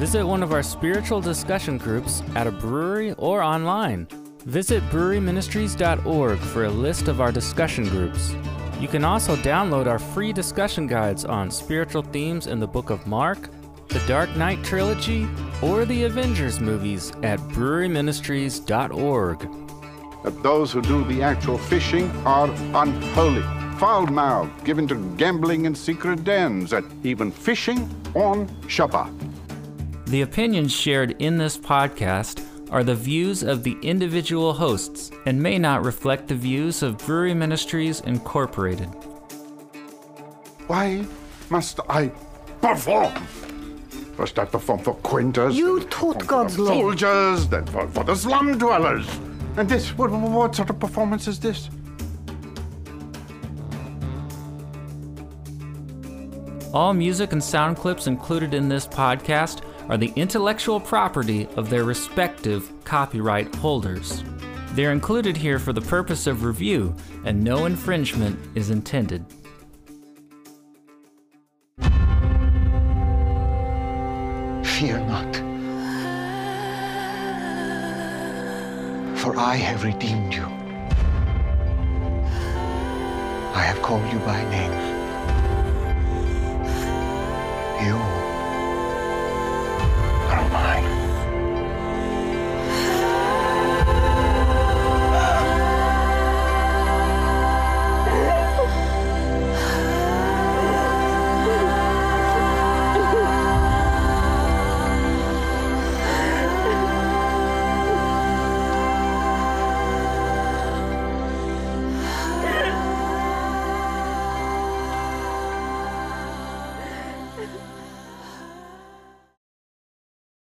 Visit 0.00 0.24
one 0.24 0.42
of 0.42 0.52
our 0.54 0.62
spiritual 0.62 1.20
discussion 1.20 1.76
groups 1.76 2.22
at 2.34 2.46
a 2.46 2.50
brewery 2.50 3.12
or 3.18 3.42
online. 3.42 4.08
Visit 4.46 4.82
breweryministries.org 4.84 6.38
for 6.38 6.64
a 6.64 6.70
list 6.70 7.08
of 7.08 7.20
our 7.20 7.30
discussion 7.30 7.86
groups. 7.86 8.34
You 8.80 8.88
can 8.88 9.04
also 9.04 9.36
download 9.36 9.86
our 9.86 9.98
free 9.98 10.32
discussion 10.32 10.86
guides 10.86 11.26
on 11.26 11.50
spiritual 11.50 12.00
themes 12.00 12.46
in 12.46 12.60
the 12.60 12.66
book 12.66 12.88
of 12.88 13.06
Mark, 13.06 13.50
the 13.88 13.98
Dark 14.08 14.34
Knight 14.36 14.64
trilogy, 14.64 15.28
or 15.60 15.84
the 15.84 16.04
Avengers 16.04 16.60
movies 16.60 17.12
at 17.22 17.38
breweryministries.org. 17.50 19.38
That 20.24 20.42
those 20.42 20.72
who 20.72 20.80
do 20.80 21.04
the 21.04 21.22
actual 21.22 21.58
fishing 21.58 22.10
are 22.24 22.48
unholy, 22.48 23.42
foul-mouthed, 23.78 24.64
given 24.64 24.88
to 24.88 24.94
gambling 25.18 25.66
in 25.66 25.74
secret 25.74 26.24
dens, 26.24 26.72
and 26.72 27.04
even 27.04 27.30
fishing 27.30 27.80
on 28.14 28.48
Shabbat. 28.62 29.29
The 30.10 30.22
opinions 30.22 30.72
shared 30.72 31.14
in 31.20 31.38
this 31.38 31.56
podcast 31.56 32.44
are 32.68 32.82
the 32.82 32.96
views 32.96 33.44
of 33.44 33.62
the 33.62 33.76
individual 33.80 34.52
hosts 34.52 35.12
and 35.24 35.40
may 35.40 35.56
not 35.56 35.84
reflect 35.84 36.26
the 36.26 36.34
views 36.34 36.82
of 36.82 36.98
Brewery 36.98 37.32
Ministries 37.32 38.00
Incorporated. 38.00 38.88
Why 40.66 41.06
must 41.48 41.78
I 41.88 42.08
perform? 42.60 43.14
First 44.16 44.36
I 44.40 44.46
perform 44.46 44.80
for 44.80 44.94
Quintus. 44.94 45.54
You 45.54 45.84
taught 45.84 46.26
God's 46.26 46.56
for 46.56 46.62
law. 46.62 46.72
Soldiers, 46.72 47.46
then 47.46 47.66
for, 47.66 47.86
for 47.86 48.02
the 48.02 48.16
slum 48.16 48.58
dwellers. 48.58 49.06
And 49.56 49.68
this, 49.68 49.96
what, 49.96 50.10
what 50.10 50.56
sort 50.56 50.70
of 50.70 50.80
performance 50.80 51.28
is 51.28 51.38
this? 51.38 51.70
All 56.74 56.94
music 56.94 57.32
and 57.32 57.42
sound 57.42 57.76
clips 57.76 58.08
included 58.08 58.54
in 58.54 58.68
this 58.68 58.88
podcast 58.88 59.60
are 59.90 59.98
the 59.98 60.12
intellectual 60.14 60.78
property 60.78 61.48
of 61.56 61.68
their 61.68 61.82
respective 61.82 62.70
copyright 62.84 63.52
holders. 63.56 64.22
They're 64.74 64.92
included 64.92 65.36
here 65.36 65.58
for 65.58 65.72
the 65.72 65.80
purpose 65.80 66.28
of 66.28 66.44
review, 66.44 66.94
and 67.24 67.42
no 67.42 67.66
infringement 67.66 68.38
is 68.54 68.70
intended. 68.70 69.26
Fear 74.62 75.00
not. 75.08 75.36
For 79.18 79.36
I 79.36 79.56
have 79.56 79.82
redeemed 79.82 80.32
you. 80.34 80.44
I 83.54 83.62
have 83.64 83.82
called 83.82 84.10
you 84.12 84.20
by 84.20 84.40
name. 84.50 84.70
You 87.84 88.19
Roma. 90.30 90.69